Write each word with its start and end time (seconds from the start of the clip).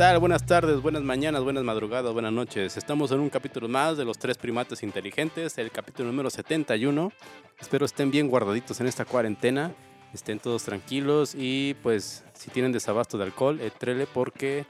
¿Qué 0.00 0.06
tal? 0.06 0.18
Buenas 0.18 0.46
tardes, 0.46 0.80
buenas 0.80 1.02
mañanas, 1.02 1.42
buenas 1.42 1.62
madrugadas, 1.62 2.14
buenas 2.14 2.32
noches. 2.32 2.78
Estamos 2.78 3.12
en 3.12 3.20
un 3.20 3.28
capítulo 3.28 3.68
más 3.68 3.98
de 3.98 4.06
los 4.06 4.18
tres 4.18 4.38
primates 4.38 4.82
inteligentes, 4.82 5.58
el 5.58 5.70
capítulo 5.70 6.08
número 6.08 6.30
71. 6.30 7.12
Espero 7.60 7.84
estén 7.84 8.10
bien 8.10 8.28
guardaditos 8.28 8.80
en 8.80 8.86
esta 8.86 9.04
cuarentena, 9.04 9.74
estén 10.14 10.38
todos 10.38 10.62
tranquilos 10.62 11.34
y 11.36 11.74
pues 11.82 12.24
si 12.32 12.50
tienen 12.50 12.72
desabasto 12.72 13.18
de 13.18 13.24
alcohol, 13.24 13.60
etrele 13.60 14.06
porque 14.06 14.64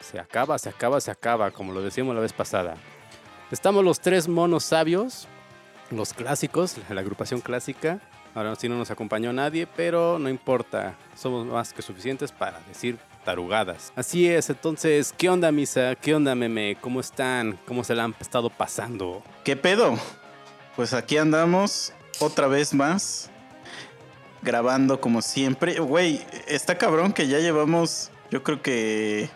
se 0.00 0.18
acaba, 0.18 0.58
se 0.58 0.70
acaba, 0.70 1.00
se 1.00 1.12
acaba, 1.12 1.52
como 1.52 1.72
lo 1.72 1.80
decíamos 1.80 2.12
la 2.16 2.20
vez 2.20 2.32
pasada. 2.32 2.74
Estamos 3.52 3.84
los 3.84 4.00
tres 4.00 4.26
monos 4.26 4.64
sabios, 4.64 5.28
los 5.92 6.12
clásicos, 6.14 6.78
la 6.90 7.00
agrupación 7.00 7.40
clásica. 7.40 8.00
Ahora 8.34 8.56
sí 8.56 8.68
no 8.68 8.76
nos 8.76 8.90
acompañó 8.90 9.32
nadie, 9.32 9.68
pero 9.68 10.18
no 10.18 10.28
importa, 10.28 10.96
somos 11.14 11.46
más 11.46 11.72
que 11.72 11.80
suficientes 11.80 12.32
para 12.32 12.58
decir 12.62 12.98
tarugadas. 13.24 13.92
Así 13.96 14.28
es, 14.28 14.50
entonces, 14.50 15.14
¿qué 15.16 15.28
onda 15.28 15.50
Misa? 15.50 15.94
¿Qué 15.96 16.14
onda 16.14 16.34
Meme? 16.34 16.76
¿Cómo 16.80 17.00
están? 17.00 17.58
¿Cómo 17.66 17.82
se 17.82 17.94
la 17.94 18.04
han 18.04 18.14
estado 18.20 18.50
pasando? 18.50 19.22
¿Qué 19.42 19.56
pedo? 19.56 19.98
Pues 20.76 20.92
aquí 20.92 21.16
andamos 21.16 21.92
otra 22.20 22.46
vez 22.46 22.74
más, 22.74 23.30
grabando 24.42 25.00
como 25.00 25.22
siempre. 25.22 25.78
Güey, 25.80 26.24
está 26.46 26.76
cabrón 26.76 27.12
que 27.12 27.26
ya 27.26 27.38
llevamos, 27.38 28.10
yo 28.30 28.42
creo 28.42 28.62
que 28.62 29.28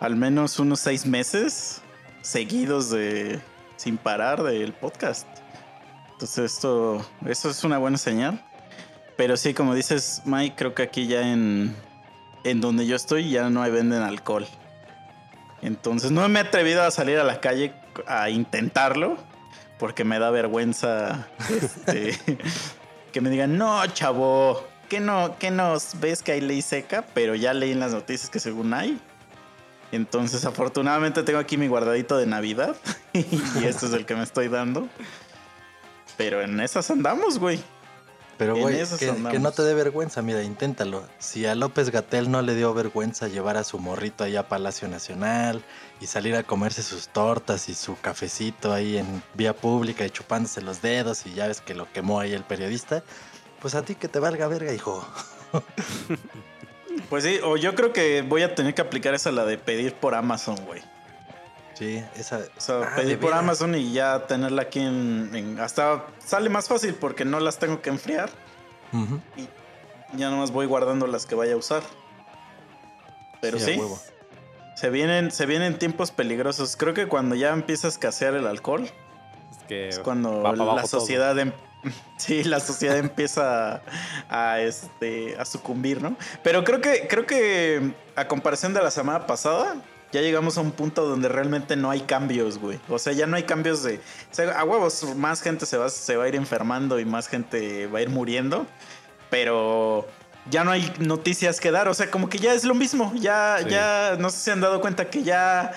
al 0.00 0.16
menos 0.16 0.58
unos 0.58 0.80
seis 0.80 1.06
meses 1.06 1.80
seguidos 2.20 2.90
de 2.90 3.40
sin 3.76 3.96
parar 3.96 4.42
del 4.42 4.72
podcast. 4.72 5.26
Entonces 6.12 6.52
esto, 6.52 7.04
eso 7.26 7.50
es 7.50 7.64
una 7.64 7.78
buena 7.78 7.98
señal. 7.98 8.44
Pero 9.16 9.36
sí, 9.36 9.54
como 9.54 9.74
dices, 9.74 10.22
Mike, 10.24 10.54
creo 10.56 10.74
que 10.74 10.82
aquí 10.82 11.06
ya 11.06 11.32
en, 11.32 11.76
en 12.44 12.60
donde 12.60 12.86
yo 12.86 12.96
estoy 12.96 13.30
ya 13.30 13.50
no 13.50 13.62
hay 13.62 13.70
venden 13.70 14.02
alcohol. 14.02 14.46
Entonces 15.62 16.10
no 16.10 16.28
me 16.28 16.40
he 16.40 16.42
atrevido 16.42 16.82
a 16.82 16.90
salir 16.90 17.18
a 17.18 17.24
la 17.24 17.40
calle 17.40 17.72
a 18.06 18.30
intentarlo 18.30 19.16
porque 19.78 20.04
me 20.04 20.18
da 20.18 20.30
vergüenza 20.30 21.28
este, 21.50 22.18
que 23.12 23.20
me 23.20 23.30
digan, 23.30 23.58
no, 23.58 23.84
chavo, 23.86 24.64
que 24.88 25.00
no, 25.00 25.38
que 25.38 25.50
nos 25.50 26.00
ves 26.00 26.22
que 26.22 26.32
hay 26.32 26.40
ley 26.40 26.62
seca, 26.62 27.04
pero 27.14 27.34
ya 27.34 27.54
leí 27.54 27.72
en 27.72 27.80
las 27.80 27.92
noticias 27.92 28.30
que 28.30 28.40
según 28.40 28.74
hay. 28.74 29.00
Entonces 29.92 30.44
afortunadamente 30.44 31.22
tengo 31.22 31.38
aquí 31.38 31.56
mi 31.56 31.68
guardadito 31.68 32.16
de 32.16 32.26
Navidad 32.26 32.76
y 33.12 33.64
este 33.64 33.86
es 33.86 33.92
el 33.92 34.06
que 34.06 34.14
me 34.16 34.22
estoy 34.22 34.48
dando. 34.48 34.88
Pero 36.16 36.42
en 36.42 36.60
esas 36.60 36.90
andamos, 36.90 37.38
güey. 37.38 37.60
Pero, 38.42 38.56
güey, 38.56 38.76
que, 38.98 39.14
que, 39.30 39.38
no 39.38 39.52
te 39.52 39.62
dé 39.62 39.72
vergüenza, 39.72 40.20
mira, 40.20 40.42
inténtalo. 40.42 41.04
Si 41.20 41.46
a 41.46 41.54
López 41.54 41.90
Gatel 41.90 42.28
no 42.28 42.42
le 42.42 42.56
dio 42.56 42.74
vergüenza 42.74 43.28
llevar 43.28 43.56
a 43.56 43.62
su 43.62 43.78
morrito 43.78 44.24
allá 44.24 44.40
a 44.40 44.48
Palacio 44.48 44.88
Nacional 44.88 45.62
y 46.00 46.06
salir 46.06 46.34
a 46.34 46.42
comerse 46.42 46.82
sus 46.82 47.06
tortas 47.06 47.68
y 47.68 47.74
su 47.74 47.96
cafecito 48.00 48.72
ahí 48.72 48.98
en 48.98 49.22
vía 49.34 49.54
pública 49.54 50.04
y 50.04 50.10
chupándose 50.10 50.60
los 50.60 50.82
dedos 50.82 51.24
y 51.24 51.34
ya 51.34 51.46
ves 51.46 51.60
que 51.60 51.74
lo 51.74 51.90
quemó 51.92 52.18
ahí 52.18 52.32
el 52.32 52.42
periodista, 52.42 53.04
pues 53.60 53.76
a 53.76 53.82
ti 53.82 53.94
que 53.94 54.08
te 54.08 54.18
valga 54.18 54.48
verga, 54.48 54.74
hijo. 54.74 55.06
pues 57.08 57.22
sí, 57.22 57.38
o 57.44 57.56
yo 57.56 57.76
creo 57.76 57.92
que 57.92 58.22
voy 58.22 58.42
a 58.42 58.56
tener 58.56 58.74
que 58.74 58.82
aplicar 58.82 59.14
esa 59.14 59.30
la 59.30 59.44
de 59.44 59.56
pedir 59.56 59.94
por 59.94 60.16
Amazon, 60.16 60.56
güey. 60.66 60.82
Sí, 61.74 62.04
esa. 62.16 62.40
O 62.56 62.60
sea, 62.60 62.82
ah, 62.82 62.96
pedir 62.96 63.18
por 63.18 63.32
Amazon 63.32 63.74
y 63.74 63.92
ya 63.92 64.26
tenerla 64.26 64.62
aquí 64.62 64.80
en, 64.80 65.58
Hasta 65.60 66.06
sale 66.18 66.50
más 66.50 66.68
fácil 66.68 66.94
porque 66.94 67.24
no 67.24 67.40
las 67.40 67.58
tengo 67.58 67.80
que 67.80 67.90
enfriar. 67.90 68.30
Y 69.36 69.48
ya 70.18 70.30
nomás 70.30 70.50
voy 70.50 70.66
guardando 70.66 71.06
las 71.06 71.26
que 71.26 71.34
vaya 71.34 71.54
a 71.54 71.56
usar. 71.56 71.82
Pero 73.40 73.58
sí. 73.58 73.80
se, 74.76 74.90
vienen, 74.90 75.30
se 75.30 75.46
vienen 75.46 75.78
tiempos 75.78 76.10
peligrosos. 76.10 76.76
Creo 76.76 76.94
que 76.94 77.08
cuando 77.08 77.34
ya 77.34 77.50
empieza 77.52 77.88
a 77.88 77.90
escasear 77.90 78.34
el 78.34 78.46
alcohol. 78.46 78.84
Es, 78.84 79.58
que 79.66 79.88
es 79.88 79.98
cuando 79.98 80.52
la 80.54 80.86
sociedad. 80.86 81.38
Em, 81.38 81.52
sí, 82.18 82.44
la 82.44 82.60
sociedad 82.60 82.98
empieza 82.98 83.82
a, 84.28 84.60
este, 84.60 85.36
a 85.38 85.44
sucumbir, 85.44 86.02
¿no? 86.02 86.16
Pero 86.42 86.64
creo 86.64 86.80
que, 86.80 87.08
creo 87.08 87.26
que 87.26 87.94
a 88.14 88.28
comparación 88.28 88.74
de 88.74 88.82
la 88.82 88.90
semana 88.90 89.26
pasada, 89.26 89.76
ya 90.12 90.20
llegamos 90.20 90.58
a 90.58 90.60
un 90.60 90.72
punto 90.72 91.06
donde 91.06 91.28
realmente 91.28 91.74
no 91.74 91.90
hay 91.90 92.02
cambios, 92.02 92.58
güey. 92.58 92.78
O 92.88 92.98
sea, 92.98 93.12
ya 93.14 93.26
no 93.26 93.36
hay 93.36 93.44
cambios 93.44 93.82
de... 93.82 93.96
O 93.96 94.34
sea, 94.34 94.58
a 94.58 94.64
huevos, 94.64 95.16
más 95.16 95.40
gente 95.40 95.64
se 95.64 95.78
va, 95.78 95.88
se 95.88 96.16
va 96.16 96.24
a 96.24 96.28
ir 96.28 96.36
enfermando 96.36 97.00
y 97.00 97.04
más 97.06 97.28
gente 97.28 97.86
va 97.86 97.98
a 97.98 98.02
ir 98.02 98.10
muriendo. 98.10 98.66
Pero 99.30 100.06
ya 100.50 100.64
no 100.64 100.70
hay 100.70 100.92
noticias 100.98 101.60
que 101.60 101.70
dar. 101.70 101.88
O 101.88 101.94
sea, 101.94 102.10
como 102.10 102.28
que 102.28 102.38
ya 102.38 102.52
es 102.52 102.64
lo 102.64 102.74
mismo. 102.74 103.12
Ya, 103.16 103.58
ya, 103.66 104.16
no 104.18 104.28
sé 104.28 104.36
si 104.38 104.50
han 104.50 104.60
dado 104.60 104.80
cuenta 104.80 105.08
que 105.08 105.22
ya... 105.22 105.72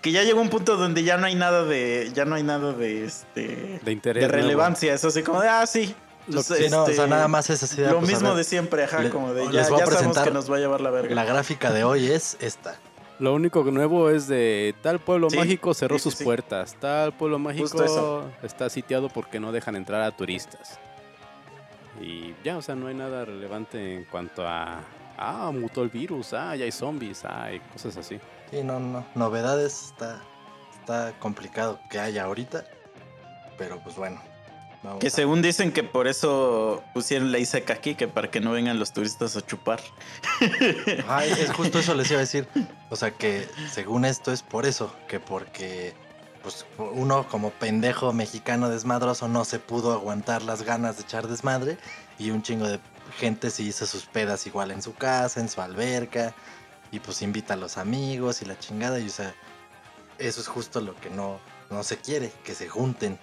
Que 0.00 0.12
ya 0.12 0.22
llegó 0.22 0.40
un 0.40 0.50
punto 0.50 0.76
donde 0.76 1.02
ya 1.02 1.18
no 1.18 1.26
hay 1.26 1.34
nada 1.34 1.64
de... 1.64 2.10
Ya 2.14 2.24
no 2.24 2.34
hay 2.34 2.42
nada 2.42 2.72
de 2.72 3.04
este... 3.04 3.80
De 3.82 3.92
interés. 3.92 4.22
De 4.22 4.28
relevancia. 4.28 4.94
Es 4.94 5.04
así 5.04 5.22
como 5.22 5.40
de, 5.40 5.48
ah, 5.48 5.66
sí, 5.66 5.94
lo, 6.28 6.42
sí, 6.42 6.54
no, 6.70 6.82
o 6.82 6.86
sea, 6.86 6.94
este, 6.94 7.08
nada 7.08 7.28
más 7.28 7.50
es 7.50 7.62
así. 7.62 7.80
lo 7.80 8.00
pues, 8.00 8.10
mismo 8.10 8.34
de 8.34 8.42
siempre, 8.42 8.84
ajá, 8.84 9.10
como 9.10 9.32
de 9.32 9.44
ya, 9.46 9.68
ya 9.68 9.86
sabemos 9.86 10.18
que 10.18 10.30
nos 10.30 10.50
va 10.50 10.56
a 10.56 10.58
llevar 10.58 10.80
la 10.80 10.90
verga. 10.90 11.14
La 11.14 11.24
gráfica 11.24 11.72
de 11.72 11.84
hoy 11.84 12.10
es 12.10 12.36
esta. 12.40 12.76
Lo 13.18 13.32
único 13.32 13.64
nuevo 13.64 14.10
es 14.10 14.28
de 14.28 14.74
tal 14.82 14.98
pueblo 14.98 15.28
mágico 15.34 15.72
cerró 15.72 15.98
sus 15.98 16.16
puertas, 16.16 16.74
tal 16.78 17.14
pueblo 17.14 17.38
mágico 17.38 18.30
está 18.42 18.68
sitiado 18.68 19.08
porque 19.08 19.40
no 19.40 19.52
dejan 19.52 19.76
entrar 19.76 20.02
a 20.02 20.14
turistas. 20.14 20.78
Y 22.00 22.34
ya, 22.44 22.58
o 22.58 22.62
sea, 22.62 22.74
no 22.74 22.88
hay 22.88 22.94
nada 22.94 23.24
relevante 23.24 23.96
en 23.96 24.04
cuanto 24.04 24.46
a, 24.46 24.82
ah, 25.16 25.50
mutó 25.50 25.82
el 25.82 25.88
virus, 25.88 26.34
ah, 26.34 26.54
ya 26.54 26.66
hay 26.66 26.72
zombies, 26.72 27.24
ah, 27.24 27.44
hay 27.44 27.60
cosas 27.72 27.96
así. 27.96 28.20
Sí, 28.50 28.62
no, 28.62 28.78
no, 28.78 29.04
novedades 29.14 29.86
está, 29.86 30.20
está 30.78 31.14
complicado 31.18 31.80
que 31.90 31.98
haya 31.98 32.24
ahorita, 32.24 32.64
pero 33.56 33.80
pues 33.82 33.96
bueno, 33.96 34.20
que 35.00 35.10
según 35.10 35.42
dicen 35.42 35.72
que 35.72 35.82
por 35.82 36.08
eso 36.08 36.82
pusieron 36.94 37.32
ley 37.32 37.44
seca 37.44 37.74
aquí, 37.74 37.94
que 37.94 38.08
para 38.08 38.30
que 38.30 38.40
no 38.40 38.52
vengan 38.52 38.78
los 38.78 38.92
turistas 38.92 39.36
a 39.36 39.44
chupar. 39.44 39.80
Ay, 41.08 41.30
es 41.30 41.50
justo 41.52 41.78
eso 41.78 41.94
les 41.94 42.10
iba 42.10 42.18
a 42.18 42.20
decir. 42.20 42.48
O 42.90 42.96
sea 42.96 43.10
que 43.10 43.48
según 43.70 44.04
esto 44.04 44.32
es 44.32 44.42
por 44.42 44.66
eso, 44.66 44.92
que 45.08 45.20
porque 45.20 45.94
pues 46.42 46.64
uno 46.78 47.26
como 47.28 47.50
pendejo 47.50 48.12
mexicano 48.12 48.68
desmadroso 48.68 49.26
no 49.26 49.44
se 49.44 49.58
pudo 49.58 49.92
aguantar 49.92 50.42
las 50.42 50.62
ganas 50.62 50.96
de 50.96 51.02
echar 51.02 51.26
desmadre 51.26 51.76
y 52.18 52.30
un 52.30 52.42
chingo 52.42 52.68
de 52.68 52.78
gente 53.18 53.50
se 53.50 53.64
hizo 53.64 53.84
sus 53.86 54.06
pedas 54.06 54.46
igual 54.46 54.70
en 54.70 54.80
su 54.80 54.94
casa, 54.94 55.40
en 55.40 55.48
su 55.48 55.60
alberca 55.60 56.34
y 56.92 57.00
pues 57.00 57.22
invita 57.22 57.54
a 57.54 57.56
los 57.56 57.78
amigos 57.78 58.42
y 58.42 58.44
la 58.44 58.58
chingada 58.58 59.00
y 59.00 59.06
o 59.06 59.10
sea, 59.10 59.34
eso 60.18 60.40
es 60.40 60.46
justo 60.46 60.80
lo 60.80 60.94
que 60.94 61.10
no, 61.10 61.40
no 61.70 61.82
se 61.82 61.96
quiere, 61.96 62.32
que 62.44 62.54
se 62.54 62.68
junten 62.68 63.18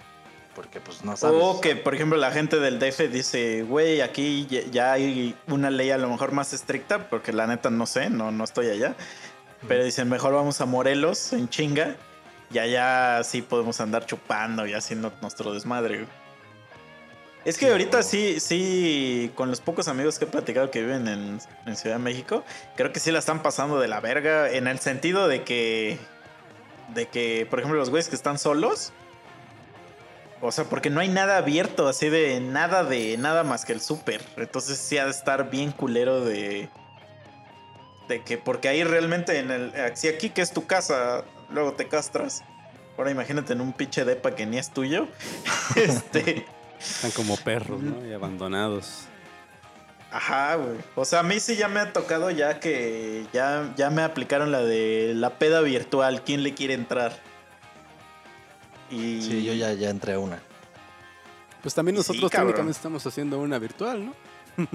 porque 0.54 0.80
pues 0.80 1.04
no 1.04 1.16
sabes. 1.16 1.40
O 1.42 1.60
que, 1.60 1.76
por 1.76 1.94
ejemplo, 1.94 2.18
la 2.18 2.30
gente 2.30 2.58
del 2.58 2.78
DF 2.78 3.10
dice, 3.10 3.62
güey, 3.62 4.00
aquí 4.00 4.46
ya 4.70 4.92
hay 4.92 5.34
una 5.48 5.70
ley 5.70 5.90
a 5.90 5.98
lo 5.98 6.08
mejor 6.08 6.32
más 6.32 6.52
estricta, 6.52 7.08
porque 7.10 7.32
la 7.32 7.46
neta 7.46 7.70
no 7.70 7.86
sé, 7.86 8.10
no, 8.10 8.30
no 8.30 8.44
estoy 8.44 8.70
allá. 8.70 8.94
Pero 9.68 9.84
dicen, 9.84 10.08
mejor 10.08 10.34
vamos 10.34 10.60
a 10.60 10.66
Morelos 10.66 11.32
en 11.32 11.48
chinga 11.48 11.96
y 12.52 12.58
allá 12.58 13.22
sí 13.24 13.42
podemos 13.42 13.80
andar 13.80 14.06
chupando 14.06 14.66
y 14.66 14.74
haciendo 14.74 15.12
nuestro 15.20 15.52
desmadre. 15.54 16.06
Es 17.44 17.58
que 17.58 17.70
ahorita 17.70 18.02
sí, 18.02 18.40
sí, 18.40 19.30
con 19.34 19.50
los 19.50 19.60
pocos 19.60 19.88
amigos 19.88 20.18
que 20.18 20.24
he 20.24 20.28
platicado 20.28 20.70
que 20.70 20.80
viven 20.80 21.08
en, 21.08 21.38
en 21.66 21.76
Ciudad 21.76 21.96
de 21.96 22.02
México, 22.02 22.42
creo 22.74 22.90
que 22.92 23.00
sí 23.00 23.10
la 23.10 23.18
están 23.18 23.42
pasando 23.42 23.78
de 23.80 23.88
la 23.88 24.00
verga 24.00 24.50
en 24.50 24.66
el 24.66 24.78
sentido 24.78 25.28
de 25.28 25.42
que, 25.42 25.98
de 26.94 27.06
que, 27.08 27.46
por 27.50 27.58
ejemplo, 27.58 27.78
los 27.78 27.90
güeyes 27.90 28.08
que 28.08 28.16
están 28.16 28.38
solos, 28.38 28.92
o 30.46 30.52
sea, 30.52 30.64
porque 30.64 30.90
no 30.90 31.00
hay 31.00 31.08
nada 31.08 31.38
abierto, 31.38 31.88
así 31.88 32.10
de 32.10 32.38
nada 32.38 32.84
de 32.84 33.16
nada 33.16 33.44
más 33.44 33.64
que 33.64 33.72
el 33.72 33.80
súper. 33.80 34.20
Entonces 34.36 34.76
sí 34.76 34.98
ha 34.98 35.06
de 35.06 35.10
estar 35.10 35.48
bien 35.48 35.72
culero 35.72 36.22
de. 36.22 36.68
De 38.08 38.22
que, 38.22 38.36
porque 38.36 38.68
ahí 38.68 38.84
realmente 38.84 39.38
en 39.38 39.50
el. 39.50 39.72
Si 39.94 40.06
aquí 40.06 40.28
que 40.28 40.42
es 40.42 40.52
tu 40.52 40.66
casa, 40.66 41.24
luego 41.50 41.72
te 41.72 41.88
castras. 41.88 42.44
Ahora 42.98 43.10
imagínate 43.10 43.54
en 43.54 43.62
un 43.62 43.72
pinche 43.72 44.04
depa 44.04 44.34
que 44.34 44.44
ni 44.44 44.58
es 44.58 44.70
tuyo. 44.70 45.08
este. 45.76 46.44
Están 46.78 47.12
como 47.12 47.38
perros, 47.38 47.80
¿no? 47.80 48.06
Y 48.06 48.12
abandonados. 48.12 49.06
Ajá, 50.10 50.56
güey. 50.56 50.76
O 50.94 51.06
sea, 51.06 51.20
a 51.20 51.22
mí 51.22 51.40
sí 51.40 51.56
ya 51.56 51.68
me 51.68 51.80
ha 51.80 51.94
tocado 51.94 52.30
ya 52.30 52.60
que 52.60 53.24
ya, 53.32 53.72
ya 53.76 53.88
me 53.88 54.02
aplicaron 54.02 54.52
la 54.52 54.60
de 54.60 55.12
la 55.14 55.38
peda 55.38 55.62
virtual. 55.62 56.22
¿Quién 56.22 56.42
le 56.42 56.52
quiere 56.52 56.74
entrar? 56.74 57.18
Sí, 58.90 59.44
yo 59.44 59.54
ya, 59.54 59.72
ya 59.72 59.90
entré 59.90 60.14
a 60.14 60.18
una. 60.18 60.40
Pues 61.62 61.74
también 61.74 61.96
nosotros 61.96 62.30
técnicamente 62.30 62.72
estamos 62.72 63.06
haciendo 63.06 63.40
una 63.40 63.58
virtual, 63.58 64.06
¿no? 64.06 64.14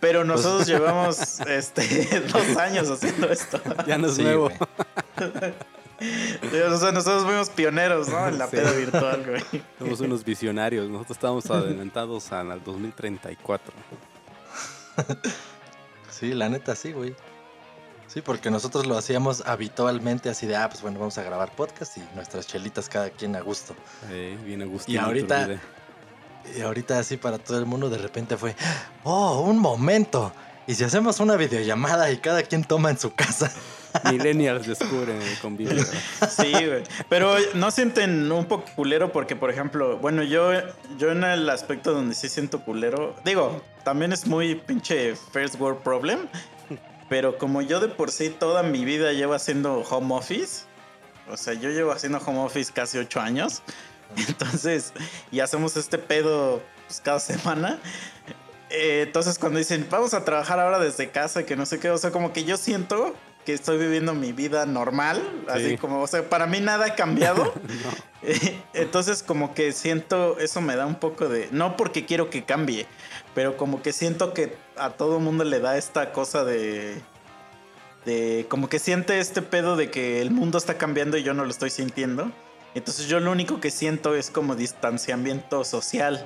Pero 0.00 0.20
pues 0.20 0.28
nosotros 0.28 0.66
llevamos 0.66 1.40
este, 1.40 2.20
dos 2.32 2.56
años 2.56 2.90
haciendo 2.90 3.28
esto. 3.28 3.60
Ya 3.86 3.98
no 3.98 4.08
es 4.08 4.18
nuevo. 4.18 4.46
o 4.46 6.78
sea, 6.78 6.92
nosotros 6.92 7.24
fuimos 7.24 7.50
pioneros, 7.50 8.08
¿no? 8.08 8.28
En 8.28 8.38
la 8.38 8.48
peda 8.48 8.72
virtual, 8.72 9.24
güey. 9.26 9.62
Somos 9.78 10.00
unos 10.00 10.24
visionarios. 10.24 10.88
Nosotros 10.88 11.16
estábamos 11.16 11.50
adelantados 11.50 12.32
al 12.32 12.62
2034. 12.62 13.72
Sí, 16.10 16.32
la 16.32 16.48
neta 16.48 16.74
sí, 16.74 16.92
güey. 16.92 17.14
Sí, 18.06 18.22
porque 18.22 18.50
nosotros 18.50 18.86
lo 18.86 18.96
hacíamos 18.96 19.42
habitualmente 19.46 20.28
así 20.28 20.46
de, 20.46 20.56
ah, 20.56 20.68
pues 20.68 20.82
bueno, 20.82 20.98
vamos 20.98 21.18
a 21.18 21.22
grabar 21.22 21.50
podcast 21.52 21.98
y 21.98 22.02
nuestras 22.14 22.46
chelitas 22.46 22.88
cada 22.88 23.10
quien 23.10 23.36
a 23.36 23.40
gusto. 23.40 23.74
Eh, 24.10 24.38
bien 24.44 24.62
a 24.62 24.64
gusto. 24.64 24.90
Y 24.90 24.96
ahorita, 24.96 25.60
y 26.56 26.60
ahorita 26.60 26.98
así 26.98 27.16
para 27.16 27.38
todo 27.38 27.58
el 27.58 27.66
mundo 27.66 27.90
de 27.90 27.98
repente 27.98 28.36
fue, 28.36 28.54
oh, 29.04 29.40
un 29.40 29.58
momento. 29.58 30.32
Y 30.68 30.74
si 30.74 30.84
hacemos 30.84 31.20
una 31.20 31.36
videollamada 31.36 32.10
y 32.10 32.18
cada 32.18 32.42
quien 32.42 32.64
toma 32.64 32.90
en 32.90 32.98
su 32.98 33.14
casa. 33.14 33.52
Millennials 34.10 34.66
descubren 34.66 35.20
el 35.22 35.38
convivio. 35.38 35.82
Sí, 36.28 36.52
güey. 36.52 36.82
Pero 37.08 37.34
no 37.54 37.70
sienten 37.70 38.30
un 38.30 38.46
poco 38.46 38.64
culero 38.74 39.12
porque, 39.12 39.36
por 39.36 39.50
ejemplo, 39.50 39.98
bueno, 39.98 40.22
yo, 40.22 40.52
yo 40.98 41.12
en 41.12 41.24
el 41.24 41.48
aspecto 41.48 41.92
donde 41.92 42.14
sí 42.14 42.28
siento 42.28 42.60
culero, 42.62 43.14
digo, 43.24 43.62
también 43.84 44.12
es 44.12 44.26
muy 44.26 44.54
pinche 44.56 45.14
first 45.32 45.58
world 45.60 45.80
problem, 45.82 46.28
pero 47.08 47.38
como 47.38 47.62
yo 47.62 47.80
de 47.80 47.88
por 47.88 48.10
sí 48.10 48.30
toda 48.30 48.62
mi 48.62 48.84
vida 48.84 49.12
llevo 49.12 49.34
haciendo 49.34 49.80
home 49.80 50.14
office, 50.14 50.64
o 51.28 51.36
sea, 51.36 51.54
yo 51.54 51.70
llevo 51.70 51.92
haciendo 51.92 52.18
home 52.18 52.40
office 52.40 52.72
casi 52.72 52.98
ocho 52.98 53.20
años, 53.20 53.62
entonces, 54.16 54.92
y 55.30 55.40
hacemos 55.40 55.76
este 55.76 55.98
pedo 55.98 56.62
pues, 56.86 57.00
cada 57.00 57.20
semana. 57.20 57.78
Eh, 58.68 59.04
entonces 59.06 59.38
cuando 59.38 59.58
dicen, 59.58 59.86
vamos 59.90 60.12
a 60.12 60.24
trabajar 60.24 60.58
ahora 60.58 60.78
desde 60.78 61.10
casa, 61.10 61.46
que 61.46 61.56
no 61.56 61.66
sé 61.66 61.78
qué, 61.78 61.90
o 61.90 61.98
sea, 61.98 62.10
como 62.10 62.32
que 62.32 62.44
yo 62.44 62.56
siento 62.56 63.14
que 63.44 63.52
estoy 63.52 63.78
viviendo 63.78 64.12
mi 64.12 64.32
vida 64.32 64.66
normal, 64.66 65.22
así 65.48 65.78
como, 65.78 66.02
o 66.02 66.06
sea, 66.08 66.28
para 66.28 66.46
mí 66.46 66.58
nada 66.60 66.86
ha 66.86 66.94
cambiado. 66.96 67.54
Entonces 68.74 69.22
como 69.22 69.54
que 69.54 69.72
siento, 69.72 70.38
eso 70.38 70.60
me 70.60 70.76
da 70.76 70.86
un 70.86 70.96
poco 70.96 71.28
de, 71.28 71.48
no 71.52 71.76
porque 71.76 72.04
quiero 72.04 72.30
que 72.30 72.44
cambie, 72.44 72.86
pero 73.36 73.58
como 73.58 73.82
que 73.82 73.92
siento 73.92 74.32
que 74.32 74.56
a 74.78 74.92
todo 74.92 75.20
mundo 75.20 75.44
le 75.44 75.60
da 75.60 75.76
esta 75.76 76.10
cosa 76.10 76.42
de, 76.42 77.02
de, 78.06 78.46
como 78.48 78.70
que 78.70 78.78
siente 78.78 79.18
este 79.18 79.42
pedo 79.42 79.76
de 79.76 79.90
que 79.90 80.22
el 80.22 80.30
mundo 80.30 80.56
está 80.56 80.78
cambiando 80.78 81.18
y 81.18 81.22
yo 81.22 81.34
no 81.34 81.44
lo 81.44 81.50
estoy 81.50 81.68
sintiendo. 81.68 82.32
Entonces 82.74 83.08
yo 83.08 83.20
lo 83.20 83.30
único 83.30 83.60
que 83.60 83.70
siento 83.70 84.14
es 84.14 84.30
como 84.30 84.56
distanciamiento 84.56 85.64
social. 85.64 86.24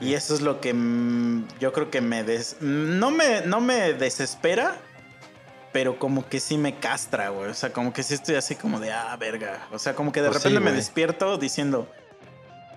Y 0.00 0.14
eso 0.14 0.34
es 0.34 0.40
lo 0.40 0.58
que 0.62 0.72
mm, 0.72 1.48
yo 1.60 1.74
creo 1.74 1.90
que 1.90 2.00
me 2.00 2.24
des 2.24 2.56
no 2.62 3.10
me 3.10 3.42
no 3.42 3.60
me 3.60 3.92
desespera, 3.92 4.78
pero 5.70 5.98
como 5.98 6.26
que 6.26 6.40
sí 6.40 6.56
me 6.56 6.76
castra, 6.76 7.28
güey. 7.28 7.50
O 7.50 7.54
sea, 7.54 7.74
como 7.74 7.92
que 7.92 8.02
sí 8.02 8.14
estoy 8.14 8.36
así 8.36 8.54
como 8.54 8.80
de, 8.80 8.90
ah, 8.90 9.14
verga. 9.20 9.68
O 9.70 9.78
sea, 9.78 9.94
como 9.94 10.12
que 10.12 10.22
de 10.22 10.28
Pues 10.28 10.42
repente 10.42 10.60
sí, 10.60 10.64
me 10.64 10.72
despierto 10.72 11.36
diciendo, 11.36 11.92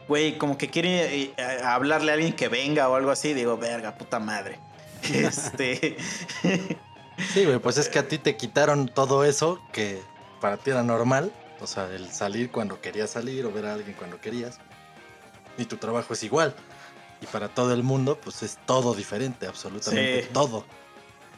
güey, 0.08 0.38
como 0.38 0.58
que 0.58 0.70
quiere 0.70 1.24
eh, 1.24 1.34
hablarle 1.64 2.12
a 2.12 2.16
alguien 2.16 2.34
que 2.34 2.48
venga 2.48 2.90
o 2.90 2.96
algo 2.96 3.12
así. 3.12 3.34
Digo, 3.34 3.58
verga, 3.58 3.96
puta 3.98 4.20
madre. 4.20 4.60
Este. 5.14 5.98
Sí, 7.34 7.46
güey, 7.46 7.60
pues 7.60 7.78
es 7.78 7.90
que 7.90 8.00
a 8.00 8.08
ti 8.08 8.18
te 8.18 8.36
quitaron 8.36 8.88
todo 8.88 9.24
eso 9.24 9.62
que 9.72 10.02
para 10.42 10.58
ti 10.58 10.72
era 10.72 10.84
normal. 10.84 11.32
O 11.62 11.68
sea, 11.68 11.86
el 11.94 12.12
salir 12.12 12.52
cuando 12.52 12.82
querías 12.82 13.12
salir 13.12 13.46
o 13.46 13.52
ver 13.52 13.66
a 13.68 13.74
alguien 13.74 13.96
cuando 13.98 14.20
querías. 14.20 14.60
Y 15.58 15.66
tu 15.66 15.78
trabajo 15.78 16.14
es 16.14 16.24
igual. 16.24 16.54
Y 17.22 17.28
para 17.28 17.48
todo 17.48 17.74
el 17.74 17.82
mundo, 17.84 18.20
pues 18.22 18.44
es 18.44 18.58
todo 18.66 18.94
diferente, 18.94 19.48
absolutamente 19.48 20.24
Sí. 20.24 20.30
todo. 20.34 20.66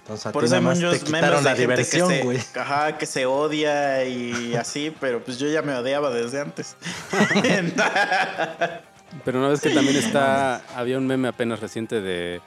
Entonces 0.07 0.31
Por 0.31 0.45
eso 0.45 0.55
hay 0.55 0.61
muchos 0.61 1.09
memes 1.09 1.29
de 1.29 1.41
la 1.41 1.49
gente 1.49 1.59
diversión, 1.59 2.07
que 2.07 2.23
güey. 2.23 2.39
se, 2.39 2.57
ajá, 2.57 2.97
que 2.97 3.05
se 3.05 3.25
odia 3.25 4.05
y 4.05 4.55
así, 4.59 4.95
pero 5.01 5.21
pues 5.21 5.37
yo 5.37 5.49
ya 5.49 5.61
me 5.61 5.75
odiaba 5.75 6.09
desde 6.09 6.39
antes. 6.39 6.77
Pero 9.25 9.39
una 9.39 9.49
vez 9.49 9.61
que 9.61 9.69
también 9.69 9.95
está, 9.97 10.61
había 10.75 10.97
un 10.97 11.07
meme 11.07 11.27
apenas 11.29 11.59
reciente 11.59 12.01
de, 12.01 12.41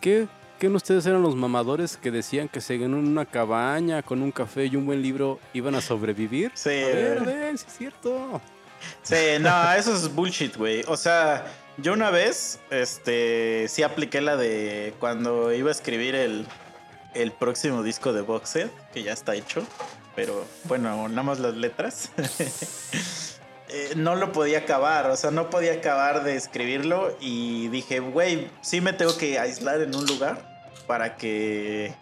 ¿qué, 0.00 0.26
¿qué 0.58 0.68
ustedes 0.68 1.06
eran 1.06 1.22
los 1.22 1.36
mamadores 1.36 1.96
que 1.96 2.10
decían 2.10 2.48
que 2.48 2.60
se 2.60 2.74
en 2.74 2.94
una 2.94 3.26
cabaña 3.26 4.02
con 4.02 4.22
un 4.22 4.32
café 4.32 4.66
y 4.66 4.76
un 4.76 4.86
buen 4.86 5.02
libro 5.02 5.38
iban 5.52 5.74
a 5.74 5.80
sobrevivir? 5.80 6.50
Sí, 6.54 6.70
a 6.70 6.86
ver, 6.88 7.22
güey. 7.22 7.36
ven, 7.36 7.58
sí 7.58 7.64
es 7.68 7.76
cierto. 7.76 8.40
Sí, 9.02 9.14
no, 9.40 9.72
eso 9.72 9.94
es 9.94 10.14
bullshit, 10.14 10.56
güey. 10.56 10.84
O 10.88 10.96
sea, 10.96 11.46
yo 11.76 11.92
una 11.92 12.10
vez, 12.10 12.60
este, 12.70 13.66
sí 13.68 13.82
apliqué 13.82 14.20
la 14.20 14.36
de 14.36 14.94
cuando 14.98 15.52
iba 15.52 15.68
a 15.68 15.72
escribir 15.72 16.14
el, 16.14 16.46
el 17.22 17.32
próximo 17.32 17.82
disco 17.82 18.12
de 18.12 18.20
Boxed, 18.22 18.68
que 18.92 19.02
ya 19.02 19.12
está 19.12 19.34
hecho, 19.34 19.62
pero 20.14 20.44
bueno, 20.64 21.08
nada 21.08 21.22
más 21.22 21.38
las 21.38 21.54
letras. 21.54 22.10
Eh, 23.68 23.94
no 23.96 24.14
lo 24.14 24.30
podía 24.30 24.58
acabar, 24.58 25.10
o 25.10 25.16
sea, 25.16 25.32
no 25.32 25.50
podía 25.50 25.72
acabar 25.72 26.22
de 26.22 26.36
escribirlo 26.36 27.16
y 27.20 27.66
dije, 27.66 27.98
güey, 27.98 28.48
sí 28.60 28.80
me 28.80 28.92
tengo 28.92 29.16
que 29.16 29.40
aislar 29.40 29.80
en 29.80 29.92
un 29.92 30.06
lugar 30.06 30.70
para 30.86 31.16
que 31.16 31.92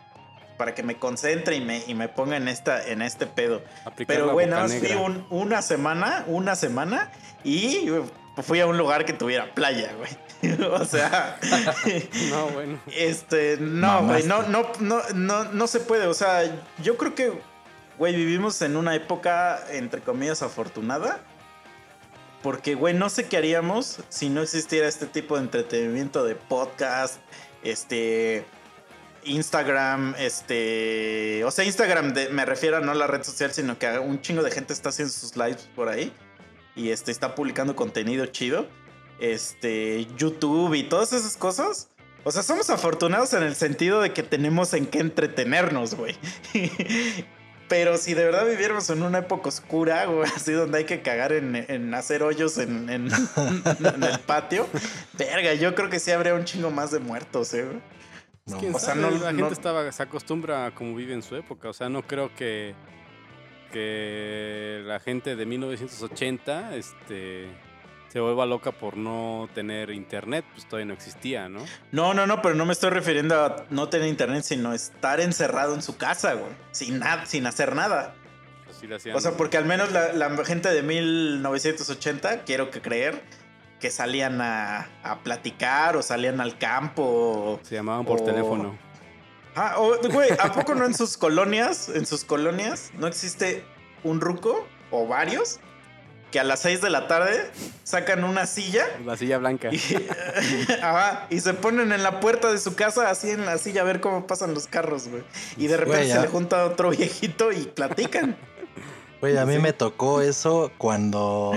para 0.58 0.75
que 0.75 0.82
me 0.82 0.96
concentre 0.99 1.56
y 1.56 1.62
me, 1.62 1.82
y 1.87 1.94
me 1.94 2.08
ponga 2.08 2.37
en 2.37 2.49
esta 2.49 2.87
en 2.87 3.00
este 3.00 3.26
pedo. 3.26 3.62
Aplicar 3.87 4.14
Pero 4.14 4.26
fui 4.32 4.44
un- 4.93 5.26
una 5.31 5.62
semana, 5.62 6.25
una 6.26 6.55
semana 6.55 7.11
y 7.44 7.88
fui 8.43 8.61
a 8.61 8.66
un 8.66 8.76
lugar 8.76 9.06
que 9.06 9.14
tuviera 9.14 9.55
playa, 9.55 9.90
güey. 9.96 10.11
o 10.70 10.85
sea, 10.85 11.38
No, 12.31 12.49
bueno. 12.49 12.79
este, 12.94 13.56
no, 13.58 14.06
güey, 14.06 14.25
no, 14.25 14.43
no, 14.44 14.70
no, 14.81 15.02
no, 15.14 15.44
no 15.44 15.67
se 15.67 15.81
puede. 15.81 16.06
O 16.06 16.14
sea, 16.14 16.43
yo 16.82 16.96
creo 16.96 17.14
que, 17.14 17.32
güey, 17.99 18.14
vivimos 18.14 18.61
en 18.62 18.76
una 18.76 18.94
época, 18.94 19.64
entre 19.70 20.00
comillas, 20.00 20.43
afortunada. 20.43 21.20
Porque, 22.43 22.75
güey, 22.75 22.93
no 22.93 23.08
sé 23.08 23.26
qué 23.26 23.38
haríamos 23.38 24.00
si 24.11 24.29
no 24.29 24.43
existiera 24.43 24.87
este 24.87 25.06
tipo 25.06 25.37
de 25.37 25.43
entretenimiento 25.44 26.25
de 26.25 26.35
podcast, 26.35 27.17
este, 27.62 28.44
Instagram, 29.25 30.14
este, 30.18 31.42
o 31.45 31.50
sea, 31.50 31.64
Instagram 31.64 32.12
de- 32.12 32.28
me 32.28 32.45
refiero 32.45 32.76
a 32.76 32.80
no 32.80 32.92
a 32.92 32.95
la 32.95 33.07
red 33.07 33.23
social, 33.23 33.50
sino 33.52 33.78
que 33.78 33.88
un 33.99 34.21
chingo 34.21 34.42
de 34.42 34.50
gente 34.50 34.75
está 34.75 34.90
haciendo 34.90 35.11
sus 35.14 35.37
lives 35.37 35.68
por 35.75 35.88
ahí 35.88 36.12
y 36.76 36.90
este 36.90 37.11
está 37.11 37.35
publicando 37.35 37.75
contenido 37.75 38.26
chido, 38.26 38.66
este, 39.21 40.06
YouTube 40.16 40.75
y 40.75 40.85
todas 40.85 41.12
esas 41.12 41.37
cosas. 41.37 41.88
O 42.25 42.30
sea, 42.33 42.42
somos 42.42 42.71
afortunados 42.71 43.35
en 43.35 43.42
el 43.42 43.54
sentido 43.54 44.00
de 44.00 44.12
que 44.12 44.23
tenemos 44.23 44.73
en 44.73 44.87
qué 44.87 45.00
entretenernos, 45.00 45.94
güey. 45.94 46.16
Pero 47.68 47.97
si 47.97 48.12
de 48.14 48.25
verdad 48.25 48.47
viviéramos 48.47 48.88
en 48.90 49.02
una 49.02 49.18
época 49.18 49.49
oscura, 49.49 50.04
güey, 50.04 50.30
así 50.37 50.52
donde 50.52 50.78
hay 50.78 50.85
que 50.85 51.00
cagar 51.02 51.33
en, 51.33 51.56
en 51.56 51.94
hacer 51.94 52.23
hoyos 52.23 52.59
en, 52.59 52.90
en- 52.90 53.09
en 53.94 54.02
el 54.02 54.18
patio, 54.26 54.68
verga, 55.18 55.54
yo 55.54 55.75
creo 55.75 55.88
que 55.88 55.99
sí 55.99 56.11
habría 56.11 56.35
un 56.35 56.44
chingo 56.44 56.71
más 56.71 56.90
de 56.90 56.99
muertos, 56.99 57.52
eh, 57.54 57.64
güey. 57.64 57.80
No, 58.47 58.59
¿Quién 58.59 58.75
o 58.75 58.78
sea, 58.78 58.94
no- 58.94 59.11
la 59.11 59.33
no- 59.33 59.38
gente 59.38 59.54
estaba, 59.54 59.90
se 59.90 60.02
acostumbra 60.02 60.66
a 60.66 60.75
como 60.75 60.94
vive 60.94 61.14
en 61.14 61.23
su 61.23 61.35
época. 61.37 61.71
O 61.71 61.73
sea, 61.73 61.88
no 61.88 62.02
creo 62.06 62.35
que, 62.35 62.75
que 63.73 64.83
la 64.85 65.00
gente 65.00 65.35
de 65.35 65.47
1980 65.47 66.76
este, 66.76 67.49
se 68.14 68.21
vuelva 68.21 68.47
loca 68.47 68.71
por 68.73 68.97
no 68.97 69.49
tener 69.54 69.90
internet. 69.90 70.44
Pues 70.54 70.64
todavía 70.66 70.87
no 70.87 70.94
existía, 70.94 71.49
¿no? 71.49 71.64
No, 71.92 72.14
no, 72.14 72.26
no, 72.28 72.40
pero 72.40 72.54
no 72.54 72.64
me 72.64 72.73
estoy 72.73 72.90
refiriendo 72.90 73.44
a 73.44 73.66
no 73.71 73.88
tener 73.88 74.06
internet, 74.09 74.44
sino 74.44 74.73
estar 74.73 75.18
encerrado 75.21 75.75
en 75.75 75.83
su 75.83 75.97
casa, 75.97 76.35
güey. 76.35 76.52
Sin 76.71 77.00
nada, 77.00 77.26
sin 77.26 77.44
hacer 77.47 77.75
nada. 77.75 78.14
Pues 78.66 78.76
hacían- 78.92 79.16
O 79.16 79.21
sea, 79.21 79.33
porque 79.33 79.56
al 79.56 79.64
menos 79.64 79.90
la, 79.90 80.12
la 80.12 80.44
gente 80.44 80.68
de 80.73 80.83
1980, 81.52 82.44
quiero 82.44 82.71
que 82.71 82.80
creer, 82.80 83.21
que 83.80 83.90
salían 83.90 84.40
a, 84.40 84.88
a 85.02 85.18
platicar 85.25 85.97
o 85.97 86.02
salían 86.02 86.40
al 86.40 86.56
campo. 86.56 87.02
o- 87.02 87.61
se 87.64 87.75
llamaban 87.75 88.04
por 88.06 88.21
o- 88.21 88.25
teléfono. 88.25 88.78
Ah, 89.56 89.76
güey, 90.12 90.30
¿a 90.38 90.52
poco 90.52 90.75
no 90.75 90.85
en 90.85 90.94
sus 90.94 91.16
colonias, 91.16 91.88
en 91.88 92.06
sus 92.06 92.25
colonias, 92.25 92.90
no 92.94 93.06
existe 93.06 93.64
un 94.02 94.21
ruco 94.21 94.66
o 94.90 95.06
varios 95.06 95.61
que 96.35 96.41
a 96.41 96.45
las 96.45 96.59
6 96.62 96.81
de 96.81 96.91
la 96.91 97.07
tarde 97.07 97.49
sacan 97.85 98.25
una 98.25 98.47
silla 98.47 98.85
La 99.07 99.17
silla 99.17 99.38
blanca. 99.38 99.69
y, 99.73 99.79
ajá, 100.83 101.29
y 101.31 101.38
se 101.38 101.55
ponen 101.55 101.93
en 101.93 102.03
la 102.03 102.19
puerta 102.19 102.50
de 102.50 102.59
su 102.59 102.75
casa 102.75 103.09
así 103.09 103.31
en 103.31 103.47
la 103.47 103.57
silla 103.57 103.83
a 103.83 103.85
ver 103.85 104.00
cómo 104.00 104.26
pasan 104.26 104.53
los 104.53 104.67
carros, 104.67 105.07
güey. 105.07 105.23
Y 105.57 105.69
de 105.69 105.76
repente 105.76 106.11
se 106.12 106.21
le 106.21 106.26
junta 106.26 106.64
otro 106.64 106.91
viejito 106.91 107.53
y 107.53 107.59
platican. 107.67 108.37
Güey, 109.21 109.38
a 109.38 109.47
mí 109.47 109.55
Sí. 109.55 109.59
me 109.61 109.73
tocó 109.73 110.23
eso 110.23 110.73
cuando 110.76 111.53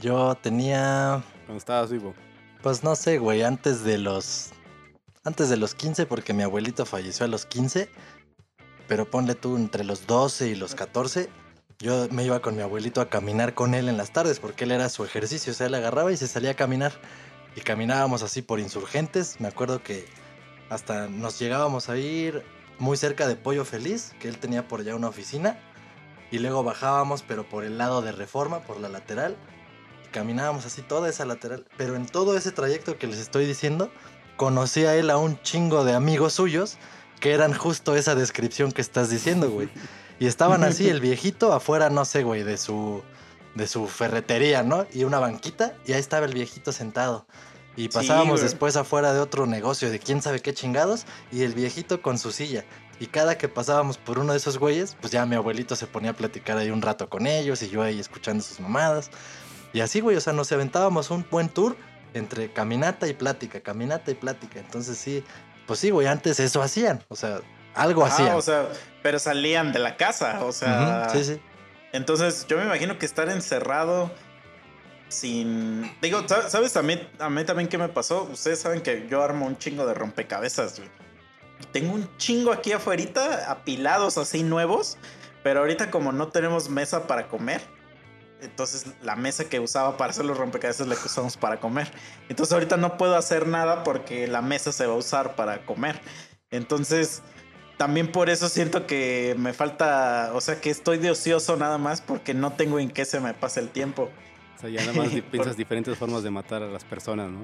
yo 0.00 0.34
tenía, 0.36 1.22
Cuando 1.44 1.58
estabas 1.58 1.90
vivo. 1.92 2.14
pues 2.62 2.82
no 2.82 2.96
sé, 2.96 3.18
güey, 3.18 3.42
antes 3.42 3.84
de 3.84 3.98
los 3.98 4.48
antes 5.24 5.50
de 5.50 5.58
los 5.58 5.74
15 5.74 6.06
porque 6.06 6.32
mi 6.32 6.42
abuelito 6.42 6.86
falleció 6.86 7.26
a 7.26 7.28
los 7.28 7.44
15, 7.44 7.90
pero 8.88 9.10
ponle 9.10 9.34
tú 9.34 9.56
entre 9.58 9.84
los 9.84 10.06
12 10.06 10.48
y 10.48 10.54
los 10.54 10.74
14, 10.74 11.28
yo 11.82 12.06
me 12.10 12.24
iba 12.24 12.40
con 12.40 12.54
mi 12.54 12.62
abuelito 12.62 13.00
a 13.00 13.08
caminar 13.08 13.54
con 13.54 13.74
él 13.74 13.88
en 13.88 13.96
las 13.96 14.12
tardes 14.12 14.38
porque 14.38 14.64
él 14.64 14.70
era 14.70 14.88
su 14.88 15.04
ejercicio, 15.04 15.52
o 15.52 15.56
sea, 15.56 15.66
él 15.66 15.74
agarraba 15.74 16.12
y 16.12 16.16
se 16.16 16.28
salía 16.28 16.52
a 16.52 16.54
caminar. 16.54 16.92
Y 17.56 17.60
caminábamos 17.60 18.22
así 18.22 18.40
por 18.40 18.60
insurgentes, 18.60 19.40
me 19.40 19.48
acuerdo 19.48 19.82
que 19.82 20.06
hasta 20.70 21.08
nos 21.08 21.38
llegábamos 21.38 21.90
a 21.90 21.98
ir 21.98 22.44
muy 22.78 22.96
cerca 22.96 23.26
de 23.26 23.36
Pollo 23.36 23.64
Feliz, 23.64 24.14
que 24.20 24.28
él 24.28 24.38
tenía 24.38 24.68
por 24.68 24.80
allá 24.80 24.94
una 24.94 25.08
oficina, 25.08 25.58
y 26.30 26.38
luego 26.38 26.62
bajábamos, 26.62 27.22
pero 27.22 27.46
por 27.46 27.64
el 27.64 27.76
lado 27.76 28.00
de 28.00 28.12
Reforma, 28.12 28.60
por 28.60 28.80
la 28.80 28.88
lateral, 28.88 29.36
y 30.06 30.08
caminábamos 30.10 30.64
así 30.64 30.80
toda 30.80 31.10
esa 31.10 31.26
lateral, 31.26 31.66
pero 31.76 31.96
en 31.96 32.06
todo 32.06 32.36
ese 32.38 32.52
trayecto 32.52 32.96
que 32.96 33.08
les 33.08 33.18
estoy 33.18 33.44
diciendo, 33.44 33.90
conocí 34.36 34.84
a 34.86 34.94
él 34.94 35.10
a 35.10 35.18
un 35.18 35.42
chingo 35.42 35.84
de 35.84 35.94
amigos 35.94 36.34
suyos 36.34 36.78
que 37.20 37.32
eran 37.32 37.52
justo 37.52 37.96
esa 37.96 38.14
descripción 38.14 38.72
que 38.72 38.80
estás 38.80 39.10
diciendo, 39.10 39.50
güey. 39.50 39.68
Y 40.22 40.28
estaban 40.28 40.62
así, 40.62 40.88
el 40.88 41.00
viejito 41.00 41.52
afuera, 41.52 41.90
no 41.90 42.04
sé, 42.04 42.22
güey, 42.22 42.44
de 42.44 42.56
su, 42.56 43.02
de 43.56 43.66
su 43.66 43.88
ferretería, 43.88 44.62
¿no? 44.62 44.86
Y 44.92 45.02
una 45.02 45.18
banquita, 45.18 45.74
y 45.84 45.94
ahí 45.94 45.98
estaba 45.98 46.26
el 46.26 46.32
viejito 46.32 46.70
sentado. 46.70 47.26
Y 47.74 47.88
pasábamos 47.88 48.40
después 48.40 48.76
afuera 48.76 49.12
de 49.12 49.18
otro 49.18 49.46
negocio 49.46 49.90
de 49.90 49.98
quién 49.98 50.22
sabe 50.22 50.38
qué 50.38 50.54
chingados, 50.54 51.06
y 51.32 51.42
el 51.42 51.54
viejito 51.54 52.02
con 52.02 52.18
su 52.20 52.30
silla. 52.30 52.64
Y 53.00 53.08
cada 53.08 53.36
que 53.36 53.48
pasábamos 53.48 53.98
por 53.98 54.20
uno 54.20 54.30
de 54.30 54.38
esos 54.38 54.58
güeyes, 54.58 54.96
pues 55.00 55.12
ya 55.12 55.26
mi 55.26 55.34
abuelito 55.34 55.74
se 55.74 55.88
ponía 55.88 56.12
a 56.12 56.16
platicar 56.16 56.56
ahí 56.56 56.70
un 56.70 56.82
rato 56.82 57.08
con 57.08 57.26
ellos, 57.26 57.60
y 57.60 57.68
yo 57.68 57.82
ahí 57.82 57.98
escuchando 57.98 58.44
sus 58.44 58.60
mamadas. 58.60 59.10
Y 59.72 59.80
así, 59.80 59.98
güey, 59.98 60.16
o 60.16 60.20
sea, 60.20 60.32
nos 60.32 60.52
aventábamos 60.52 61.10
un 61.10 61.26
buen 61.28 61.48
tour 61.48 61.76
entre 62.14 62.52
caminata 62.52 63.08
y 63.08 63.14
plática, 63.14 63.60
caminata 63.60 64.12
y 64.12 64.14
plática. 64.14 64.60
Entonces 64.60 64.98
sí, 64.98 65.24
pues 65.66 65.80
sí, 65.80 65.90
güey, 65.90 66.06
antes 66.06 66.38
eso 66.38 66.62
hacían, 66.62 67.02
o 67.08 67.16
sea, 67.16 67.40
algo. 67.74 68.04
Ah, 68.04 68.36
o 68.36 68.42
sea, 68.42 68.68
pero 69.02 69.18
salían 69.18 69.72
de 69.72 69.78
la 69.78 69.96
casa, 69.96 70.44
o 70.44 70.52
sea. 70.52 71.08
Ujú, 71.08 71.18
sí, 71.18 71.24
sí. 71.34 71.40
Entonces, 71.92 72.46
yo 72.48 72.56
me 72.58 72.64
imagino 72.64 72.98
que 72.98 73.06
estar 73.06 73.28
encerrado 73.28 74.10
sin. 75.08 75.90
Digo, 76.00 76.26
sa- 76.26 76.48
¿sabes 76.48 76.76
a 76.76 76.82
mí, 76.82 77.00
a 77.18 77.28
mí 77.28 77.44
también 77.44 77.68
qué 77.68 77.78
me 77.78 77.88
pasó? 77.88 78.24
Ustedes 78.24 78.60
saben 78.60 78.80
que 78.80 79.06
yo 79.08 79.22
armo 79.22 79.46
un 79.46 79.58
chingo 79.58 79.86
de 79.86 79.94
rompecabezas, 79.94 80.78
güey. 80.78 80.90
Tengo 81.72 81.92
un 81.94 82.16
chingo 82.16 82.52
aquí 82.52 82.72
afuera, 82.72 83.04
apilados 83.48 84.18
así 84.18 84.42
nuevos, 84.42 84.96
pero 85.42 85.60
ahorita 85.60 85.90
como 85.90 86.12
no 86.12 86.28
tenemos 86.28 86.68
mesa 86.68 87.06
para 87.06 87.28
comer, 87.28 87.60
entonces 88.40 88.86
la 89.02 89.14
mesa 89.14 89.44
que 89.44 89.60
usaba 89.60 89.96
para 89.96 90.10
hacer 90.10 90.24
los 90.24 90.36
rompecabezas 90.36 90.88
la 90.88 90.96
que 90.96 91.06
usamos 91.06 91.36
para 91.36 91.60
comer. 91.60 91.90
Entonces 92.28 92.52
ahorita 92.52 92.76
no 92.78 92.96
puedo 92.96 93.16
hacer 93.16 93.46
nada 93.46 93.84
porque 93.84 94.26
la 94.26 94.42
mesa 94.42 94.72
se 94.72 94.86
va 94.86 94.94
a 94.94 94.96
usar 94.96 95.36
para 95.36 95.64
comer. 95.64 96.00
Entonces 96.50 97.22
también 97.82 98.12
por 98.12 98.30
eso 98.30 98.48
siento 98.48 98.86
que 98.86 99.34
me 99.36 99.52
falta, 99.52 100.30
o 100.34 100.40
sea 100.40 100.60
que 100.60 100.70
estoy 100.70 100.98
de 100.98 101.10
ocioso 101.10 101.56
nada 101.56 101.78
más 101.78 102.00
porque 102.00 102.32
no 102.32 102.52
tengo 102.52 102.78
en 102.78 102.88
qué 102.88 103.04
se 103.04 103.18
me 103.18 103.34
pase 103.34 103.58
el 103.58 103.70
tiempo. 103.70 104.08
O 104.56 104.60
sea, 104.60 104.70
ya 104.70 104.86
nada 104.86 104.92
más 104.92 105.08
piensas 105.32 105.56
diferentes 105.56 105.98
formas 105.98 106.22
de 106.22 106.30
matar 106.30 106.62
a 106.62 106.68
las 106.68 106.84
personas, 106.84 107.28
¿no? 107.32 107.40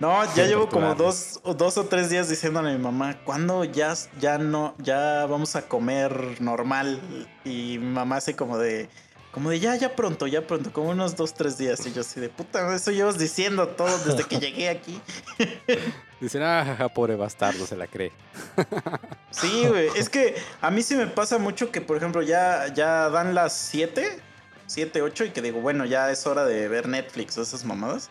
No, 0.00 0.34
ya 0.34 0.48
llevo 0.48 0.68
como 0.68 0.96
dos, 0.96 1.38
o 1.44 1.54
dos 1.54 1.78
o 1.78 1.84
tres 1.84 2.10
días 2.10 2.28
diciéndole 2.28 2.70
a 2.70 2.72
mi 2.72 2.82
mamá, 2.82 3.20
¿cuándo 3.22 3.62
ya, 3.62 3.94
ya 4.18 4.38
no, 4.38 4.74
ya 4.78 5.24
vamos 5.26 5.54
a 5.54 5.62
comer 5.62 6.40
normal? 6.40 7.00
Y 7.44 7.78
mi 7.78 7.92
mamá 7.92 8.16
así 8.16 8.34
como 8.34 8.58
de, 8.58 8.88
como 9.32 9.50
de 9.50 9.60
ya, 9.60 9.76
ya 9.76 9.94
pronto, 9.94 10.26
ya 10.26 10.46
pronto, 10.46 10.72
como 10.72 10.90
unos 10.90 11.16
dos, 11.16 11.34
tres 11.34 11.56
días. 11.56 11.86
Y 11.86 11.92
yo 11.92 12.00
así 12.00 12.20
de, 12.20 12.28
puta, 12.28 12.74
eso 12.74 12.90
llevas 12.90 13.18
diciendo 13.18 13.68
todo 13.68 13.96
desde 13.98 14.24
que 14.24 14.38
llegué 14.38 14.68
aquí. 14.68 15.00
Dicen, 16.20 16.42
ah, 16.42 16.64
jaja, 16.64 16.88
pobre 16.88 17.14
bastardo, 17.16 17.66
se 17.66 17.76
la 17.76 17.86
cree. 17.86 18.12
Sí, 19.30 19.64
güey. 19.68 19.88
Es 19.94 20.08
que 20.08 20.34
a 20.60 20.72
mí 20.72 20.82
sí 20.82 20.96
me 20.96 21.06
pasa 21.06 21.38
mucho 21.38 21.70
que, 21.70 21.80
por 21.80 21.96
ejemplo, 21.96 22.20
ya, 22.20 22.74
ya 22.74 23.08
dan 23.10 23.32
las 23.32 23.52
7, 23.52 24.18
7, 24.66 25.02
8 25.02 25.26
y 25.26 25.30
que 25.30 25.40
digo, 25.40 25.60
bueno, 25.60 25.84
ya 25.84 26.10
es 26.10 26.26
hora 26.26 26.44
de 26.44 26.66
ver 26.66 26.88
Netflix 26.88 27.38
o 27.38 27.42
esas 27.42 27.64
mamadas. 27.64 28.10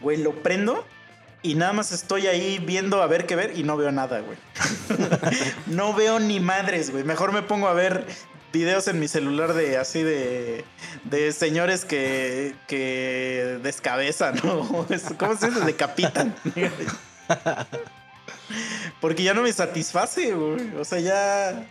Güey, 0.00 0.16
lo 0.16 0.42
prendo 0.42 0.84
y 1.42 1.54
nada 1.54 1.72
más 1.72 1.92
estoy 1.92 2.26
ahí 2.26 2.58
viendo 2.58 3.00
a 3.00 3.06
ver 3.06 3.24
qué 3.26 3.36
ver 3.36 3.56
y 3.56 3.62
no 3.62 3.76
veo 3.76 3.92
nada, 3.92 4.20
güey. 4.20 4.36
no 5.66 5.94
veo 5.94 6.18
ni 6.18 6.40
madres, 6.40 6.90
güey. 6.90 7.04
Mejor 7.04 7.32
me 7.32 7.42
pongo 7.42 7.68
a 7.68 7.74
ver 7.74 8.04
videos 8.52 8.88
en 8.88 8.98
mi 9.00 9.08
celular 9.08 9.52
de 9.54 9.76
así 9.76 10.02
de, 10.02 10.64
de 11.04 11.32
señores 11.32 11.84
que, 11.84 12.54
que 12.66 13.58
descabezan, 13.62 14.36
¿no? 14.42 14.68
¿Cómo 15.18 15.36
se 15.36 15.48
dice? 15.50 15.60
Decapitan. 15.64 16.34
Porque 19.00 19.22
ya 19.22 19.34
no 19.34 19.42
me 19.42 19.52
satisface, 19.52 20.32
güey. 20.34 20.74
O 20.76 20.84
sea, 20.84 20.98
ya. 21.00 21.66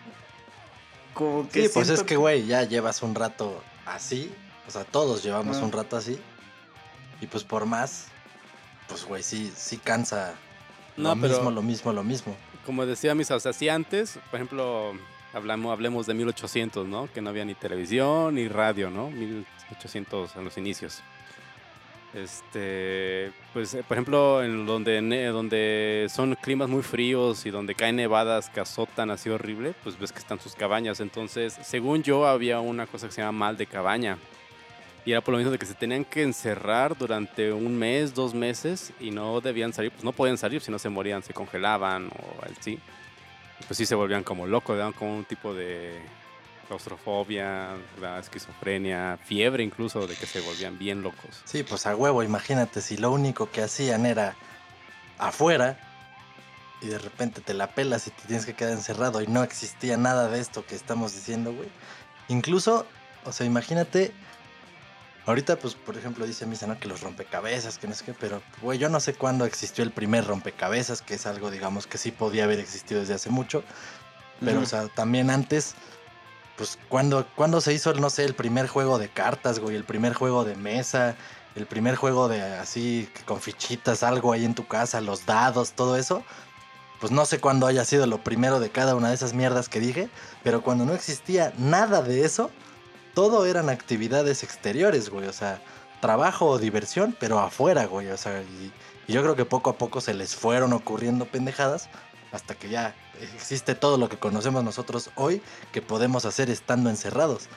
Como 1.13 1.49
que. 1.49 1.63
Sí, 1.63 1.71
pues 1.73 1.89
es 1.89 2.03
que, 2.03 2.15
güey, 2.15 2.45
ya 2.45 2.63
llevas 2.63 3.01
un 3.01 3.15
rato 3.15 3.61
así. 3.85 4.31
O 4.67 4.71
sea, 4.71 4.83
todos 4.83 5.23
llevamos 5.23 5.57
Ah. 5.57 5.63
un 5.63 5.71
rato 5.71 5.97
así. 5.97 6.19
Y 7.19 7.27
pues 7.27 7.43
por 7.43 7.65
más, 7.65 8.05
pues, 8.87 9.03
güey, 9.05 9.23
sí, 9.23 9.51
sí 9.55 9.77
cansa. 9.77 10.35
No, 10.95 11.15
lo 11.15 11.21
pero- 11.21 11.33
mismo, 11.35 11.51
lo 11.51 11.61
mismo, 11.63 11.93
lo 11.93 12.03
mismo. 12.03 12.35
Como 12.65 12.85
decía 12.85 13.15
Misa, 13.15 13.35
o 13.35 13.39
sea, 13.39 13.53
si 13.53 13.69
antes, 13.69 14.19
por 14.29 14.35
ejemplo, 14.39 14.91
hablamos, 15.37 15.71
hablemos 15.71 16.05
de 16.07 16.13
1800, 16.13 16.85
¿no? 16.87 17.07
Que 17.13 17.21
no 17.21 17.29
había 17.29 17.45
ni 17.45 17.55
televisión 17.55 18.35
ni 18.35 18.47
radio, 18.47 18.89
¿no? 18.89 19.09
1800 19.09 20.35
a 20.35 20.41
los 20.41 20.57
inicios. 20.57 21.01
Este, 22.13 23.31
pues, 23.53 23.73
eh, 23.73 23.83
por 23.87 23.95
ejemplo, 23.97 24.43
en 24.43 24.65
donde, 24.65 25.01
ne- 25.01 25.25
donde 25.27 26.07
son 26.09 26.35
climas 26.35 26.69
muy 26.69 26.81
fríos 26.81 27.45
y 27.45 27.49
donde 27.51 27.75
caen 27.75 27.97
nevadas 27.97 28.49
que 28.49 28.59
azotan 28.59 29.11
así 29.11 29.29
horrible, 29.29 29.73
pues 29.83 29.99
ves 29.99 30.11
que 30.11 30.19
están 30.19 30.39
sus 30.39 30.55
cabañas. 30.55 30.99
Entonces, 30.99 31.57
según 31.63 32.03
yo, 32.03 32.25
había 32.25 32.59
una 32.59 32.87
cosa 32.87 33.07
que 33.07 33.13
se 33.13 33.21
llama 33.21 33.37
mal 33.37 33.57
de 33.57 33.67
cabaña. 33.67 34.17
Y 35.05 35.11
era 35.11 35.21
por 35.21 35.33
lo 35.33 35.37
mismo 35.37 35.51
de 35.51 35.57
que 35.57 35.65
se 35.65 35.73
tenían 35.73 36.03
que 36.03 36.21
encerrar 36.23 36.97
durante 36.97 37.51
un 37.53 37.77
mes, 37.77 38.13
dos 38.13 38.33
meses 38.33 38.91
y 38.99 39.11
no 39.11 39.39
debían 39.39 39.71
salir, 39.71 39.91
pues 39.91 40.03
no 40.03 40.11
podían 40.11 40.37
salir, 40.37 40.59
si 40.61 40.69
no 40.71 40.79
se 40.79 40.89
morían, 40.89 41.23
se 41.23 41.33
congelaban 41.33 42.07
o 42.07 42.59
así. 42.59 42.77
Pues 43.65 43.77
sí 43.77 43.85
se 43.85 43.95
volvían 43.95 44.23
como 44.23 44.45
locos, 44.45 44.77
daban 44.77 44.93
como 44.93 45.15
un 45.15 45.25
tipo 45.25 45.53
de 45.53 45.99
claustrofobia, 46.67 47.75
la 47.99 48.19
esquizofrenia, 48.19 49.17
fiebre 49.23 49.63
incluso, 49.63 50.05
de 50.05 50.15
que 50.15 50.25
se 50.25 50.41
volvían 50.41 50.77
bien 50.77 51.01
locos. 51.01 51.41
Sí, 51.45 51.63
pues 51.63 51.85
a 51.87 51.95
huevo, 51.95 52.23
imagínate 52.23 52.81
si 52.81 52.97
lo 52.97 53.11
único 53.11 53.49
que 53.49 53.63
hacían 53.63 54.05
era 54.05 54.35
afuera 55.17 55.79
y 56.81 56.87
de 56.87 56.99
repente 56.99 57.41
te 57.41 57.53
la 57.53 57.71
pelas 57.71 58.07
y 58.07 58.11
te 58.11 58.23
tienes 58.27 58.45
que 58.45 58.53
quedar 58.53 58.73
encerrado 58.73 59.21
y 59.21 59.27
no 59.27 59.43
existía 59.43 59.97
nada 59.97 60.27
de 60.29 60.39
esto 60.39 60.65
que 60.65 60.75
estamos 60.75 61.13
diciendo, 61.13 61.53
güey. 61.53 61.69
Incluso, 62.27 62.85
o 63.25 63.31
sea, 63.31 63.45
imagínate, 63.45 64.13
ahorita 65.27 65.59
pues 65.59 65.75
por 65.75 65.95
ejemplo 65.97 66.25
dice 66.25 66.45
Misa, 66.47 66.65
¿no? 66.65 66.79
Que 66.79 66.87
los 66.87 67.01
rompecabezas, 67.01 67.77
que 67.77 67.87
no 67.87 67.93
sé 67.93 68.05
qué, 68.05 68.13
pero 68.13 68.41
güey, 68.61 68.79
yo 68.79 68.89
no 68.89 68.99
sé 68.99 69.13
cuándo 69.13 69.45
existió 69.45 69.83
el 69.83 69.91
primer 69.91 70.25
rompecabezas, 70.25 71.03
que 71.03 71.13
es 71.13 71.27
algo 71.27 71.51
digamos 71.51 71.85
que 71.85 71.99
sí 71.99 72.11
podía 72.11 72.45
haber 72.45 72.59
existido 72.59 73.01
desde 73.01 73.13
hace 73.13 73.29
mucho, 73.29 73.63
pero 74.39 74.57
Ujú. 74.57 74.63
o 74.63 74.65
sea, 74.65 74.87
también 74.87 75.29
antes 75.29 75.75
pues 76.57 76.79
cuando, 76.89 77.27
cuando 77.35 77.61
se 77.61 77.71
hizo, 77.71 77.93
no 77.93 78.09
sé, 78.09 78.25
el 78.25 78.33
primer 78.33 78.67
juego 78.67 78.97
de 78.97 79.09
cartas, 79.09 79.59
güey, 79.59 79.75
el 79.75 79.83
primer 79.83 80.13
juego 80.13 80.43
de 80.43 80.55
mesa, 80.55 81.15
el 81.55 81.67
primer 81.67 81.95
juego 81.95 82.27
de 82.27 82.41
así 82.41 83.07
con 83.25 83.39
fichitas, 83.41 84.03
algo 84.03 84.33
ahí 84.33 84.43
en 84.43 84.55
tu 84.55 84.67
casa, 84.67 84.99
los 84.99 85.25
dados, 85.25 85.73
todo 85.73 85.97
eso. 85.97 86.23
Pues 86.99 87.11
no 87.11 87.25
sé 87.25 87.39
cuándo 87.39 87.67
haya 87.67 87.85
sido 87.85 88.07
lo 88.07 88.23
primero 88.23 88.59
de 88.59 88.71
cada 88.71 88.95
una 88.95 89.09
de 89.09 89.15
esas 89.15 89.33
mierdas 89.33 89.69
que 89.69 89.79
dije, 89.79 90.09
pero 90.43 90.63
cuando 90.63 90.83
no 90.83 90.93
existía 90.93 91.53
nada 91.59 92.01
de 92.01 92.25
eso, 92.25 92.49
todo 93.17 93.47
eran 93.47 93.71
actividades 93.71 94.43
exteriores, 94.43 95.09
güey, 95.09 95.27
o 95.27 95.33
sea, 95.33 95.59
trabajo 96.01 96.45
o 96.45 96.59
diversión, 96.59 97.17
pero 97.19 97.39
afuera, 97.39 97.87
güey, 97.87 98.09
o 98.09 98.17
sea, 98.17 98.43
y, 98.43 98.71
y 99.07 99.13
yo 99.13 99.23
creo 99.23 99.35
que 99.35 99.43
poco 99.43 99.71
a 99.71 99.77
poco 99.79 100.01
se 100.01 100.13
les 100.13 100.35
fueron 100.35 100.71
ocurriendo 100.71 101.25
pendejadas 101.25 101.89
hasta 102.31 102.53
que 102.53 102.69
ya 102.69 102.93
existe 103.33 103.73
todo 103.73 103.97
lo 103.97 104.07
que 104.07 104.17
conocemos 104.17 104.63
nosotros 104.63 105.09
hoy 105.15 105.41
que 105.71 105.81
podemos 105.81 106.25
hacer 106.25 106.51
estando 106.51 106.91
encerrados. 106.91 107.49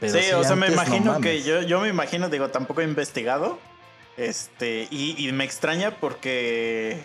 Pero 0.00 0.20
sí, 0.20 0.32
o 0.32 0.44
sea, 0.44 0.54
me 0.54 0.66
no 0.66 0.74
imagino 0.74 1.18
que 1.22 1.42
yo, 1.42 1.62
yo 1.62 1.80
me 1.80 1.88
imagino, 1.88 2.28
digo, 2.28 2.50
tampoco 2.50 2.82
he 2.82 2.84
investigado. 2.84 3.58
Este, 4.18 4.86
y, 4.90 5.14
y 5.16 5.32
me 5.32 5.44
extraña 5.44 5.96
porque 5.98 7.02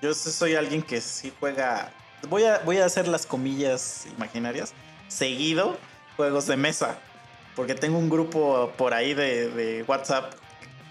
yo 0.00 0.14
soy 0.14 0.54
alguien 0.54 0.82
que 0.82 1.00
sí 1.00 1.32
juega. 1.40 1.92
Voy 2.28 2.44
a, 2.44 2.60
voy 2.60 2.78
a 2.78 2.84
hacer 2.84 3.08
las 3.08 3.26
comillas 3.26 4.06
imaginarias. 4.16 4.72
Seguido, 5.08 5.76
juegos 6.16 6.46
de 6.46 6.56
mesa. 6.56 6.96
Porque 7.56 7.74
tengo 7.74 7.98
un 7.98 8.10
grupo 8.10 8.72
por 8.76 8.94
ahí 8.94 9.14
de, 9.14 9.48
de 9.48 9.82
WhatsApp 9.84 10.32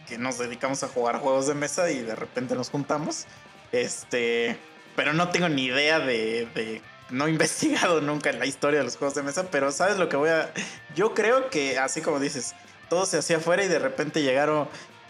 que 0.07 0.17
nos 0.17 0.37
dedicamos 0.37 0.83
a 0.83 0.87
jugar 0.87 1.17
juegos 1.19 1.47
de 1.47 1.53
mesa 1.55 1.89
y 1.91 2.01
de 2.01 2.15
repente 2.15 2.55
nos 2.55 2.69
juntamos. 2.69 3.25
Este, 3.71 4.57
pero 4.95 5.13
no 5.13 5.29
tengo 5.29 5.49
ni 5.49 5.65
idea 5.65 5.99
de, 5.99 6.47
de- 6.55 6.81
no 7.09 7.27
he 7.27 7.29
investigado 7.31 8.01
nunca 8.01 8.31
la 8.31 8.45
historia 8.45 8.79
de 8.79 8.85
los 8.85 8.97
juegos 8.97 9.15
de 9.15 9.23
mesa, 9.23 9.47
pero 9.51 9.71
sabes 9.71 9.97
lo 9.97 10.07
que 10.09 10.15
voy 10.15 10.29
a 10.29 10.51
yo 10.95 11.13
creo 11.13 11.49
que 11.49 11.77
así 11.79 12.01
como 12.01 12.19
dices, 12.19 12.53
todo 12.89 13.05
se 13.05 13.17
hacía 13.17 13.37
afuera 13.37 13.63
y 13.63 13.67
de 13.67 13.79
repente 13.79 14.21
llegaron 14.21 14.67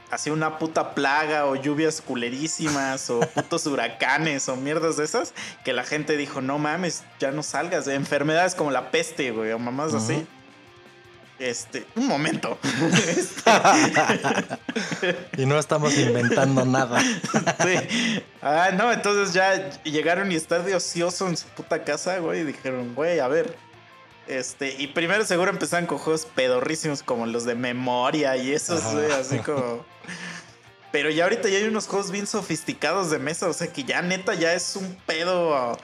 así 0.09 0.29
una 0.29 0.59
puta 0.59 0.93
plaga 0.95 1.45
o 1.45 1.55
lluvias 1.55 2.01
culerísimas 2.01 3.09
o 3.09 3.19
putos 3.35 3.65
huracanes 3.65 4.47
o 4.49 4.55
mierdas 4.55 4.97
de 4.97 5.05
esas 5.05 5.33
que 5.65 5.73
la 5.73 5.83
gente 5.83 6.17
dijo, 6.17 6.39
"No 6.41 6.57
mames, 6.59 7.03
ya 7.19 7.31
no 7.31 7.43
salgas, 7.43 7.85
de 7.85 7.95
enfermedades 7.95 8.55
como 8.55 8.71
la 8.71 8.91
peste, 8.91 9.31
güey, 9.31 9.51
o 9.51 9.59
mamás 9.59 9.93
así." 9.93 10.25
Este, 11.39 11.85
un 11.95 12.07
momento. 12.07 12.59
y 15.37 15.45
no 15.45 15.57
estamos 15.57 15.97
inventando 15.97 16.65
nada. 16.65 17.01
Sí. 17.63 18.21
Ah, 18.41 18.71
no, 18.73 18.91
entonces 18.91 19.33
ya 19.33 19.71
llegaron 19.83 20.31
y 20.31 20.35
estar 20.35 20.63
de 20.63 20.75
ocioso 20.75 21.27
en 21.27 21.37
su 21.37 21.47
puta 21.47 21.83
casa, 21.83 22.17
güey, 22.19 22.41
y 22.41 22.43
dijeron, 22.43 22.93
güey, 22.93 23.19
a 23.19 23.27
ver. 23.27 23.55
Este, 24.27 24.75
y 24.77 24.87
primero 24.87 25.25
seguro 25.25 25.51
empezaron 25.51 25.85
con 25.85 25.97
juegos 25.97 26.27
pedorrísimos 26.33 27.03
como 27.03 27.25
los 27.25 27.45
de 27.45 27.55
memoria 27.55 28.37
y 28.37 28.53
esos, 28.53 28.81
Ajá. 28.81 28.93
güey, 28.93 29.11
así 29.11 29.39
como. 29.39 29.85
Pero 30.91 31.09
ya 31.09 31.23
ahorita 31.23 31.49
ya 31.49 31.57
hay 31.57 31.63
unos 31.63 31.87
juegos 31.87 32.11
bien 32.11 32.27
sofisticados 32.27 33.09
de 33.09 33.17
mesa, 33.17 33.47
o 33.47 33.53
sea 33.53 33.67
que 33.67 33.83
ya 33.83 34.01
neta 34.01 34.35
ya 34.35 34.53
es 34.53 34.75
un 34.75 34.95
pedo. 35.07 35.77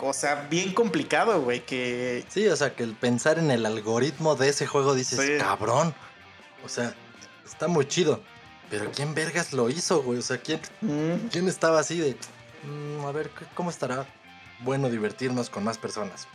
O 0.00 0.12
sea, 0.12 0.46
bien 0.48 0.72
complicado, 0.74 1.40
güey, 1.42 1.60
que... 1.64 2.24
Sí, 2.28 2.46
o 2.48 2.56
sea, 2.56 2.74
que 2.74 2.82
el 2.84 2.94
pensar 2.94 3.38
en 3.38 3.50
el 3.50 3.66
algoritmo 3.66 4.36
de 4.36 4.48
ese 4.50 4.66
juego 4.66 4.94
dices, 4.94 5.18
Sí. 5.20 5.38
cabrón. 5.38 5.94
O 6.64 6.68
sea, 6.68 6.94
está 7.44 7.68
muy 7.68 7.86
chido. 7.86 8.22
Pero 8.70 8.90
¿quién 8.92 9.14
vergas 9.14 9.52
lo 9.52 9.70
hizo, 9.70 10.02
güey? 10.02 10.18
O 10.18 10.22
sea, 10.22 10.38
¿quién, 10.38 10.60
Mm, 10.82 11.28
quién 11.32 11.48
estaba 11.48 11.80
así 11.80 11.98
de, 11.98 12.16
"Mm, 12.64 13.04
a 13.06 13.12
ver, 13.12 13.30
¿qué- 13.30 13.46
¿cómo 13.54 13.70
estará 13.70 14.06
bueno 14.60 14.90
divertirnos 14.90 15.48
con 15.50 15.64
más 15.64 15.78
personas? 15.78 16.28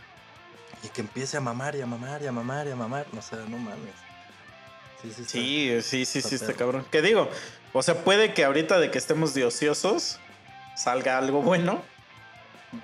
Y 0.84 0.88
que 0.90 1.02
empiece 1.02 1.38
a 1.38 1.42
mamar 1.42 1.76
y 1.76 1.82
a 1.82 1.86
mamar 1.86 2.22
y 2.24 2.28
a 2.28 2.32
mamar 2.32 2.68
y 2.68 2.72
a 2.72 2.76
mamar. 2.76 3.06
No 3.14 3.22
sé, 3.22 3.36
no 3.48 3.58
mames. 3.58 3.94
Sí, 5.02 5.14
sí, 5.16 5.24
sí. 5.26 5.82
Sí, 5.82 5.82
sí, 5.82 6.06
sí, 6.06 6.18
Está 6.20 6.30
sí, 6.30 6.36
está 6.36 6.54
cabrón. 6.54 6.86
¿Qué 6.92 7.02
digo? 7.02 7.30
O 7.72 7.84
sea, 7.84 8.04
puede 8.04 8.34
que 8.34 8.44
ahorita 8.46 8.80
de 8.80 8.90
que 8.92 8.98
estemos 8.98 9.34
de 9.34 9.46
ociosos 9.46 10.20
salga 10.76 11.18
algo 11.18 11.42
bueno. 11.42 11.84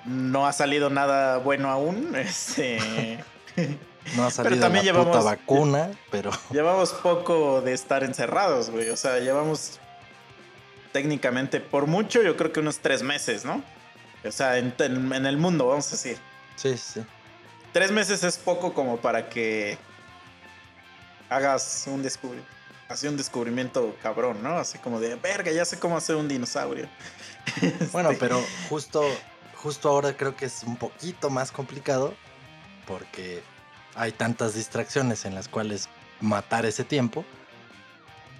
No 0.06 0.46
ha 0.48 0.54
salido 0.54 0.90
nada 0.90 1.38
bueno 1.38 1.70
aún. 1.70 2.16
Este... 2.16 3.24
No 4.16 4.26
ha 4.26 4.32
salido 4.32 4.60
también 4.62 4.86
la 4.86 4.94
puta 4.94 5.04
llevamos- 5.20 5.26
vacuna, 5.26 5.92
pero 6.10 6.32
llevamos 6.52 6.94
poco 6.94 7.62
de 7.62 7.74
estar 7.74 8.04
encerrados, 8.04 8.70
güey. 8.70 8.90
O 8.90 8.96
sea, 8.98 9.20
llevamos 9.20 9.80
técnicamente, 10.92 11.60
por 11.60 11.86
mucho, 11.86 12.22
yo 12.24 12.36
creo 12.36 12.52
que 12.52 12.60
unos 12.62 12.80
tres 12.80 13.04
meses, 13.04 13.46
¿no? 13.46 13.62
O 14.26 14.32
sea, 14.32 14.58
en, 14.58 14.74
en- 14.80 15.14
en 15.14 15.26
el 15.26 15.38
mundo, 15.38 15.68
vamos 15.68 15.88
a 15.88 15.92
decir. 15.92 16.18
sí, 16.56 16.78
sí. 16.78 17.02
Tres 17.72 17.92
meses 17.92 18.24
es 18.24 18.38
poco 18.40 18.74
como 18.74 18.98
para 18.98 19.30
que 19.30 19.78
hagas 21.30 21.84
un 21.88 22.02
descubrimiento. 22.02 22.52
Así 22.88 23.08
un 23.08 23.18
descubrimiento 23.18 23.96
cabrón, 24.02 24.42
¿no? 24.42 24.58
Así 24.58 24.80
como 24.80 25.00
de, 25.00 25.14
verga, 25.16 25.52
ya 25.52 25.64
sé 25.64 25.78
cómo 25.78 25.96
hacer 25.96 26.16
un 26.16 26.28
dinosaurio. 26.28 26.88
Bueno, 27.92 28.10
Este, 28.12 28.20
pero 28.26 28.42
justo, 28.70 29.04
justo 29.62 29.90
ahora 29.90 30.16
creo 30.16 30.36
que 30.36 30.46
es 30.46 30.64
un 30.64 30.76
poquito 30.78 31.30
más 31.30 31.52
complicado 31.52 32.14
porque 32.88 33.42
hay 33.96 34.12
tantas 34.12 34.54
distracciones 34.56 35.26
en 35.26 35.36
las 35.36 35.48
cuales 35.48 35.90
matar 36.22 36.66
ese 36.66 36.84
tiempo 36.84 37.26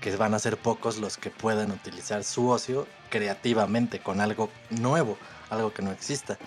que 0.02 0.16
van 0.16 0.34
a 0.34 0.40
ser 0.40 0.58
pocos 0.58 0.98
los 0.98 1.18
que 1.18 1.30
puedan 1.30 1.72
utilizar 1.72 2.24
su 2.24 2.50
ocio 2.50 2.88
creativamente 3.10 4.00
con 4.00 4.22
algo 4.22 4.50
nuevo, 4.70 5.18
algo 5.50 5.74
que 5.74 5.82
no 5.82 5.92
exista. 5.92 6.38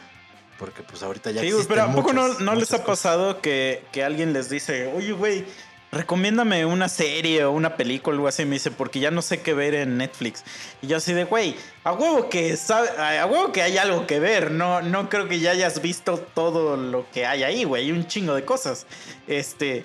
Porque 0.58 0.82
pues 0.82 1.02
ahorita 1.02 1.30
ya 1.32 1.40
Sí, 1.42 1.48
existen 1.48 1.68
pero 1.68 1.82
¿a 1.82 1.92
poco 1.92 2.12
no, 2.12 2.22
muchas- 2.28 2.40
no 2.40 2.54
les 2.54 2.72
ha 2.72 2.78
cosas. 2.82 2.86
pasado 2.86 3.40
que, 3.42 3.84
que 3.92 4.04
alguien 4.04 4.32
les 4.32 4.48
dice, 4.48 4.86
oye, 4.94 5.12
güey, 5.12 5.44
recomiéndame 5.92 6.64
una 6.64 6.88
serie 6.88 7.44
o 7.44 7.52
una 7.52 7.76
película 7.76 8.14
o 8.14 8.18
algo 8.18 8.28
así? 8.28 8.44
Me 8.44 8.54
dice, 8.54 8.70
porque 8.70 8.98
ya 8.98 9.10
no 9.10 9.22
sé 9.22 9.42
qué 9.42 9.54
ver 9.54 9.74
en 9.74 9.98
Netflix. 9.98 10.42
Y 10.80 10.86
yo 10.88 10.96
así 10.96 11.12
de, 11.12 11.24
güey, 11.24 11.54
a 11.84 11.92
huevo 11.92 12.28
que 12.28 12.56
sabe, 12.56 12.88
a 12.98 13.26
huevo 13.26 13.52
que 13.52 13.62
hay 13.62 13.76
algo 13.78 14.06
que 14.06 14.18
ver. 14.18 14.50
No, 14.50 14.80
no 14.82 15.08
creo 15.08 15.28
que 15.28 15.38
ya 15.38 15.52
hayas 15.52 15.80
visto 15.82 16.18
todo 16.18 16.76
lo 16.76 17.08
que 17.12 17.26
hay 17.26 17.42
ahí, 17.44 17.64
güey. 17.64 17.92
Un 17.92 18.06
chingo 18.06 18.34
de 18.34 18.44
cosas. 18.44 18.86
Este. 19.28 19.84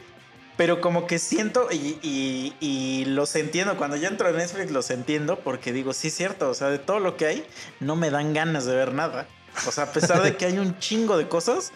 Pero 0.55 0.81
como 0.81 1.05
que 1.05 1.19
siento 1.19 1.67
y, 1.71 1.99
y- 2.01 2.55
y 2.59 3.05
los 3.05 3.35
entiendo. 3.35 3.77
Cuando 3.77 3.95
yo 3.95 4.07
entro 4.07 4.27
a 4.27 4.31
Netflix 4.31 4.71
los 4.71 4.89
entiendo 4.89 5.37
porque 5.43 5.71
digo, 5.71 5.93
sí 5.93 6.07
es 6.07 6.15
cierto. 6.15 6.49
O 6.49 6.53
sea, 6.55 6.69
de 6.69 6.79
todo 6.79 6.99
lo 6.99 7.15
que 7.15 7.27
hay, 7.27 7.45
no 7.79 7.95
me 7.95 8.09
dan 8.09 8.33
ganas 8.33 8.65
de 8.65 8.73
ver 8.75 8.91
nada. 8.93 9.27
O 9.67 9.71
sea, 9.71 9.83
a 9.85 9.91
pesar 9.91 10.23
de 10.23 10.35
que 10.35 10.45
hay 10.45 10.57
un 10.57 10.79
chingo 10.79 11.15
de 11.17 11.27
cosas, 11.27 11.71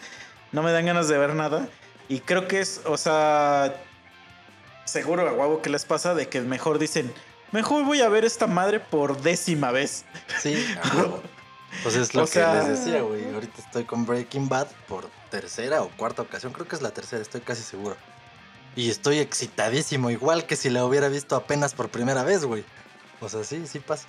no 0.50 0.62
me 0.64 0.72
dan 0.72 0.86
ganas 0.86 1.06
de 1.06 1.16
ver 1.16 1.34
nada. 1.34 1.68
Y 2.08 2.20
creo 2.20 2.48
que 2.48 2.60
es, 2.60 2.80
o 2.84 2.96
sea, 2.96 3.72
seguro 4.92 5.28
a 5.28 5.32
huevo 5.32 5.62
que 5.62 5.70
les 5.70 5.84
pasa 5.84 6.14
de 6.14 6.28
que 6.28 6.40
mejor 6.42 6.78
dicen, 6.78 7.12
mejor 7.50 7.84
voy 7.84 8.00
a 8.02 8.08
ver 8.08 8.24
esta 8.24 8.46
madre 8.46 8.78
por 8.80 9.20
décima 9.22 9.70
vez. 9.72 10.04
Sí, 10.40 10.54
a 10.82 10.96
huevo. 10.96 11.22
Pues 11.82 11.96
es 11.96 12.14
lo 12.14 12.22
O 12.22 12.26
que 12.26 12.32
sea- 12.32 12.54
les 12.54 12.68
decía, 12.78 13.00
güey. 13.02 13.32
Ahorita 13.34 13.60
estoy 13.62 13.84
con 13.84 14.04
Breaking 14.04 14.48
Bad 14.48 14.66
por 14.86 15.08
tercera 15.30 15.82
o 15.82 15.88
cuarta 15.96 16.22
ocasión. 16.22 16.52
Creo 16.52 16.68
que 16.68 16.76
es 16.76 16.82
la 16.82 16.90
tercera, 16.90 17.22
estoy 17.22 17.40
casi 17.40 17.62
seguro. 17.62 17.96
Y 18.76 18.90
estoy 18.90 19.18
excitadísimo, 19.18 20.10
igual 20.10 20.46
que 20.46 20.56
si 20.56 20.70
la 20.70 20.84
hubiera 20.84 21.08
visto 21.08 21.34
apenas 21.36 21.74
por 21.74 21.88
primera 21.88 22.22
vez, 22.24 22.44
güey. 22.44 22.64
O 23.20 23.28
sea, 23.28 23.42
sí, 23.44 23.66
sí 23.66 23.78
pasa. 23.80 24.06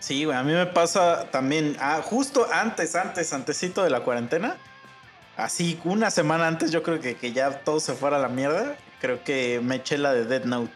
Sí, 0.00 0.24
güey, 0.24 0.36
a 0.36 0.42
mí 0.44 0.52
me 0.52 0.66
pasa 0.66 1.28
también, 1.30 1.76
ah, 1.80 2.00
justo 2.04 2.46
antes, 2.52 2.94
antes, 2.94 3.32
antesito 3.32 3.82
de 3.82 3.90
la 3.90 4.00
cuarentena, 4.04 4.56
así 5.36 5.80
una 5.84 6.10
semana 6.12 6.46
antes, 6.46 6.70
yo 6.70 6.84
creo 6.84 7.00
que, 7.00 7.16
que 7.16 7.32
ya 7.32 7.60
todo 7.64 7.80
se 7.80 7.94
fuera 7.94 8.16
a 8.16 8.20
la 8.20 8.28
mierda, 8.28 8.76
creo 9.00 9.22
que 9.24 9.60
me 9.62 9.76
eché 9.76 9.98
la 9.98 10.12
de 10.12 10.24
Dead 10.24 10.44
Note. 10.44 10.72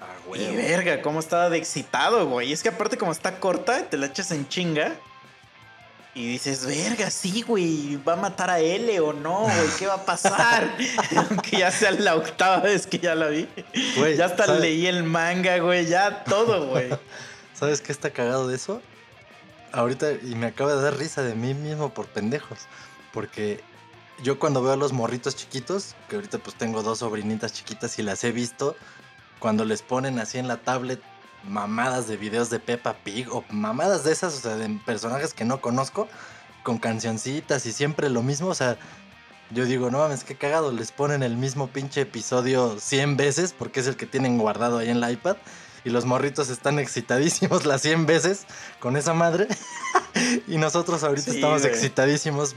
Ah, 0.00 0.36
Y 0.36 0.54
verga, 0.56 1.02
cómo 1.02 1.20
estaba 1.20 1.50
de 1.50 1.58
excitado, 1.58 2.26
güey. 2.28 2.52
Es 2.52 2.62
que 2.62 2.68
aparte 2.70 2.96
como 2.96 3.12
está 3.12 3.40
corta, 3.40 3.84
te 3.88 3.96
la 3.96 4.06
echas 4.06 4.30
en 4.30 4.48
chinga. 4.48 4.94
Y 6.14 6.26
dices, 6.26 6.66
verga, 6.66 7.10
sí, 7.10 7.42
güey, 7.42 7.96
va 8.02 8.14
a 8.14 8.16
matar 8.16 8.50
a 8.50 8.58
L 8.58 8.98
o 9.00 9.12
no, 9.12 9.42
güey, 9.42 9.68
¿qué 9.78 9.86
va 9.86 9.94
a 9.94 10.04
pasar? 10.04 10.68
Aunque 11.16 11.58
ya 11.58 11.70
sea 11.70 11.92
la 11.92 12.16
octava 12.16 12.58
vez 12.58 12.86
que 12.88 12.98
ya 12.98 13.14
la 13.14 13.28
vi. 13.28 13.46
Güey, 13.96 14.16
Ya 14.16 14.24
hasta 14.26 14.46
¿sabes- 14.46 14.60
leí 14.62 14.86
el 14.86 15.04
manga, 15.04 15.58
güey, 15.58 15.86
ya 15.86 16.24
todo, 16.24 16.66
güey. 16.68 16.88
¿Sabes 17.54 17.80
qué 17.80 17.92
está 17.92 18.10
cagado 18.10 18.48
de 18.48 18.56
eso? 18.56 18.82
Ahorita, 19.70 20.10
y 20.12 20.34
me 20.34 20.46
acaba 20.46 20.74
de 20.74 20.82
dar 20.82 20.96
risa 20.96 21.22
de 21.22 21.34
mí 21.34 21.54
mismo 21.54 21.92
por 21.92 22.06
pendejos. 22.06 22.60
Porque 23.12 23.60
yo 24.22 24.38
cuando 24.38 24.62
veo 24.62 24.72
a 24.72 24.76
los 24.76 24.92
morritos 24.92 25.36
chiquitos, 25.36 25.94
que 26.08 26.16
ahorita 26.16 26.38
pues 26.38 26.56
tengo 26.56 26.82
dos 26.82 26.98
sobrinitas 26.98 27.52
chiquitas 27.52 27.98
y 27.98 28.02
las 28.02 28.24
he 28.24 28.32
visto, 28.32 28.76
cuando 29.38 29.64
les 29.64 29.82
ponen 29.82 30.18
así 30.18 30.38
en 30.38 30.48
la 30.48 30.58
tablet 30.58 31.00
mamadas 31.44 32.08
de 32.08 32.16
videos 32.16 32.50
de 32.50 32.58
Peppa 32.58 32.94
Pig 33.04 33.28
o 33.32 33.44
mamadas 33.50 34.04
de 34.04 34.12
esas, 34.12 34.34
o 34.34 34.40
sea, 34.40 34.56
de 34.56 34.68
personajes 34.84 35.34
que 35.34 35.44
no 35.44 35.60
conozco, 35.60 36.08
con 36.64 36.78
cancioncitas 36.78 37.64
y 37.66 37.72
siempre 37.72 38.10
lo 38.10 38.22
mismo, 38.22 38.48
o 38.48 38.54
sea, 38.54 38.76
yo 39.50 39.64
digo, 39.64 39.90
no 39.90 39.98
mames, 39.98 40.24
qué 40.24 40.36
cagado, 40.36 40.72
les 40.72 40.92
ponen 40.92 41.22
el 41.22 41.36
mismo 41.36 41.68
pinche 41.68 42.02
episodio 42.02 42.78
100 42.78 43.16
veces 43.16 43.54
porque 43.56 43.80
es 43.80 43.86
el 43.86 43.96
que 43.96 44.06
tienen 44.06 44.36
guardado 44.36 44.78
ahí 44.78 44.90
en 44.90 45.00
la 45.00 45.10
iPad 45.10 45.36
y 45.88 45.90
los 45.90 46.04
morritos 46.04 46.50
están 46.50 46.78
excitadísimos 46.78 47.64
las 47.66 47.82
100 47.82 48.06
veces 48.06 48.44
con 48.78 48.96
esa 48.96 49.14
madre. 49.14 49.48
y 50.46 50.58
nosotros 50.58 51.02
ahorita 51.02 51.30
Sí, 51.30 51.36
estamos 51.36 51.62
güey. 51.62 51.72
excitadísimos 51.72 52.54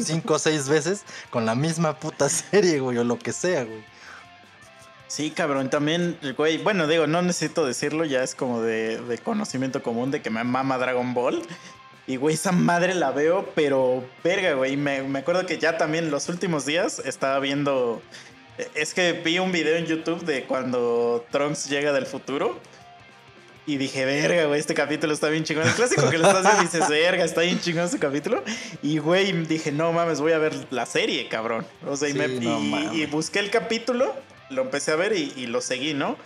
5 0.00 0.34
o 0.34 0.38
6 0.38 0.68
veces 0.68 1.04
con 1.30 1.46
la 1.46 1.54
misma 1.54 1.98
puta 1.98 2.28
serie, 2.50 2.80
güey, 2.80 2.98
o 2.98 3.04
lo 3.04 3.18
que 3.18 3.32
sea, 3.32 3.64
güey. 3.64 3.84
Sí, 5.06 5.30
cabrón, 5.30 5.68
también, 5.68 6.18
güey, 6.38 6.56
bueno, 6.58 6.86
digo, 6.86 7.06
no 7.06 7.20
necesito 7.20 7.66
decirlo, 7.66 8.04
ya 8.06 8.22
es 8.22 8.34
como 8.34 8.62
de, 8.62 8.98
de 8.98 9.18
conocimiento 9.18 9.82
común 9.82 10.10
de 10.10 10.22
que 10.22 10.30
me 10.30 10.42
mama 10.42 10.78
Dragon 10.78 11.12
Ball. 11.12 11.42
Y, 12.06 12.16
güey, 12.16 12.34
esa 12.34 12.50
madre 12.50 12.94
la 12.94 13.10
veo, 13.10 13.48
pero 13.54 14.02
verga, 14.24 14.54
güey. 14.54 14.76
Me, 14.76 15.02
me 15.02 15.20
acuerdo 15.20 15.46
que 15.46 15.58
ya 15.58 15.76
también 15.76 16.10
los 16.10 16.28
últimos 16.30 16.64
días 16.66 16.98
estaba 17.04 17.38
viendo. 17.38 18.02
Es 18.74 18.94
que 18.94 19.12
vi 19.12 19.38
un 19.38 19.50
video 19.52 19.76
en 19.76 19.86
YouTube 19.86 20.24
de 20.24 20.44
cuando 20.44 21.24
Trunks 21.30 21.68
llega 21.68 21.92
del 21.92 22.06
futuro. 22.06 22.60
Y 23.64 23.76
dije, 23.76 24.04
verga, 24.04 24.46
güey, 24.46 24.58
este 24.58 24.74
capítulo 24.74 25.12
está 25.12 25.28
bien 25.28 25.44
chingón. 25.44 25.66
El 25.68 25.74
clásico 25.74 26.10
que 26.10 26.18
le 26.18 26.26
estás 26.26 26.42
viendo 26.42 26.62
y 26.62 26.64
dices, 26.64 26.88
verga, 26.88 27.24
está 27.24 27.42
bien 27.42 27.60
chingón 27.60 27.84
este 27.84 27.98
capítulo. 28.00 28.42
Y, 28.82 28.98
güey, 28.98 29.30
dije, 29.46 29.70
no 29.70 29.92
mames, 29.92 30.20
voy 30.20 30.32
a 30.32 30.38
ver 30.38 30.52
la 30.70 30.84
serie, 30.84 31.28
cabrón. 31.28 31.64
O 31.86 31.96
sea, 31.96 32.08
y, 32.08 32.14
me- 32.14 32.26
no 32.26 32.58
y- 32.60 32.70
mames. 32.70 32.92
y 32.94 33.06
busqué 33.06 33.38
el 33.38 33.50
capítulo, 33.50 34.12
lo 34.50 34.62
empecé 34.62 34.90
a 34.90 34.96
ver 34.96 35.16
y, 35.16 35.32
y 35.36 35.46
lo 35.46 35.60
seguí, 35.60 35.94
¿no? 35.94 36.16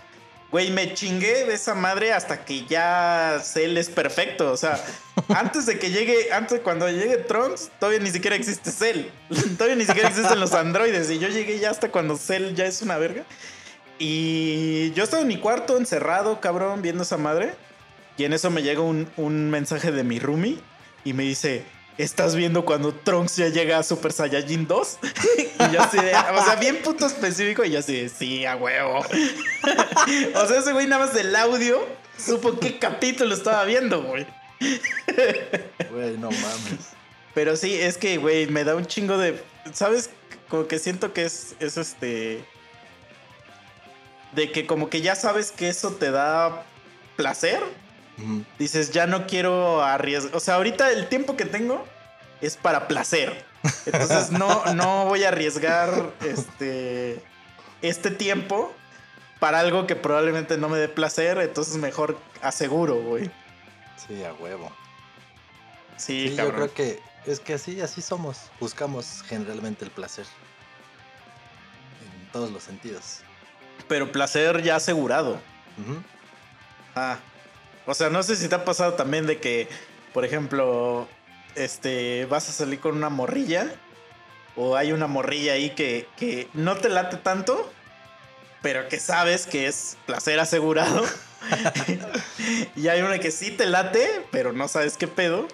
Güey, 0.57 0.71
me 0.71 0.95
chingué 0.95 1.45
de 1.45 1.53
esa 1.53 1.75
madre 1.75 2.15
hasta 2.15 2.47
que 2.47 2.65
ya 2.65 3.43
Cell 3.45 3.77
es 3.77 3.91
perfecto. 3.91 4.51
O 4.51 4.57
sea, 4.57 4.83
antes 5.29 5.67
de 5.67 5.79
que 5.79 5.91
llegue, 5.91 6.33
antes 6.33 6.61
cuando 6.61 6.89
llegue 6.89 7.19
Trunks, 7.19 7.71
todavía 7.79 8.01
ni 8.01 8.11
siquiera 8.11 8.37
existe 8.37 8.71
Cell. 8.71 9.11
todavía 9.59 9.77
ni 9.77 9.85
siquiera 9.85 10.09
existen 10.09 10.41
los 10.41 10.55
androides. 10.55 11.11
Y 11.11 11.19
yo 11.19 11.29
llegué 11.29 11.59
ya 11.59 11.69
hasta 11.69 11.91
cuando 11.91 12.17
Cell 12.17 12.55
ya 12.55 12.65
es 12.65 12.81
una 12.81 12.97
verga. 12.97 13.25
Y 13.99 14.93
yo 14.93 15.05
estaba 15.05 15.21
en 15.21 15.29
mi 15.29 15.37
cuarto 15.37 15.77
encerrado, 15.77 16.41
cabrón, 16.41 16.81
viendo 16.81 17.03
esa 17.03 17.19
madre. 17.19 17.55
Y 18.17 18.25
en 18.25 18.33
eso 18.33 18.49
me 18.49 18.63
llega 18.63 18.81
un, 18.81 19.11
un 19.19 19.51
mensaje 19.51 19.93
de 19.93 20.05
mi 20.05 20.19
roomie 20.21 20.59
y 21.05 21.13
me 21.13 21.25
dice, 21.25 21.67
¿estás 21.99 22.35
viendo 22.35 22.65
cuando 22.65 22.95
Trunks 22.95 23.37
ya 23.37 23.49
llega 23.49 23.79
a 23.79 23.83
Super 23.83 24.13
Saiyajin 24.13 24.67
2? 24.67 24.99
y 25.39 25.73
yo 25.73 25.81
así 25.81 25.99
de, 25.99 26.15
o 26.15 26.45
sea, 26.45 26.57
bien 26.61 26.83
puto 26.83 27.07
específico 27.07 27.65
y 27.65 27.71
yo 27.71 27.79
así 27.79 28.03
de, 28.03 28.09
sí, 28.09 28.45
a 28.45 28.57
huevo. 28.57 28.99
o 30.35 30.47
sea, 30.47 30.59
ese 30.59 30.73
güey 30.73 30.87
nada 30.87 31.07
más 31.07 31.15
del 31.15 31.35
audio 31.35 31.87
supo 32.19 32.59
qué 32.59 32.79
capítulo 32.79 33.35
estaba 33.35 33.65
viendo, 33.65 34.03
güey. 34.03 34.27
Güey, 35.91 36.17
no 36.19 36.31
mames. 36.31 36.93
Pero 37.35 37.57
sí, 37.57 37.75
es 37.75 37.99
que, 37.99 38.17
güey, 38.17 38.47
me 38.47 38.65
da 38.65 38.75
un 38.75 38.87
chingo 38.87 39.19
de. 39.19 39.43
¿Sabes? 39.73 40.11
Como 40.49 40.67
que 40.67 40.79
siento 40.79 41.13
que 41.13 41.25
es, 41.25 41.55
es 41.61 41.77
este. 41.77 42.45
De 44.33 44.51
que 44.51 44.67
como 44.67 44.89
que 44.89 45.03
ya 45.03 45.15
sabes 45.15 45.53
que 45.53 45.69
eso 45.69 45.93
te 45.93 46.11
da 46.11 46.65
placer. 47.17 47.63
Dices, 48.59 48.93
ya 48.93 49.07
no 49.07 49.27
quiero 49.27 49.83
arriesgar. 49.83 50.35
O 50.35 50.41
sea, 50.41 50.55
ahorita 50.55 50.91
el 50.91 51.09
tiempo 51.09 51.37
que 51.37 51.45
tengo 51.45 51.85
es 52.41 52.57
para 52.57 52.89
placer. 52.89 53.45
Entonces 53.85 54.31
no, 54.31 54.65
no 54.75 55.05
voy 55.07 55.25
a 55.25 55.29
arriesgar 55.29 56.13
este, 56.25 57.23
este 57.83 58.11
tiempo 58.11 58.73
para 59.39 59.61
algo 59.61 59.87
que 59.87 59.97
probablemente 59.97 60.57
no 60.57 60.69
me 60.69 60.79
dé 60.79 60.89
placer. 60.89 61.39
Entonces 61.39 61.77
mejor 61.77 62.19
aseguro, 62.41 62.97
güey. 63.03 63.31
Sí, 63.97 64.25
a 64.25 64.33
huevo. 64.35 64.73
Sí, 65.97 66.29
Sí, 66.29 66.37
yo 66.37 66.53
creo 66.53 66.73
que 66.73 67.01
es 67.27 67.41
que 67.41 67.55
así, 67.55 67.81
así 67.81 68.01
somos. 68.01 68.51
Buscamos 68.61 69.23
generalmente 69.27 69.85
el 69.85 69.91
placer. 69.91 70.27
En 72.01 72.33
todos 72.33 72.51
los 72.51 72.63
sentidos. 72.63 73.21
Pero 73.89 74.11
placer 74.11 74.63
ya 74.63 74.77
asegurado. 74.77 75.41
Ah. 76.95 77.19
O 77.87 77.95
sea, 77.95 78.11
no 78.11 78.23
sé 78.23 78.37
si 78.37 78.49
te 78.49 78.55
ha 78.55 78.65
pasado 78.65 78.95
también 78.95 79.27
de 79.27 79.39
que, 79.39 79.69
por 80.13 80.25
ejemplo, 80.25 81.09
este, 81.55 82.27
vas 82.27 82.49
a 82.49 82.53
salir 82.53 82.81
con 82.81 82.97
una 82.97 83.09
morrilla. 83.09 83.73
O 84.57 84.77
hay 84.77 84.93
una 84.93 85.07
morrilla 85.07 85.53
ahí 85.53 85.71
que, 85.71 86.09
que 86.17 86.49
no 86.55 86.77
te 86.77 86.89
late 86.89 87.17
tanto. 87.19 87.71
Pero 88.63 88.89
que 88.89 88.99
sabes 88.99 89.47
que 89.47 89.67
es 89.67 89.97
placer 90.07 90.41
asegurado. 90.41 91.05
y 92.77 92.89
hay 92.89 93.03
una 93.03 93.19
que 93.19 93.31
sí 93.31 93.51
te 93.51 93.67
late, 93.67 94.25
pero 94.33 94.53
no 94.53 94.67
sabes 94.67 94.97
qué 94.97 95.07
pedo. 95.07 95.47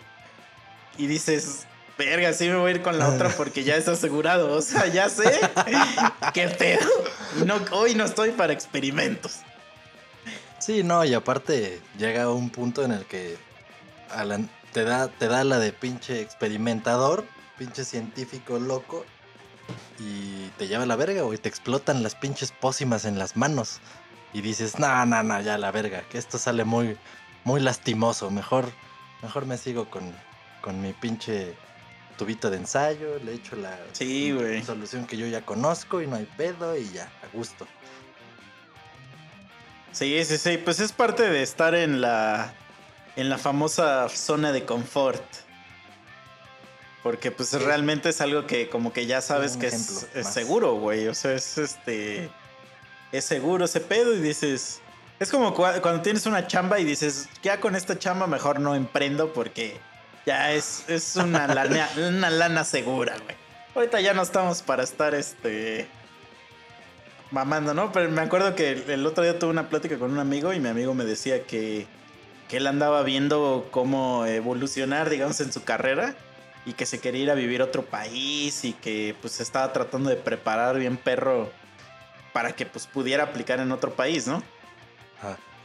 Y 0.96 1.06
dices, 1.06 1.66
verga, 1.98 2.32
sí 2.32 2.48
me 2.48 2.56
voy 2.56 2.72
a 2.72 2.74
ir 2.76 2.82
con 2.82 2.98
la 2.98 3.08
otra 3.08 3.28
porque 3.36 3.64
ya 3.64 3.76
es 3.76 3.88
asegurado. 3.88 4.56
O 4.56 4.62
sea, 4.62 4.86
ya 4.86 5.08
sé 5.08 5.40
qué 6.34 6.48
pedo. 6.48 6.88
No, 7.44 7.60
hoy 7.72 7.94
no 7.94 8.04
estoy 8.04 8.30
para 8.30 8.52
experimentos. 8.52 9.40
Sí, 10.62 10.84
no, 10.84 11.04
y 11.04 11.12
aparte 11.12 11.80
llega 11.98 12.30
un 12.30 12.48
punto 12.48 12.84
en 12.84 12.92
el 12.92 13.04
que 13.04 13.36
Alan, 14.10 14.48
te, 14.72 14.84
da, 14.84 15.08
te 15.08 15.26
da 15.26 15.42
la 15.42 15.58
de 15.58 15.72
pinche 15.72 16.20
experimentador, 16.20 17.24
pinche 17.58 17.84
científico 17.84 18.60
loco, 18.60 19.04
y 19.98 20.46
te 20.58 20.68
lleva 20.68 20.84
a 20.84 20.86
la 20.86 20.94
verga, 20.94 21.22
güey. 21.22 21.36
Te 21.36 21.48
explotan 21.48 22.04
las 22.04 22.14
pinches 22.14 22.52
pócimas 22.52 23.04
en 23.06 23.18
las 23.18 23.36
manos. 23.36 23.80
Y 24.32 24.40
dices, 24.40 24.78
no, 24.78 25.04
no, 25.04 25.24
no, 25.24 25.40
ya 25.40 25.58
la 25.58 25.72
verga, 25.72 26.02
que 26.08 26.18
esto 26.18 26.38
sale 26.38 26.64
muy, 26.64 26.96
muy 27.42 27.60
lastimoso. 27.60 28.30
Mejor, 28.30 28.64
mejor 29.20 29.46
me 29.46 29.58
sigo 29.58 29.90
con, 29.90 30.14
con 30.60 30.80
mi 30.80 30.92
pinche 30.92 31.56
tubito 32.16 32.50
de 32.50 32.58
ensayo, 32.58 33.18
le 33.18 33.34
echo 33.34 33.56
la 33.56 33.76
Sí, 33.94 34.32
solución 34.64 35.08
que 35.08 35.16
yo 35.16 35.26
ya 35.26 35.44
conozco 35.44 36.00
y 36.00 36.06
no 36.06 36.14
hay 36.14 36.28
pedo 36.36 36.76
y 36.76 36.88
ya, 36.92 37.10
a 37.20 37.36
gusto. 37.36 37.66
Sí, 39.92 40.24
sí, 40.24 40.38
sí. 40.38 40.58
Pues 40.58 40.80
es 40.80 40.92
parte 40.92 41.28
de 41.28 41.42
estar 41.42 41.74
en 41.74 42.00
la. 42.00 42.52
En 43.16 43.28
la 43.28 43.36
famosa 43.38 44.08
zona 44.08 44.52
de 44.52 44.64
confort. 44.64 45.22
Porque 47.02 47.30
pues 47.30 47.50
Sí. 47.50 47.58
realmente 47.58 48.08
es 48.10 48.20
algo 48.20 48.46
que 48.46 48.68
como 48.68 48.92
que 48.92 49.06
ya 49.06 49.20
sabes 49.20 49.56
que 49.56 49.66
es, 49.66 50.04
seguro, 50.32 50.74
güey. 50.76 51.08
O 51.08 51.14
sea, 51.14 51.32
es 51.32 51.58
este. 51.58 52.30
Es 53.10 53.24
seguro 53.24 53.64
ese 53.66 53.80
pedo 53.80 54.14
y 54.14 54.20
dices. 54.20 54.80
Es 55.20 55.30
como 55.30 55.54
cua- 55.54 55.80
cuando 55.82 56.02
tienes 56.02 56.26
una 56.26 56.46
chamba 56.46 56.80
y 56.80 56.84
dices, 56.84 57.28
ya 57.42 57.60
con 57.60 57.76
esta 57.76 57.98
chamba 57.98 58.26
mejor 58.26 58.58
no 58.60 58.74
emprendo 58.74 59.32
porque 59.32 59.78
ya 60.26 60.52
es, 60.52 60.84
es 60.88 61.14
una, 61.16 61.46
lana, 61.46 61.88
una 61.96 62.28
lana 62.30 62.64
segura, 62.64 63.14
güey. 63.24 63.36
Ahorita 63.74 64.00
ya 64.00 64.14
no 64.14 64.22
estamos 64.22 64.62
para 64.62 64.82
estar 64.82 65.14
este 65.14 65.86
mamando, 67.32 67.74
¿no? 67.74 67.90
Pero 67.92 68.10
me 68.10 68.20
acuerdo 68.20 68.54
que 68.54 68.70
el, 68.70 68.90
el 68.90 69.06
otro 69.06 69.24
día 69.24 69.38
tuve 69.38 69.50
una 69.50 69.68
plática 69.68 69.98
con 69.98 70.12
un 70.12 70.18
amigo 70.18 70.52
y 70.52 70.60
mi 70.60 70.68
amigo 70.68 70.94
me 70.94 71.04
decía 71.04 71.42
que, 71.44 71.86
que 72.48 72.58
él 72.58 72.66
andaba 72.66 73.02
viendo 73.02 73.66
cómo 73.72 74.24
evolucionar, 74.26 75.10
digamos, 75.10 75.40
en 75.40 75.52
su 75.52 75.64
carrera 75.64 76.14
y 76.64 76.74
que 76.74 76.86
se 76.86 77.00
quería 77.00 77.22
ir 77.22 77.30
a 77.30 77.34
vivir 77.34 77.60
a 77.62 77.64
otro 77.64 77.82
país 77.84 78.64
y 78.64 78.72
que 78.74 79.16
pues 79.20 79.40
estaba 79.40 79.72
tratando 79.72 80.10
de 80.10 80.16
preparar 80.16 80.78
bien 80.78 80.96
perro 80.96 81.50
para 82.32 82.52
que 82.52 82.66
pues 82.66 82.86
pudiera 82.86 83.24
aplicar 83.24 83.58
en 83.60 83.72
otro 83.72 83.92
país, 83.94 84.26
¿no? 84.28 84.42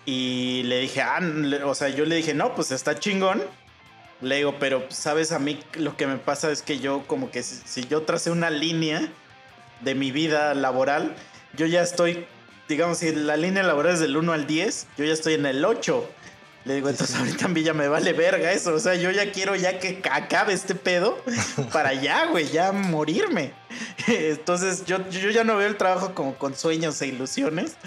Y 0.06 0.64
le 0.64 0.80
dije, 0.80 1.02
ah, 1.02 1.20
le- 1.20 1.64
o 1.64 1.76
sea, 1.76 1.90
yo 1.90 2.06
le 2.06 2.16
dije, 2.16 2.34
no, 2.34 2.56
pues 2.56 2.72
está 2.72 2.98
chingón. 2.98 3.44
Le 4.22 4.38
digo, 4.38 4.56
pero 4.60 4.84
sabes, 4.90 5.32
a 5.32 5.38
mí 5.40 5.60
lo 5.76 5.96
que 5.96 6.08
me 6.08 6.18
pasa 6.18 6.50
es 6.52 6.62
que 6.64 6.80
yo 6.80 7.04
como 7.06 7.30
que 7.30 7.44
si, 7.44 7.62
si 7.66 7.88
yo 7.88 8.02
tracé 8.04 8.32
una 8.32 8.50
línea 8.50 9.08
de 9.82 9.94
mi 9.96 10.12
vida 10.12 10.56
laboral, 10.56 11.16
yo 11.54 11.66
ya 11.66 11.82
estoy, 11.82 12.26
digamos, 12.68 13.00
si 13.00 13.14
la 13.14 13.38
línea 13.38 13.64
laboral 13.64 13.94
es 13.94 14.00
del 14.00 14.18
1 14.18 14.34
al 14.34 14.48
10, 14.48 14.88
yo 14.98 15.06
ya 15.06 15.14
estoy 15.14 15.36
en 15.36 15.46
el 15.46 15.64
8. 15.64 16.10
Le 16.68 16.76
digo, 16.76 16.90
entonces 16.90 17.16
ahorita 17.16 17.46
a 17.46 17.48
mí 17.48 17.64
ya 17.64 17.74
me 17.74 17.88
vale 17.88 18.12
verga 18.12 18.52
eso. 18.52 18.74
O 18.74 18.80
sea, 18.80 18.96
yo 18.96 19.10
ya 19.12 19.32
quiero 19.32 19.56
ya 19.56 19.80
que 19.80 20.02
acabe 20.12 20.52
este 20.52 20.76
pedo 20.76 21.24
para 21.72 21.94
ya, 21.94 22.26
güey, 22.26 22.50
ya 22.50 22.74
morirme. 22.74 23.54
Entonces 24.08 24.86
yo, 24.86 25.10
yo 25.10 25.30
ya 25.30 25.46
no 25.46 25.56
veo 25.56 25.68
el 25.68 25.78
trabajo 25.78 26.14
como 26.14 26.36
con 26.36 26.56
sueños 26.56 27.02
e 27.02 27.08
ilusiones. 27.08 27.78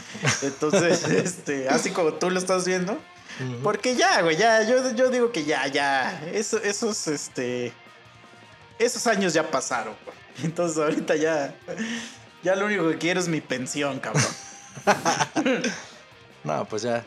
Entonces, 0.40 1.05
este, 1.11 1.68
así 1.68 1.90
como 1.90 2.14
tú 2.14 2.31
lo 2.31 2.38
estás 2.38 2.64
viendo. 2.64 2.99
Porque 3.62 3.96
ya, 3.96 4.20
güey, 4.23 4.37
ya, 4.37 4.62
yo, 4.62 4.94
yo 4.94 5.11
digo 5.11 5.31
que 5.31 5.44
ya, 5.44 5.66
ya. 5.66 6.23
Eso, 6.33 6.59
esos, 6.62 7.07
este. 7.07 7.73
Esos 8.79 9.07
años 9.07 9.35
ya 9.35 9.51
pasaron, 9.51 9.94
güey. 10.05 10.16
Entonces 10.42 10.79
ahorita 10.79 11.16
ya. 11.16 11.55
Ya 12.42 12.57
lo 12.57 12.66
único 12.66 12.88
que 12.88 12.98
quiero 12.98 13.20
es 13.20 13.29
mi 13.29 13.40
pensión, 13.40 13.98
cabrón. 14.00 14.24
No, 16.44 16.64
pues 16.64 16.81
ya, 16.83 17.05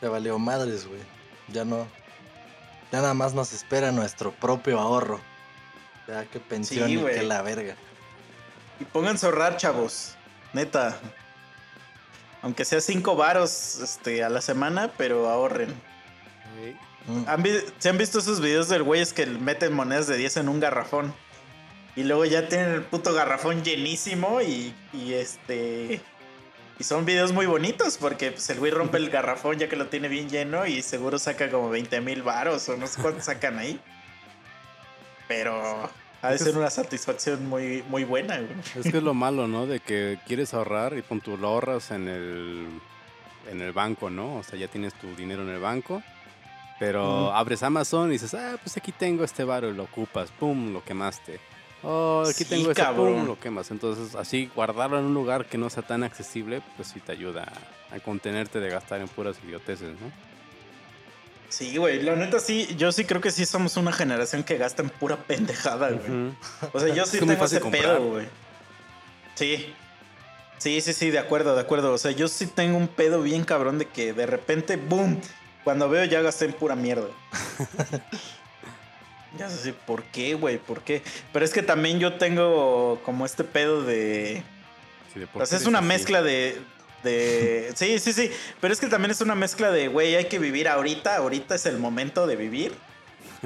ya 0.00 0.08
valió 0.08 0.38
madres, 0.38 0.86
güey. 0.86 1.00
Ya 1.48 1.64
no. 1.66 1.86
Ya 2.90 3.02
nada 3.02 3.12
más 3.14 3.34
nos 3.34 3.52
espera 3.52 3.92
nuestro 3.92 4.32
propio 4.32 4.80
ahorro. 4.80 5.20
Ya 6.08 6.24
qué 6.24 6.40
pensión 6.40 6.86
Sí, 6.88 6.94
y 6.94 6.96
güey. 6.96 7.14
qué 7.14 7.22
la 7.22 7.42
verga. 7.42 7.76
Y 8.80 8.84
pónganse 8.84 9.26
a 9.26 9.28
ahorrar, 9.28 9.58
chavos. 9.58 10.14
Neta. 10.54 10.98
Aunque 12.42 12.64
sea 12.64 12.80
cinco 12.80 13.16
varos 13.16 13.78
este, 13.82 14.24
a 14.24 14.30
la 14.30 14.40
semana, 14.40 14.90
pero 14.96 15.28
ahorren. 15.28 15.74
Mm. 17.06 17.24
¿Han 17.28 17.42
vi- 17.42 17.60
¿Se 17.78 17.90
han 17.90 17.98
visto 17.98 18.18
esos 18.18 18.40
videos 18.40 18.68
del 18.70 18.82
güeyes 18.82 19.12
que 19.12 19.26
meten 19.26 19.74
monedas 19.74 20.06
de 20.06 20.16
10 20.16 20.38
en 20.38 20.48
un 20.48 20.58
garrafón? 20.58 21.14
Y 21.96 22.04
luego 22.04 22.24
ya 22.24 22.48
tienen 22.48 22.70
el 22.70 22.82
puto 22.82 23.12
garrafón 23.12 23.62
llenísimo 23.64 24.40
y, 24.40 24.74
y 24.92 25.14
este... 25.14 26.00
Y 26.78 26.84
son 26.84 27.04
videos 27.04 27.32
muy 27.32 27.44
bonitos 27.44 27.98
porque 27.98 28.30
pues, 28.30 28.48
el 28.48 28.58
güey 28.58 28.72
rompe 28.72 28.96
el 28.96 29.10
garrafón 29.10 29.58
ya 29.58 29.68
que 29.68 29.76
lo 29.76 29.88
tiene 29.88 30.08
bien 30.08 30.30
lleno 30.30 30.66
y 30.66 30.82
seguro 30.82 31.18
saca 31.18 31.50
como 31.50 31.68
20 31.68 32.00
mil 32.00 32.22
varos 32.22 32.68
o 32.68 32.76
no 32.76 32.86
sé 32.86 33.02
cuánto 33.02 33.22
sacan 33.22 33.58
ahí. 33.58 33.78
Pero 35.28 35.90
ha 36.22 36.32
de 36.32 36.38
ser 36.38 36.56
una 36.56 36.68
satisfacción 36.68 37.48
muy, 37.48 37.82
muy 37.88 38.04
buena, 38.04 38.36
güey. 38.38 38.50
Es 38.76 38.90
que 38.90 38.98
es 38.98 39.02
lo 39.02 39.14
malo, 39.26 39.46
¿no? 39.48 39.66
De 39.66 39.80
que 39.80 40.18
quieres 40.26 40.52
ahorrar 40.52 40.96
y 40.96 41.02
pon 41.02 41.20
tú 41.20 41.36
lo 41.36 41.48
ahorras 41.48 41.90
en 41.90 42.08
el, 42.08 42.66
en 43.50 43.60
el 43.60 43.72
banco, 43.72 44.10
¿no? 44.10 44.36
O 44.36 44.42
sea, 44.42 44.58
ya 44.58 44.68
tienes 44.68 44.92
tu 44.94 45.14
dinero 45.16 45.42
en 45.42 45.48
el 45.48 45.60
banco. 45.60 46.02
Pero 46.78 47.32
abres 47.34 47.62
Amazon 47.62 48.08
y 48.08 48.12
dices, 48.12 48.32
ah, 48.32 48.56
pues 48.62 48.74
aquí 48.76 48.90
tengo 48.90 49.22
este 49.22 49.44
varo 49.44 49.68
y 49.68 49.74
lo 49.74 49.82
ocupas, 49.84 50.30
pum, 50.30 50.72
lo 50.72 50.82
quemaste. 50.82 51.38
Oh, 51.82 52.22
aquí 52.26 52.44
Sí, 52.44 52.44
tengo 52.44 52.70
este, 52.70 52.82
cabrón. 52.82 53.14
pum, 53.14 53.26
lo 53.26 53.40
quemas. 53.40 53.70
Entonces, 53.70 54.14
así 54.14 54.50
guardarlo 54.54 54.98
en 54.98 55.06
un 55.06 55.14
lugar 55.14 55.46
que 55.46 55.56
no 55.58 55.70
sea 55.70 55.82
tan 55.82 56.02
accesible, 56.04 56.62
pues 56.76 56.88
sí 56.88 57.00
te 57.00 57.12
ayuda 57.12 57.50
a, 57.90 57.96
a 57.96 58.00
contenerte 58.00 58.60
de 58.60 58.68
gastar 58.68 59.00
en 59.00 59.08
puras 59.08 59.36
idioteces, 59.44 59.88
¿no? 60.00 60.10
Sí, 61.48 61.76
güey, 61.78 62.00
la 62.02 62.14
neta 62.14 62.38
sí, 62.38 62.68
yo 62.76 62.92
sí 62.92 63.04
creo 63.04 63.20
que 63.20 63.32
sí 63.32 63.44
somos 63.44 63.76
una 63.76 63.92
generación 63.92 64.44
que 64.44 64.56
gasta 64.56 64.82
en 64.82 64.88
pura 64.90 65.16
pendejada, 65.16 65.90
güey. 65.90 66.32
O 66.72 66.78
sea, 66.78 66.94
yo 66.94 67.04
sí 67.06 67.16
Es 67.18 67.26
tengo 67.26 67.44
ese 67.44 67.58
comprar. 67.60 67.82
pedo, 67.96 68.08
güey. 68.10 68.26
Sí. 69.34 69.74
Sí, 70.58 70.80
sí, 70.82 70.92
sí, 70.92 71.10
de 71.10 71.18
acuerdo, 71.18 71.54
de 71.54 71.62
acuerdo. 71.62 71.92
O 71.94 71.98
sea, 71.98 72.10
yo 72.12 72.28
sí 72.28 72.46
tengo 72.46 72.76
un 72.76 72.86
pedo 72.86 73.22
bien 73.22 73.44
cabrón 73.44 73.78
de 73.78 73.86
que 73.86 74.12
de 74.12 74.26
repente, 74.26 74.76
boom, 74.76 75.18
cuando 75.64 75.88
veo 75.88 76.04
ya 76.04 76.20
gasté 76.20 76.44
en 76.44 76.52
pura 76.52 76.76
mierda. 76.76 77.08
ya 79.38 79.48
sé, 79.48 79.62
sí, 79.62 79.74
¿por 79.86 80.02
qué, 80.04 80.34
güey? 80.34 80.58
¿Por 80.58 80.82
qué? 80.82 81.02
Pero 81.32 81.44
es 81.44 81.52
que 81.52 81.62
también 81.62 82.00
yo 82.00 82.14
tengo 82.14 83.00
como 83.04 83.24
este 83.24 83.44
pedo 83.44 83.82
de... 83.82 84.42
Sí, 85.12 85.20
de 85.20 85.26
por 85.26 85.42
O 85.42 85.46
sea, 85.46 85.58
es 85.58 85.66
una 85.66 85.80
mezcla 85.80 86.22
de... 86.22 86.60
de... 87.02 87.72
Sí, 87.76 87.98
sí, 87.98 88.12
sí. 88.12 88.30
Pero 88.60 88.72
es 88.72 88.80
que 88.80 88.88
también 88.88 89.10
es 89.10 89.20
una 89.20 89.34
mezcla 89.34 89.70
de, 89.70 89.88
güey, 89.88 90.16
hay 90.16 90.24
que 90.24 90.38
vivir 90.38 90.68
ahorita. 90.68 91.16
Ahorita 91.16 91.54
es 91.54 91.66
el 91.66 91.78
momento 91.78 92.26
de 92.26 92.36
vivir. 92.36 92.72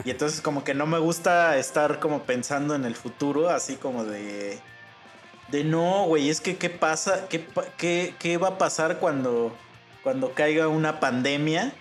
Y 0.04 0.10
entonces 0.10 0.40
como 0.40 0.64
que 0.64 0.74
no 0.74 0.86
me 0.86 0.98
gusta 0.98 1.56
estar 1.58 2.00
como 2.00 2.22
pensando 2.22 2.74
en 2.74 2.84
el 2.84 2.96
futuro, 2.96 3.50
así 3.50 3.76
como 3.76 4.04
de... 4.04 4.58
De 5.48 5.62
no, 5.62 6.06
güey, 6.06 6.30
es 6.30 6.40
que 6.40 6.56
qué 6.56 6.70
pasa, 6.70 7.28
qué, 7.28 7.46
qué, 7.76 8.14
qué 8.18 8.38
va 8.38 8.48
a 8.48 8.58
pasar 8.58 8.98
cuando, 8.98 9.54
cuando 10.02 10.32
caiga 10.32 10.68
una 10.68 11.00
pandemia 11.00 11.74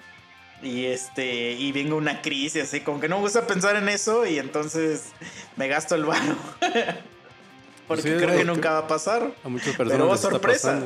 y 0.63 0.86
este 0.86 1.52
y 1.52 1.71
venga 1.71 1.95
una 1.95 2.21
crisis, 2.21 2.63
así 2.63 2.80
como 2.82 2.99
que 2.99 3.08
no 3.10 3.17
me 3.17 3.21
gusta 3.23 3.45
pensar 3.45 3.76
en 3.76 3.89
eso 3.89 4.26
y 4.26 4.39
entonces 4.39 5.12
me 5.56 5.67
gasto 5.67 5.95
el 5.95 6.06
varo. 6.06 6.36
Porque 7.88 8.04
Sí, 8.04 8.10
creo 8.17 8.30
que 8.32 8.38
que- 8.38 8.45
nunca 8.45 8.71
va 8.71 8.78
a 8.80 8.88
pasar. 8.88 9.32
A 9.43 9.49
muchas 9.49 9.76
Pero, 9.76 9.89
personas 9.89 10.08
les 10.08 10.15
está 10.15 10.30
sorpresa. 10.30 10.82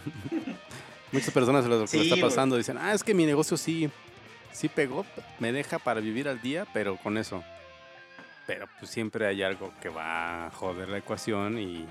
muchas 1.12 1.30
personas 1.30 1.64
se 1.64 1.70
les 1.70 1.90
Sí, 1.90 2.00
está 2.10 2.16
pasando. 2.20 2.56
Dicen, 2.56 2.78
ah, 2.78 2.94
es 2.94 3.04
que 3.04 3.14
mi 3.14 3.26
negocio 3.26 3.56
sí, 3.56 3.90
sí 4.52 4.68
pegó, 4.68 5.04
me 5.38 5.52
deja 5.52 5.78
para 5.78 6.00
vivir 6.00 6.28
al 6.28 6.40
día, 6.40 6.66
pero 6.72 6.96
con 6.96 7.18
eso. 7.18 7.42
Pero 8.46 8.66
pues 8.78 8.90
siempre 8.90 9.26
hay 9.26 9.42
algo 9.42 9.72
que 9.82 9.88
va 9.88 10.46
a 10.46 10.50
joder 10.50 10.88
la 10.88 10.98
ecuación 10.98 11.58
y 11.58 11.84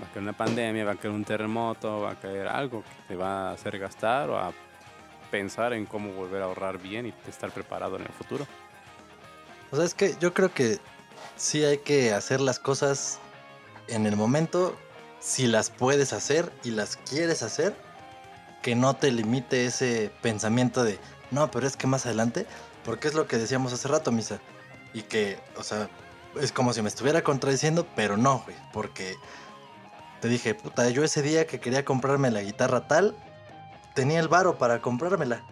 va 0.00 0.06
a 0.06 0.10
caer 0.10 0.22
una 0.22 0.32
pandemia, 0.34 0.84
va 0.84 0.92
a 0.92 0.96
caer 0.96 1.12
un 1.14 1.24
terremoto, 1.24 2.00
va 2.00 2.12
a 2.12 2.20
caer 2.20 2.46
algo 2.48 2.82
que 2.82 2.90
te 3.08 3.16
va 3.16 3.50
a 3.50 3.52
hacer 3.54 3.78
gastar 3.78 4.28
o 4.30 4.38
a 4.38 4.52
pensar 5.30 5.72
en 5.72 5.86
cómo 5.86 6.12
volver 6.12 6.42
a 6.42 6.46
ahorrar 6.46 6.78
bien 6.78 7.06
y 7.06 7.14
estar 7.28 7.50
preparado 7.50 7.96
en 7.96 8.02
el 8.02 8.12
futuro. 8.12 8.46
O 9.70 9.76
sea, 9.76 9.84
es 9.84 9.94
que 9.94 10.16
yo 10.20 10.34
creo 10.34 10.52
que 10.52 10.78
sí 11.36 11.64
hay 11.64 11.78
que 11.78 12.12
hacer 12.12 12.40
las 12.40 12.58
cosas 12.58 13.18
en 13.88 14.06
el 14.06 14.16
momento, 14.16 14.76
si 15.20 15.46
las 15.46 15.70
puedes 15.70 16.12
hacer 16.12 16.50
y 16.64 16.70
las 16.70 16.96
quieres 16.96 17.42
hacer, 17.42 17.74
que 18.62 18.74
no 18.74 18.94
te 18.94 19.10
limite 19.10 19.66
ese 19.66 20.10
pensamiento 20.22 20.84
de, 20.84 20.98
no, 21.30 21.50
pero 21.50 21.66
es 21.66 21.76
que 21.76 21.86
más 21.86 22.06
adelante, 22.06 22.46
porque 22.84 23.08
es 23.08 23.14
lo 23.14 23.26
que 23.26 23.38
decíamos 23.38 23.72
hace 23.72 23.88
rato, 23.88 24.12
Misa, 24.12 24.40
y 24.92 25.02
que, 25.02 25.38
o 25.56 25.62
sea, 25.62 25.88
es 26.40 26.52
como 26.52 26.72
si 26.72 26.82
me 26.82 26.88
estuviera 26.88 27.22
contradiciendo, 27.22 27.86
pero 27.96 28.16
no, 28.16 28.42
güey, 28.44 28.56
porque 28.72 29.16
te 30.20 30.28
dije, 30.28 30.54
puta, 30.54 30.88
yo 30.90 31.04
ese 31.04 31.22
día 31.22 31.46
que 31.46 31.60
quería 31.60 31.84
comprarme 31.84 32.30
la 32.30 32.42
guitarra 32.42 32.86
tal, 32.86 33.16
tenía 33.94 34.20
el 34.20 34.28
varo 34.28 34.58
para 34.58 34.80
comprármela. 34.80 35.42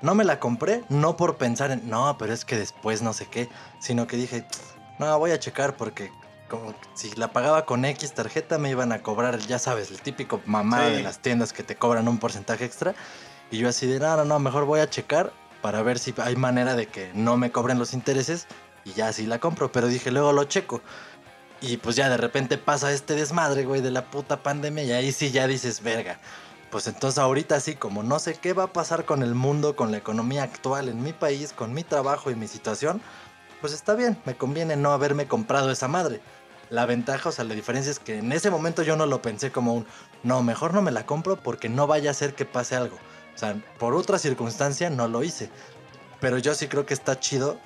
No 0.00 0.14
me 0.14 0.24
la 0.24 0.40
compré, 0.40 0.82
no 0.88 1.16
por 1.16 1.36
pensar 1.36 1.70
en, 1.70 1.88
no, 1.88 2.16
pero 2.18 2.32
es 2.32 2.44
que 2.44 2.56
después 2.56 3.02
no 3.02 3.12
sé 3.12 3.26
qué, 3.26 3.48
sino 3.78 4.06
que 4.06 4.16
dije, 4.16 4.44
no, 4.98 5.16
voy 5.18 5.30
a 5.30 5.38
checar 5.38 5.76
porque 5.76 6.10
como 6.48 6.74
si 6.94 7.10
la 7.12 7.32
pagaba 7.32 7.64
con 7.64 7.84
X 7.84 8.12
tarjeta 8.12 8.58
me 8.58 8.68
iban 8.70 8.92
a 8.92 9.00
cobrar, 9.00 9.38
ya 9.38 9.58
sabes, 9.58 9.90
el 9.90 10.02
típico 10.02 10.40
mamá 10.44 10.86
Sí. 10.88 10.96
de 10.96 11.02
las 11.02 11.20
tiendas 11.20 11.52
que 11.52 11.62
te 11.62 11.76
cobran 11.76 12.08
un 12.08 12.18
porcentaje 12.18 12.64
extra. 12.64 12.94
Y 13.50 13.58
yo 13.58 13.68
así 13.68 13.86
de, 13.86 14.00
no, 14.00 14.16
no, 14.16 14.24
no, 14.24 14.38
mejor 14.38 14.64
voy 14.64 14.80
a 14.80 14.90
checar 14.90 15.32
para 15.62 15.82
ver 15.82 15.98
si 15.98 16.12
hay 16.18 16.36
manera 16.36 16.74
de 16.74 16.86
que 16.88 17.10
no 17.14 17.36
me 17.36 17.52
cobren 17.52 17.78
los 17.78 17.94
intereses 17.94 18.48
y 18.84 18.92
ya 18.92 19.08
así 19.08 19.24
la 19.26 19.38
compro. 19.38 19.70
Pero 19.70 19.86
dije, 19.86 20.10
luego 20.10 20.32
lo 20.32 20.44
checo. 20.44 20.80
Y 21.60 21.76
pues 21.76 21.94
ya 21.94 22.08
de 22.10 22.16
repente 22.16 22.58
pasa 22.58 22.90
este 22.92 23.14
desmadre, 23.14 23.64
güey, 23.64 23.80
de 23.80 23.90
la 23.92 24.10
puta 24.10 24.42
pandemia 24.42 24.82
y 24.82 24.92
ahí 24.92 25.12
sí 25.12 25.30
ya 25.30 25.46
dices, 25.46 25.80
verga. 25.82 26.18
Pues 26.72 26.86
entonces 26.86 27.18
ahorita 27.18 27.60
sí, 27.60 27.74
como 27.74 28.02
no 28.02 28.18
sé 28.18 28.32
qué 28.32 28.54
va 28.54 28.62
a 28.62 28.72
pasar 28.72 29.04
con 29.04 29.22
el 29.22 29.34
mundo, 29.34 29.76
con 29.76 29.92
la 29.92 29.98
economía 29.98 30.44
actual 30.44 30.88
en 30.88 31.02
mi 31.02 31.12
país, 31.12 31.52
con 31.52 31.74
mi 31.74 31.84
trabajo 31.84 32.30
y 32.30 32.34
mi 32.34 32.48
situación, 32.48 33.02
pues 33.60 33.74
está 33.74 33.94
bien, 33.94 34.16
me 34.24 34.38
conviene 34.38 34.74
no 34.76 34.90
haberme 34.90 35.28
comprado 35.28 35.70
esa 35.70 35.86
madre. 35.86 36.22
La 36.70 36.86
ventaja, 36.86 37.28
o 37.28 37.32
sea, 37.32 37.44
la 37.44 37.54
diferencia 37.54 37.90
es 37.90 37.98
que 37.98 38.20
en 38.20 38.32
ese 38.32 38.50
momento 38.50 38.82
yo 38.82 38.96
no 38.96 39.04
lo 39.04 39.20
pensé 39.20 39.52
como 39.52 39.74
un, 39.74 39.86
no, 40.22 40.42
mejor 40.42 40.72
no 40.72 40.80
me 40.80 40.92
la 40.92 41.04
compro 41.04 41.36
porque 41.36 41.68
no 41.68 41.86
vaya 41.86 42.10
a 42.10 42.14
ser 42.14 42.34
que 42.34 42.46
pase 42.46 42.74
algo. 42.74 42.96
O 43.34 43.38
sea, 43.38 43.54
por 43.78 43.94
otra 43.94 44.18
circunstancia 44.18 44.88
no 44.88 45.08
lo 45.08 45.22
hice. 45.22 45.50
Pero 46.20 46.38
yo 46.38 46.54
sí 46.54 46.68
creo 46.68 46.86
que 46.86 46.94
está 46.94 47.20
chido, 47.20 47.58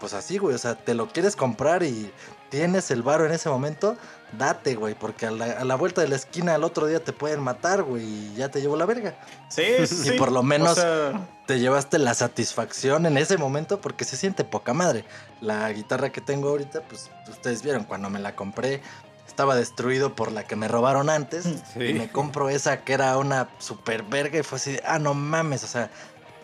pues 0.00 0.12
así, 0.12 0.38
güey. 0.38 0.56
O 0.56 0.58
sea, 0.58 0.74
te 0.74 0.94
lo 0.94 1.06
quieres 1.06 1.36
comprar 1.36 1.84
y 1.84 2.12
tienes 2.48 2.90
el 2.90 3.04
varo 3.04 3.26
en 3.26 3.30
ese 3.30 3.48
momento, 3.48 3.96
date, 4.38 4.74
güey. 4.74 4.94
Porque 4.94 5.26
a 5.26 5.30
la, 5.30 5.44
a 5.46 5.64
la 5.64 5.74
vuelta 5.76 6.00
de 6.00 6.08
la 6.08 6.16
esquina 6.16 6.54
al 6.54 6.64
otro 6.64 6.86
día 6.86 7.02
te 7.02 7.12
pueden 7.12 7.40
matar, 7.40 7.82
güey, 7.82 8.04
y 8.04 8.34
ya 8.36 8.50
te 8.50 8.60
llevo 8.60 8.76
la 8.76 8.86
verga. 8.86 9.14
Sí, 9.48 9.64
sí, 9.86 10.10
Y 10.14 10.18
por 10.18 10.32
lo 10.32 10.42
menos- 10.42 10.72
O 10.72 10.74
sea, 10.80 11.28
Te 11.46 11.58
llevaste 11.58 11.98
la 11.98 12.14
satisfacción 12.14 13.06
en 13.06 13.18
ese 13.18 13.36
momento 13.36 13.80
porque 13.80 14.04
se 14.04 14.16
siente 14.16 14.44
poca 14.44 14.72
madre. 14.72 15.04
La 15.40 15.70
guitarra 15.72 16.10
que 16.10 16.20
tengo 16.20 16.48
ahorita, 16.50 16.82
pues 16.82 17.10
ustedes 17.28 17.62
vieron, 17.62 17.84
cuando 17.84 18.08
me 18.08 18.20
la 18.20 18.36
compré, 18.36 18.80
estaba 19.26 19.56
destruido 19.56 20.14
por 20.14 20.30
la 20.30 20.44
que 20.44 20.54
me 20.54 20.68
robaron 20.68 21.10
antes. 21.10 21.44
Sí. 21.74 21.82
Y 21.82 21.94
me 21.94 22.08
compro 22.10 22.48
esa 22.50 22.82
que 22.84 22.92
era 22.92 23.16
una 23.16 23.48
super 23.58 24.02
verga 24.04 24.38
y 24.38 24.42
fue 24.42 24.56
así 24.56 24.78
ah, 24.84 24.98
no 25.00 25.14
mames, 25.14 25.64
o 25.64 25.66
sea, 25.66 25.90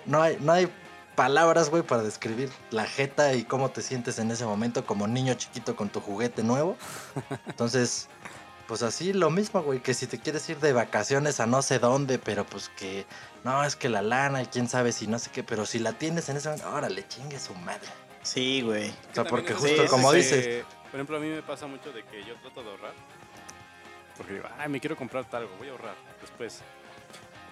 no 0.07 0.23
hay, 0.23 0.39
no 0.41 0.53
hay 0.53 0.69
palabras, 1.17 1.71
güey, 1.71 1.83
para 1.83 2.03
describir 2.03 2.51
la 2.71 2.87
jeta 2.87 3.35
y 3.35 3.45
cómo 3.45 3.71
te 3.71 3.83
sientes 3.83 4.19
en 4.19 4.31
ese 4.31 4.45
momento 4.45 4.87
como 4.87 5.09
niño 5.09 5.35
chiquito 5.35 5.75
con 5.75 5.89
tu 5.89 6.01
juguete 6.01 6.45
nuevo. 6.45 6.77
Entonces, 7.47 8.09
pues 8.69 8.83
así 8.83 9.13
lo 9.13 9.31
mismo, 9.31 9.63
güey, 9.63 9.81
que 9.81 9.95
si 9.95 10.07
te 10.07 10.19
quieres 10.19 10.49
ir 10.49 10.59
de 10.59 10.73
vacaciones 10.73 11.41
a 11.41 11.47
no 11.47 11.63
sé 11.63 11.79
dónde, 11.79 12.19
pero 12.19 12.45
pues 12.45 12.69
que, 12.69 13.07
no, 13.45 13.65
es 13.65 13.77
que 13.77 13.89
la 13.89 14.03
lana 14.03 14.43
y 14.43 14.47
quién 14.47 14.69
sabe 14.69 14.93
si 14.93 15.07
no 15.07 15.19
sé 15.19 15.31
qué, 15.33 15.43
pero 15.43 15.67
si 15.67 15.79
la 15.79 15.93
tienes 15.93 16.29
en 16.29 16.37
ese 16.37 16.49
momento, 16.51 16.71
órale, 16.73 17.07
chingue 17.09 17.39
su 17.39 17.55
madre. 17.55 17.89
sí, 18.23 18.61
güey. 18.63 18.91
O 18.91 19.15
sea, 19.15 19.25
porque 19.25 19.55
justo 19.55 19.83
sí, 19.83 19.89
como 19.89 20.13
sí, 20.13 20.19
dices, 20.19 20.65
Por 20.91 21.01
ejemplo, 21.01 21.17
a 21.17 21.21
mí 21.21 21.29
me 21.29 21.43
pasa 21.43 21.67
mucho 21.67 21.93
de 21.93 22.05
que 22.05 22.23
yo 22.25 22.35
trato 22.37 22.63
de 22.63 22.71
ahorrar. 22.71 22.95
Porque 24.17 24.35
digo, 24.35 24.47
ay, 24.59 24.69
me 24.69 24.81
quiero 24.81 24.97
comprar 24.97 25.27
algo, 25.33 25.51
voy 25.59 25.69
a 25.69 25.73
ahorrar 25.73 25.95
después. 26.21 26.63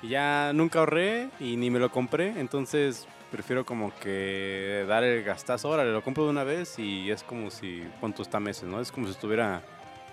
Y 0.03 0.09
ya 0.09 0.53
nunca 0.53 0.81
ahorré 0.81 1.31
y 1.41 1.57
ni 1.57 1.71
me 1.71 1.79
lo 1.79 1.91
compré, 1.91 2.39
entonces 2.39 3.07
prefiero 3.35 3.67
como 3.67 3.93
que 3.99 4.85
dar 4.87 5.03
el 5.03 5.25
gastazo. 5.25 5.67
Ahora 5.67 5.83
lo 5.85 6.05
compro 6.05 6.23
de 6.23 6.31
una 6.31 6.45
vez 6.45 6.79
y 6.79 7.11
es 7.11 7.25
como 7.25 7.51
si, 7.51 7.83
cuánto 7.99 8.23
está 8.23 8.39
meses, 8.39 8.63
¿no? 8.63 8.81
Es 8.81 8.93
como 8.93 9.07
si 9.09 9.13
estuviera, 9.13 9.61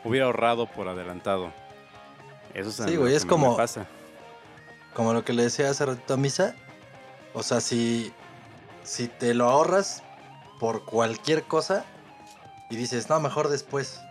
hubiera 0.04 0.26
ahorrado 0.26 0.66
por 0.66 0.88
adelantado. 0.88 1.54
Eso 2.56 2.70
es 2.70 2.76
Sí, 2.78 2.96
güey, 2.96 3.12
que 3.12 3.18
es 3.18 3.26
como- 3.26 3.56
pasa. 3.56 3.86
como 4.96 5.14
lo 5.14 5.24
que 5.24 5.34
le 5.34 5.44
decía 5.44 5.70
hace 5.70 5.86
ratito 5.86 6.16
a 6.16 6.18
Misa, 6.18 6.56
o 7.36 7.44
sea, 7.44 7.62
si, 7.62 8.12
si 8.84 9.08
te 9.08 9.36
lo 9.36 9.48
ahorras 9.48 10.02
por 10.60 10.84
cualquier 10.84 11.44
cosa 11.44 11.86
y 12.72 12.76
dices, 12.76 13.08
no, 13.08 13.20
mejor 13.20 13.50
después. 13.50 14.02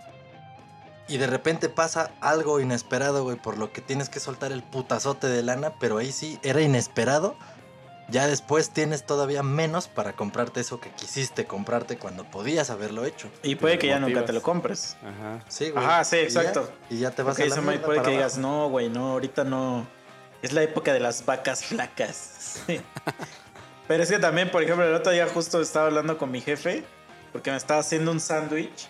Y 1.08 1.16
de 1.18 1.26
repente 1.26 1.68
pasa 1.68 2.12
algo 2.20 2.60
inesperado, 2.60 3.24
güey, 3.24 3.36
por 3.36 3.58
lo 3.58 3.72
que 3.72 3.80
tienes 3.80 4.08
que 4.08 4.20
soltar 4.20 4.52
el 4.52 4.62
putazote 4.62 5.26
de 5.26 5.42
lana, 5.42 5.72
pero 5.80 5.98
ahí 5.98 6.12
sí 6.12 6.38
era 6.44 6.60
inesperado. 6.60 7.34
Ya 8.10 8.26
después 8.26 8.70
tienes 8.70 9.04
todavía 9.06 9.42
menos 9.42 9.86
para 9.86 10.14
comprarte 10.14 10.60
eso 10.60 10.80
que 10.80 10.90
quisiste 10.90 11.46
comprarte 11.46 11.96
cuando 11.96 12.24
podías 12.24 12.70
haberlo 12.70 13.04
hecho. 13.04 13.28
Y 13.42 13.54
puede 13.54 13.78
que 13.78 13.86
ya 13.86 14.00
motivas. 14.00 14.20
nunca 14.20 14.26
te 14.26 14.32
lo 14.32 14.42
compres. 14.42 14.96
Ajá. 15.02 15.44
Sí, 15.48 15.70
güey. 15.70 15.84
Ajá, 15.84 16.04
sí, 16.04 16.16
Y 16.16 16.18
ya- 16.20 16.24
exacto. 16.24 16.72
Y 16.90 16.98
ya, 16.98 17.10
te 17.12 17.22
vas 17.22 17.36
Porque 17.36 17.52
a 17.52 17.56
la 17.56 17.62
puede 17.62 17.78
para 17.78 18.02
que 18.02 18.10
digas, 18.10 18.36
no, 18.38 18.68
güey, 18.68 18.88
no, 18.88 19.12
ahorita 19.12 19.44
no. 19.44 19.86
Es 20.42 20.52
la 20.52 20.62
época 20.62 20.92
de 20.92 21.00
las 21.00 21.24
vacas 21.24 21.64
flacas. 21.64 22.62
Pero 23.88 24.02
es 24.02 24.08
que 24.08 24.18
también, 24.18 24.50
por 24.50 24.62
ejemplo, 24.62 24.86
el 24.86 24.94
otro 24.94 25.12
día 25.12 25.26
justo 25.28 25.60
estaba 25.60 25.86
hablando 25.86 26.16
con 26.16 26.30
mi 26.30 26.40
jefe 26.40 26.84
porque 27.32 27.50
me 27.50 27.56
estaba 27.56 27.80
haciendo 27.80 28.10
un 28.10 28.20
sándwich 28.20 28.88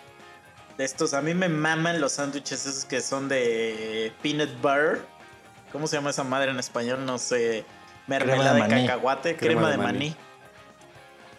de 0.77 0.83
estos. 0.85 1.13
A 1.13 1.21
mí 1.21 1.33
me 1.33 1.49
maman 1.49 1.99
los 1.99 2.13
sándwiches 2.13 2.65
esos 2.65 2.85
que 2.85 3.01
son 3.01 3.27
de 3.27 4.13
peanut 4.21 4.51
butter. 4.61 5.01
¿Cómo 5.71 5.87
se 5.87 5.95
llama 5.95 6.09
esa 6.09 6.23
madre 6.23 6.51
en 6.51 6.59
español? 6.59 7.05
No 7.05 7.17
sé. 7.17 7.65
Mermelada 8.11 8.51
Crema 8.51 8.67
de, 8.67 8.75
de 8.75 8.87
cacahuate, 8.87 9.35
crema, 9.37 9.69
de 9.71 9.77
maní. 9.77 10.15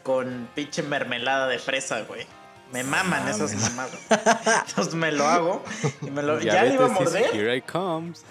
Con 0.02 0.48
pinche 0.54 0.82
mermelada 0.82 1.46
de 1.46 1.58
fresa, 1.58 2.00
güey. 2.02 2.26
Me 2.72 2.82
maman 2.82 3.28
esas 3.28 3.54
mamadas. 3.54 3.98
Entonces 4.68 4.94
me 4.94 5.12
lo 5.12 5.26
hago 5.28 5.62
y 6.00 6.10
me 6.10 6.22
lo. 6.22 6.40
Ya 6.40 6.64
le 6.64 6.74
iba 6.74 6.86
a 6.86 6.88
morder. 6.88 7.34
Here 7.34 7.54
I 7.54 7.60
comes. 7.60 8.24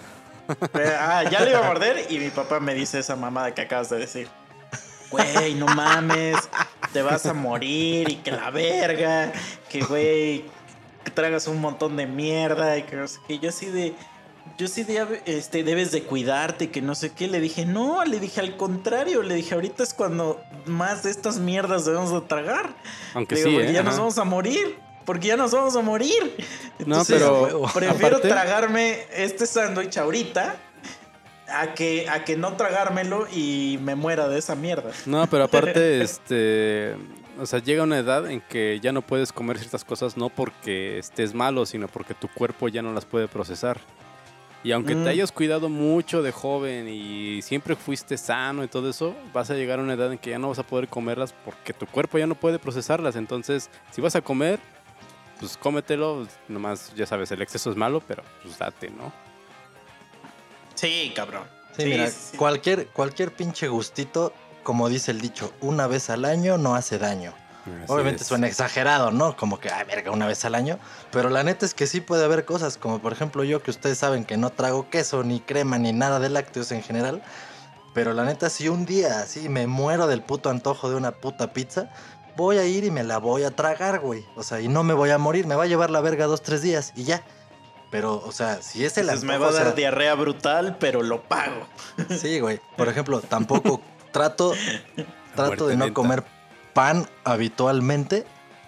Pero, 0.72 0.90
ah, 0.98 1.22
ya 1.30 1.40
le 1.40 1.50
iba 1.50 1.60
a 1.60 1.68
morder 1.68 2.06
y 2.10 2.18
mi 2.18 2.30
papá 2.30 2.58
me 2.58 2.74
dice 2.74 2.98
esa 2.98 3.14
mamada 3.14 3.54
que 3.54 3.62
acabas 3.62 3.88
de 3.88 3.98
decir. 3.98 4.28
Güey, 5.10 5.54
no 5.54 5.66
mames, 5.66 6.36
te 6.92 7.02
vas 7.02 7.26
a 7.26 7.34
morir 7.34 8.10
y 8.10 8.16
que 8.16 8.32
la 8.32 8.50
verga, 8.50 9.30
que 9.68 9.82
güey, 9.82 10.44
que 11.04 11.10
tragas 11.12 11.46
un 11.48 11.60
montón 11.60 11.96
de 11.96 12.06
mierda 12.06 12.78
y 12.78 12.82
que 12.82 12.96
no 12.96 13.06
sé 13.06 13.20
qué. 13.28 13.38
Yo 13.38 13.50
así 13.50 13.66
de, 13.66 13.94
yo 14.58 14.68
sí 14.68 14.84
de, 14.84 15.22
este, 15.26 15.64
debes 15.64 15.90
de 15.92 16.02
cuidarte, 16.02 16.70
que 16.70 16.82
no 16.82 16.94
sé 16.94 17.10
qué. 17.12 17.28
Le 17.28 17.40
dije, 17.40 17.66
no, 17.66 18.04
le 18.04 18.20
dije 18.20 18.40
al 18.40 18.56
contrario, 18.56 19.22
le 19.22 19.34
dije, 19.34 19.54
ahorita 19.54 19.82
es 19.82 19.94
cuando 19.94 20.40
más 20.66 21.02
de 21.02 21.10
estas 21.10 21.38
mierdas 21.38 21.84
debemos 21.84 22.12
de 22.12 22.20
tragar. 22.22 22.74
Aunque 23.14 23.36
Digo, 23.36 23.48
sí, 23.48 23.56
¿eh? 23.56 23.72
ya 23.72 23.82
nos 23.82 23.98
vamos 23.98 24.18
a 24.18 24.24
morir. 24.24 24.78
Porque 25.04 25.28
ya 25.28 25.36
nos 25.36 25.50
vamos 25.50 25.74
a 25.74 25.80
morir. 25.82 26.36
No, 26.86 27.04
pero 27.04 27.68
prefiero 27.74 28.16
aparte- 28.16 28.28
tragarme 28.28 29.00
este 29.16 29.46
sándwich 29.46 29.96
ahorita 29.98 30.56
a 31.48 31.74
que, 31.74 32.08
a 32.08 32.24
que 32.24 32.36
no 32.36 32.56
tragármelo 32.56 33.26
y 33.32 33.78
me 33.82 33.96
muera 33.96 34.28
de 34.28 34.38
esa 34.38 34.54
mierda. 34.54 34.92
No, 35.06 35.26
pero 35.26 35.44
aparte, 35.44 36.02
este, 36.02 36.94
o 37.38 37.46
sea, 37.46 37.58
llega 37.58 37.82
una 37.82 37.98
edad 37.98 38.30
en 38.30 38.40
que 38.40 38.78
ya 38.80 38.92
no 38.92 39.02
puedes 39.02 39.32
comer 39.32 39.58
ciertas 39.58 39.84
cosas 39.84 40.16
no 40.16 40.28
porque 40.28 40.98
estés 40.98 41.34
malo, 41.34 41.66
sino 41.66 41.88
porque 41.88 42.14
tu 42.14 42.28
cuerpo 42.28 42.68
ya 42.68 42.82
no 42.82 42.92
las 42.92 43.04
puede 43.04 43.26
procesar. 43.26 43.80
Y 44.64 44.70
aunque 44.72 44.94
Mm. 44.94 45.04
te 45.04 45.10
hayas 45.10 45.32
cuidado 45.32 45.68
mucho 45.68 46.22
de 46.22 46.30
joven 46.30 46.88
y 46.88 47.42
siempre 47.42 47.74
fuiste 47.74 48.16
sano 48.16 48.62
y 48.62 48.68
todo 48.68 48.88
eso, 48.90 49.14
vas 49.32 49.50
a 49.50 49.54
llegar 49.54 49.80
a 49.80 49.82
una 49.82 49.94
edad 49.94 50.12
en 50.12 50.18
que 50.18 50.30
ya 50.30 50.38
no 50.38 50.48
vas 50.50 50.58
a 50.60 50.62
poder 50.62 50.86
comerlas 50.88 51.34
porque 51.44 51.72
tu 51.72 51.86
cuerpo 51.86 52.16
ya 52.18 52.26
no 52.28 52.36
puede 52.36 52.58
procesarlas. 52.60 53.16
Entonces, 53.16 53.70
si 53.90 54.00
vas 54.00 54.14
a 54.14 54.20
comer, 54.20 54.60
pues 55.40 55.56
cómetelo. 55.56 56.28
Nomás, 56.46 56.92
ya 56.94 57.06
sabes, 57.06 57.32
el 57.32 57.42
exceso 57.42 57.70
es 57.70 57.76
malo, 57.76 58.00
pero 58.06 58.22
pues 58.44 58.56
date, 58.56 58.88
¿no? 58.90 59.12
Sí, 60.74 61.12
cabrón. 61.14 61.44
Sí, 61.76 61.82
Sí, 61.82 61.88
mira, 61.88 62.06
sí. 62.08 62.36
cualquier, 62.36 62.86
cualquier 62.88 63.32
pinche 63.34 63.66
gustito, 63.68 64.32
como 64.62 64.88
dice 64.88 65.10
el 65.10 65.20
dicho, 65.20 65.52
una 65.60 65.86
vez 65.86 66.10
al 66.10 66.24
año 66.24 66.58
no 66.58 66.74
hace 66.74 66.98
daño. 66.98 67.32
Así 67.62 67.92
Obviamente 67.92 68.22
es. 68.22 68.28
suena 68.28 68.46
exagerado, 68.48 69.10
¿no? 69.10 69.36
Como 69.36 69.60
que, 69.60 69.70
ay, 69.70 69.84
verga, 69.86 70.10
una 70.10 70.26
vez 70.26 70.44
al 70.44 70.54
año. 70.54 70.78
Pero 71.10 71.30
la 71.30 71.42
neta 71.44 71.64
es 71.64 71.74
que 71.74 71.86
sí 71.86 72.00
puede 72.00 72.24
haber 72.24 72.44
cosas, 72.44 72.76
como 72.76 72.98
por 73.00 73.12
ejemplo 73.12 73.44
yo, 73.44 73.62
que 73.62 73.70
ustedes 73.70 73.98
saben 73.98 74.24
que 74.24 74.36
no 74.36 74.50
trago 74.50 74.90
queso, 74.90 75.22
ni 75.22 75.40
crema, 75.40 75.78
ni 75.78 75.92
nada 75.92 76.18
de 76.18 76.28
lácteos 76.28 76.72
en 76.72 76.82
general. 76.82 77.22
Pero 77.94 78.14
la 78.14 78.24
neta, 78.24 78.48
si 78.50 78.68
un 78.68 78.84
día 78.86 79.20
así 79.20 79.48
me 79.48 79.66
muero 79.66 80.06
del 80.06 80.22
puto 80.22 80.48
antojo 80.50 80.88
de 80.90 80.96
una 80.96 81.12
puta 81.12 81.52
pizza, 81.52 81.90
voy 82.36 82.56
a 82.58 82.64
ir 82.64 82.84
y 82.84 82.90
me 82.90 83.04
la 83.04 83.18
voy 83.18 83.44
a 83.44 83.50
tragar, 83.50 84.00
güey. 84.00 84.24
O 84.34 84.42
sea, 84.42 84.60
y 84.60 84.68
no 84.68 84.82
me 84.82 84.94
voy 84.94 85.10
a 85.10 85.18
morir, 85.18 85.46
me 85.46 85.54
va 85.54 85.64
a 85.64 85.66
llevar 85.66 85.90
la 85.90 86.00
verga 86.00 86.26
dos, 86.26 86.42
tres 86.42 86.62
días 86.62 86.92
y 86.96 87.04
ya. 87.04 87.22
Pero, 87.90 88.22
o 88.24 88.32
sea, 88.32 88.62
si 88.62 88.84
es 88.86 88.96
el 88.96 89.04
Entonces 89.04 89.24
me 89.24 89.34
antojo, 89.34 89.44
va 89.44 89.50
a 89.50 89.52
o 89.52 89.56
sea, 89.56 89.64
dar 89.66 89.74
diarrea 89.74 90.14
brutal, 90.14 90.78
pero 90.80 91.02
lo 91.02 91.22
pago. 91.22 91.66
Sí, 92.18 92.40
güey. 92.40 92.58
Por 92.76 92.88
ejemplo, 92.88 93.20
tampoco 93.20 93.82
trato, 94.12 94.54
trato 95.36 95.68
de 95.68 95.76
no 95.76 95.84
lenta. 95.84 95.94
comer 95.94 96.24
pan 96.74 97.08
habitualmente, 97.24 98.26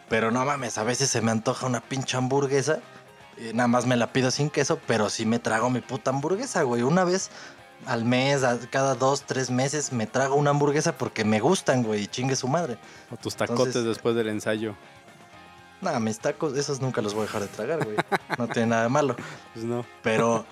Pero 0.08 0.30
no 0.30 0.44
mames, 0.44 0.76
a 0.78 0.84
veces 0.84 1.08
se 1.10 1.20
me 1.22 1.30
antoja 1.30 1.66
una 1.66 1.80
pinche 1.80 2.16
hamburguesa. 2.16 2.80
y 3.36 3.52
nada 3.54 3.66
más 3.68 3.86
me 3.86 3.96
la 3.96 4.12
pido 4.12 4.30
sin 4.30 4.50
queso, 4.50 4.78
pero 4.86 5.08
sí 5.10 5.24
me 5.26 5.38
trago 5.38 5.70
mi 5.70 5.80
puta 5.80 6.10
hamburguesa, 6.10 6.62
güey. 6.62 6.82
Una 6.82 7.04
vez 7.04 7.30
al 7.86 8.04
mes, 8.04 8.42
cada 8.70 8.94
dos, 8.94 9.22
tres 9.22 9.50
meses, 9.50 9.92
me 9.92 10.06
trago 10.06 10.34
una 10.36 10.50
hamburguesa 10.50 10.96
porque 10.96 11.24
me 11.24 11.40
gustan, 11.40 11.82
güey, 11.82 12.02
y 12.02 12.06
chingue 12.06 12.36
su 12.36 12.46
madre. 12.48 12.78
O 13.10 13.16
tus 13.16 13.34
tacotes 13.34 13.66
Entonces- 13.68 13.84
después 13.84 14.14
del 14.14 14.28
ensayo. 14.28 14.74
Nada, 15.80 15.98
mis 16.00 16.18
tacos, 16.18 16.56
esos 16.56 16.80
nunca 16.80 17.02
los 17.02 17.12
voy 17.14 17.22
a 17.22 17.26
dejar 17.26 17.42
de 17.42 17.48
tragar, 17.48 17.84
güey. 17.84 17.96
No 18.38 18.46
tiene 18.48 18.68
nada 18.68 18.82
de 18.84 18.88
malo. 18.90 19.16
Pues 19.52 19.64
no. 19.66 19.84
Pero. 20.02 20.46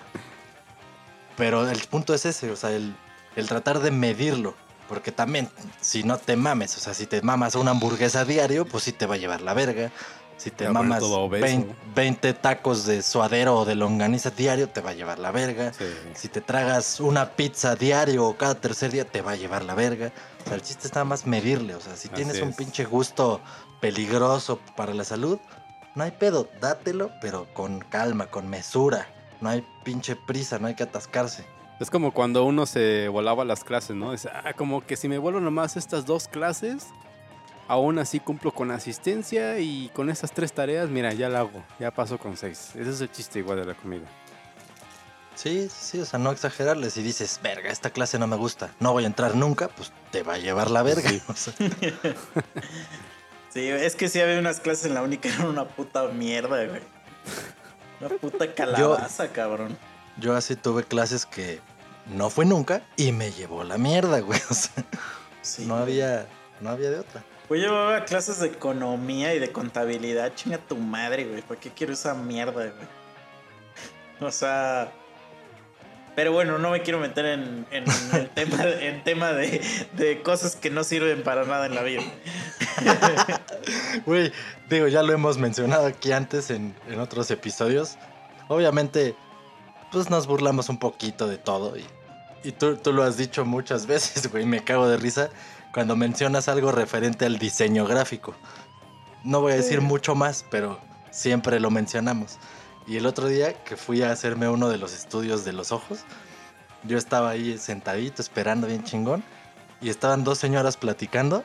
Pero 1.37 1.67
el 1.69 1.79
punto 1.87 2.13
es 2.13 2.25
ese, 2.25 2.51
o 2.51 2.55
sea, 2.55 2.71
el, 2.71 2.95
el 3.35 3.47
tratar 3.47 3.79
de 3.79 3.89
medirlo. 3.91 4.53
Porque 4.93 5.11
también, 5.11 5.49
si 5.81 6.03
no 6.03 6.19
te 6.19 6.35
mames, 6.35 6.77
o 6.77 6.79
sea, 6.79 6.93
si 6.93 7.07
te 7.07 7.23
mamas 7.23 7.55
una 7.55 7.71
hamburguesa 7.71 8.25
diario, 8.25 8.63
pues 8.63 8.83
sí 8.83 8.91
te 8.91 9.07
va 9.07 9.15
a 9.15 9.17
llevar 9.17 9.41
la 9.41 9.55
verga. 9.55 9.89
Si 10.37 10.51
te 10.51 10.69
mamas 10.69 10.99
todo 10.99 11.21
obeso. 11.21 11.43
20, 11.43 11.75
20 11.95 12.33
tacos 12.35 12.85
de 12.85 13.01
suadero 13.01 13.55
o 13.57 13.65
de 13.65 13.73
longaniza 13.73 14.29
diario, 14.29 14.69
te 14.69 14.81
va 14.81 14.91
a 14.91 14.93
llevar 14.93 15.17
la 15.17 15.31
verga. 15.31 15.73
Sí. 15.73 15.85
Si 16.13 16.27
te 16.27 16.41
tragas 16.41 16.99
una 16.99 17.31
pizza 17.31 17.75
diario 17.75 18.23
o 18.27 18.37
cada 18.37 18.53
tercer 18.53 18.91
día, 18.91 19.03
te 19.03 19.23
va 19.23 19.31
a 19.31 19.35
llevar 19.35 19.63
la 19.63 19.73
verga. 19.73 20.11
O 20.41 20.43
sea, 20.45 20.53
el 20.53 20.61
chiste 20.61 20.85
es 20.85 20.93
nada 20.93 21.05
más 21.05 21.25
medirle. 21.25 21.73
O 21.73 21.81
sea, 21.81 21.95
si 21.95 22.07
Así 22.07 22.09
tienes 22.09 22.39
un 22.39 22.49
es. 22.49 22.55
pinche 22.55 22.85
gusto 22.85 23.41
peligroso 23.81 24.59
para 24.75 24.93
la 24.93 25.05
salud, 25.05 25.39
no 25.95 26.03
hay 26.03 26.11
pedo, 26.11 26.47
dátelo, 26.61 27.09
pero 27.19 27.51
con 27.55 27.79
calma, 27.79 28.27
con 28.27 28.47
mesura. 28.47 29.07
No 29.41 29.49
hay 29.49 29.65
pinche 29.83 30.15
prisa, 30.15 30.59
no 30.59 30.67
hay 30.67 30.75
que 30.75 30.83
atascarse. 30.83 31.45
Es 31.79 31.89
como 31.89 32.13
cuando 32.13 32.45
uno 32.45 32.65
se 32.65 33.07
volaba 33.07 33.45
las 33.45 33.63
clases, 33.63 33.95
¿no? 33.95 34.13
Es 34.13 34.25
ah, 34.25 34.53
como 34.55 34.85
que 34.85 34.95
si 34.95 35.07
me 35.09 35.17
vuelvo 35.17 35.39
nomás 35.39 35.75
estas 35.75 36.05
dos 36.05 36.27
clases, 36.27 36.87
aún 37.67 37.99
así 37.99 38.19
cumplo 38.19 38.53
con 38.53 38.71
asistencia 38.71 39.59
y 39.59 39.89
con 39.93 40.09
esas 40.09 40.31
tres 40.31 40.53
tareas, 40.53 40.89
mira, 40.89 41.13
ya 41.13 41.29
la 41.29 41.39
hago, 41.39 41.63
ya 41.79 41.91
paso 41.91 42.17
con 42.17 42.37
seis. 42.37 42.71
Ese 42.75 42.89
es 42.89 43.01
el 43.01 43.11
chiste 43.11 43.39
igual 43.39 43.59
de 43.59 43.65
la 43.65 43.73
comida. 43.73 44.05
Sí, 45.35 45.67
sí, 45.69 45.77
sí, 45.79 45.99
o 45.99 46.05
sea, 46.05 46.19
no 46.19 46.31
exagerarle. 46.31 46.91
Si 46.91 47.01
dices, 47.01 47.39
verga, 47.41 47.69
esta 47.71 47.89
clase 47.89 48.19
no 48.19 48.27
me 48.27 48.35
gusta, 48.35 48.69
no 48.79 48.93
voy 48.93 49.03
a 49.03 49.07
entrar 49.07 49.35
nunca, 49.35 49.67
pues 49.67 49.91
te 50.11 50.21
va 50.21 50.35
a 50.35 50.37
llevar 50.37 50.69
la 50.69 50.83
verga. 50.83 51.09
Sí. 51.09 51.21
O 51.27 51.33
sea, 51.33 51.53
Sí, 53.53 53.67
es 53.67 53.95
que 53.95 54.09
sí 54.09 54.19
había 54.19 54.39
unas 54.39 54.59
clases 54.59 54.85
en 54.85 54.95
la 54.95 55.03
única 55.03 55.29
eran 55.29 55.45
una 55.45 55.67
puta 55.67 56.07
mierda, 56.07 56.65
güey. 56.65 56.81
Una 58.01 58.09
puta 58.09 58.51
calabaza, 58.51 59.31
cabrón. 59.31 59.77
Yo 60.17 60.35
así 60.35 60.55
tuve 60.55 60.83
clases 60.83 61.25
que 61.25 61.59
no 62.07 62.29
fue 62.29 62.45
nunca 62.45 62.81
y 62.97 63.11
me 63.11 63.31
llevó 63.31 63.63
la 63.63 63.77
mierda, 63.77 64.19
güey. 64.19 64.39
O 64.49 64.53
sea, 64.53 64.83
Sí. 65.41 65.65
no 65.65 65.75
había, 65.75 66.25
no 66.61 66.69
había 66.69 66.89
de 66.89 66.99
otra. 66.99 67.23
Yo 67.49 67.55
llevaba 67.57 68.05
clases 68.05 68.39
de 68.39 68.47
economía 68.47 69.33
y 69.35 69.39
de 69.39 69.51
contabilidad. 69.51 70.33
Chinga 70.35 70.57
tu 70.57 70.75
madre, 70.77 71.25
güey. 71.25 71.41
¿Para 71.41 71.59
qué 71.59 71.69
quiero 71.69 71.93
esa 71.93 72.13
mierda, 72.13 72.53
güey? 72.53 72.71
O 74.21 74.31
sea. 74.31 74.91
Pero 76.15 76.31
bueno, 76.31 76.57
no 76.59 76.69
me 76.71 76.81
quiero 76.83 76.99
meter 76.99 77.25
en, 77.25 77.65
en 77.71 77.83
el 78.13 78.29
tema, 78.29 78.63
en 78.63 79.03
tema 79.03 79.33
de, 79.33 79.61
de 79.97 80.21
cosas 80.21 80.55
que 80.55 80.69
no 80.69 80.83
sirven 80.83 81.23
para 81.23 81.43
nada 81.45 81.65
en 81.65 81.75
la 81.75 81.81
vida. 81.83 82.03
Güey, 84.05 84.31
digo, 84.69 84.87
ya 84.87 85.03
lo 85.03 85.13
hemos 85.13 85.37
mencionado 85.37 85.85
aquí 85.85 86.11
antes 86.11 86.49
en, 86.49 86.75
en 86.89 86.99
otros 86.99 87.29
episodios. 87.31 87.97
Obviamente, 88.47 89.15
pues 89.93 90.09
nos 90.09 90.27
burlamos 90.27 90.67
un 90.67 90.77
poquito 90.77 91.27
de 91.27 91.37
todo. 91.37 91.77
Y, 91.77 91.85
y 92.43 92.51
tú, 92.51 92.75
tú 92.75 92.91
lo 92.91 93.03
has 93.03 93.15
dicho 93.15 93.45
muchas 93.45 93.85
veces, 93.87 94.29
güey. 94.31 94.45
Me 94.45 94.63
cago 94.63 94.87
de 94.89 94.97
risa 94.97 95.29
cuando 95.73 95.95
mencionas 95.95 96.49
algo 96.49 96.71
referente 96.71 97.25
al 97.25 97.37
diseño 97.37 97.85
gráfico. 97.85 98.35
No 99.23 99.39
voy 99.39 99.53
a 99.53 99.55
decir 99.55 99.79
Sí. 99.79 99.85
mucho 99.85 100.15
más, 100.15 100.43
pero 100.51 100.79
siempre 101.11 101.59
lo 101.61 101.71
mencionamos. 101.71 102.37
Y 102.85 102.97
el 102.97 103.05
otro 103.05 103.27
día 103.27 103.53
que 103.63 103.77
fui 103.77 104.01
a 104.01 104.11
hacerme 104.11 104.49
uno 104.49 104.67
de 104.67 104.77
los 104.77 104.93
estudios 104.93 105.45
de 105.45 105.53
los 105.53 105.71
ojos, 105.71 105.99
yo 106.83 106.97
estaba 106.97 107.29
ahí 107.29 107.57
sentadito 107.57 108.21
esperando 108.21 108.67
bien 108.67 108.83
chingón. 108.83 109.23
Y 109.79 109.89
estaban 109.89 110.23
dos 110.25 110.37
señoras 110.39 110.75
platicando 110.77 111.43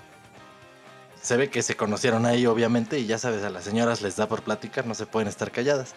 se 1.21 1.37
ve 1.37 1.51
que 1.51 1.63
se 1.63 1.77
conocieron 1.77 2.27
ahí, 2.27 2.47
obviamente, 2.47 2.99
y 3.01 3.07
ya 3.07 3.19
sabes, 3.19 3.43
a 3.45 3.51
las 3.51 3.65
señoras 3.65 4.03
les 4.03 4.17
da 4.17 4.29
por 4.29 4.43
platicar, 4.43 4.87
no 4.87 4.95
se 4.95 5.05
pueden 5.05 5.29
estar 5.29 5.51
calladas. 5.51 5.95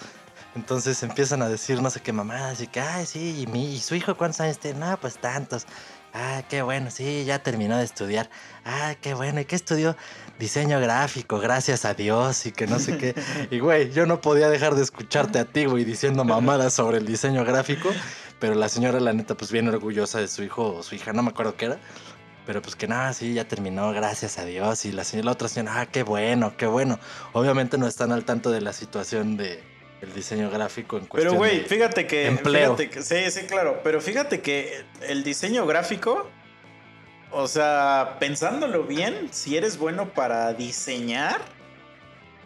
Entonces 0.56 1.02
empiezan 1.04 1.42
a 1.42 1.48
decir 1.48 1.82
no 1.82 1.90
sé 1.90 2.02
qué 2.02 2.12
mamadas, 2.12 2.62
y 2.62 2.68
que, 2.68 2.82
ay, 2.82 3.06
sí, 3.06 3.42
y, 3.42 3.48
mi, 3.48 3.76
y 3.76 3.80
su 3.80 3.96
hijo 3.96 4.16
cuántos 4.18 4.42
años 4.42 4.60
tiene, 4.60 4.80
no, 4.80 5.00
pues 5.00 5.18
tantos. 5.18 5.66
Ah, 6.14 6.44
qué 6.50 6.62
bueno, 6.62 6.92
sí, 6.92 7.24
ya 7.24 7.42
terminó 7.42 7.78
de 7.78 7.86
estudiar. 7.86 8.30
Ah, 8.66 8.96
qué 9.00 9.14
bueno, 9.14 9.40
¿y 9.40 9.46
qué 9.46 9.56
estudió? 9.56 9.96
Diseño 10.40 10.82
gráfico, 10.82 11.40
gracias 11.40 11.86
a 11.86 11.94
Dios, 11.94 12.46
y 12.46 12.52
que 12.52 12.68
no 12.68 12.80
sé 12.80 12.98
qué. 12.98 13.16
Y 13.50 13.60
güey, 13.60 13.92
yo 13.92 14.06
no 14.06 14.20
podía 14.20 14.50
dejar 14.50 14.76
de 14.76 14.84
escucharte 14.84 15.40
a 15.40 15.46
ti, 15.46 15.66
güey, 15.66 15.86
diciendo 15.86 16.26
mamadas 16.26 16.74
sobre 16.74 16.98
el 16.98 17.06
diseño 17.06 17.46
gráfico, 17.46 17.90
pero 18.40 18.56
la 18.56 18.68
señora, 18.68 19.00
la 19.00 19.14
neta, 19.14 19.36
pues 19.36 19.52
bien 19.54 19.70
orgullosa 19.70 20.20
de 20.20 20.28
su 20.28 20.44
hijo 20.44 20.76
o 20.76 20.84
su 20.84 20.96
hija, 20.96 21.14
no 21.14 21.24
me 21.24 21.30
acuerdo 21.30 21.56
qué 21.56 21.66
era. 21.66 21.80
Pero 22.46 22.62
pues 22.62 22.76
que 22.76 22.88
nada, 22.88 23.14
sí, 23.14 23.34
ya 23.34 23.48
terminó, 23.48 23.92
gracias 23.94 24.38
a 24.38 24.46
Dios. 24.46 24.84
Y 24.84 24.92
la 24.92 25.04
señora, 25.06 25.28
la 25.28 25.32
otra 25.32 25.48
señora, 25.48 25.82
ah, 25.82 25.86
qué 25.86 26.04
bueno, 26.04 26.58
qué 26.58 26.66
bueno. 26.66 27.00
Obviamente 27.34 27.78
no 27.78 27.88
están 27.88 28.12
al 28.12 28.26
tanto 28.26 28.52
de 28.52 28.62
la 28.62 28.74
situación 28.74 29.38
de 29.38 29.71
el 30.02 30.14
diseño 30.14 30.50
gráfico 30.50 30.98
en 30.98 31.06
cuestión. 31.06 31.34
Pero, 31.34 31.38
güey, 31.40 31.62
fíjate 31.62 32.08
que. 32.08 32.28
empleo. 32.28 32.76
fíjate 32.76 32.90
que- 32.90 33.02
sí, 33.04 33.32
sí, 33.32 33.46
claro. 33.48 33.82
Pero 33.84 34.02
fíjate 34.02 34.42
que 34.42 34.84
el 35.08 35.24
diseño 35.24 35.66
gráfico. 35.66 36.30
O 37.34 37.48
sea, 37.48 38.18
pensándolo 38.20 38.84
bien, 38.84 39.30
si 39.32 39.56
eres 39.56 39.78
bueno 39.78 40.10
para 40.14 40.52
diseñar, 40.54 41.40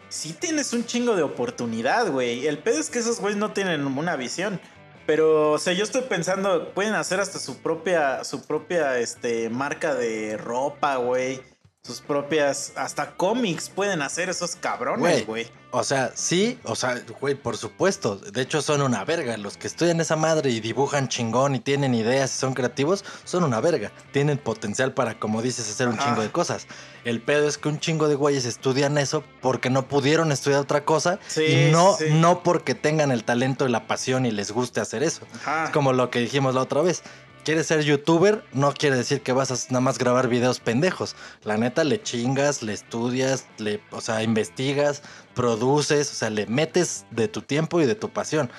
sí 0.08 0.32
tienes 0.32 0.72
un 0.72 0.86
chingo 0.86 1.16
de 1.16 1.24
oportunidad, 1.24 2.08
güey. 2.08 2.46
El 2.46 2.58
pedo 2.58 2.78
es 2.78 2.88
que 2.88 3.00
esos 3.00 3.18
güeyes 3.20 3.36
no 3.36 3.52
tienen 3.52 3.84
una 3.84 4.14
visión. 4.14 4.60
Pero, 5.04 5.52
o 5.52 5.58
sea, 5.58 5.72
yo 5.72 5.84
estoy 5.84 6.02
pensando, 6.02 6.72
pueden 6.72 6.94
hacer 6.94 7.20
hasta 7.20 7.38
su 7.38 7.58
propia, 7.58 8.22
su 8.24 8.44
propia, 8.46 8.98
este, 8.98 9.48
marca 9.50 9.94
de 9.94 10.36
ropa, 10.36 10.96
güey. 10.96 11.40
Sus 11.86 12.00
propias, 12.00 12.72
hasta 12.74 13.12
cómics 13.12 13.68
pueden 13.68 14.02
hacer 14.02 14.28
esos 14.28 14.56
cabrones, 14.56 15.24
Güey. 15.24 15.46
O 15.70 15.84
sea, 15.84 16.10
sí, 16.14 16.58
o 16.64 16.74
sea, 16.74 17.00
güey, 17.20 17.34
por 17.34 17.56
supuesto. 17.56 18.16
De 18.16 18.40
hecho, 18.40 18.62
son 18.62 18.80
una 18.82 19.04
verga. 19.04 19.36
Los 19.36 19.56
que 19.58 19.66
estudian 19.66 20.00
esa 20.00 20.16
madre 20.16 20.50
y 20.50 20.60
dibujan 20.60 21.08
chingón 21.08 21.54
y 21.54 21.60
tienen 21.60 21.94
ideas 21.94 22.34
y 22.34 22.38
son 22.38 22.54
creativos, 22.54 23.04
son 23.24 23.44
una 23.44 23.60
verga. 23.60 23.92
Tienen 24.10 24.38
potencial 24.38 24.94
para, 24.94 25.18
como 25.18 25.42
dices, 25.42 25.68
hacer 25.70 25.86
un 25.88 25.98
chingo 25.98 26.22
de 26.22 26.30
cosas. 26.32 26.66
El 27.04 27.20
pedo 27.20 27.46
es 27.46 27.58
que 27.58 27.68
un 27.68 27.78
chingo 27.78 28.08
de 28.08 28.14
güeyes 28.14 28.46
estudian 28.46 28.96
eso 28.96 29.22
porque 29.42 29.68
no 29.68 29.86
pudieron 29.86 30.32
estudiar 30.32 30.60
otra 30.60 30.84
cosa 30.84 31.20
Sí, 31.28 31.44
y 31.44 31.70
no, 31.70 31.96
sí. 31.96 32.06
no 32.10 32.42
porque 32.42 32.74
tengan 32.74 33.12
el 33.12 33.22
talento 33.22 33.66
y 33.66 33.70
la 33.70 33.86
pasión 33.86 34.24
y 34.26 34.30
les 34.32 34.50
guste 34.52 34.80
hacer 34.80 35.02
eso. 35.02 35.22
Ajá. 35.42 35.64
Es 35.64 35.70
como 35.70 35.92
lo 35.92 36.10
que 36.10 36.20
dijimos 36.20 36.54
la 36.54 36.62
otra 36.62 36.80
vez. 36.80 37.02
Quieres 37.46 37.68
ser 37.68 37.84
youtuber, 37.84 38.42
no 38.52 38.74
quiere 38.74 38.96
decir 38.96 39.20
que 39.20 39.30
vas 39.30 39.52
a 39.52 39.72
nada 39.72 39.80
más 39.80 39.98
grabar 39.98 40.26
videos 40.26 40.58
pendejos. 40.58 41.14
La 41.44 41.56
neta, 41.56 41.84
le 41.84 42.02
chingas, 42.02 42.60
le 42.64 42.72
estudias, 42.72 43.46
le, 43.58 43.80
o 43.92 44.00
sea, 44.00 44.24
investigas, 44.24 45.04
produces, 45.32 46.10
o 46.10 46.14
sea, 46.16 46.28
le 46.28 46.46
metes 46.46 47.06
de 47.12 47.28
tu 47.28 47.42
tiempo 47.42 47.80
y 47.80 47.86
de 47.86 47.94
tu 47.94 48.10
pasión. 48.10 48.50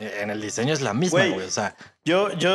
Eh, 0.00 0.22
En 0.22 0.30
el 0.30 0.40
diseño 0.40 0.74
es 0.74 0.80
la 0.80 0.92
misma, 0.92 1.24
Güey. 1.24 1.46
O 1.46 1.50
sea, 1.52 1.76
Yo, 2.04 2.32
yo, 2.32 2.50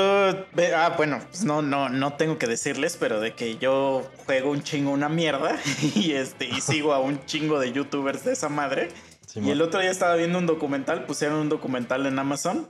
ah, 0.76 0.94
bueno, 0.98 1.22
pues 1.30 1.46
no, 1.46 1.62
no, 1.62 1.88
no 1.88 2.12
tengo 2.16 2.38
que 2.38 2.48
decirles, 2.48 2.98
pero 3.00 3.22
de 3.22 3.34
que 3.34 3.58
yo 3.58 4.12
juego 4.26 4.52
un 4.52 4.64
chingo 4.64 4.92
una 4.92 5.08
mierda 5.08 5.58
y 5.96 6.12
este, 6.12 6.50
y 6.50 6.60
sigo 6.60 6.92
a 6.92 7.00
un 7.00 7.26
chingo 7.28 7.60
de 7.62 7.72
youtubers 7.72 8.26
de 8.26 8.34
esa 8.34 8.50
madre. 8.50 8.90
Simón. 9.26 9.48
Y 9.48 9.52
el 9.54 9.62
otro 9.62 9.80
día 9.80 9.92
estaba 9.92 10.16
viendo 10.16 10.38
un 10.38 10.48
documental, 10.48 11.06
pusieron 11.06 11.38
un 11.38 11.48
documental 11.48 12.06
en 12.08 12.20
Amazon 12.20 12.68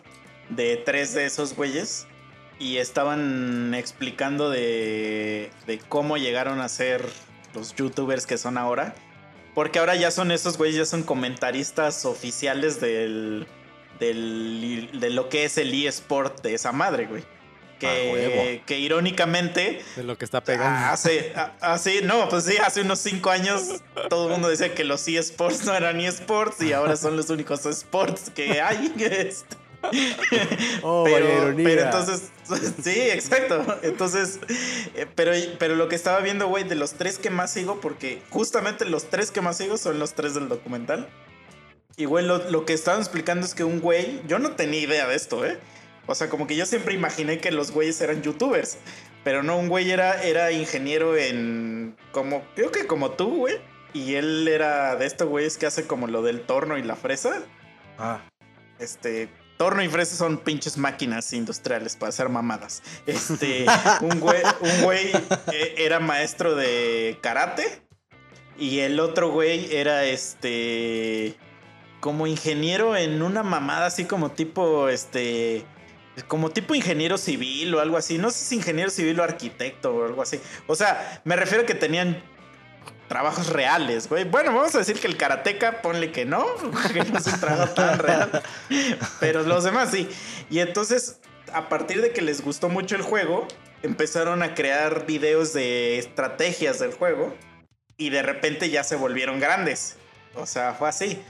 de 0.49 0.77
tres 0.85 1.15
de 1.15 1.25
esos 1.25 1.55
güeyes 1.55 2.05
y 2.59 2.77
estaban 2.77 3.73
explicando 3.75 4.49
de, 4.49 5.51
de 5.67 5.79
cómo 5.79 6.17
llegaron 6.17 6.59
a 6.59 6.69
ser 6.69 7.05
los 7.53 7.75
youtubers 7.75 8.25
que 8.25 8.37
son 8.37 8.57
ahora. 8.57 8.95
Porque 9.53 9.79
ahora 9.79 9.95
ya 9.95 10.11
son 10.11 10.31
esos 10.31 10.57
güeyes, 10.57 10.75
ya 10.77 10.85
son 10.85 11.01
comentaristas 11.03 12.05
oficiales 12.05 12.79
del, 12.79 13.47
del, 13.99 14.89
de 14.99 15.09
lo 15.09 15.29
que 15.29 15.45
es 15.45 15.57
el 15.57 15.73
eSport 15.73 16.41
de 16.43 16.53
esa 16.53 16.71
madre, 16.71 17.05
güey. 17.07 17.23
Que, 17.79 18.61
irónicamente 18.79 19.83
De 19.95 20.03
lo 20.03 20.17
que 20.17 20.25
está 20.25 20.43
pegando. 20.43 20.87
Hace, 20.91 21.31
a- 21.35 21.53
hace, 21.61 22.01
no, 22.01 22.27
pues 22.27 22.45
sí, 22.45 22.57
hace 22.57 22.81
unos 22.81 22.97
cinco 22.99 23.29
años 23.29 23.83
todo 24.09 24.25
el 24.27 24.31
mundo 24.33 24.49
decía 24.49 24.73
que 24.73 24.83
los 24.83 25.07
eSports 25.07 25.63
no 25.65 25.75
eran 25.75 25.99
eSports 26.01 26.59
y 26.63 26.73
ahora 26.73 26.95
son 26.97 27.15
los 27.15 27.29
únicos 27.29 27.65
sports 27.67 28.31
que 28.33 28.61
hay. 28.61 28.91
este. 28.99 29.55
Oh, 30.83 31.03
pero, 31.05 31.53
pero 31.55 31.81
entonces, 31.81 32.29
sí, 32.83 32.99
exacto. 32.99 33.63
Entonces, 33.83 34.39
eh, 34.95 35.05
pero, 35.15 35.31
pero 35.59 35.75
lo 35.75 35.87
que 35.89 35.95
estaba 35.95 36.19
viendo, 36.19 36.47
güey, 36.47 36.63
de 36.63 36.75
los 36.75 36.93
tres 36.93 37.17
que 37.17 37.29
más 37.29 37.51
sigo, 37.51 37.81
porque 37.81 38.21
justamente 38.29 38.85
los 38.85 39.09
tres 39.09 39.31
que 39.31 39.41
más 39.41 39.57
sigo 39.57 39.77
son 39.77 39.99
los 39.99 40.13
tres 40.13 40.33
del 40.33 40.49
documental. 40.49 41.07
Y, 41.95 42.05
güey, 42.05 42.25
lo, 42.25 42.49
lo 42.49 42.65
que 42.65 42.73
estaban 42.73 43.01
explicando 43.01 43.45
es 43.45 43.55
que 43.55 43.63
un 43.63 43.79
güey, 43.79 44.21
yo 44.27 44.39
no 44.39 44.51
tenía 44.51 44.79
idea 44.81 45.07
de 45.07 45.15
esto, 45.15 45.45
¿eh? 45.45 45.57
O 46.05 46.15
sea, 46.15 46.29
como 46.29 46.47
que 46.47 46.55
yo 46.55 46.65
siempre 46.65 46.93
imaginé 46.93 47.39
que 47.39 47.51
los 47.51 47.71
güeyes 47.71 47.99
eran 48.01 48.21
youtubers. 48.21 48.77
Pero 49.23 49.43
no, 49.43 49.57
un 49.57 49.67
güey 49.67 49.91
era, 49.91 50.21
era 50.23 50.51
ingeniero 50.51 51.17
en. 51.17 51.97
como. 52.11 52.43
Creo 52.55 52.71
que 52.71 52.87
como 52.87 53.11
tú, 53.11 53.35
güey. 53.39 53.59
y 53.93 54.13
él 54.15 54.47
era 54.47 54.95
de 54.95 55.05
estos 55.05 55.27
güeyes 55.27 55.57
que 55.57 55.65
hace 55.65 55.85
como 55.85 56.07
lo 56.07 56.21
del 56.21 56.41
torno 56.41 56.77
y 56.77 56.83
la 56.83 56.95
fresa. 56.95 57.41
Ah, 57.97 58.21
Este, 58.79 59.27
torno 59.57 59.83
y 59.83 59.89
fresa 59.89 60.15
son 60.15 60.37
pinches 60.37 60.77
máquinas 60.77 61.33
industriales 61.33 61.95
para 61.95 62.09
hacer 62.09 62.29
mamadas. 62.29 62.83
Este, 63.05 63.65
un 64.01 64.19
güey, 64.19 64.41
un 64.61 64.83
güey 64.83 65.11
eh, 65.51 65.75
era 65.77 65.99
maestro 65.99 66.55
de 66.55 67.17
karate 67.21 67.81
y 68.57 68.79
el 68.79 68.99
otro 68.99 69.31
güey 69.31 69.75
era 69.75 70.05
este 70.05 71.35
como 71.99 72.27
ingeniero 72.27 72.95
en 72.95 73.21
una 73.21 73.43
mamada 73.43 73.87
así 73.87 74.05
como 74.05 74.31
tipo 74.31 74.87
este 74.87 75.65
como 76.27 76.49
tipo 76.49 76.73
ingeniero 76.73 77.17
civil 77.17 77.75
o 77.75 77.79
algo 77.79 77.97
así. 77.97 78.17
No 78.17 78.31
sé 78.31 78.45
si 78.45 78.55
ingeniero 78.55 78.89
civil 78.89 79.19
o 79.19 79.23
arquitecto 79.23 79.95
o 79.95 80.05
algo 80.05 80.21
así. 80.21 80.39
O 80.65 80.75
sea, 80.75 81.21
me 81.25 81.35
refiero 81.35 81.63
a 81.63 81.65
que 81.65 81.75
tenían 81.75 82.23
trabajos 83.07 83.47
reales, 83.47 84.07
güey. 84.09 84.25
Bueno, 84.25 84.53
vamos 84.53 84.75
a 84.75 84.79
decir 84.79 84.99
que 84.99 85.07
el 85.07 85.17
karateca, 85.17 85.81
ponle 85.81 86.11
que 86.11 86.25
no, 86.25 86.45
que 86.93 87.03
no 87.03 87.17
es 87.17 87.27
un 87.27 87.39
trabajo 87.39 87.73
tan 87.73 87.99
real. 87.99 88.43
Pero 89.19 89.43
los 89.43 89.63
demás 89.63 89.91
sí. 89.91 90.09
Y 90.49 90.59
entonces, 90.59 91.19
a 91.53 91.69
partir 91.69 92.01
de 92.01 92.11
que 92.11 92.21
les 92.21 92.41
gustó 92.41 92.69
mucho 92.69 92.95
el 92.95 93.01
juego, 93.01 93.47
empezaron 93.81 94.43
a 94.43 94.53
crear 94.53 95.05
videos 95.05 95.53
de 95.53 95.97
estrategias 95.97 96.79
del 96.79 96.93
juego. 96.93 97.35
Y 97.97 98.09
de 98.09 98.21
repente 98.21 98.69
ya 98.69 98.83
se 98.83 98.95
volvieron 98.95 99.39
grandes. 99.39 99.95
O 100.35 100.45
sea, 100.45 100.73
fue 100.73 100.89
así. 100.89 101.21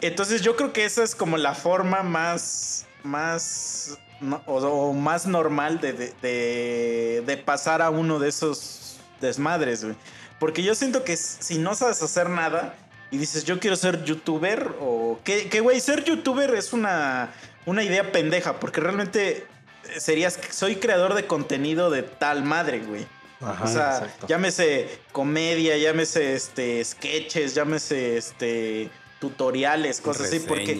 Entonces 0.00 0.42
yo 0.42 0.56
creo 0.56 0.72
que 0.72 0.84
esa 0.84 1.02
es 1.02 1.14
como 1.14 1.36
la 1.36 1.54
forma 1.54 2.02
más, 2.02 2.86
más, 3.02 3.98
o, 4.46 4.92
más 4.92 5.26
normal 5.26 5.80
de 5.80 7.42
pasar 7.44 7.82
a 7.82 7.90
uno 7.90 8.18
de 8.18 8.28
esos 8.28 8.98
desmadres, 9.20 9.84
güey. 9.84 9.96
Porque 10.38 10.62
yo 10.62 10.74
siento 10.74 11.04
que 11.04 11.16
si 11.16 11.58
no 11.58 11.74
sabes 11.74 12.02
hacer 12.02 12.28
nada 12.28 12.74
y 13.10 13.18
dices 13.18 13.44
yo 13.44 13.58
quiero 13.60 13.76
ser 13.76 14.04
youtuber 14.04 14.72
o 14.80 15.18
que, 15.24 15.60
güey, 15.60 15.80
ser 15.80 16.04
youtuber 16.04 16.54
es 16.54 16.72
una, 16.72 17.32
una 17.64 17.82
idea 17.82 18.12
pendeja 18.12 18.60
porque 18.60 18.80
realmente 18.80 19.46
eh, 19.88 20.00
serías, 20.00 20.38
soy 20.50 20.76
creador 20.76 21.14
de 21.14 21.26
contenido 21.26 21.88
de 21.90 22.02
tal 22.02 22.42
madre, 22.44 22.80
güey. 22.80 23.06
ajá, 23.40 23.64
O 23.64 23.66
sea, 23.66 23.90
exacto. 23.98 24.26
llámese 24.26 24.98
comedia, 25.12 25.76
llámese 25.78 26.34
este 26.34 26.84
sketches, 26.84 27.54
llámese 27.54 28.16
este 28.18 28.90
tutoriales, 29.20 30.00
cosas 30.00 30.28
así, 30.28 30.40
porque 30.40 30.74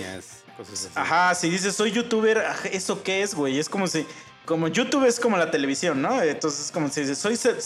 cosas 0.57 0.75
así. 0.87 0.89
ajá, 0.95 1.35
si 1.35 1.49
dices 1.51 1.75
soy 1.75 1.93
youtuber, 1.93 2.39
ajá, 2.39 2.69
eso 2.69 3.03
qué 3.03 3.23
es, 3.23 3.35
güey? 3.35 3.59
Es 3.59 3.69
como 3.69 3.87
si 3.87 4.07
como 4.45 4.69
YouTube 4.69 5.07
es 5.07 5.19
como 5.19 5.37
la 5.39 5.51
televisión, 5.51 6.01
¿no? 6.03 6.23
Entonces 6.23 6.67
es 6.67 6.71
como 6.73 6.89
si 6.89 7.01
dices 7.01 7.19
soy 7.19 7.37
se- 7.37 7.57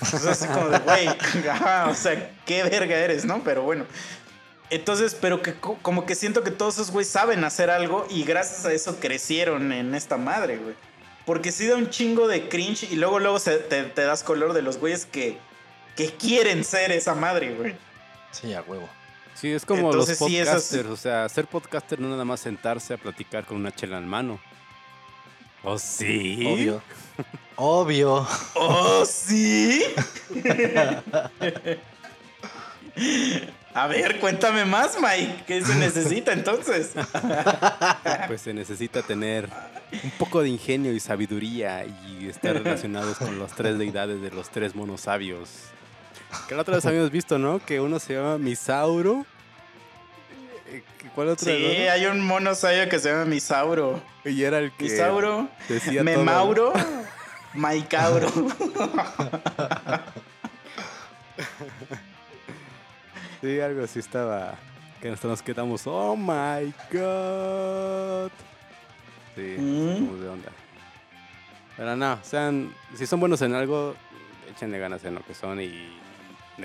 televisover. 0.00 0.32
Entonces 0.32 0.42
así 0.42 0.46
como 0.46 0.68
de, 0.70 0.78
güey, 0.78 1.08
o 1.90 1.94
sea, 1.94 2.30
qué 2.46 2.62
verga 2.64 2.96
eres, 2.96 3.24
¿no? 3.24 3.42
Pero 3.44 3.62
bueno. 3.62 3.84
Entonces, 4.70 5.16
pero 5.18 5.40
que 5.40 5.54
co- 5.54 5.78
como 5.80 6.04
que 6.04 6.14
siento 6.14 6.42
que 6.44 6.50
todos 6.50 6.74
esos 6.74 6.90
güeyes 6.90 7.10
saben 7.10 7.42
hacer 7.44 7.70
algo 7.70 8.06
y 8.10 8.24
gracias 8.24 8.66
a 8.66 8.72
eso 8.72 9.00
crecieron 9.00 9.72
en 9.72 9.94
esta 9.94 10.16
madre, 10.18 10.58
güey. 10.58 10.74
Porque 11.24 11.52
sí 11.52 11.66
da 11.66 11.76
un 11.76 11.88
chingo 11.90 12.28
de 12.28 12.48
cringe 12.48 12.84
y 12.90 12.96
luego 12.96 13.18
luego 13.18 13.38
se- 13.38 13.58
te, 13.58 13.84
te 13.84 14.02
das 14.02 14.22
color 14.22 14.52
de 14.52 14.62
los 14.62 14.78
güeyes 14.78 15.06
que, 15.06 15.38
que 15.96 16.12
quieren 16.12 16.64
ser 16.64 16.92
esa 16.92 17.14
madre, 17.14 17.54
güey. 17.54 17.76
Sí, 18.30 18.52
a 18.52 18.60
huevo. 18.62 18.88
Sí, 19.34 19.52
es 19.52 19.64
como 19.64 19.86
Entonces, 19.90 20.20
los 20.20 20.28
sí, 20.30 20.36
podcasters. 20.38 20.88
O 20.88 20.96
sea, 20.96 21.28
ser 21.28 21.46
podcaster 21.46 21.98
no 22.00 22.08
nada 22.08 22.24
más 22.26 22.40
sentarse 22.40 22.92
a 22.92 22.98
platicar 22.98 23.44
con 23.46 23.56
una 23.56 23.74
chela 23.74 23.96
en 23.96 24.06
mano. 24.06 24.38
¿Oh, 25.62 25.78
sí? 25.78 26.44
Obvio. 26.46 26.82
Obvio. 27.56 28.26
¡Oh, 28.54 29.04
sí! 29.04 29.82
A 33.74 33.86
ver, 33.86 34.18
cuéntame 34.18 34.64
más, 34.64 34.98
Mike. 35.00 35.44
¿Qué 35.46 35.64
se 35.64 35.74
necesita 35.76 36.32
entonces? 36.32 36.92
Pues 38.26 38.42
se 38.42 38.52
necesita 38.52 39.02
tener 39.02 39.48
un 40.04 40.10
poco 40.12 40.42
de 40.42 40.48
ingenio 40.48 40.92
y 40.92 41.00
sabiduría 41.00 41.84
y 41.84 42.28
estar 42.28 42.54
relacionados 42.54 43.18
con 43.18 43.38
las 43.38 43.54
tres 43.54 43.78
deidades 43.78 44.20
de 44.20 44.30
los 44.30 44.50
tres 44.50 44.74
monos 44.74 45.02
sabios. 45.02 45.48
Que 46.48 46.54
la 46.54 46.62
otra 46.62 46.76
vez 46.76 46.86
habíamos 46.86 47.10
visto, 47.10 47.38
¿no? 47.38 47.58
Que 47.58 47.80
uno 47.80 47.98
se 47.98 48.14
llama 48.14 48.38
Misauro. 48.38 49.24
¿Cuál 51.14 51.28
otro? 51.28 51.44
Sí, 51.46 51.50
hay 51.52 52.06
un 52.06 52.20
mono 52.24 52.54
sabio 52.54 52.88
que 52.88 52.98
se 52.98 53.10
llama 53.10 53.24
Misauro. 53.24 54.00
Y 54.24 54.42
era 54.42 54.58
el 54.58 54.72
que 54.72 54.84
Misauro, 54.84 55.48
decía. 55.68 56.02
Memauro, 56.02 56.72
Maicauro. 57.54 58.28
Sí, 63.40 63.60
algo 63.60 63.84
así 63.84 64.00
estaba. 64.00 64.54
Que 65.00 65.10
nosotros 65.10 65.30
nos 65.30 65.42
quedamos, 65.42 65.82
oh 65.86 66.16
my 66.16 66.72
god. 66.92 68.30
Sí, 69.36 69.54
Mm. 69.58 70.20
de 70.20 70.28
onda. 70.28 70.50
Pero 71.76 71.94
no, 71.94 72.18
sean, 72.24 72.74
si 72.96 73.06
son 73.06 73.20
buenos 73.20 73.40
en 73.42 73.54
algo, 73.54 73.94
échenle 74.50 74.80
ganas 74.80 75.04
en 75.04 75.14
lo 75.14 75.22
que 75.24 75.34
son 75.34 75.60
y 75.60 75.96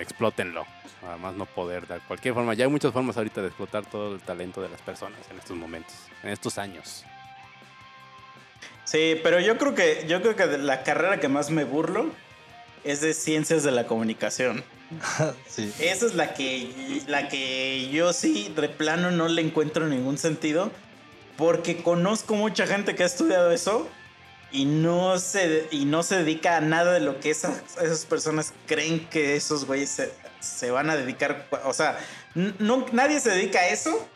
explótenlo. 0.01 0.65
Además 1.07 1.35
no 1.35 1.45
poder 1.45 1.87
de 1.87 1.99
cualquier 2.07 2.33
forma. 2.33 2.53
Ya 2.53 2.65
hay 2.65 2.71
muchas 2.71 2.93
formas 2.93 3.17
ahorita 3.17 3.41
de 3.41 3.47
explotar 3.47 3.85
todo 3.85 4.15
el 4.15 4.21
talento 4.21 4.61
de 4.61 4.69
las 4.69 4.81
personas 4.81 5.19
en 5.29 5.37
estos 5.37 5.55
momentos, 5.55 5.93
en 6.23 6.29
estos 6.29 6.57
años. 6.57 7.03
Sí, 8.85 9.19
pero 9.23 9.39
yo 9.39 9.57
creo 9.57 9.75
que 9.75 10.05
yo 10.07 10.21
creo 10.21 10.35
que 10.35 10.57
la 10.57 10.83
carrera 10.83 11.19
que 11.19 11.27
más 11.27 11.49
me 11.49 11.63
burlo 11.63 12.11
es 12.83 13.01
de 13.01 13.13
ciencias 13.13 13.63
de 13.63 13.71
la 13.71 13.85
comunicación. 13.85 14.63
sí. 15.47 15.73
Esa 15.79 16.05
es 16.05 16.15
la 16.15 16.33
que, 16.33 17.01
la 17.07 17.27
que 17.27 17.89
yo 17.91 18.13
sí, 18.13 18.51
de 18.55 18.69
plano, 18.69 19.11
no 19.11 19.27
le 19.27 19.41
encuentro 19.41 19.87
ningún 19.87 20.17
sentido. 20.17 20.71
Porque 21.37 21.77
conozco 21.77 22.35
mucha 22.35 22.67
gente 22.67 22.93
que 22.93 23.03
ha 23.03 23.07
estudiado 23.07 23.51
eso 23.51 23.89
y 24.53 24.63
no 24.65 25.19
se, 25.19 25.67
y 25.71 25.83
no 25.85 26.01
se 26.03 26.17
dedica 26.23 26.55
a 26.57 26.61
nada 26.61 26.93
de 26.93 27.01
lo 27.01 27.19
que 27.19 27.31
esas, 27.31 27.61
esas 27.81 28.05
personas 28.05 28.53
creen 28.67 29.05
que 29.09 29.35
esos 29.35 29.65
güeyes 29.65 29.89
se, 29.89 30.13
se 30.39 30.71
van 30.71 30.89
a 30.89 30.95
dedicar. 30.95 31.47
O 31.65 31.73
sea, 31.73 31.97
no, 32.35 32.85
nadie 32.93 33.19
se 33.19 33.31
dedica 33.31 33.59
a 33.59 33.67
eso 33.67 34.07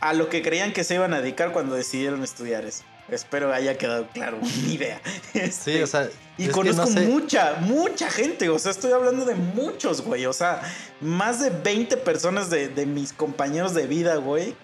a 0.00 0.12
lo 0.12 0.28
que 0.28 0.42
creían 0.42 0.72
que 0.72 0.84
se 0.84 0.94
iban 0.96 1.14
a 1.14 1.20
dedicar 1.20 1.52
cuando 1.52 1.74
decidieron 1.74 2.22
estudiar 2.22 2.64
eso. 2.64 2.84
Espero 3.08 3.52
haya 3.52 3.76
quedado 3.76 4.06
claro 4.12 4.38
mi 4.66 4.74
idea. 4.74 5.00
Sí, 5.32 5.38
Este, 5.38 5.82
o 5.82 5.86
sea, 5.86 6.08
y 6.38 6.48
conozco 6.48 6.82
no 6.82 6.86
sé- 6.86 7.00
mucha, 7.06 7.54
mucha 7.60 8.10
gente. 8.10 8.48
O 8.48 8.58
sea, 8.58 8.70
estoy 8.70 8.92
hablando 8.92 9.24
de 9.24 9.34
muchos, 9.34 10.02
güey. 10.02 10.26
O 10.26 10.32
sea, 10.32 10.62
más 11.00 11.40
de 11.40 11.50
20 11.50 11.96
personas 11.98 12.50
de, 12.50 12.68
de 12.68 12.86
mis 12.86 13.12
compañeros 13.12 13.74
de 13.74 13.86
vida, 13.86 14.16
güey. 14.16 14.54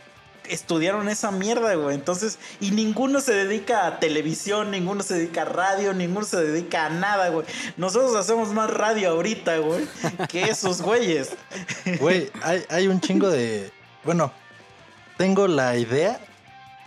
Estudiaron 0.51 1.09
esa 1.09 1.31
mierda, 1.31 1.75
güey. 1.75 1.95
Entonces, 1.95 2.39
y 2.61 2.73
ninguno 2.73 3.21
se 3.21 3.33
dedica 3.33 3.87
a 3.87 4.01
televisión, 4.01 4.71
ninguno 4.71 5.03
se 5.03 5.15
dedica 5.15 5.43
a 5.43 5.47
radio, 5.47 5.93
ninguno 5.93 6.27
se 6.27 6.43
dedica 6.43 6.87
a 6.87 6.91
nada, 6.91 7.29
güey. 7.29 7.47
Nosotros 7.77 8.15
hacemos 8.17 8.53
más 8.53 8.71
radio 8.71 9.11
ahorita, 9.11 9.59
güey, 9.59 9.87
que 10.29 10.43
esos 10.45 10.83
güeyes. 10.83 11.31
Güey, 12.01 12.31
hay, 12.43 12.65
hay 12.69 12.89
un 12.89 13.01
chingo 13.01 13.31
de. 13.31 13.71
Bueno, 14.05 14.33
tengo 15.17 15.47
la 15.47 15.77
idea 15.77 16.21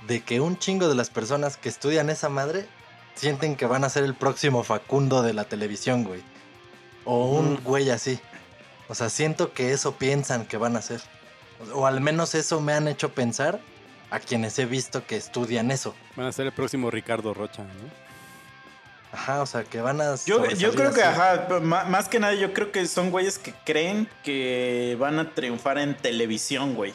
de 0.08 0.22
que 0.22 0.42
un 0.42 0.58
chingo 0.58 0.88
de 0.88 0.96
las 0.96 1.10
personas 1.10 1.58
que 1.58 1.70
estudian 1.70 2.10
esa 2.10 2.30
madre 2.30 2.68
sienten 3.16 3.56
que 3.56 3.66
van 3.66 3.84
a 3.84 3.90
ser 3.90 4.04
el 4.04 4.16
próximo 4.16 4.64
Facundo 4.64 5.22
de 5.22 5.34
la 5.34 5.46
televisión, 5.46 6.04
güey. 6.04 6.22
O 7.06 7.38
un 7.38 7.62
güey 7.64 7.90
así. 7.90 8.20
O 8.90 8.96
sea, 8.96 9.10
siento 9.10 9.54
que 9.54 9.72
eso 9.72 9.96
piensan 9.96 10.46
que 10.46 10.58
van 10.58 10.76
a 10.76 10.82
ser. 10.82 11.02
O 11.74 11.88
al 11.88 12.02
menos 12.02 12.36
eso 12.36 12.62
me 12.62 12.74
han 12.74 12.88
hecho 12.88 13.10
pensar 13.14 13.60
a 14.10 14.20
quienes 14.20 14.58
he 14.60 14.66
visto 14.66 15.06
que 15.06 15.16
estudian 15.16 15.72
eso. 15.72 15.96
Van 16.16 16.28
a 16.28 16.32
ser 16.32 16.46
el 16.46 16.52
próximo 16.52 16.92
Ricardo 16.92 17.34
Rocha, 17.34 17.64
¿no? 17.64 18.04
Ajá, 19.12 19.42
o 19.42 19.46
sea, 19.46 19.64
que 19.64 19.80
van 19.80 20.02
a. 20.02 20.16
Yo, 20.26 20.48
yo 20.50 20.74
creo 20.74 20.92
que, 20.92 21.04
ajá, 21.04 21.48
más 21.62 22.10
que 22.10 22.20
nada, 22.20 22.34
yo 22.34 22.52
creo 22.52 22.72
que 22.72 22.86
son 22.88 23.12
güeyes 23.12 23.38
que 23.38 23.54
creen 23.64 24.10
que 24.24 24.98
van 25.00 25.20
a 25.20 25.32
triunfar 25.36 25.78
en 25.78 25.96
televisión, 25.96 26.74
güey. 26.74 26.94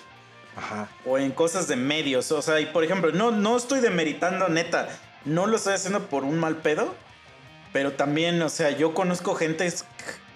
Ajá. 0.57 0.89
o 1.05 1.19
en 1.19 1.31
cosas 1.31 1.69
de 1.69 1.77
medios. 1.77 2.33
O 2.33 2.43
sea, 2.43 2.61
y 2.61 2.66
por 2.66 2.83
ejemplo, 2.83 3.12
no, 3.12 3.31
no 3.31 3.57
estoy 3.57 3.79
demeritando, 3.81 4.49
neta. 4.49 4.89
No 5.25 5.47
lo 5.47 5.57
estoy 5.57 5.75
haciendo 5.75 6.07
por 6.09 6.25
un 6.25 6.39
mal 6.39 6.57
pedo. 6.57 6.95
Pero 7.73 7.93
también, 7.93 8.41
o 8.43 8.49
sea, 8.49 8.71
yo 8.71 8.95
conozco 8.95 9.35
gente 9.35 9.73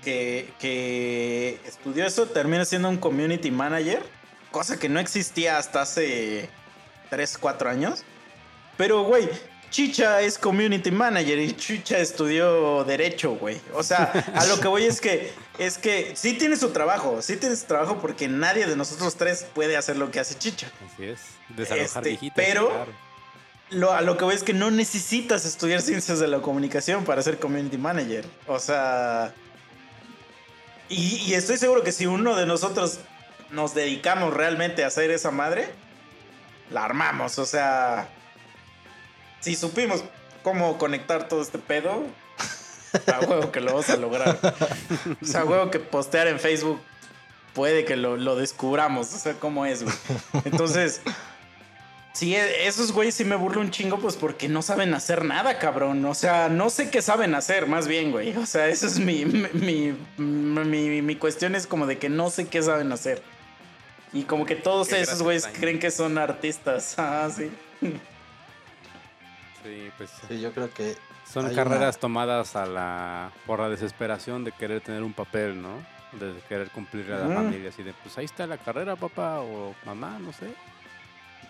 que, 0.05 0.53
que 0.61 1.61
estudió 1.67 2.07
eso, 2.07 2.27
termina 2.27 2.65
siendo 2.65 2.89
un 2.89 2.99
community 2.99 3.51
manager. 3.51 4.03
Cosa 4.53 4.79
que 4.79 4.89
no 4.89 5.01
existía 5.01 5.59
hasta 5.59 5.83
hace 5.83 6.49
3, 7.11 7.39
4 7.39 7.69
años. 7.71 8.05
Pero, 8.77 9.03
güey, 9.03 9.29
Chicha 9.71 10.21
es 10.21 10.39
community 10.39 10.91
manager 10.91 11.39
y 11.39 11.53
Chicha 11.57 11.99
estudió 11.99 12.85
derecho, 12.85 13.35
güey. 13.37 13.61
O 13.75 13.83
sea, 13.83 14.05
a 14.37 14.45
lo 14.47 14.61
que 14.61 14.69
voy 14.69 14.85
es 14.85 15.01
que 15.01 15.33
es 15.59 15.79
que 15.79 16.13
sí 16.15 16.35
tiene 16.35 16.57
su 16.57 16.71
trabajo, 16.71 17.21
sí 17.23 17.37
tiene 17.37 17.57
su 17.57 17.65
trabajo 17.67 17.99
porque 18.01 18.29
nadie 18.29 18.67
de 18.67 18.77
nosotros 18.77 19.17
tres 19.17 19.45
puede 19.55 19.77
hacer 19.77 19.97
lo 19.97 20.11
que 20.11 20.21
hace 20.21 20.37
Chicha. 20.39 20.71
Así 20.93 21.05
es. 21.05 21.21
Desalojar 21.49 22.07
Este, 22.07 22.33
pero- 22.37 22.69
claro. 22.69 23.13
Lo, 23.71 23.91
a 23.95 24.03
lo 24.03 24.19
que 24.19 24.25
voy 24.25 24.35
es 24.35 24.43
que 24.43 24.53
no 24.53 24.71
necesitas 24.71 25.47
estudiar 25.47 25.81
ciencias 25.81 26.19
de 26.19 26.29
la 26.29 26.41
comunicación 26.43 27.05
para 27.07 27.23
ser 27.23 27.39
community 27.39 27.79
manager. 27.79 28.27
O 28.47 28.59
sea, 28.59 29.33
Y, 30.91 31.17
y 31.27 31.33
estoy 31.33 31.57
seguro 31.57 31.83
que 31.83 31.91
si 31.93 32.05
uno 32.07 32.37
de 32.37 32.45
nosotros 32.45 32.99
nos 33.53 33.75
dedicamos 33.75 34.35
realmente 34.35 34.83
a 34.85 34.89
hacer 34.89 35.11
esa 35.11 35.31
madre, 35.31 35.69
la 36.71 36.85
armamos. 36.85 37.39
O 37.39 37.47
sea, 37.47 38.09
si 39.41 39.55
supimos 39.55 40.03
cómo 40.43 40.79
conectar 40.79 41.29
todo 41.29 41.43
este 41.43 41.59
pedo, 41.59 42.05
a 43.13 43.21
huevo 43.21 43.53
que 43.53 43.61
lo 43.61 43.73
vamos 43.73 43.89
a 43.91 43.97
lograr. 43.97 44.39
O 45.23 45.25
sea, 45.27 45.43
a 45.43 45.45
huevo 45.45 45.71
que 45.71 45.79
postear 45.79 46.27
en 46.29 46.41
Facebook 46.41 46.81
puede 47.55 47.85
que 47.85 47.97
lo, 47.97 48.17
lo 48.17 48.37
descubramos. 48.37 49.13
O 49.15 49.19
sea, 49.19 49.35
cómo 49.35 49.67
es, 49.67 49.83
güey. 49.83 49.95
Entonces, 50.47 51.03
sí, 52.15 52.35
e- 52.35 52.67
esos 52.67 52.93
güeyes 52.93 53.15
sí 53.15 53.25
me 53.25 53.37
burlo 53.37 53.61
un 53.61 53.71
chingo, 53.71 53.99
pues 53.99 54.17
porque 54.17 54.49
no 54.49 54.63
saben 54.63 54.95
hacer 54.95 55.25
nada, 55.25 55.59
cabrón. 55.59 56.05
O 56.07 56.15
sea, 56.15 56.49
no 56.49 56.71
sé 56.71 56.89
qué 56.91 57.03
saben 57.03 57.35
hacer, 57.35 57.67
más 57.67 57.87
bien, 57.87 58.11
güey. 58.11 58.35
O 58.37 58.47
sea, 58.47 58.69
esa 58.69 58.87
es 58.87 58.99
mi, 58.99 59.25
mi, 59.27 59.95
mi, 60.17 60.65
mi- 60.65 61.03
mi 61.03 61.17
cuestión, 61.17 61.55
es 61.55 61.67
como 61.67 61.87
de 61.87 61.99
que 61.99 62.09
no 62.09 62.31
sé 62.31 62.47
qué 62.49 62.63
saben 62.63 62.91
hacer. 62.93 63.23
Y 64.13 64.25
como 64.25 64.45
que 64.45 64.57
todos 64.57 64.89
Qué 64.89 65.01
esos 65.01 65.23
güeyes 65.23 65.47
creen 65.47 65.79
que 65.79 65.91
son 65.91 66.19
artistas. 66.19 66.95
Ah, 66.99 67.29
sí. 67.35 67.51
Sí, 69.63 69.91
pues 69.97 70.11
Sí, 70.29 70.41
yo 70.41 70.53
creo 70.53 70.71
que 70.73 70.97
son 71.31 71.55
carreras 71.55 71.95
una- 71.97 72.01
tomadas 72.01 72.57
a 72.57 72.67
la 72.67 73.31
por 73.47 73.61
la 73.61 73.69
desesperación 73.69 74.45
de 74.45 74.53
querer 74.53 74.81
tener 74.81 75.03
un 75.03 75.13
papel, 75.13 75.61
¿no? 75.63 75.77
De 76.13 76.35
querer 76.49 76.69
cumplir 76.71 77.11
a 77.13 77.19
la 77.29 77.35
familia, 77.35 77.71
así 77.71 77.83
de, 77.83 77.95
pues 77.95 78.19
ahí 78.19 78.25
está 78.27 78.47
la 78.47 78.59
carrera, 78.59 78.97
papá 78.97 79.41
o 79.41 79.75
mamá, 79.87 80.19
no 80.21 80.33
sé. 80.33 80.47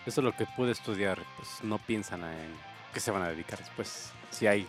Eso 0.06 0.20
es 0.20 0.24
lo 0.24 0.32
que 0.36 0.46
pude 0.56 0.72
estudiar, 0.72 1.18
pues 1.36 1.48
no 1.62 1.78
piensan 1.78 2.22
en 2.22 2.54
qué 2.92 3.00
se 3.00 3.10
van 3.10 3.22
a 3.22 3.28
dedicar 3.30 3.58
después. 3.58 4.10
Si 4.30 4.46
hay 4.46 4.66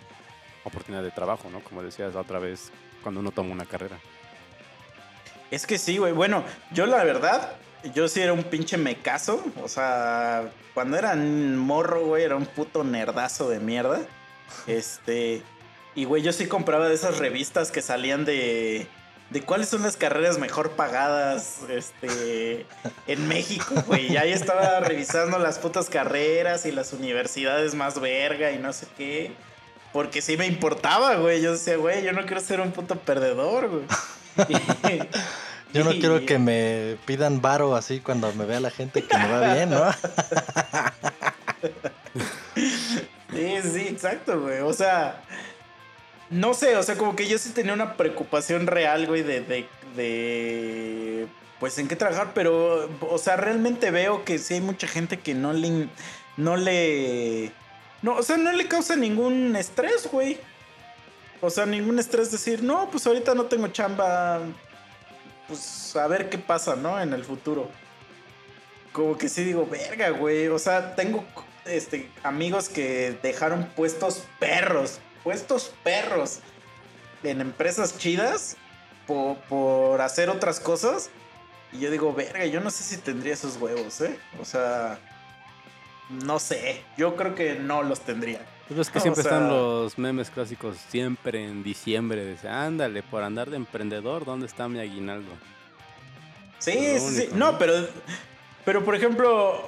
oportunidad 0.64 1.04
de 1.04 1.12
trabajo, 1.12 1.50
¿no? 1.52 1.60
Como 1.60 1.84
decías 1.84 2.14
la 2.16 2.22
otra 2.22 2.40
vez, 2.40 2.72
cuando 3.04 3.20
uno 3.20 3.32
toma 3.32 3.52
una 3.52 3.66
carrera. 3.66 3.98
Es 5.52 5.68
que 5.68 5.78
sí, 5.78 5.98
güey. 5.98 6.14
Bueno, 6.14 6.44
yo 6.72 6.86
la 6.88 7.04
verdad, 7.04 7.56
yo 7.94 8.08
sí 8.08 8.22
era 8.22 8.34
un 8.34 8.44
pinche 8.44 8.78
mecazo. 8.78 9.44
O 9.62 9.68
sea, 9.68 10.52
cuando 10.74 10.98
era 10.98 11.14
un 11.14 11.58
morro, 11.58 12.06
güey, 12.06 12.24
era 12.24 12.36
un 12.36 12.46
puto 12.46 12.84
nerdazo 12.84 13.50
de 13.50 13.60
mierda. 13.60 14.02
Este. 14.68 15.42
Y, 15.96 16.06
güey, 16.06 16.24
yo 16.24 16.34
sí 16.34 16.48
compraba 16.48 16.88
de 16.88 16.96
esas 16.96 17.20
revistas 17.20 17.72
que 17.72 17.82
salían 17.82 18.26
de. 18.26 18.88
De 19.30 19.42
cuáles 19.42 19.70
son 19.70 19.82
las 19.82 19.98
carreras 19.98 20.38
mejor 20.38 20.72
pagadas 20.72 21.62
este, 21.68 22.68
en 23.08 23.28
México, 23.28 23.74
güey. 23.88 24.12
Y 24.12 24.18
ahí 24.18 24.32
estaba 24.32 24.80
revisando 24.80 25.40
las 25.40 25.58
putas 25.58 25.90
carreras 25.90 26.68
y 26.68 26.72
las 26.72 26.94
universidades 26.94 27.74
más 27.74 28.00
verga 28.00 28.52
y 28.52 28.60
no 28.60 28.74
sé 28.74 28.86
qué. 28.96 29.32
Porque 29.92 30.22
sí 30.22 30.38
me 30.38 30.46
importaba, 30.46 31.16
güey. 31.16 31.42
Yo 31.42 31.54
decía, 31.54 31.78
güey, 31.78 32.04
yo 32.04 32.12
no 32.12 32.26
quiero 32.28 32.42
ser 32.42 32.62
un 32.62 32.74
puto 32.74 32.96
perdedor, 32.96 33.70
güey. 33.70 33.86
Yo 35.74 35.84
no 35.84 35.92
quiero 35.92 36.26
que 36.26 36.38
me 36.38 36.98
pidan 37.06 37.42
varo 37.42 37.76
así 37.76 38.00
cuando 38.00 38.32
me 38.34 38.46
vea 38.46 38.60
la 38.60 38.70
gente 38.70 39.04
que 39.04 39.18
me 39.18 39.28
va 39.28 39.54
bien, 39.54 39.70
¿no? 39.70 39.84
Sí, 43.34 43.56
sí, 43.64 43.88
exacto, 43.88 44.40
güey. 44.40 44.60
O 44.60 44.74
sea, 44.74 45.24
no 46.30 46.54
sé, 46.54 46.76
o 46.78 46.84
sea, 46.84 46.96
como 46.96 47.16
que 47.16 47.28
yo 47.28 47.38
sí 47.38 47.50
tenía 47.50 47.74
una 47.74 47.98
preocupación 47.98 48.68
real, 48.68 49.08
güey, 49.08 49.24
de, 49.24 49.42
de, 49.42 49.68
de, 49.96 51.28
pues 51.60 51.78
en 51.80 51.88
qué 51.88 51.96
trabajar, 51.96 52.32
pero, 52.36 52.90
o 53.02 53.18
sea, 53.18 53.36
realmente 53.36 53.92
veo 53.92 54.24
que 54.24 54.38
sí 54.38 54.56
hay 54.56 54.62
mucha 54.62 54.88
gente 54.88 55.20
que 55.20 55.34
no 55.34 55.54
le, 55.54 55.88
no 56.38 56.58
le, 56.58 57.52
no, 58.02 58.16
o 58.16 58.24
sea, 58.24 58.38
no 58.38 58.52
le 58.52 58.68
causa 58.68 58.96
ningún 58.96 59.56
estrés, 59.56 60.08
güey. 60.12 60.38
O 61.42 61.50
sea, 61.50 61.66
ningún 61.66 62.00
estrés 62.00 62.32
decir, 62.32 62.64
no, 62.64 62.90
pues 62.90 63.06
ahorita 63.06 63.36
no 63.36 63.46
tengo 63.46 63.68
chamba, 63.68 64.40
pues 65.48 65.96
a 65.96 66.08
ver 66.08 66.30
qué 66.30 66.38
pasa, 66.38 66.76
¿no? 66.76 67.00
En 67.00 67.14
el 67.14 67.24
futuro. 67.24 67.70
Como 68.92 69.18
que 69.18 69.30
sí 69.30 69.44
digo, 69.44 69.66
verga, 69.66 70.10
güey. 70.12 70.48
O 70.48 70.60
sea, 70.60 70.96
tengo 70.96 71.24
este, 71.66 72.10
amigos 72.24 72.70
que 72.70 73.18
dejaron 73.24 73.66
puestos 73.76 74.24
perros, 74.40 75.00
puestos 75.24 75.74
perros 75.84 76.40
en 77.24 77.42
empresas 77.42 77.98
chidas 77.98 78.58
po- 79.08 79.38
por, 79.50 80.02
hacer 80.02 80.30
otras 80.30 80.60
cosas. 80.60 81.10
Y 81.72 81.80
yo 81.80 81.90
digo, 81.90 82.14
verga, 82.14 82.46
yo 82.46 82.60
no 82.62 82.70
sé 82.70 82.84
si 82.84 82.98
tendría 82.98 83.34
esos 83.34 83.58
huevos, 83.58 84.00
¿eh? 84.02 84.20
O 84.40 84.46
sea, 84.46 85.00
no 86.10 86.40
sé. 86.40 86.84
Yo 86.98 87.16
creo 87.16 87.34
que 87.34 87.56
no 87.56 87.82
los 87.82 88.02
tendría. 88.02 88.46
Pues 88.68 88.80
es 88.80 88.90
que 88.90 88.98
O 89.00 89.02
siempre 89.02 89.24
están 89.24 89.50
los 89.50 89.98
memes 89.98 90.30
clásicos, 90.30 90.78
siempre 90.90 91.44
en 91.46 91.64
diciembre, 91.64 92.26
dice, 92.26 92.48
ándale, 92.50 93.04
por 93.04 93.24
andar 93.24 93.50
de 93.50 93.58
emprendedor, 93.58 94.26
¿dónde 94.26 94.46
está 94.46 94.68
mi 94.68 94.80
aguinaldo? 94.80 95.32
Sí, 96.60 96.74
Lo 96.74 97.00
sí, 97.00 97.16
sí. 97.16 97.22
único, 97.22 97.36
No, 97.38 97.52
¿no? 97.54 97.58
pero, 97.58 97.74
pero 98.64 98.86
por 98.86 98.96
ejemplo, 98.96 99.68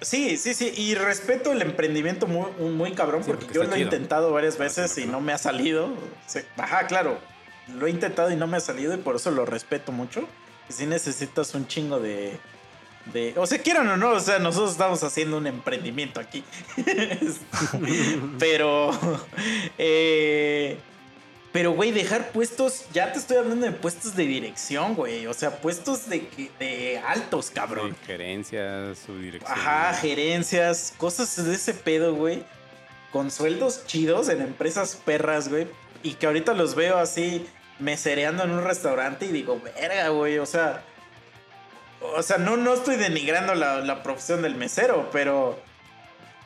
sí, 0.00 0.36
sí, 0.36 0.54
sí. 0.54 0.72
Y 0.76 0.94
respeto 0.96 1.52
el 1.52 1.62
emprendimiento 1.62 2.26
muy, 2.26 2.50
muy 2.70 2.92
cabrón 2.92 3.22
Sí, 3.22 3.28
porque 3.30 3.44
porque 3.46 3.58
yo 3.58 3.64
lo 3.64 3.74
he 3.76 3.80
intentado 3.80 4.32
varias 4.32 4.58
veces 4.58 4.96
y 4.98 5.06
¿no? 5.06 5.20
me 5.20 5.32
ha 5.32 5.38
salido. 5.38 5.90
Sí, 6.26 6.40
Ajá, 6.56 6.86
claro. 6.86 7.18
Lo 7.78 7.86
he 7.86 7.90
intentado 7.90 8.30
y 8.30 8.36
no 8.36 8.46
me 8.46 8.56
ha 8.58 8.60
salido 8.60 8.92
y 8.92 8.98
por 8.98 9.16
eso 9.16 9.30
lo 9.30 9.46
respeto 9.46 9.92
mucho. 9.92 10.28
Y 10.68 10.72
si 10.72 10.86
necesitas 10.86 11.54
un 11.54 11.66
chingo 11.66 11.98
de... 12.00 12.38
de 13.12 13.34
o 13.36 13.46
sea, 13.46 13.58
quieran 13.58 13.88
o 13.88 13.96
no, 13.96 14.10
o 14.12 14.20
sea, 14.20 14.38
nosotros 14.38 14.72
estamos 14.72 15.02
haciendo 15.02 15.38
un 15.38 15.46
emprendimiento 15.46 16.20
aquí. 16.20 16.44
pero... 18.38 18.90
eh, 19.78 20.78
pero, 21.54 21.70
güey, 21.70 21.92
dejar 21.92 22.32
puestos, 22.32 22.86
ya 22.92 23.12
te 23.12 23.20
estoy 23.20 23.36
hablando 23.36 23.64
de 23.64 23.70
puestos 23.70 24.16
de 24.16 24.26
dirección, 24.26 24.96
güey. 24.96 25.28
O 25.28 25.34
sea, 25.34 25.60
puestos 25.60 26.08
de, 26.08 26.28
de 26.58 26.98
altos, 26.98 27.52
cabrón. 27.54 27.96
Gerencias, 28.04 28.98
su 28.98 29.16
dirección. 29.16 29.56
Ajá, 29.56 29.94
gerencias, 29.94 30.92
cosas 30.96 31.44
de 31.46 31.54
ese 31.54 31.72
pedo, 31.72 32.12
güey. 32.12 32.42
Con 33.12 33.30
sueldos 33.30 33.86
chidos 33.86 34.28
en 34.30 34.40
empresas 34.40 34.96
perras, 34.96 35.48
güey. 35.48 35.68
Y 36.02 36.14
que 36.14 36.26
ahorita 36.26 36.54
los 36.54 36.74
veo 36.74 36.98
así 36.98 37.46
mesereando 37.78 38.42
en 38.42 38.50
un 38.50 38.64
restaurante 38.64 39.26
y 39.26 39.30
digo, 39.30 39.60
verga, 39.62 40.08
güey. 40.08 40.40
O 40.40 40.46
sea, 40.46 40.82
o 42.16 42.22
sea, 42.22 42.38
no, 42.38 42.56
no 42.56 42.74
estoy 42.74 42.96
denigrando 42.96 43.54
la, 43.54 44.02
profesión 44.02 44.42
del 44.42 44.54
mesero, 44.54 45.08
pero, 45.12 45.58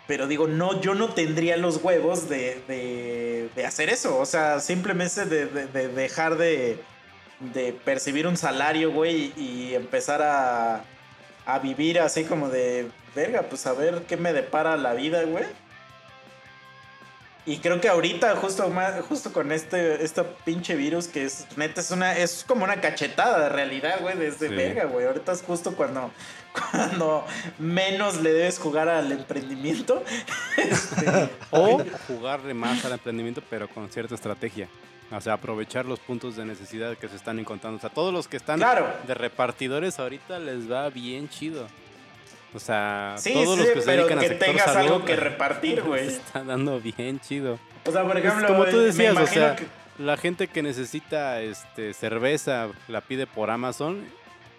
pero 0.06 0.26
digo, 0.26 0.46
no, 0.46 0.80
yo 0.80 0.94
no 0.94 1.12
tendría 1.14 1.56
los 1.56 1.82
huevos 1.82 2.28
de, 2.28 2.62
de, 2.68 3.48
de 3.54 3.66
hacer 3.66 3.90
eso. 3.90 4.18
O 4.18 4.26
sea, 4.26 4.60
simplemente 4.60 5.24
de, 5.26 5.46
de- 5.46 5.66
de 5.66 5.88
dejar 5.88 6.36
de, 6.36 6.78
de 7.40 7.72
percibir 7.72 8.26
un 8.26 8.36
salario, 8.36 8.90
güey, 8.92 9.32
y 9.36 9.74
empezar 9.74 10.22
a, 10.22 10.84
a 11.46 11.58
vivir 11.58 12.00
así 12.00 12.24
como 12.24 12.48
de, 12.48 12.90
verga, 13.14 13.42
pues 13.42 13.66
a 13.66 13.72
ver 13.72 14.02
qué 14.08 14.16
me 14.16 14.32
depara 14.32 14.76
la 14.76 14.94
vida, 14.94 15.22
güey. 15.24 15.44
Y 17.48 17.58
creo 17.58 17.80
que 17.80 17.88
ahorita, 17.88 18.36
justo, 18.36 18.68
ma- 18.68 19.00
justo 19.08 19.32
con 19.32 19.52
este, 19.52 20.04
este 20.04 20.22
pinche 20.44 20.74
virus, 20.76 21.08
que 21.08 21.24
es 21.24 21.46
neta, 21.56 21.80
es 21.80 21.90
una, 21.90 22.12
es 22.16 22.44
como 22.46 22.64
una 22.64 22.80
cachetada 22.80 23.40
de 23.44 23.48
realidad, 23.48 24.00
güey, 24.02 24.16
desde 24.18 24.48
Sí. 24.48 24.54
verga, 24.54 24.84
güey. 24.84 25.06
Ahorita 25.06 25.32
es 25.32 25.40
justo 25.42 25.74
cuando, 25.74 26.10
cuando 26.70 27.24
menos 27.58 28.20
le 28.20 28.32
debes 28.32 28.58
jugar 28.58 28.88
al 28.90 29.10
emprendimiento. 29.12 30.02
Este, 30.58 31.30
O 31.50 31.82
jugarle 32.06 32.52
más 32.52 32.84
al 32.84 32.92
emprendimiento, 32.92 33.42
pero 33.48 33.68
con 33.68 33.88
cierta 33.90 34.14
estrategia. 34.14 34.68
O 35.10 35.20
sea, 35.20 35.32
aprovechar 35.34 35.86
los 35.86 36.00
puntos 36.00 36.36
de 36.36 36.44
necesidad 36.44 36.98
que 36.98 37.08
se 37.08 37.16
están 37.16 37.38
encontrando. 37.38 37.78
O 37.78 37.80
sea, 37.80 37.88
todos 37.88 38.12
los 38.12 38.28
que 38.28 38.36
están 38.36 38.58
Claro. 38.58 38.86
de 39.06 39.14
repartidores 39.14 39.98
ahorita 39.98 40.38
les 40.38 40.70
va 40.70 40.90
bien 40.90 41.28
chido. 41.30 41.66
O 42.54 42.58
sea, 42.58 43.14
sí, 43.18 43.32
todos 43.34 43.56
sí, 43.58 43.64
los 43.64 43.70
que 43.74 43.82
se 43.82 43.90
dedican 43.92 44.18
a 44.18 44.20
que 44.22 44.28
sector 44.28 44.48
tengas 44.48 44.64
salud, 44.72 44.92
algo 44.92 45.04
que 45.04 45.16
repartir, 45.16 45.82
güey. 45.82 46.06
está 46.08 46.42
dando 46.44 46.80
bien 46.80 47.20
chido. 47.20 47.58
O 47.84 47.92
sea, 47.92 48.02
por 48.02 48.12
Pues, 48.12 48.24
ejemplo, 48.24 48.48
como 48.48 48.64
tú 48.66 48.78
decías, 48.80 49.16
o 49.16 49.26
sea, 49.26 49.56
que- 49.56 49.66
la 49.98 50.16
gente 50.16 50.48
que 50.48 50.62
necesita 50.62 51.40
este 51.42 51.92
cerveza 51.92 52.68
la 52.86 53.00
pide 53.02 53.26
por 53.26 53.50
Amazon 53.50 54.04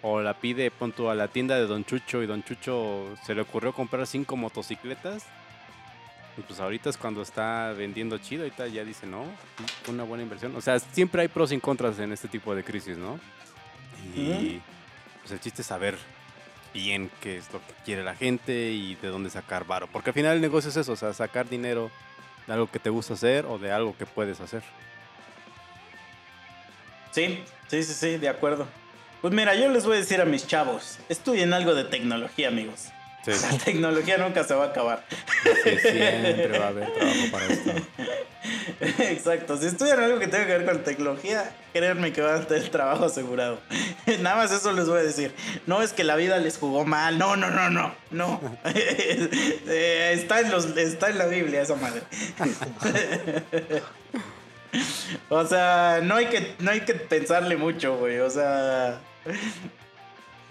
o 0.02 0.20
la 0.20 0.34
pide 0.34 0.70
pon 0.70 0.92
tú, 0.92 1.08
a 1.08 1.14
la 1.14 1.28
tienda 1.28 1.56
de 1.56 1.66
Don 1.66 1.84
Chucho 1.84 2.22
y 2.22 2.26
Don 2.26 2.42
Chucho 2.44 3.06
se 3.26 3.34
le 3.34 3.40
ocurrió 3.42 3.72
comprar 3.72 4.06
cinco 4.06 4.36
motocicletas. 4.36 5.24
Y 6.38 6.42
pues 6.42 6.60
ahorita 6.60 6.88
es 6.90 6.96
cuando 6.96 7.22
está 7.22 7.72
vendiendo 7.76 8.16
chido, 8.18 8.44
ahorita 8.44 8.66
ya 8.68 8.84
dice, 8.84 9.06
no, 9.06 9.24
una 9.88 10.04
buena 10.04 10.22
inversión. 10.22 10.54
O 10.56 10.60
sea, 10.60 10.78
siempre 10.78 11.22
hay 11.22 11.28
pros 11.28 11.50
y 11.52 11.58
contras 11.58 11.98
en 11.98 12.12
este 12.12 12.28
tipo 12.28 12.54
de 12.54 12.62
crisis, 12.62 12.96
¿no? 12.96 13.18
Y 14.14 14.60
pues 15.20 15.32
el 15.32 15.40
chiste 15.40 15.62
es 15.62 15.66
saber 15.68 15.96
bien 16.72 17.10
qué 17.20 17.38
es 17.38 17.52
lo 17.52 17.58
que 17.60 17.72
quiere 17.84 18.04
la 18.04 18.14
gente 18.14 18.70
y 18.70 18.94
de 18.96 19.08
dónde 19.08 19.30
sacar 19.30 19.66
varo. 19.66 19.86
Porque 19.86 20.10
al 20.10 20.14
final 20.14 20.36
el 20.36 20.40
negocio 20.40 20.70
es 20.70 20.76
eso, 20.76 20.92
o 20.92 20.96
sea, 20.96 21.12
sacar 21.12 21.48
dinero 21.48 21.90
de 22.46 22.52
algo 22.52 22.70
que 22.70 22.78
te 22.78 22.90
gusta 22.90 23.14
hacer 23.14 23.46
o 23.46 23.58
de 23.58 23.72
algo 23.72 23.96
que 23.96 24.06
puedes 24.06 24.40
hacer. 24.40 24.62
Sí, 27.12 27.42
sí, 27.68 27.82
sí, 27.82 27.94
sí, 27.94 28.16
de 28.18 28.28
acuerdo. 28.28 28.66
Pues 29.20 29.34
mira, 29.34 29.54
yo 29.54 29.68
les 29.68 29.84
voy 29.84 29.96
a 29.96 30.00
decir 30.00 30.20
a 30.20 30.24
mis 30.24 30.46
chavos, 30.46 30.98
estudien 31.08 31.52
algo 31.52 31.74
de 31.74 31.84
tecnología, 31.84 32.48
amigos. 32.48 32.88
Sí. 33.24 33.32
La 33.42 33.58
tecnología 33.58 34.18
nunca 34.18 34.44
se 34.44 34.54
va 34.54 34.64
a 34.64 34.68
acabar. 34.68 35.04
Sí, 35.42 35.78
siempre 35.78 36.58
va 36.58 36.66
a 36.66 36.68
haber 36.68 36.92
trabajo 36.92 37.30
para 37.30 37.46
esto. 37.46 37.70
Exacto. 38.80 39.56
Si 39.58 39.66
estudian 39.66 40.00
algo 40.00 40.18
que 40.18 40.26
tenga 40.26 40.46
que 40.46 40.58
ver 40.58 40.64
con 40.64 40.82
tecnología, 40.82 41.52
créanme 41.72 42.12
que 42.12 42.22
van 42.22 42.42
a 42.42 42.46
tener 42.46 42.68
trabajo 42.70 43.04
asegurado. 43.04 43.60
Nada 44.20 44.36
más 44.36 44.52
eso 44.52 44.72
les 44.72 44.88
voy 44.88 45.00
a 45.00 45.02
decir. 45.02 45.34
No 45.66 45.82
es 45.82 45.92
que 45.92 46.04
la 46.04 46.16
vida 46.16 46.38
les 46.38 46.56
jugó 46.56 46.84
mal. 46.84 47.18
No, 47.18 47.36
no, 47.36 47.50
no, 47.50 47.70
no. 47.70 47.94
No. 48.10 48.40
Eh, 49.72 50.12
está, 50.14 50.40
en 50.40 50.50
los, 50.50 50.76
está 50.76 51.10
en 51.10 51.18
la 51.18 51.26
Biblia 51.26 51.62
esa 51.62 51.76
madre. 51.76 52.02
o 55.28 55.46
sea, 55.46 56.00
no 56.02 56.16
hay 56.16 56.26
que, 56.26 56.54
no 56.58 56.70
hay 56.70 56.80
que 56.80 56.94
pensarle 56.94 57.56
mucho, 57.56 57.98
güey. 57.98 58.18
O 58.18 58.30
sea. 58.30 58.98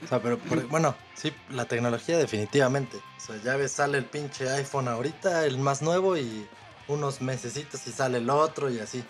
O 0.03 0.07
sea, 0.07 0.21
pero 0.21 0.37
por- 0.39 0.65
bueno, 0.67 0.95
sí, 1.15 1.33
la 1.49 1.65
tecnología 1.65 2.17
definitivamente. 2.17 2.97
O 3.17 3.19
sea, 3.19 3.37
ya 3.43 3.55
ves, 3.57 3.71
sale 3.73 3.97
el 3.97 4.05
pinche 4.05 4.49
iPhone 4.49 4.87
ahorita, 4.87 5.45
el 5.45 5.57
más 5.57 5.81
nuevo, 5.81 6.17
y 6.17 6.47
unos 6.87 7.21
mesecitos 7.21 7.85
y 7.87 7.91
sale 7.91 8.17
el 8.19 8.29
otro 8.29 8.69
y 8.69 8.79
así. 8.79 9.03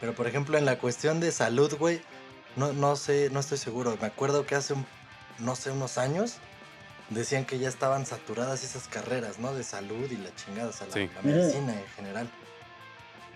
Pero 0.00 0.14
por 0.14 0.26
ejemplo, 0.26 0.58
en 0.58 0.64
la 0.64 0.78
cuestión 0.78 1.20
de 1.20 1.30
salud, 1.30 1.74
güey, 1.78 2.00
no, 2.56 2.72
no 2.72 2.96
sé, 2.96 3.28
no 3.30 3.40
estoy 3.40 3.58
seguro. 3.58 3.96
Me 4.00 4.06
acuerdo 4.06 4.46
que 4.46 4.54
hace, 4.54 4.72
un- 4.74 4.86
no 5.38 5.54
sé, 5.56 5.70
unos 5.70 5.98
años, 5.98 6.36
decían 7.10 7.44
que 7.44 7.58
ya 7.58 7.68
estaban 7.68 8.06
saturadas 8.06 8.64
esas 8.64 8.88
carreras, 8.88 9.38
¿no? 9.38 9.54
De 9.54 9.62
salud 9.62 10.10
y 10.10 10.16
la 10.16 10.34
chingada, 10.36 10.70
o 10.70 10.72
sea, 10.72 10.86
la, 10.86 10.94
medicina 11.22 11.72
en 11.74 11.86
general. 11.96 12.28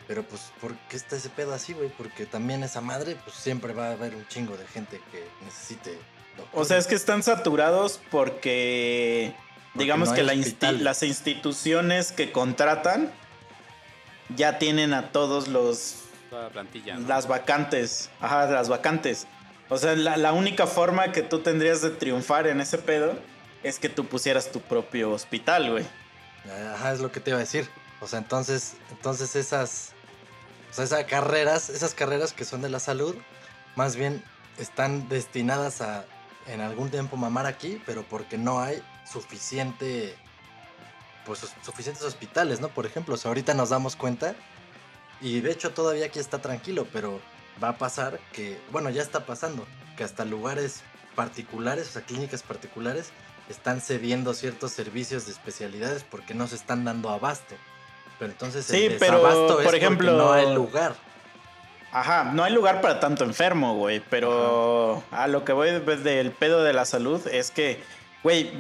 Pero 0.07 0.23
pues, 0.23 0.53
¿por 0.61 0.75
qué 0.89 0.97
está 0.97 1.17
ese 1.17 1.29
pedo 1.29 1.53
así, 1.53 1.75
güey? 1.75 1.91
Porque 1.91 2.25
también 2.25 2.63
esa 2.63 2.81
madre, 2.81 3.17
pues 3.25 3.37
siempre 3.37 3.75
va 3.75 3.89
a 3.89 3.93
haber 3.93 4.15
un 4.15 4.27
chingo 4.29 4.57
de 4.57 4.67
gente 4.67 5.03
que 5.13 5.29
necesite. 5.45 5.99
O 6.53 6.65
sea, 6.65 6.77
es 6.79 6.87
que 6.87 6.95
están 6.95 7.23
saturados 7.23 8.01
porque, 8.11 9.35
Porque 9.73 9.85
digamos 9.85 10.09
no 10.11 10.15
que 10.15 10.23
la 10.23 10.35
insti- 10.35 10.79
las 10.79 11.03
instituciones 11.03 12.13
que 12.13 12.33
contratan 12.33 13.11
ya 14.35 14.59
tienen 14.59 14.95
a 14.95 15.11
todos 15.13 15.49
los 15.49 15.97
Toda 16.31 16.45
la 16.45 16.49
plantilla. 16.51 16.97
¿no? 16.97 17.09
las 17.09 17.27
vacantes, 17.29 18.11
ajá, 18.21 18.47
las 18.47 18.69
vacantes. 18.69 19.27
O 19.71 19.79
sea, 19.79 19.95
la, 19.97 20.17
la 20.17 20.33
única 20.33 20.67
forma 20.67 21.13
que 21.13 21.23
tú 21.23 21.41
tendrías 21.41 21.83
de 21.83 21.91
triunfar 21.91 22.47
en 22.47 22.61
ese 22.61 22.79
pedo 22.79 23.19
es 23.63 23.79
que 23.79 23.89
tú 23.89 24.07
pusieras 24.07 24.51
tu 24.53 24.61
propio 24.61 25.11
hospital, 25.11 25.71
güey. 25.71 25.85
Ajá, 26.75 26.93
es 26.93 27.01
lo 27.01 27.11
que 27.13 27.21
te 27.21 27.31
iba 27.31 27.39
a 27.39 27.41
decir. 27.41 27.69
O 28.01 28.07
sea, 28.07 28.19
entonces, 28.21 28.75
entonces 28.91 29.37
esas, 29.37 29.93
o 30.71 30.75
sea, 30.75 30.85
esas 30.85 31.05
carreras, 31.05 31.69
esas 31.69 31.95
carreras 31.95 32.33
que 32.33 32.45
son 32.45 32.63
de 32.63 32.69
la 32.69 32.79
salud, 32.81 33.15
más 33.77 33.97
bien 33.97 34.23
están 34.59 35.09
destinadas 35.09 35.81
a 35.81 36.05
en 36.49 36.61
algún 36.61 36.91
tiempo 36.91 37.17
mamar 37.17 37.47
aquí, 37.47 37.81
pero 37.87 38.03
porque 38.05 38.39
no 38.39 38.61
hay 38.61 38.83
suficiente, 39.11 40.15
pues 41.27 41.41
su- 41.41 41.49
suficientes 41.63 42.03
hospitales, 42.05 42.61
¿no? 42.61 42.69
Por 42.69 42.87
ejemplo, 42.87 43.15
o 43.15 43.19
sea, 43.19 43.31
ahorita 43.31 43.55
nos 43.55 43.71
damos 43.71 43.97
cuenta 43.97 44.35
y 45.21 45.41
de 45.41 45.51
hecho 45.51 45.71
todavía 45.71 46.07
aquí 46.07 46.19
está 46.19 46.39
tranquilo, 46.41 46.87
pero 46.93 47.21
va 47.63 47.71
a 47.71 47.79
pasar 47.79 48.19
que, 48.33 48.59
bueno, 48.71 48.91
ya 48.91 49.03
está 49.03 49.27
pasando, 49.27 49.67
que 49.97 50.05
hasta 50.05 50.25
lugares 50.25 50.83
particulares, 51.15 51.89
o 51.89 51.93
sea, 51.93 52.03
clínicas 52.03 52.43
particulares, 52.43 53.11
están 53.49 53.81
cediendo 53.81 54.35
ciertos 54.35 54.73
servicios 54.73 55.27
de 55.27 55.33
especialidades 55.33 56.05
porque 56.05 56.35
no 56.35 56.47
se 56.47 56.55
están 56.57 56.85
dando 56.85 57.09
abasto. 57.11 57.55
Pero 58.19 58.33
entonces 58.33 58.65
Sí, 58.67 58.85
el 58.87 58.97
pero, 58.99 59.17
desabasto 59.17 59.49
es 59.49 59.55
por 59.57 59.65
porque 59.65 59.77
ejemplo, 59.79 60.13
no 60.13 60.33
hay 60.33 60.53
lugar. 60.55 60.95
Ajá, 61.93 62.25
no 62.33 62.45
hay 62.45 62.53
lugar 62.53 62.81
para 62.81 63.01
tanto 63.01 63.25
enfermo, 63.25 63.75
güey, 63.77 64.01
pero 64.11 65.03
a 65.11 65.27
lo 65.27 65.45
que 65.45 65.53
voy 65.53 65.71
pues, 65.85 66.05
del 66.05 66.33
pedo 66.33 66.63
de 66.63 66.73
la 66.73 66.85
salud 66.85 67.27
es 67.29 67.51
que, 67.51 67.83
güey, 68.23 68.51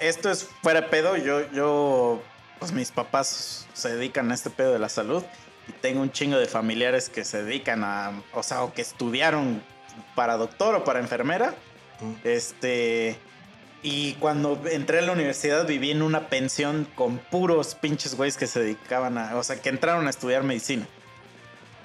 esto 0.00 0.30
es 0.30 0.48
fuera 0.62 0.80
de 0.82 0.88
pedo, 0.88 1.16
yo, 1.16 1.50
yo, 1.52 2.22
pues 2.58 2.72
mis 2.72 2.90
papás 2.90 3.66
se 3.74 3.94
dedican 3.94 4.30
a 4.30 4.34
este 4.34 4.50
pedo 4.50 4.72
de 4.72 4.78
la 4.78 4.88
salud 4.88 5.22
y 5.68 5.72
tengo 5.72 6.00
un 6.00 6.10
chingo 6.10 6.38
de 6.38 6.46
familiares 6.46 7.10
que 7.10 7.24
se 7.24 7.42
dedican 7.44 7.84
a, 7.84 8.22
o 8.32 8.42
sea, 8.42 8.62
o 8.62 8.72
que 8.72 8.80
estudiaron 8.80 9.62
para 10.14 10.36
doctor 10.36 10.74
o 10.74 10.84
para 10.84 11.00
enfermera, 11.00 11.54
Mm. 12.00 12.12
este, 12.24 13.18
y 13.82 14.14
cuando 14.14 14.60
entré 14.70 15.00
a 15.00 15.02
la 15.02 15.12
universidad 15.12 15.66
viví 15.66 15.90
en 15.90 16.02
una 16.02 16.28
pensión 16.28 16.86
con 16.94 17.18
puros 17.18 17.74
pinches 17.74 18.14
güeyes 18.14 18.36
que 18.36 18.46
se 18.46 18.60
dedicaban 18.60 19.18
a, 19.18 19.36
o 19.36 19.42
sea, 19.42 19.60
que 19.60 19.68
entraron 19.68 20.06
a 20.06 20.10
estudiar 20.10 20.42
medicina. 20.42 20.86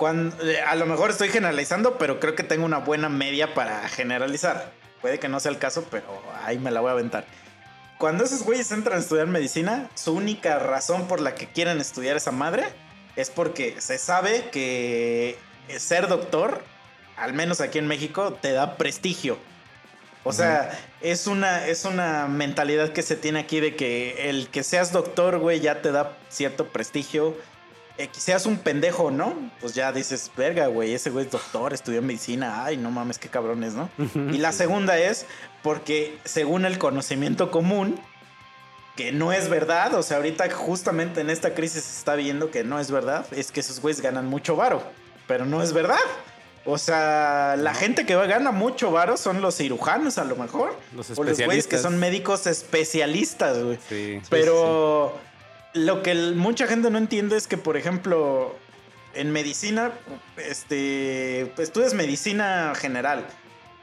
Cuando, 0.04 0.36
eh, 0.46 0.60
a 0.62 0.76
lo 0.76 0.86
mejor 0.86 1.12
estoy 1.12 1.30
generalizando, 1.30 1.98
pero 1.98 2.20
creo 2.20 2.36
que 2.36 2.44
tengo 2.44 2.66
una 2.66 2.80
buena 2.80 3.08
media 3.08 3.54
para 3.54 3.88
generalizar. 3.88 4.74
Puede 5.02 5.18
que 5.18 5.30
no 5.30 5.40
sea 5.40 5.50
el 5.50 5.60
caso, 5.60 5.88
pero 5.90 6.04
ahí 6.44 6.60
me 6.60 6.72
la 6.72 6.82
voy 6.82 6.90
a 6.90 6.92
aventar. 6.92 7.24
Cuando 8.00 8.26
esos 8.26 8.44
güeyes 8.44 8.70
entran 8.74 8.98
a 8.98 9.00
estudiar 9.00 9.28
medicina, 9.28 9.90
su 9.96 10.14
única 10.14 10.60
razón 10.60 11.08
por 11.08 11.22
la 11.22 11.36
que 11.36 11.48
quieren 11.48 11.80
estudiar 11.80 12.18
esa 12.18 12.32
madre 12.32 12.66
es 13.16 13.30
porque 13.30 13.80
se 13.80 13.98
sabe 13.98 14.50
que 14.50 15.38
ser 15.78 16.10
doctor, 16.10 16.62
al 17.16 17.32
menos 17.32 17.62
aquí 17.62 17.80
en 17.80 17.88
México, 17.88 18.34
te 18.34 18.52
da 18.52 18.76
prestigio. 18.76 19.38
O 20.26 20.34
sea, 20.34 20.78
es 21.00 21.28
una, 21.28 21.66
es 21.66 21.86
una 21.86 22.28
mentalidad 22.28 22.92
que 22.92 23.04
se 23.04 23.16
tiene 23.16 23.40
aquí 23.40 23.62
de 23.62 23.78
que 23.78 24.30
el 24.30 24.50
que 24.50 24.64
seas 24.64 24.92
doctor, 24.92 25.40
güey, 25.40 25.62
ya 25.62 25.82
te 25.82 25.94
da 25.94 26.18
cierto 26.28 26.68
prestigio. 26.68 27.38
Eh, 27.98 28.10
seas 28.12 28.46
un 28.48 28.58
pendejo, 28.58 29.12
¿no? 29.12 29.36
Pues 29.62 29.76
ya 29.76 29.92
dices, 29.92 30.32
verga, 30.36 30.66
güey, 30.68 30.94
ese 30.94 31.12
güey 31.12 31.26
es 31.26 31.32
doctor, 31.32 31.74
estudió 31.74 32.02
medicina, 32.02 32.66
ay, 32.66 32.76
no 32.78 32.90
mames, 32.90 33.20
qué 33.20 33.30
cabrones, 33.30 33.74
¿no? 33.76 33.90
Y 34.16 34.40
la 34.40 34.52
segunda 34.52 34.98
es 34.98 35.28
porque 35.62 36.18
según 36.24 36.66
el 36.66 36.80
conocimiento 36.80 37.52
común, 37.52 38.00
que 38.96 39.12
no 39.12 39.32
es 39.32 39.48
verdad, 39.50 39.94
o 39.94 40.04
sea, 40.04 40.18
ahorita 40.18 40.50
justamente 40.52 41.22
en 41.22 41.30
esta 41.30 41.54
crisis 41.54 41.84
se 41.84 41.98
está 42.00 42.16
viendo 42.16 42.50
que 42.52 42.64
no 42.64 42.80
es 42.80 42.90
verdad, 42.90 43.26
es 43.32 43.52
que 43.52 43.60
esos 43.60 43.80
güeyes 43.80 44.02
ganan 44.02 44.26
mucho 44.28 44.56
varo, 44.56 44.82
pero 45.28 45.46
no 45.46 45.62
es 45.62 45.74
verdad. 45.74 45.98
O 46.66 46.78
sea, 46.78 47.56
la 47.58 47.74
gente 47.74 48.06
que 48.06 48.16
gana 48.16 48.52
mucho 48.52 48.90
varo 48.90 49.18
son 49.18 49.42
los 49.42 49.58
cirujanos 49.58 50.18
a 50.18 50.24
lo 50.24 50.36
mejor. 50.38 50.76
Los 50.96 51.10
O 51.12 51.24
los 51.24 51.38
güeyes 51.38 51.68
que 51.68 51.76
especialistas. 51.76 51.82
son 51.82 52.00
médicos 52.00 52.48
especialistas, 52.48 53.62
güey. 53.62 53.78
Sí. 53.90 54.22
Pero 54.30 55.14
lo 55.74 56.04
que 56.04 56.14
mucha 56.16 56.68
gente 56.68 56.90
no 56.90 56.98
entiende 56.98 57.38
es 57.38 57.48
que, 57.48 57.58
por 57.58 57.78
ejemplo, 57.78 58.56
en 59.14 59.32
medicina, 59.32 59.92
este, 60.38 61.52
pues 61.56 61.70
estudias 61.70 61.94
medicina 61.94 62.74
general 62.76 63.26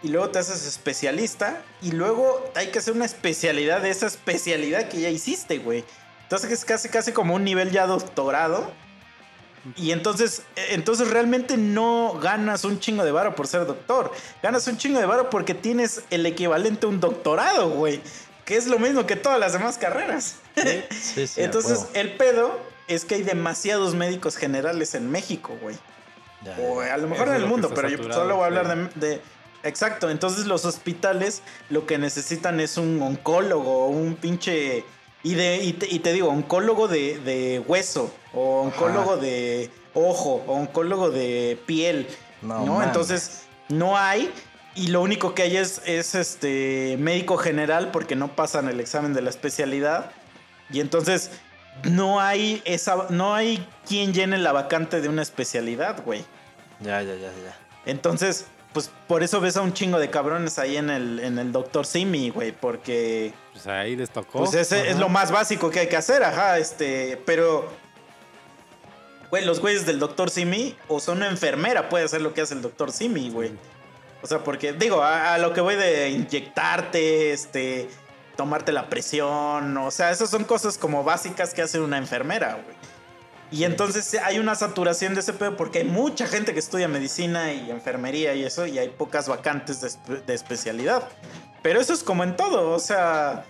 y 0.03 0.09
luego 0.09 0.31
te 0.31 0.39
haces 0.39 0.67
especialista 0.67 1.63
y 1.83 1.93
luego 1.93 2.51
hay 2.55 2.69
que 2.69 2.79
hacer 2.79 2.95
una 2.95 3.05
especialidad 3.05 3.83
de 3.83 3.91
esa 3.91 4.07
especialidad 4.07 4.89
que 4.89 5.01
ya 5.01 5.11
hiciste, 5.11 5.59
güey. 5.59 5.85
Entonces 6.23 6.51
es 6.53 6.65
casi, 6.65 6.89
casi 6.89 7.13
como 7.13 7.35
un 7.35 7.45
nivel 7.45 7.71
ya 7.71 7.87
doctorado. 7.87 8.73
Y 9.77 9.91
entonces, 9.91 10.43
eh, 10.57 10.69
entonces 10.71 11.11
realmente 11.11 11.59
no 11.59 12.19
ganas 12.23 12.65
un 12.65 12.81
chingo 12.81 13.05
de 13.05 13.13
varo 13.13 13.35
por 13.35 13.47
ser 13.47 13.67
doctor. 13.67 14.11
Ganas 14.43 14.67
un 14.69 14.79
chingo 14.79 14.99
de 15.01 15.07
varo 15.07 15.29
porque 15.29 15.53
tienes 15.53 16.03
el 16.09 16.25
equivalente 16.25 16.87
a 16.87 16.89
un 16.89 17.01
doctorado, 17.01 17.69
güey. 17.69 18.01
Que 18.51 18.57
es 18.57 18.67
lo 18.67 18.81
mismo 18.81 19.07
que 19.07 19.15
todas 19.15 19.39
las 19.39 19.53
demás 19.53 19.79
carreras. 19.79 20.35
Sí, 20.57 21.29
sí, 21.29 21.41
a 21.41 21.45
Entonces, 21.45 21.87
el 21.95 22.17
pedo 22.17 22.59
es 22.89 23.05
que 23.05 23.15
hay 23.15 23.23
demasiados 23.23 23.95
médicos 23.95 24.37
generales 24.37 24.97
en 24.97 25.09
México, 25.09 25.57
güey. 25.63 25.77
Ya, 26.45 26.57
O 26.61 26.81
a 26.81 26.97
lo 26.97 27.07
mejor 27.07 27.29
en 27.29 27.35
el 27.35 27.47
mundo, 27.47 27.71
pero 27.73 27.89
yo 27.89 27.99
saturado, 27.99 28.23
solo 28.23 28.35
voy 28.35 28.43
a 28.43 28.47
hablar 28.47 28.91
de, 28.97 29.09
de- 29.09 29.23
Exacto, 29.63 30.11
entonces 30.11 30.47
los 30.47 30.65
hospitales 30.65 31.43
lo 31.69 31.87
que 31.87 31.97
necesitan 31.99 32.59
es 32.59 32.77
un 32.77 33.01
oncólogo, 33.01 33.87
un 33.87 34.17
pinche... 34.17 34.85
Y, 35.23 35.35
de, 35.35 35.59
y, 35.63 35.75
te, 35.75 35.87
y 35.87 36.01
te 36.01 36.13
digo, 36.13 36.29
oncólogo 36.29 36.89
de, 36.89 37.21
de 37.21 37.61
hueso, 37.61 38.13
o 38.35 38.63
oncólogo 38.63 39.17
de 39.17 39.71
ojo, 39.95 40.43
o 40.49 40.55
oncólogo 40.55 41.11
de 41.11 41.57
piel, 41.67 42.09
No 42.43 42.67
¿no? 42.67 42.83
Entonces, 42.83 43.43
no 43.69 43.97
hay... 43.97 44.33
Y 44.75 44.89
lo 44.89 45.03
único 45.03 45.35
que 45.35 45.43
hay 45.43 45.57
es, 45.57 45.83
es 45.85 46.15
este 46.15 46.97
médico 46.99 47.37
general 47.37 47.91
porque 47.91 48.15
no 48.17 48.35
pasan 48.37 48.69
el 48.69 48.81
examen 48.81 49.13
de 49.15 49.23
la 49.23 49.31
especialidad. 49.31 50.13
Y 50.71 50.81
entonces 50.81 51.31
no 51.85 52.21
hay 52.21 52.63
esa 52.65 53.07
no 53.11 53.35
hay 53.35 53.67
quien 53.87 54.13
llene 54.13 54.39
la 54.39 54.53
vacante 54.53 55.01
de 55.01 55.09
una 55.09 55.23
especialidad, 55.23 56.03
güey. 56.05 56.25
Ya, 56.81 57.03
ya, 57.03 57.15
ya, 57.15 57.31
ya. 57.31 57.57
Entonces, 57.85 58.47
pues 58.73 58.91
por 59.09 59.23
eso 59.23 59.41
ves 59.41 59.57
a 59.57 59.63
un 59.63 59.73
chingo 59.73 59.99
de 59.99 60.11
cabrones 60.11 60.59
ahí 60.59 60.77
en 60.77 60.91
el, 60.91 61.19
en 61.21 61.39
el 61.39 61.51
Doctor 61.51 61.85
Simi, 61.87 62.31
güey, 62.31 62.53
porque 62.53 63.33
Pues 63.53 63.67
ahí 63.67 63.97
les 63.97 64.11
tocó. 64.11 64.39
pues 64.39 64.55
ese 64.55 64.91
es 64.91 64.99
lo 64.99 65.09
más 65.09 65.33
básico 65.33 65.71
que 65.71 65.81
hay 65.81 65.89
que 65.89 65.97
hacer, 65.97 66.23
ajá, 66.23 66.59
este, 66.59 67.21
pero 67.27 67.69
güey, 69.31 69.45
los 69.45 69.61
güeyes 69.61 69.87
del 69.87 69.99
Doctor 69.99 70.31
Simi 70.31 70.77
o 70.89 71.01
son 71.01 71.19
una 71.19 71.29
enfermera, 71.29 71.89
puede 71.89 72.05
hacer 72.05 72.21
lo 72.21 72.33
que 72.35 72.43
hace 72.43 72.55
el 72.55 72.63
Doctor 72.63 72.93
Simi, 72.93 73.31
güey. 73.31 73.53
O 74.23 74.27
sea, 74.27 74.45
porque 74.45 74.73
digo, 74.73 75.03
a, 75.03 75.35
a 75.35 75.39
lo 75.39 75.53
que 75.53 75.61
voy 75.61 75.77
de 75.77 76.11
inyectarte, 76.11 77.33
este, 77.33 77.89
tomarte 78.37 78.73
la 78.73 78.89
presión, 78.89 79.77
o 79.79 79.91
sea, 79.91 80.11
esas 80.11 80.29
son 80.31 80.45
cosas 80.45 80.77
como 80.79 81.05
básicas 81.05 81.55
que 81.55 81.63
hace 81.63 81.81
una 81.81 81.99
enfermera, 81.99 82.59
güey. 82.65 82.77
Y 83.53 83.65
entonces 83.65 84.15
hay 84.23 84.39
una 84.39 84.55
saturación 84.55 85.15
de 85.15 85.21
ese 85.21 85.33
pedo 85.33 85.57
porque 85.57 85.79
hay 85.81 85.85
mucha 85.85 86.27
gente 86.29 86.53
que 86.53 86.61
estudia 86.61 86.87
medicina 86.87 87.53
y 87.53 87.71
enfermería 87.71 88.35
y 88.35 88.45
eso, 88.45 88.65
y 88.67 88.79
hay 88.79 88.91
pocas 88.91 89.27
vacantes 89.29 89.81
de, 89.81 89.89
espe- 89.89 90.25
de 90.25 90.35
especialidad. 90.35 91.09
Pero 91.63 91.81
eso 91.81 91.93
es 91.93 92.05
como 92.05 92.23
en 92.23 92.37
todo, 92.37 92.71
o 92.71 92.79
sea, 92.79 93.45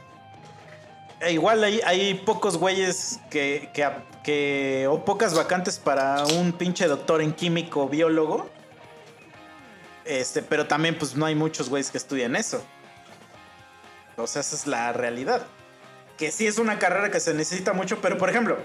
e 1.21 1.33
igual 1.33 1.63
hay, 1.65 1.81
hay 1.85 2.15
pocos 2.15 2.57
güeyes 2.57 3.21
que, 3.29 3.69
que, 3.75 3.87
que. 4.25 4.87
o 4.89 5.05
pocas 5.05 5.35
vacantes 5.35 5.79
para 5.79 6.25
un 6.25 6.53
pinche 6.53 6.87
doctor 6.87 7.21
en 7.21 7.33
químico 7.33 7.87
biólogo. 7.89 8.49
Este, 10.05 10.43
pero 10.43 10.67
también, 10.67 10.97
pues 10.99 11.15
no 11.15 11.27
hay 11.27 11.35
muchos 11.35 11.69
güeyes 11.69 11.91
que 11.91 11.99
estudian 11.99 12.35
eso. 12.37 12.65
O 14.17 14.27
sea, 14.27 14.41
esa 14.41 14.57
es 14.57 14.67
la 14.67 14.93
realidad. 14.93 15.47
Que 16.19 16.31
sí 16.31 16.47
es 16.47 16.59
una 16.59 16.79
carrera 16.79 17.11
que 17.11 17.21
se 17.21 17.33
necesita 17.35 17.73
mucho, 17.73 18.01
pero 18.01 18.19
por 18.19 18.29
ejemplo, 18.31 18.59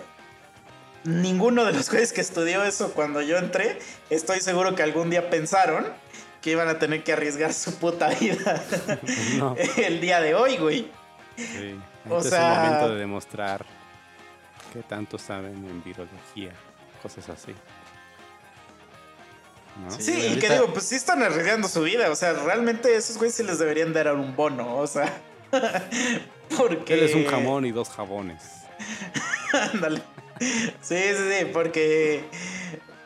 ninguno 1.03 1.65
de 1.65 1.73
los 1.73 1.89
güeyes 1.91 2.11
que 2.13 2.21
estudió 2.21 2.63
eso 2.63 2.91
cuando 2.93 3.21
yo 3.21 3.37
entré, 3.37 3.79
estoy 4.09 4.41
seguro 4.41 4.75
que 4.75 4.83
algún 4.83 5.09
día 5.09 5.29
pensaron 5.29 5.85
que 6.41 6.51
iban 6.51 6.67
a 6.67 6.77
tener 6.79 7.03
que 7.03 7.13
arriesgar 7.13 7.53
su 7.53 7.75
puta 7.79 8.09
vida 8.09 8.63
No. 9.37 9.55
el 9.77 9.99
día 10.01 10.21
de 10.21 10.35
hoy, 10.35 10.57
güey. 10.57 10.91
Sí. 11.37 11.79
O 12.09 12.17
Este 12.19 12.29
sea- 12.31 12.51
es 12.51 12.57
el 12.57 12.63
momento 12.65 12.93
de 12.93 12.99
demostrar 12.99 13.65
que 14.73 14.83
tanto 14.83 15.17
saben 15.17 15.53
en 15.65 15.83
virología, 15.83 16.51
cosas 17.01 17.29
así. 17.29 17.53
¿No? 19.83 19.91
Sí. 19.91 20.13
Y 20.35 20.39
que 20.39 20.49
digo, 20.49 20.67
pues 20.73 20.85
sí 20.85 20.95
están 20.95 21.21
arriesgando 21.23 21.67
su 21.67 21.81
vida. 21.81 22.09
O 22.09 22.15
sea, 22.15 22.33
realmente 22.33 22.95
esos 22.95 23.17
güeyes 23.17 23.35
sí 23.35 23.43
les 23.43 23.59
deberían 23.59 23.91
dar 23.93 24.13
un 24.15 24.35
bono. 24.35 24.77
O 24.77 24.87
sea, 24.87 25.11
porque. 26.57 26.93
Él 26.93 27.03
es 27.03 27.15
un 27.15 27.25
jamón 27.25 27.65
y 27.65 27.71
dos 27.71 27.89
jabones. 27.89 28.41
Ándale. 29.73 30.01
Sí, 30.81 30.95
sí, 30.97 31.15
sí, 31.39 31.45
porque. 31.53 32.23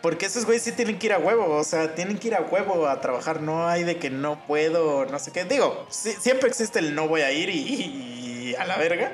Porque 0.02 0.28
esos 0.28 0.46
güeyes 0.46 0.64
sí 0.64 0.72
tienen 0.72 0.98
que 0.98 1.08
ir 1.08 1.14
a 1.14 1.18
huevo, 1.20 1.58
o 1.58 1.64
sea, 1.66 1.94
tienen 1.94 2.18
que 2.18 2.30
ir 2.30 2.36
a 2.36 2.40
huevo 2.42 2.88
a 2.88 3.02
trabajar, 3.02 3.42
no 3.42 3.68
hay 3.68 3.84
de 3.84 3.98
que 3.98 4.10
no 4.10 4.40
puedo, 4.48 5.06
no 5.06 5.20
sé 5.20 5.34
qué. 5.34 5.44
Digo, 5.44 5.86
sí- 5.90 6.16
siempre 6.18 6.48
existe 6.48 6.80
el 6.80 6.96
no 6.96 7.10
voy 7.10 7.20
a 7.20 7.34
ir 7.34 7.50
y, 7.50 8.52
y 8.52 8.56
a 8.58 8.64
la 8.64 8.78
verga, 8.78 9.12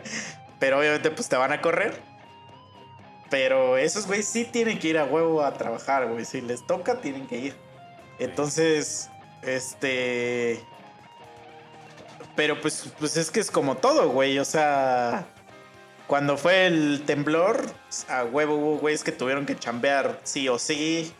pero 0.59 0.77
obviamente 0.77 1.09
pues 1.09 1.27
te 1.27 1.37
van 1.37 1.51
a 1.53 1.59
correr. 1.59 1.99
Pero 3.29 3.77
esos 3.77 4.05
güeyes 4.07 4.27
sí 4.27 4.45
tienen 4.45 4.79
que 4.79 4.89
ir 4.89 4.97
a 4.97 5.05
huevo 5.05 5.43
a 5.43 5.53
trabajar, 5.53 6.07
güey, 6.07 6.25
si 6.25 6.41
les 6.41 6.65
toca 6.65 7.01
tienen 7.01 7.27
que 7.27 7.37
ir. 7.37 7.55
Entonces, 8.19 9.09
este... 9.41 10.63
Pero 12.35 12.59
pues, 12.61 12.93
pues 12.99 13.17
es 13.17 13.31
que 13.31 13.39
es 13.39 13.49
como 13.49 13.75
todo, 13.75 14.09
güey, 14.09 14.39
o 14.39 14.45
sea... 14.45 15.27
Cuando 16.07 16.37
fue 16.37 16.67
el 16.67 17.01
temblor, 17.05 17.65
a 18.09 18.25
huevo 18.25 18.55
hubo 18.55 18.77
güeyes 18.77 19.03
que 19.03 19.11
tuvieron 19.11 19.47
que 19.47 19.57
chambear 19.57 20.19
sí 20.23 20.47
o 20.49 20.59
sí. 20.59 21.11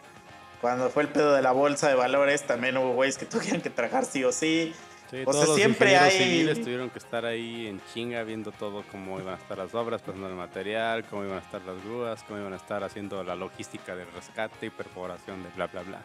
Cuando 0.62 0.92
fue 0.92 1.04
el 1.04 1.10
pedo 1.10 1.34
de 1.34 1.42
la 1.42 1.52
bolsa 1.52 1.90
de 1.90 1.96
valores, 1.96 2.44
también 2.44 2.78
hubo 2.78 2.94
güeyes 2.94 3.18
que 3.18 3.26
tuvieron 3.26 3.62
que 3.62 3.72
trabajar 3.72 4.06
sí 4.06 4.24
o 4.24 4.32
sí. 4.32 4.76
Sí, 5.12 5.22
O 5.22 5.26
todos 5.26 5.36
sea, 5.38 5.46
los 5.48 5.56
siempre 5.56 5.92
ingenieros 5.92 6.14
hay- 6.20 6.20
civiles 6.30 6.62
tuvieron 6.64 6.90
que 6.90 6.98
estar 7.00 7.26
ahí 7.26 7.68
en 7.68 7.80
chinga 7.94 8.24
viendo 8.24 8.52
todo 8.52 8.84
cómo 8.92 9.20
iban 9.20 9.36
a 9.36 9.38
estar 9.38 9.58
las 9.58 9.74
obras, 9.76 10.02
pasando 10.02 10.28
el 10.28 10.34
material, 10.34 11.06
cómo 11.06 11.24
iban 11.24 11.38
a 11.38 11.42
estar 11.42 11.62
las 11.62 11.84
grúas, 11.84 12.24
cómo 12.24 12.40
iban 12.40 12.54
a 12.54 12.56
estar 12.56 12.84
haciendo 12.84 13.24
la 13.24 13.36
logística 13.36 13.96
del 13.96 14.08
rescate 14.14 14.66
y 14.66 14.70
perforación 14.72 15.44
de 15.44 15.50
bla 15.56 15.68
bla 15.68 15.82
bla. 15.84 16.00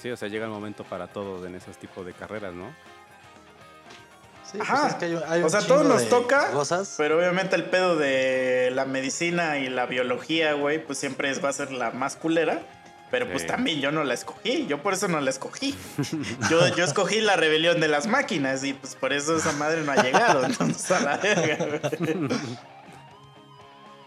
Sí, 0.00 0.10
o 0.10 0.16
sea, 0.16 0.28
llega 0.28 0.44
el 0.44 0.50
momento 0.50 0.84
para 0.84 1.06
todos 1.06 1.46
en 1.46 1.54
esos 1.54 1.78
tipos 1.78 2.04
de 2.04 2.12
carreras, 2.12 2.52
¿no? 2.52 2.66
Sí, 4.44 4.58
pues 4.58 4.68
Ajá. 4.68 4.88
es 4.88 4.94
que 4.96 5.04
hay 5.06 5.14
un- 5.14 5.22
hay 5.26 5.42
O 5.42 5.48
sea, 5.48 5.60
chingo 5.60 5.74
todo 5.76 5.84
nos 5.88 6.08
toca, 6.08 6.50
Cosas. 6.50 6.94
Pero 6.98 7.16
obviamente 7.18 7.56
el 7.56 7.64
pedo 7.64 7.96
de 7.96 8.70
la 8.74 8.84
medicina 8.84 9.58
y 9.58 9.68
la 9.70 9.86
biología, 9.86 10.52
güey, 10.54 10.84
pues 10.84 10.98
siempre 10.98 11.30
es- 11.30 11.42
va 11.42 11.48
a 11.48 11.52
ser 11.54 11.72
la 11.72 11.90
más 11.92 12.16
culera. 12.16 12.60
Pero 13.12 13.30
pues 13.30 13.46
también 13.46 13.78
yo 13.82 13.92
no 13.92 14.04
la 14.04 14.14
escogí, 14.14 14.66
yo 14.66 14.82
por 14.82 14.94
eso 14.94 15.06
no 15.06 15.20
la 15.20 15.28
escogí. 15.28 15.76
Yo, 16.48 16.74
yo 16.74 16.82
escogí 16.82 17.20
la 17.20 17.36
rebelión 17.36 17.78
de 17.78 17.86
las 17.86 18.06
máquinas 18.06 18.64
y 18.64 18.72
pues 18.72 18.94
por 18.94 19.12
eso 19.12 19.36
esa 19.36 19.52
madre 19.52 19.82
no 19.82 19.92
ha 19.92 20.02
llegado. 20.02 20.42
Entonces 20.46 20.90
a 20.90 21.00
la 21.00 21.18
verga, 21.18 21.58
güey. 21.62 22.38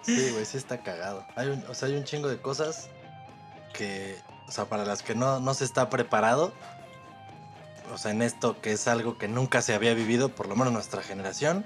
Sí, 0.01 0.31
güey, 0.31 0.43
sí 0.45 0.57
está 0.57 0.81
cagado. 0.81 1.23
Hay 1.35 1.49
un, 1.49 1.63
o 1.69 1.75
sea, 1.75 1.87
hay 1.87 1.95
un 1.97 2.03
chingo 2.03 2.27
de 2.29 2.41
cosas 2.41 2.89
que, 3.73 4.17
o 4.47 4.51
sea, 4.51 4.65
para 4.65 4.85
las 4.85 5.03
que 5.03 5.13
no, 5.13 5.39
no 5.39 5.53
se 5.53 5.65
está 5.65 5.87
preparado. 5.91 6.51
O 7.93 7.99
sea, 7.99 8.09
en 8.09 8.23
esto 8.23 8.59
que 8.59 8.71
es 8.71 8.87
algo 8.87 9.19
que 9.19 9.27
nunca 9.27 9.61
se 9.61 9.75
había 9.75 9.93
vivido, 9.93 10.29
por 10.29 10.47
lo 10.47 10.55
menos 10.55 10.73
nuestra 10.73 11.03
generación, 11.03 11.63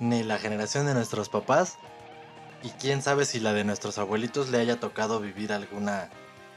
ni 0.00 0.22
la 0.22 0.38
generación 0.38 0.86
de 0.86 0.94
nuestros 0.94 1.28
papás. 1.28 1.76
Y 2.62 2.70
quién 2.70 3.02
sabe 3.02 3.26
si 3.26 3.40
la 3.40 3.52
de 3.52 3.64
nuestros 3.64 3.98
abuelitos 3.98 4.48
le 4.48 4.56
haya 4.56 4.80
tocado 4.80 5.20
vivir 5.20 5.52
alguna 5.52 6.08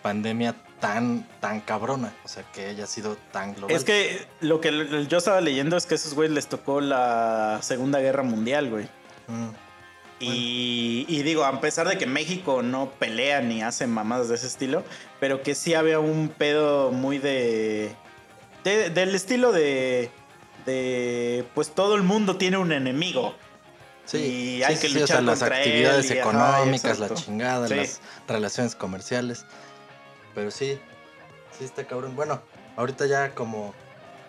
pandemia 0.01 0.55
tan, 0.79 1.27
tan 1.39 1.61
cabrona. 1.61 2.13
O 2.23 2.27
sea, 2.27 2.43
que 2.51 2.67
haya 2.67 2.87
sido 2.87 3.17
tan 3.31 3.53
global. 3.53 3.75
Es 3.75 3.83
que 3.83 4.25
lo 4.39 4.59
que 4.61 5.05
yo 5.07 5.17
estaba 5.19 5.41
leyendo 5.41 5.77
es 5.77 5.85
que 5.85 5.93
a 5.93 5.97
esos 5.97 6.13
güeyes 6.13 6.33
les 6.33 6.47
tocó 6.47 6.81
la 6.81 7.59
Segunda 7.61 7.99
Guerra 7.99 8.23
Mundial, 8.23 8.69
güey. 8.69 8.85
Mm, 9.27 9.49
Y, 10.19 11.05
y 11.07 11.23
digo, 11.23 11.45
a 11.45 11.59
pesar 11.61 11.87
de 11.87 11.97
que 11.97 12.05
México 12.05 12.61
no 12.61 12.91
pelea 12.91 13.41
ni 13.41 13.63
hace 13.63 13.87
mamadas 13.87 14.29
de 14.29 14.35
ese 14.35 14.47
estilo, 14.47 14.83
pero 15.19 15.41
que 15.41 15.55
sí 15.55 15.73
había 15.73 15.99
un 15.99 16.29
pedo 16.29 16.91
muy 16.91 17.17
de. 17.17 17.95
de- 18.63 18.89
del 18.91 19.15
estilo 19.15 19.51
de. 19.51 20.11
de. 20.65 21.45
pues 21.55 21.71
todo 21.73 21.95
el 21.95 22.03
mundo 22.03 22.37
tiene 22.37 22.57
un 22.57 22.71
enemigo. 22.71 23.33
Sí, 24.05 24.17
y 24.59 24.63
hay 24.63 24.75
sí, 24.75 24.81
que 24.81 24.87
sí, 24.89 24.97
o 24.97 24.99
luchar 25.01 25.17
sea, 25.17 25.21
las 25.21 25.41
él 25.41 25.53
actividades 25.53 26.11
y- 26.11 26.19
ajá, 26.19 26.29
económicas, 26.59 26.99
la 26.99 27.13
chingada, 27.13 27.67
Sí. 27.67 27.75
las 27.75 28.01
relaciones 28.27 28.75
comerciales. 28.75 29.45
Pero 30.33 30.51
sí, 30.51 30.79
sí 31.57 31.65
está 31.65 31.85
cabrón. 31.85 32.15
Bueno, 32.15 32.41
ahorita 32.77 33.05
ya 33.05 33.35
como, 33.35 33.73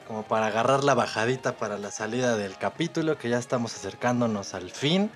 como 0.07 0.23
para 0.25 0.47
agarrar 0.47 0.85
la 0.85 0.95
bajadita 0.95 1.57
para 1.57 1.79
la 1.79 1.91
salida 1.91 2.37
del 2.37 2.57
capítulo, 2.57 3.19
que 3.19 3.29
ya 3.29 3.39
estamos 3.39 3.75
acercándonos 3.75 4.55
al 4.55 4.71
fin, 4.71 5.11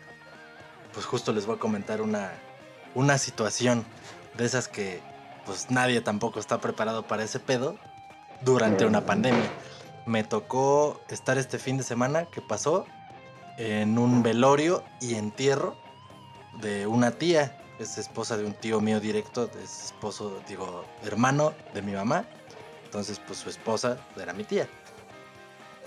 pues 0.92 1.06
justo 1.06 1.32
les 1.32 1.46
voy 1.46 1.56
a 1.56 1.58
comentar 1.58 2.00
una, 2.00 2.32
una 2.94 3.18
situación 3.18 3.84
de 4.36 4.44
esas 4.44 4.68
que 4.68 5.00
pues 5.44 5.70
nadie 5.70 6.00
tampoco 6.00 6.40
está 6.40 6.60
preparado 6.60 7.06
para 7.06 7.22
ese 7.22 7.38
pedo 7.38 7.76
durante 8.42 8.84
una 8.84 9.02
pandemia. 9.02 9.48
Me 10.04 10.24
tocó 10.24 11.00
estar 11.08 11.38
este 11.38 11.58
fin 11.58 11.76
de 11.78 11.84
semana 11.84 12.26
que 12.26 12.40
pasó 12.40 12.86
en 13.56 13.98
un 13.98 14.22
velorio 14.22 14.84
y 15.00 15.14
entierro 15.14 15.76
de 16.60 16.86
una 16.86 17.12
tía, 17.12 17.58
es 17.78 17.98
esposa 17.98 18.36
de 18.36 18.44
un 18.44 18.54
tío 18.54 18.80
mío 18.80 19.00
directo, 19.00 19.50
es 19.62 19.84
esposo, 19.86 20.40
digo, 20.48 20.84
hermano 21.04 21.52
de 21.74 21.82
mi 21.82 21.92
mamá. 21.92 22.24
Entonces, 22.84 23.20
pues 23.26 23.38
su 23.40 23.50
esposa 23.50 23.98
era 24.16 24.32
mi 24.32 24.44
tía. 24.44 24.68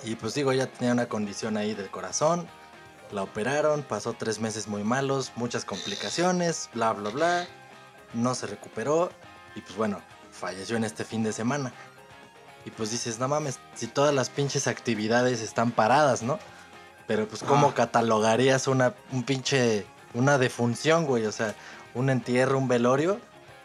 Y 0.04 0.16
pues 0.16 0.34
digo, 0.34 0.52
ella 0.52 0.72
tenía 0.72 0.94
una 0.94 1.08
condición 1.08 1.58
ahí 1.58 1.74
del 1.74 1.90
corazón, 1.90 2.48
la 3.12 3.24
operaron, 3.24 3.84
pasó 3.84 4.14
tres 4.14 4.40
meses 4.40 4.68
muy 4.68 4.84
malos, 4.84 5.32
muchas 5.36 5.66
complicaciones, 5.66 6.70
bla, 6.74 6.94
bla, 6.94 7.10
bla. 7.10 7.48
No 8.14 8.36
se 8.36 8.48
recuperó 8.48 9.10
y 9.56 9.62
pues 9.62 9.76
bueno, 9.76 10.02
falleció 10.32 10.78
en 10.78 10.84
este 10.84 11.04
fin 11.04 11.24
de 11.24 11.34
semana. 11.34 11.74
Y 12.66 12.72
pues 12.72 12.92
dices, 12.92 13.20
no 13.20 13.28
mames, 13.28 13.60
si 13.74 13.88
todas 13.88 14.14
las 14.14 14.30
pinches 14.30 14.68
actividades 14.68 15.42
están 15.42 15.72
paradas, 15.72 16.22
¿no? 16.22 16.40
Pero 17.08 17.28
pues 17.28 17.42
cómo 17.42 17.70
Ah. 17.70 17.74
catalogarías 17.74 18.68
una, 18.68 18.94
un 19.12 19.24
pinche, 19.24 19.86
una 20.14 20.38
defunción, 20.38 21.06
güey, 21.06 21.26
o 21.26 21.32
sea, 21.32 21.56
un 21.94 22.10
entierro, 22.10 22.58
un 22.58 22.68
velorio, 22.68 23.20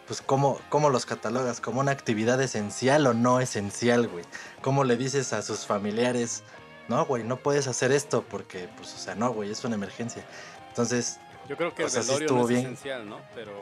pues 0.06 0.20
cómo, 0.20 0.60
cómo 0.68 0.90
los 0.90 1.06
catalogas, 1.06 1.60
como 1.60 1.80
una 1.80 1.92
actividad 1.92 2.40
esencial 2.42 3.06
o 3.06 3.14
no 3.14 3.40
esencial, 3.40 4.08
güey. 4.08 4.24
¿Cómo 4.60 4.84
le 4.84 4.96
dices 4.96 5.32
a 5.32 5.42
sus 5.42 5.66
familiares, 5.66 6.42
no, 6.88 7.04
güey, 7.06 7.24
no 7.24 7.36
puedes 7.36 7.66
hacer 7.66 7.92
esto 7.92 8.22
porque, 8.28 8.68
pues, 8.76 8.94
o 8.94 8.98
sea, 8.98 9.14
no, 9.14 9.32
güey, 9.32 9.50
es 9.50 9.64
una 9.64 9.74
emergencia. 9.76 10.24
Entonces, 10.68 11.18
Yo 11.48 11.56
creo 11.56 11.74
que 11.74 11.84
el 11.84 11.90
sí 11.90 11.98
velorio 12.00 12.26
estuvo 12.26 12.38
no 12.38 12.44
es 12.44 12.48
bien. 12.50 12.60
esencial, 12.60 13.08
¿no? 13.08 13.20
Pero 13.34 13.52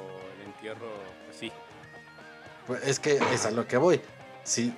el 0.40 0.46
entierro, 0.46 0.88
pues 1.26 1.36
sí. 1.38 1.52
Pues 2.66 2.82
es 2.86 2.98
que 2.98 3.20
es 3.32 3.46
a 3.46 3.50
lo 3.50 3.66
que 3.68 3.76
voy. 3.76 4.00
Sí. 4.44 4.74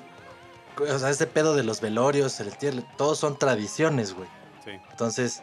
O 0.79 0.99
sea, 0.99 1.09
este 1.11 1.27
pedo 1.27 1.55
de 1.55 1.63
los 1.65 1.81
velorios, 1.81 2.39
el 2.41 2.49
entierro, 2.49 2.83
todos 2.97 3.19
son 3.19 3.39
tradiciones, 3.39 4.13
güey. 4.13 4.29
Sí. 4.65 4.73
Entonces, 4.91 5.43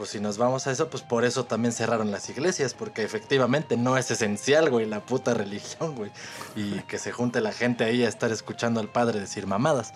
pues 0.00 0.12
si 0.12 0.18
nos 0.18 0.38
vamos 0.38 0.66
a 0.66 0.70
eso, 0.70 0.88
pues 0.88 1.02
por 1.02 1.26
eso 1.26 1.44
también 1.44 1.72
cerraron 1.72 2.10
las 2.10 2.26
iglesias, 2.30 2.72
porque 2.72 3.02
efectivamente 3.02 3.76
no 3.76 3.98
es 3.98 4.10
esencial, 4.10 4.70
güey, 4.70 4.86
la 4.86 5.04
puta 5.04 5.34
religión, 5.34 5.94
güey. 5.94 6.10
Y 6.56 6.80
que 6.84 6.96
se 6.96 7.12
junte 7.12 7.42
la 7.42 7.52
gente 7.52 7.84
ahí 7.84 8.02
a 8.02 8.08
estar 8.08 8.32
escuchando 8.32 8.80
al 8.80 8.88
padre 8.88 9.20
decir 9.20 9.46
mamadas. 9.46 9.92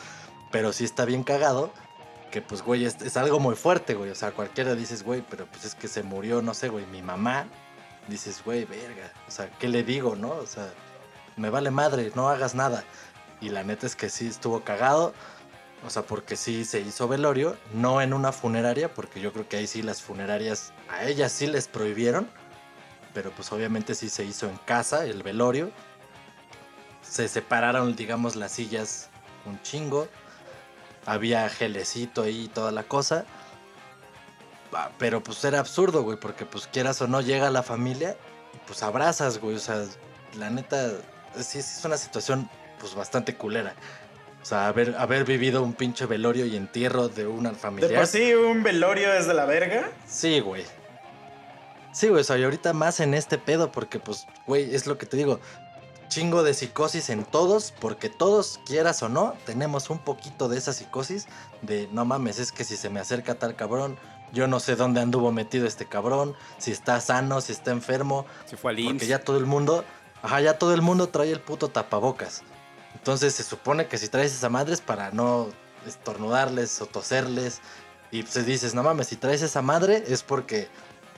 Pero 0.53 0.75
sí 0.75 0.85
está 0.85 1.07
bien 1.07 1.25
cagado, 1.25 1.73
que 2.31 2.43
pues, 2.43 2.61
güey, 2.61 2.85
es, 2.85 3.01
es 3.01 3.17
algo 3.17 3.41
muy 3.41 3.55
fuerte, 3.55 3.95
güey. 3.95 4.11
O 4.11 4.15
sea, 4.15 4.33
cualquiera 4.33 4.75
dices, 4.75 5.05
güey, 5.05 5.23
pero 5.23 5.47
pues 5.47 5.65
es 5.65 5.75
que 5.75 5.89
se 5.89 6.03
murió, 6.03 6.43
no 6.43 6.53
sé, 6.53 6.69
güey, 6.69 6.85
mi 6.85 7.01
mamá. 7.01 7.47
Dices, 8.07 8.43
güey, 8.45 8.67
verga. 8.67 9.11
O 9.27 9.31
sea, 9.31 9.49
¿qué 9.59 9.69
le 9.69 9.85
digo, 9.85 10.17
no? 10.17 10.33
O 10.33 10.47
sea, 10.47 10.69
me 11.37 11.49
vale 11.49 11.71
madre, 11.71 12.13
no 12.15 12.29
hagas 12.29 12.55
nada. 12.55 12.85
Y 13.41 13.49
la 13.49 13.65
neta 13.65 13.87
es 13.87 13.97
que 13.97 14.11
sí 14.11 14.27
estuvo 14.27 14.65
cagado. 14.65 15.15
O 15.87 15.91
sea, 15.91 16.03
porque 16.03 16.37
sí 16.37 16.65
se 16.65 16.81
hizo 16.81 17.09
velorio, 17.09 17.57
no 17.75 18.01
en 18.01 18.15
una 18.15 18.33
funeraria, 18.33 18.95
porque 18.95 19.21
yo 19.21 19.33
creo 19.33 19.49
que 19.49 19.59
ahí 19.59 19.67
sí 19.67 19.83
las 19.83 20.01
funerarias, 20.01 20.73
a 20.89 21.05
ellas 21.05 21.31
sí 21.31 21.47
les 21.47 21.69
prohibieron, 21.69 22.29
pero 23.13 23.31
pues 23.31 23.53
obviamente 23.53 23.95
sí 23.95 24.09
se 24.09 24.25
hizo 24.25 24.49
en 24.49 24.57
casa 24.59 25.05
el 25.05 25.23
velorio. 25.23 25.71
Se 27.03 27.29
separaron, 27.29 27.95
digamos, 27.97 28.35
las 28.35 28.53
sillas 28.53 29.11
un 29.47 29.61
chingo. 29.63 30.09
Había 31.07 31.49
gelecito 31.51 32.23
ahí 32.23 32.45
y 32.45 32.49
toda 32.49 32.73
la 32.73 32.85
cosa. 32.85 33.25
Ah, 34.73 34.91
Pero 34.99 35.23
pues 35.23 35.45
era 35.45 35.61
absurdo, 35.61 36.03
güey, 36.03 36.19
porque 36.19 36.47
pues 36.47 36.67
quieras 36.67 37.01
o 37.03 37.07
no 37.07 37.21
llega 37.21 37.51
la 37.51 37.63
familia 37.63 38.17
y 38.55 38.59
pues 38.67 38.83
abrazas, 38.83 39.39
güey. 39.39 39.57
O 39.57 39.61
sea, 39.61 39.85
la 40.37 40.51
neta, 40.51 40.93
sí, 41.37 41.43
sí 41.45 41.79
es 41.79 41.85
una 41.85 41.99
situación 41.99 42.49
pues 42.81 42.95
bastante 42.95 43.37
culera. 43.37 43.75
O 44.45 44.47
sea, 44.47 44.69
haber, 44.69 44.95
haber 44.99 45.25
vivido 45.25 45.63
un 45.63 45.73
pinche 45.73 46.05
velorio 46.05 46.45
y 46.45 46.55
entierro 46.55 47.09
de 47.09 47.27
una 47.27 47.53
De 47.53 47.57
familia. 47.57 47.97
por 47.97 48.07
sí, 48.07 48.35
un 48.35 48.63
velorio 48.63 49.11
es 49.15 49.27
de 49.27 49.33
la 49.33 49.47
verga. 49.47 49.91
Sí, 50.07 50.41
güey. 50.41 50.67
Sí, 51.93 52.09
güey, 52.09 52.21
o 52.21 52.25
sea, 52.25 52.37
y 52.37 52.45
ahorita 52.45 52.75
más 52.75 53.01
en 53.01 53.15
este 53.15 53.39
pedo, 53.39 53.73
porque 53.73 53.99
pues, 54.01 54.27
güey, 54.47 54.75
es 54.75 54.87
lo 54.87 54.99
que 54.99 55.07
te 55.07 55.17
digo. 55.17 55.41
Chingo 56.09 56.43
de 56.43 56.53
psicosis 56.53 57.09
en 57.09 57.25
todos, 57.25 57.73
porque 57.81 58.11
todos, 58.11 58.61
quieras 58.67 59.03
o 59.03 59.09
no, 59.09 59.33
tenemos 59.47 59.89
un 59.89 59.99
poquito 59.99 60.51
de 60.51 60.59
esa 60.59 60.75
psicosis 60.75 61.27
de 61.63 61.89
no 61.91 62.05
mames, 62.05 62.39
es 62.39 62.53
que 62.53 62.65
si 62.65 62.77
se 62.77 62.91
me 62.91 63.01
acerca 63.01 63.37
tal 63.37 63.57
cabrón, 63.57 63.97
yo 64.31 64.47
no 64.47 64.61
sé 64.61 64.77
dónde 64.77 65.01
anduvo 65.01 65.33
metido 65.33 65.67
este 65.67 65.87
cabrón, 65.87 66.35
si 66.59 66.71
está 66.71 67.01
sano, 67.01 67.41
si 67.41 67.53
está 67.53 67.71
enfermo, 67.71 68.27
Se 68.45 68.59
fue 68.59 68.73
al 68.73 68.85
porque 68.85 69.07
ya 69.07 69.21
todo 69.21 69.39
el 69.39 69.47
mundo, 69.47 69.87
ajá, 70.23 70.43
ya 70.43 70.59
todo 70.59 70.75
el 70.75 70.83
mundo 70.83 71.09
trae 71.09 71.33
el 71.33 71.41
puto 71.41 71.69
tapabocas. 71.69 72.43
Entonces 72.95 73.35
se 73.35 73.43
supone 73.43 73.87
que 73.87 73.99
si 73.99 74.09
traes 74.09 74.33
esa 74.33 74.49
madre 74.49 74.75
es 74.75 74.81
para 74.81 75.11
no 75.11 75.49
estornudarles 75.87 76.81
o 76.81 76.87
toserles. 76.87 77.61
Y 78.11 78.23
pues 78.23 78.47
dices, 78.47 78.75
no 78.75 78.83
mames, 78.83 79.09
si 79.09 79.17
traes 79.17 79.43
esa 79.43 79.63
madre 79.63 80.05
es 80.07 80.23
porque 80.23 80.69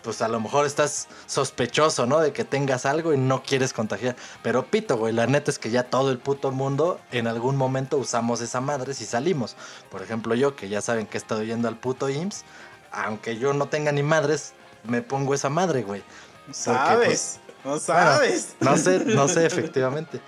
pues 0.03 0.23
a 0.23 0.29
lo 0.29 0.39
mejor 0.39 0.67
estás 0.67 1.09
sospechoso, 1.27 2.07
¿no? 2.07 2.21
De 2.21 2.33
que 2.33 2.45
tengas 2.45 2.87
algo 2.87 3.13
y 3.13 3.19
no 3.19 3.43
quieres 3.43 3.73
contagiar. 3.73 4.15
Pero 4.41 4.65
pito, 4.65 4.97
güey, 4.97 5.13
la 5.13 5.27
neta 5.27 5.51
es 5.51 5.59
que 5.59 5.71
ya 5.71 5.83
todo 5.83 6.13
el 6.13 6.19
puto 6.19 6.53
mundo 6.53 7.01
en 7.11 7.27
algún 7.27 7.57
momento 7.57 7.99
usamos 7.99 8.41
esa 8.41 8.61
madre 8.61 8.95
si 8.95 9.05
salimos. 9.05 9.57
Por 9.91 10.03
ejemplo, 10.03 10.37
yo 10.37 10.55
que 10.55 10.69
ya 10.69 10.81
saben 10.81 11.07
que 11.07 11.19
he 11.19 11.21
estado 11.21 11.43
yendo 11.43 11.67
al 11.67 11.77
puto 11.77 12.09
IMSS, 12.09 12.45
aunque 12.93 13.37
yo 13.37 13.53
no 13.53 13.67
tenga 13.67 13.91
ni 13.91 14.05
madres, 14.05 14.53
me 14.85 15.03
pongo 15.03 15.35
esa 15.35 15.49
madre, 15.49 15.83
güey. 15.83 16.05
Sabes. 16.53 17.41
No 17.65 17.81
sabes. 17.81 18.55
No 18.61 18.77
sé, 18.77 19.05
no 19.07 19.27
sé, 19.27 19.45
efectivamente. 19.47 20.21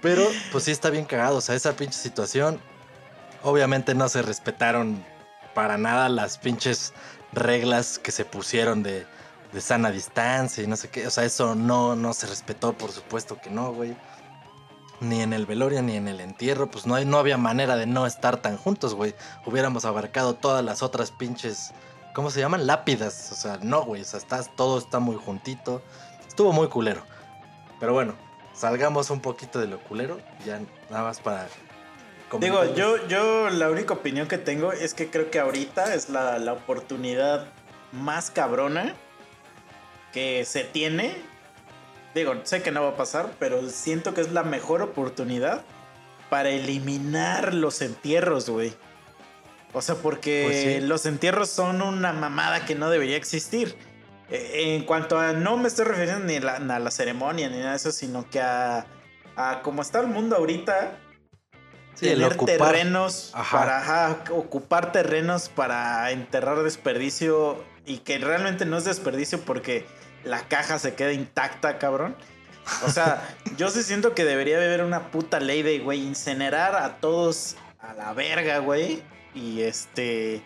Pero, 0.00 0.22
pues 0.52 0.64
sí 0.64 0.70
está 0.70 0.90
bien 0.90 1.04
cagado. 1.04 1.38
O 1.38 1.40
sea, 1.40 1.54
esa 1.54 1.74
pinche 1.74 1.98
situación. 1.98 2.60
Obviamente 3.42 3.94
no 3.94 4.08
se 4.08 4.22
respetaron 4.22 5.04
para 5.54 5.78
nada 5.78 6.08
las 6.08 6.38
pinches 6.38 6.92
reglas 7.32 7.98
que 7.98 8.12
se 8.12 8.24
pusieron 8.24 8.82
de, 8.82 9.06
de 9.52 9.60
sana 9.60 9.90
distancia 9.90 10.62
y 10.62 10.66
no 10.66 10.76
sé 10.76 10.88
qué. 10.88 11.06
O 11.06 11.10
sea, 11.10 11.24
eso 11.24 11.54
no, 11.54 11.96
no 11.96 12.12
se 12.12 12.26
respetó, 12.26 12.72
por 12.72 12.92
supuesto 12.92 13.38
que 13.40 13.50
no, 13.50 13.72
güey. 13.72 13.96
Ni 15.00 15.20
en 15.22 15.32
el 15.32 15.46
velorio 15.46 15.82
ni 15.82 15.96
en 15.96 16.08
el 16.08 16.20
entierro. 16.20 16.70
Pues 16.70 16.86
no, 16.86 16.94
hay, 16.94 17.04
no 17.04 17.18
había 17.18 17.36
manera 17.36 17.76
de 17.76 17.86
no 17.86 18.06
estar 18.06 18.38
tan 18.38 18.56
juntos, 18.56 18.94
güey. 18.94 19.14
Hubiéramos 19.44 19.84
abarcado 19.84 20.34
todas 20.34 20.64
las 20.64 20.82
otras 20.82 21.10
pinches. 21.10 21.72
¿Cómo 22.14 22.30
se 22.30 22.40
llaman? 22.40 22.66
Lápidas. 22.66 23.30
O 23.32 23.34
sea, 23.34 23.58
no, 23.62 23.84
güey. 23.84 24.02
O 24.02 24.04
sea, 24.04 24.18
estás, 24.18 24.54
todo 24.56 24.78
está 24.78 24.98
muy 24.98 25.16
juntito. 25.16 25.82
Estuvo 26.26 26.52
muy 26.52 26.68
culero. 26.68 27.02
Pero 27.78 27.92
bueno, 27.92 28.14
salgamos 28.56 29.10
un 29.10 29.20
poquito 29.20 29.58
de 29.60 29.66
lo 29.66 29.78
culero. 29.80 30.20
Ya 30.44 30.60
nada 30.90 31.04
más 31.04 31.20
para. 31.20 31.46
Digo, 32.40 32.64
yo, 32.74 33.06
yo 33.06 33.50
la 33.50 33.70
única 33.70 33.94
opinión 33.94 34.26
que 34.26 34.36
tengo 34.38 34.72
es 34.72 34.94
que 34.94 35.08
creo 35.10 35.30
que 35.30 35.38
ahorita 35.38 35.94
es 35.94 36.08
la, 36.08 36.38
la 36.38 36.54
oportunidad 36.54 37.46
más 37.92 38.30
cabrona 38.30 38.94
que 40.12 40.44
se 40.44 40.64
tiene. 40.64 41.14
Digo, 42.14 42.34
sé 42.42 42.62
que 42.62 42.72
no 42.72 42.82
va 42.82 42.90
a 42.90 42.96
pasar, 42.96 43.30
pero 43.38 43.68
siento 43.68 44.12
que 44.14 44.22
es 44.22 44.32
la 44.32 44.42
mejor 44.42 44.82
oportunidad 44.82 45.62
para 46.30 46.48
eliminar 46.48 47.54
los 47.54 47.80
entierros, 47.82 48.48
güey. 48.50 48.74
O 49.72 49.82
sea, 49.82 49.94
porque 49.96 50.44
Pues 50.46 50.62
sí. 50.62 50.80
los 50.80 51.06
entierros 51.06 51.50
son 51.50 51.82
una 51.82 52.12
mamada 52.12 52.64
que 52.64 52.74
no 52.74 52.90
debería 52.90 53.16
existir. 53.16 53.76
Eh, 54.30 54.74
En 54.76 54.84
cuanto 54.84 55.18
a, 55.18 55.32
no 55.32 55.56
me 55.56 55.68
estoy 55.68 55.84
refiriendo 55.84 56.24
ni 56.24 56.40
la- 56.40 56.56
a 56.56 56.78
la 56.78 56.90
ceremonia 56.90 57.48
ni 57.48 57.58
nada 57.58 57.70
de 57.70 57.76
eso, 57.76 57.92
sino 57.92 58.28
que 58.28 58.40
a, 58.40 58.86
a 59.36 59.60
cómo 59.62 59.82
está 59.82 60.00
el 60.00 60.08
mundo 60.08 60.36
ahorita, 60.36 60.98
Sí, 61.94 62.08
tener 62.08 62.34
ocupar. 62.34 62.56
terrenos 62.58 63.30
Ajá. 63.34 63.58
para 63.58 63.78
ajá, 63.78 64.24
ocupar 64.32 64.92
terrenos 64.92 65.48
para 65.48 66.10
enterrar 66.10 66.62
desperdicio 66.62 67.64
y 67.86 67.98
que 67.98 68.18
realmente 68.18 68.66
no 68.66 68.76
es 68.76 68.84
desperdicio 68.84 69.40
porque 69.40 69.86
la 70.24 70.40
caja 70.48 70.78
se 70.78 70.94
queda 70.94 71.12
intacta, 71.12 71.78
cabrón. 71.78 72.14
O 72.84 72.90
sea, 72.90 73.22
yo 73.56 73.70
sí 73.70 73.82
siento 73.82 74.14
que 74.14 74.24
debería 74.24 74.56
haber 74.56 74.82
una 74.82 75.10
puta 75.10 75.40
ley 75.40 75.62
de, 75.62 75.78
güey, 75.78 76.04
incinerar 76.04 76.74
a 76.76 76.96
todos 76.96 77.56
a 77.78 77.94
la 77.94 78.12
verga, 78.12 78.58
güey. 78.58 79.02
Y 79.34 79.62
este. 79.62 80.42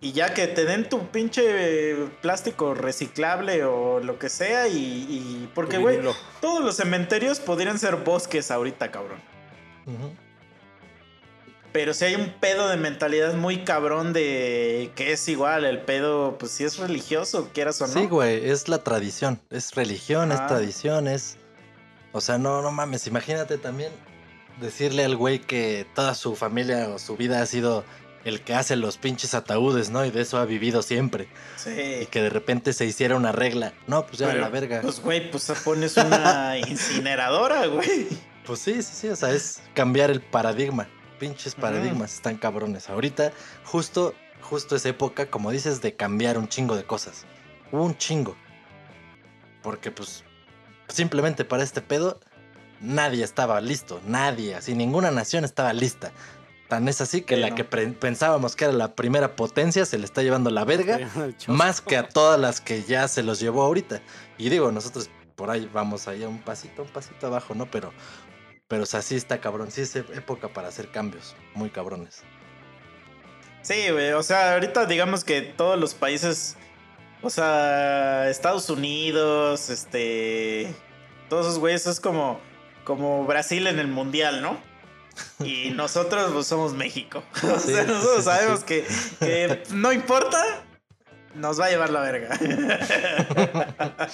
Y 0.00 0.12
ya 0.12 0.32
que 0.32 0.46
te 0.46 0.64
den 0.64 0.88
tu 0.88 1.08
pinche 1.08 1.96
plástico 2.22 2.72
reciclable 2.74 3.64
o 3.64 3.98
lo 4.00 4.18
que 4.18 4.28
sea. 4.28 4.68
Y. 4.68 4.76
y- 4.76 5.50
porque, 5.54 5.78
güey, 5.78 5.98
todos 6.40 6.62
los 6.64 6.76
cementerios 6.76 7.40
podrían 7.40 7.78
ser 7.78 7.96
bosques 7.96 8.50
ahorita, 8.52 8.90
cabrón. 8.92 9.20
Pero 11.72 11.92
si 11.94 12.04
hay 12.06 12.14
un 12.14 12.32
pedo 12.40 12.68
de 12.68 12.76
mentalidad 12.76 13.34
muy 13.34 13.64
cabrón 13.64 14.12
de 14.12 14.90
que 14.96 15.12
es 15.12 15.28
igual, 15.28 15.64
el 15.64 15.80
pedo, 15.80 16.38
pues 16.38 16.52
si 16.52 16.64
es 16.64 16.78
religioso, 16.78 17.50
quieras 17.52 17.80
o 17.82 17.86
no. 17.86 17.92
Sí, 17.92 18.06
güey, 18.06 18.48
es 18.48 18.68
la 18.68 18.82
tradición. 18.82 19.38
Es 19.50 19.74
religión, 19.74 20.32
es 20.32 20.40
Ah. 20.40 20.46
tradición, 20.46 21.06
es. 21.08 21.36
O 22.12 22.20
sea, 22.22 22.38
no, 22.38 22.62
no 22.62 22.70
mames, 22.72 23.06
imagínate 23.06 23.58
también 23.58 23.92
decirle 24.60 25.04
al 25.04 25.16
güey 25.16 25.40
que 25.40 25.86
toda 25.94 26.14
su 26.14 26.34
familia 26.36 26.88
o 26.88 26.98
su 26.98 27.16
vida 27.16 27.42
ha 27.42 27.46
sido 27.46 27.84
el 28.28 28.42
que 28.42 28.54
hace 28.54 28.76
los 28.76 28.96
pinches 28.98 29.34
ataúdes, 29.34 29.90
¿no? 29.90 30.04
Y 30.04 30.10
de 30.10 30.20
eso 30.22 30.38
ha 30.38 30.44
vivido 30.44 30.82
siempre. 30.82 31.24
Y 31.24 31.60
Sí. 31.60 32.06
que 32.10 32.22
de 32.22 32.30
repente 32.30 32.72
se 32.72 32.86
hiciera 32.86 33.16
una 33.16 33.32
regla. 33.32 33.72
No, 33.86 34.06
pues 34.06 34.18
ya 34.18 34.28
Pero, 34.28 34.40
la 34.40 34.48
verga. 34.48 34.80
Pues, 34.82 35.00
güey, 35.00 35.30
pues 35.30 35.50
pones 35.64 35.96
una 35.96 36.56
incineradora, 36.68 37.66
güey. 37.66 38.06
Pues 38.46 38.60
sí, 38.60 38.82
sí, 38.82 38.92
sí, 38.94 39.08
o 39.08 39.16
sea, 39.16 39.30
es 39.32 39.60
cambiar 39.74 40.10
el 40.10 40.20
paradigma. 40.20 40.88
Pinches 41.18 41.54
paradigmas 41.54 42.14
están 42.14 42.36
cabrones. 42.36 42.88
Ahorita, 42.88 43.32
justo, 43.64 44.14
justo 44.40 44.76
es 44.76 44.86
época, 44.86 45.26
como 45.26 45.50
dices, 45.50 45.82
de 45.82 45.96
cambiar 45.96 46.38
un 46.38 46.48
chingo 46.48 46.76
de 46.76 46.84
cosas. 46.84 47.24
Un 47.72 47.96
chingo. 47.98 48.36
Porque, 49.62 49.90
pues, 49.90 50.24
simplemente 50.88 51.44
para 51.44 51.62
este 51.64 51.80
pedo, 51.82 52.20
nadie 52.80 53.24
estaba 53.24 53.60
listo. 53.60 54.00
Nadie, 54.06 54.54
así, 54.54 54.74
ninguna 54.74 55.10
nación 55.10 55.44
estaba 55.44 55.72
lista. 55.72 56.12
Tan 56.68 56.86
es 56.88 57.00
así 57.00 57.22
que 57.22 57.34
Sí, 57.36 57.40
la 57.40 57.50
no. 57.50 57.54
que 57.56 57.64
pensábamos 57.64 58.54
que 58.54 58.64
era 58.64 58.72
la 58.74 58.94
primera 58.94 59.36
potencia 59.36 59.86
se 59.86 59.96
le 59.98 60.04
está 60.04 60.22
llevando 60.22 60.50
la 60.50 60.64
verga 60.64 60.98
más 61.46 61.80
que 61.80 61.96
a 61.96 62.08
todas 62.08 62.38
las 62.38 62.60
que 62.60 62.82
ya 62.82 63.08
se 63.08 63.22
los 63.22 63.40
llevó 63.40 63.62
ahorita. 63.62 64.02
Y 64.36 64.50
digo, 64.50 64.70
nosotros 64.70 65.08
por 65.34 65.50
ahí 65.50 65.68
vamos 65.72 66.08
allá 66.08 66.28
un 66.28 66.40
pasito, 66.40 66.82
un 66.82 66.88
pasito 66.88 67.26
abajo, 67.28 67.54
¿no? 67.54 67.70
Pero, 67.70 67.92
pero 68.68 68.82
o 68.82 68.86
sea, 68.86 69.00
sí 69.02 69.14
está 69.16 69.40
cabrón, 69.40 69.70
sí 69.70 69.80
es 69.82 69.96
e- 69.96 70.00
época 70.14 70.48
para 70.48 70.68
hacer 70.68 70.90
cambios, 70.90 71.34
muy 71.54 71.70
cabrones. 71.70 72.22
Sí, 73.62 73.90
güey, 73.90 74.12
o 74.12 74.22
sea, 74.22 74.54
ahorita 74.54 74.86
digamos 74.86 75.24
que 75.24 75.42
todos 75.42 75.78
los 75.78 75.94
países, 75.94 76.56
o 77.22 77.30
sea, 77.30 78.28
Estados 78.30 78.68
Unidos, 78.70 79.70
este, 79.70 80.74
todos 81.28 81.46
esos 81.46 81.58
güeyes 81.58 81.86
es 81.86 82.00
como, 82.00 82.40
como 82.84 83.24
Brasil 83.24 83.66
en 83.66 83.78
el 83.78 83.88
mundial, 83.88 84.42
¿no? 84.42 84.58
Y 85.40 85.70
nosotros 85.70 86.30
pues, 86.32 86.46
somos 86.46 86.74
México. 86.74 87.22
O 87.42 87.58
sea, 87.58 87.84
sí, 87.84 87.88
nosotros 87.88 88.24
sabemos 88.24 88.60
sí. 88.60 88.66
Que, 88.66 88.84
que 89.20 89.62
no 89.72 89.92
importa, 89.92 90.64
nos 91.34 91.60
va 91.60 91.66
a 91.66 91.70
llevar 91.70 91.90
la 91.90 92.00
verga. 92.00 92.38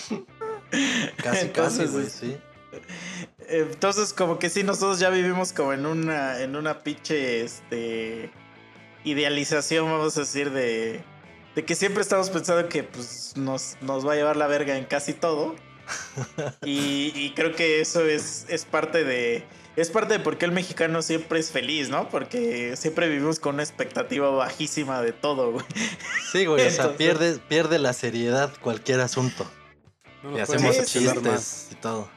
Casi, 1.23 1.49
casi, 1.51 1.85
güey, 1.87 2.11
sí. 2.11 2.37
Entonces, 3.49 4.13
como 4.13 4.39
que 4.39 4.51
sí, 4.51 4.65
nosotros 4.65 4.99
ya 4.99 5.11
vivimos 5.11 5.53
como 5.53 5.73
en 5.73 5.87
una, 5.87 6.41
en 6.41 6.57
una 6.57 6.81
pinche, 6.81 7.43
este, 7.43 8.31
idealización, 9.05 9.87
vamos 9.87 10.17
a 10.17 10.21
decir, 10.21 10.51
de, 10.51 11.05
de 11.55 11.65
que 11.65 11.75
siempre 11.75 12.03
estamos 12.03 12.31
pensando 12.31 12.69
que, 12.69 12.83
pues, 12.83 13.35
nos, 13.37 13.77
nos 13.83 14.07
va 14.07 14.15
a 14.15 14.17
llevar 14.17 14.37
la 14.37 14.47
verga 14.47 14.77
en 14.77 14.85
casi 14.85 15.13
todo. 15.13 15.55
Y, 16.65 17.13
y 17.15 17.35
creo 17.35 17.55
que 17.55 17.83
eso 17.83 18.07
es, 18.07 18.47
es 18.49 18.65
parte 18.65 19.05
de, 19.05 19.45
es 19.77 19.91
parte 19.91 20.15
de 20.15 20.21
por 20.21 20.39
qué 20.39 20.45
el 20.45 20.53
mexicano 20.53 21.03
siempre 21.03 21.39
es 21.41 21.51
feliz, 21.51 21.89
¿no? 21.89 22.09
Porque 22.09 22.77
siempre 22.77 23.09
vivimos 23.09 23.41
con 23.41 23.55
una 23.55 23.63
expectativa 23.63 24.31
bajísima 24.31 25.03
de 25.03 25.13
todo, 25.13 25.53
güey. 25.53 25.65
Sí, 26.33 26.47
güey, 26.47 26.67
o 26.67 26.71
sea, 26.71 26.85
Entonces- 26.85 26.97
pierde, 26.97 27.39
pierde 27.49 27.79
la 27.79 27.93
seriedad 27.93 28.53
cualquier 28.61 29.01
asunto. 29.01 29.51
No 30.23 30.37
Y 30.39 30.41
hacemos 30.41 30.63
podemos 30.63 30.89
sí, 30.89 30.99
chistes 31.01 31.69
y 31.73 31.75
todo. 31.77 32.09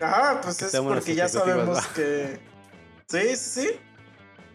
Ajá, 0.00 0.40
pues 0.42 0.56
Que 0.58 0.64
es 0.66 0.76
porque 0.76 1.14
ya 1.14 1.28
sabemos 1.28 1.86
que. 1.88 2.38
Sí, 3.08 3.36
sí, 3.36 3.62
sí. 3.62 3.70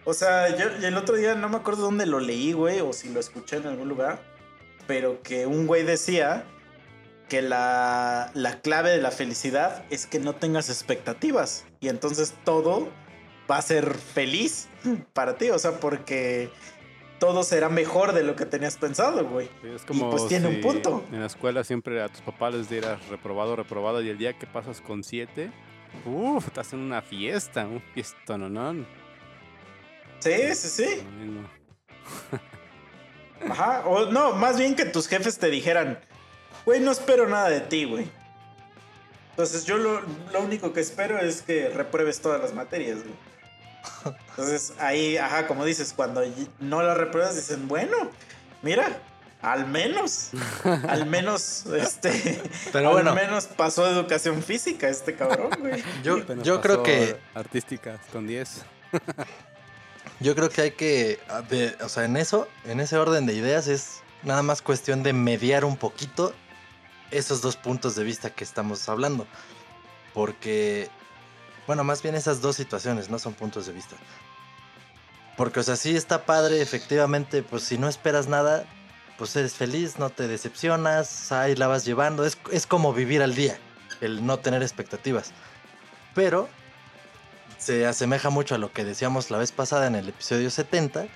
O 0.06 0.14
sea, 0.14 0.56
yo 0.58 0.66
y 0.82 0.86
el 0.86 0.98
otro 0.98 1.16
día 1.16 1.34
no 1.36 1.48
me 1.50 1.58
acuerdo 1.58 1.84
dónde 1.84 2.06
lo 2.06 2.20
leí, 2.20 2.52
güey, 2.54 2.82
o 2.82 2.92
si 2.94 3.10
lo 3.10 3.20
escuché 3.20 3.58
en 3.58 3.68
algún 3.68 3.88
lugar. 3.90 4.22
Pero 4.86 5.22
que 5.22 5.46
un 5.46 5.66
güey 5.66 5.84
decía 5.84 6.46
que 7.30 7.42
la, 7.42 8.32
la 8.34 8.62
clave 8.62 8.92
de 8.92 9.02
la 9.02 9.12
felicidad 9.12 9.86
es 9.90 10.06
que 10.06 10.20
no 10.20 10.36
tengas 10.36 10.70
expectativas. 10.70 11.66
Y 11.80 11.90
entonces 11.90 12.34
todo 12.44 12.90
va 13.50 13.58
a 13.58 13.62
ser 13.62 13.94
feliz 13.94 14.70
para 15.14 15.38
ti. 15.38 15.50
O 15.50 15.60
sea, 15.60 15.80
porque 15.80 16.50
todo 17.24 17.44
será 17.44 17.70
mejor 17.70 18.14
de 18.14 18.24
lo 18.24 18.36
que 18.36 18.46
tenías 18.46 18.78
pensado, 18.78 19.26
güey. 19.26 19.50
Sí, 19.62 19.70
es 19.74 19.86
como 19.86 20.10
pues 20.10 20.28
tiene 20.28 20.48
un 20.48 20.62
punto. 20.62 21.06
En 21.12 21.22
la 21.22 21.28
escuela 21.28 21.64
siempre 21.64 22.02
a 22.02 22.10
tus 22.10 22.22
papás 22.22 22.54
les 22.54 22.70
dirás 22.70 23.08
reprobado, 23.08 23.56
reprobado, 23.56 24.02
y 24.02 24.10
el 24.10 24.18
día 24.18 24.34
que 24.34 24.46
pasas 24.46 24.82
con 24.82 25.04
siete, 25.04 25.50
uff, 26.06 26.52
te 26.52 26.60
hacen 26.60 26.80
una 26.80 27.02
fiesta, 27.02 27.66
un 27.66 27.82
no. 28.54 28.86
Sí, 30.20 30.54
sí, 30.54 30.68
sí. 30.68 31.04
Ajá. 33.50 33.84
O 33.86 34.12
no, 34.12 34.34
más 34.34 34.58
bien 34.58 34.76
que 34.76 34.84
tus 34.84 35.08
jefes 35.08 35.38
te 35.38 35.50
dijeran, 35.50 36.00
güey, 36.66 36.80
no 36.80 36.92
espero 36.92 37.28
nada 37.28 37.50
de 37.50 37.62
ti, 37.62 37.86
güey. 37.86 38.10
Entonces 39.32 39.66
yo 39.66 39.78
lo, 39.78 40.02
lo 40.32 40.42
único 40.42 40.74
que 40.74 40.80
espero 40.80 41.20
es 41.20 41.42
que 41.42 41.70
repruebes 41.70 42.22
todas 42.22 42.42
las 42.42 42.54
materias, 42.54 43.00
güey. 43.00 44.16
Entonces 44.30 44.74
ahí, 44.80 45.18
ajá, 45.18 45.48
como 45.48 45.66
dices, 45.66 45.94
cuando 45.96 46.22
no 46.60 46.84
las 46.84 46.98
repruebas, 46.98 47.36
dicen, 47.36 47.68
bueno, 47.68 47.96
mira, 48.62 49.02
al 49.42 49.68
menos, 49.68 50.30
al 50.64 51.06
menos, 51.06 51.66
este, 51.78 52.42
Pero 52.72 52.90
al 52.90 52.94
bueno. 52.94 53.14
menos 53.14 53.46
pasó 53.46 53.86
educación 53.90 54.42
física 54.42 54.88
este 54.88 55.16
cabrón, 55.16 55.50
güey. 55.60 55.84
Yo, 56.04 56.20
yo 56.44 56.62
creo 56.62 56.82
que 56.82 57.18
Artísticas 57.34 58.00
con 58.12 58.26
10. 58.26 58.64
yo 60.20 60.36
creo 60.36 60.50
que 60.50 60.62
hay 60.62 60.72
que, 60.72 61.20
o 61.82 61.90
sea, 61.90 62.06
en 62.06 62.18
eso, 62.18 62.48
en 62.66 62.80
ese 62.80 62.98
orden 62.98 63.26
de 63.26 63.34
ideas 63.34 63.68
es 63.68 64.02
nada 64.24 64.44
más 64.44 64.62
cuestión 64.62 65.04
de 65.04 65.12
mediar 65.12 65.66
un 65.66 65.76
poquito 65.76 66.34
esos 67.14 67.42
dos 67.42 67.56
puntos 67.56 67.96
de 67.96 68.04
vista 68.04 68.30
que 68.30 68.44
estamos 68.44 68.88
hablando. 68.90 69.28
Porque, 70.14 70.90
bueno, 71.68 71.84
más 71.84 72.02
bien 72.02 72.16
esas 72.16 72.42
dos 72.42 72.56
situaciones, 72.56 73.10
no 73.10 73.20
son 73.20 73.34
puntos 73.34 73.66
de 73.66 73.74
vista. 73.74 73.96
Porque, 75.38 75.60
o 75.62 75.64
sea, 75.64 75.76
sí 75.76 75.96
está 75.96 76.26
padre, 76.26 76.62
efectivamente, 76.62 77.42
pues 77.42 77.64
si 77.64 77.78
no 77.78 77.88
esperas 77.88 78.28
nada, 78.28 78.66
pues 79.18 79.36
eres 79.36 79.54
feliz, 79.54 79.98
no 79.98 80.10
te 80.10 80.28
decepcionas, 80.28 81.32
ahí 81.32 81.56
la 81.56 81.68
vas 81.68 81.86
llevando. 81.86 82.26
Es, 82.26 82.38
es 82.52 82.68
como 82.68 82.94
vivir 82.94 83.22
al 83.24 83.34
día, 83.34 83.58
el 84.02 84.26
no 84.26 84.40
tener 84.40 84.62
expectativas. 84.62 85.32
Pero 86.14 86.50
se 87.58 87.88
asemeja 87.88 88.30
mucho 88.30 88.56
a 88.56 88.58
lo 88.58 88.72
que 88.72 88.84
decíamos 88.84 89.32
la 89.32 89.38
vez 89.38 89.52
pasada 89.52 89.88
en 89.88 89.96
el 89.96 90.10
episodio 90.10 90.50
70, 90.50 91.08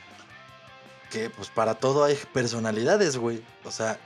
que 1.12 1.30
pues 1.30 1.50
para 1.50 1.76
todo 1.76 2.04
hay 2.04 2.18
personalidades, 2.34 3.18
güey. 3.18 3.44
O 3.66 3.72
sea, 3.72 4.00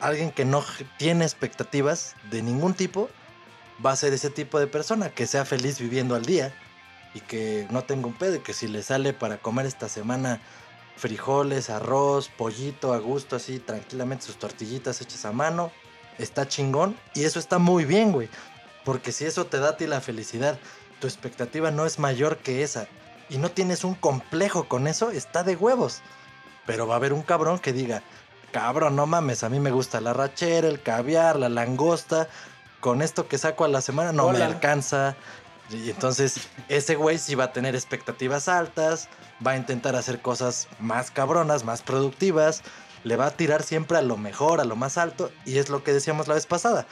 alguien 0.00 0.30
que 0.30 0.44
no 0.44 0.64
tiene 0.96 1.24
expectativas 1.24 2.14
de 2.30 2.42
ningún 2.42 2.74
tipo 2.74 3.08
va 3.84 3.92
a 3.92 3.96
ser 3.96 4.12
ese 4.12 4.30
tipo 4.30 4.58
de 4.58 4.66
persona 4.66 5.10
que 5.10 5.26
sea 5.26 5.44
feliz 5.44 5.78
viviendo 5.78 6.14
al 6.14 6.24
día 6.24 6.54
y 7.14 7.20
que 7.20 7.66
no 7.70 7.84
tenga 7.84 8.06
un 8.06 8.14
pedo 8.14 8.36
y 8.36 8.40
que 8.40 8.52
si 8.52 8.68
le 8.68 8.82
sale 8.82 9.12
para 9.12 9.38
comer 9.38 9.66
esta 9.66 9.88
semana 9.88 10.40
frijoles, 10.96 11.70
arroz, 11.70 12.28
pollito 12.28 12.92
a 12.92 12.98
gusto 12.98 13.36
así 13.36 13.60
tranquilamente 13.60 14.26
sus 14.26 14.38
tortillitas 14.38 15.00
hechas 15.00 15.24
a 15.24 15.32
mano, 15.32 15.70
está 16.18 16.48
chingón 16.48 16.96
y 17.14 17.24
eso 17.24 17.38
está 17.38 17.58
muy 17.58 17.84
bien, 17.84 18.12
güey. 18.12 18.28
Porque 18.84 19.12
si 19.12 19.24
eso 19.24 19.46
te 19.46 19.58
da 19.58 19.70
a 19.70 19.76
ti 19.76 19.86
la 19.86 20.00
felicidad, 20.00 20.58
tu 21.00 21.06
expectativa 21.06 21.70
no 21.70 21.86
es 21.86 21.98
mayor 21.98 22.38
que 22.38 22.62
esa 22.62 22.88
y 23.28 23.38
no 23.38 23.50
tienes 23.50 23.84
un 23.84 23.94
complejo 23.94 24.68
con 24.68 24.86
eso, 24.86 25.10
está 25.10 25.42
de 25.44 25.56
huevos. 25.56 26.00
Pero 26.66 26.86
va 26.86 26.94
a 26.94 26.96
haber 26.96 27.12
un 27.12 27.22
cabrón 27.22 27.58
que 27.58 27.72
diga, 27.72 28.02
cabrón, 28.52 28.96
no 28.96 29.06
mames, 29.06 29.42
a 29.44 29.48
mí 29.48 29.60
me 29.60 29.70
gusta 29.70 30.00
la 30.00 30.12
rachera, 30.12 30.68
el 30.68 30.82
caviar, 30.82 31.36
la 31.36 31.48
langosta, 31.48 32.28
con 32.80 33.02
esto 33.02 33.28
que 33.28 33.38
saco 33.38 33.64
a 33.64 33.68
la 33.68 33.80
semana 33.80 34.12
no 34.12 34.30
me 34.30 34.42
alcanza. 34.42 35.16
Y 35.70 35.90
entonces 35.90 36.48
ese 36.68 36.94
güey 36.94 37.18
sí 37.18 37.34
va 37.34 37.44
a 37.44 37.52
tener 37.52 37.74
expectativas 37.74 38.48
altas, 38.48 39.08
va 39.46 39.52
a 39.52 39.56
intentar 39.56 39.96
hacer 39.96 40.20
cosas 40.20 40.68
más 40.78 41.10
cabronas, 41.10 41.64
más 41.64 41.82
productivas, 41.82 42.62
le 43.04 43.16
va 43.16 43.26
a 43.26 43.30
tirar 43.30 43.62
siempre 43.62 43.98
a 43.98 44.02
lo 44.02 44.16
mejor, 44.16 44.60
a 44.60 44.64
lo 44.64 44.76
más 44.76 44.98
alto, 44.98 45.30
y 45.44 45.58
es 45.58 45.68
lo 45.68 45.84
que 45.84 45.92
decíamos 45.92 46.28
la 46.28 46.34
vez 46.34 46.46
pasada. 46.46 46.86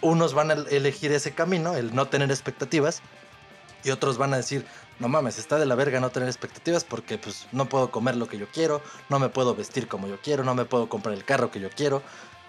Unos 0.00 0.34
van 0.34 0.50
a 0.50 0.54
elegir 0.54 1.12
ese 1.12 1.32
camino, 1.32 1.74
el 1.74 1.94
no 1.94 2.08
tener 2.08 2.30
expectativas, 2.30 3.02
y 3.84 3.90
otros 3.90 4.18
van 4.18 4.34
a 4.34 4.38
decir, 4.38 4.66
no 4.98 5.08
mames, 5.08 5.38
está 5.38 5.58
de 5.58 5.66
la 5.66 5.74
verga 5.74 6.00
no 6.00 6.10
tener 6.10 6.28
expectativas 6.28 6.84
porque 6.84 7.18
pues 7.18 7.46
no 7.52 7.68
puedo 7.68 7.90
comer 7.90 8.16
lo 8.16 8.28
que 8.28 8.38
yo 8.38 8.46
quiero, 8.52 8.82
no 9.08 9.18
me 9.18 9.28
puedo 9.28 9.54
vestir 9.54 9.88
como 9.88 10.06
yo 10.08 10.18
quiero, 10.22 10.42
no 10.44 10.54
me 10.54 10.64
puedo 10.64 10.88
comprar 10.88 11.14
el 11.14 11.24
carro 11.24 11.50
que 11.50 11.60
yo 11.60 11.68
quiero. 11.70 12.02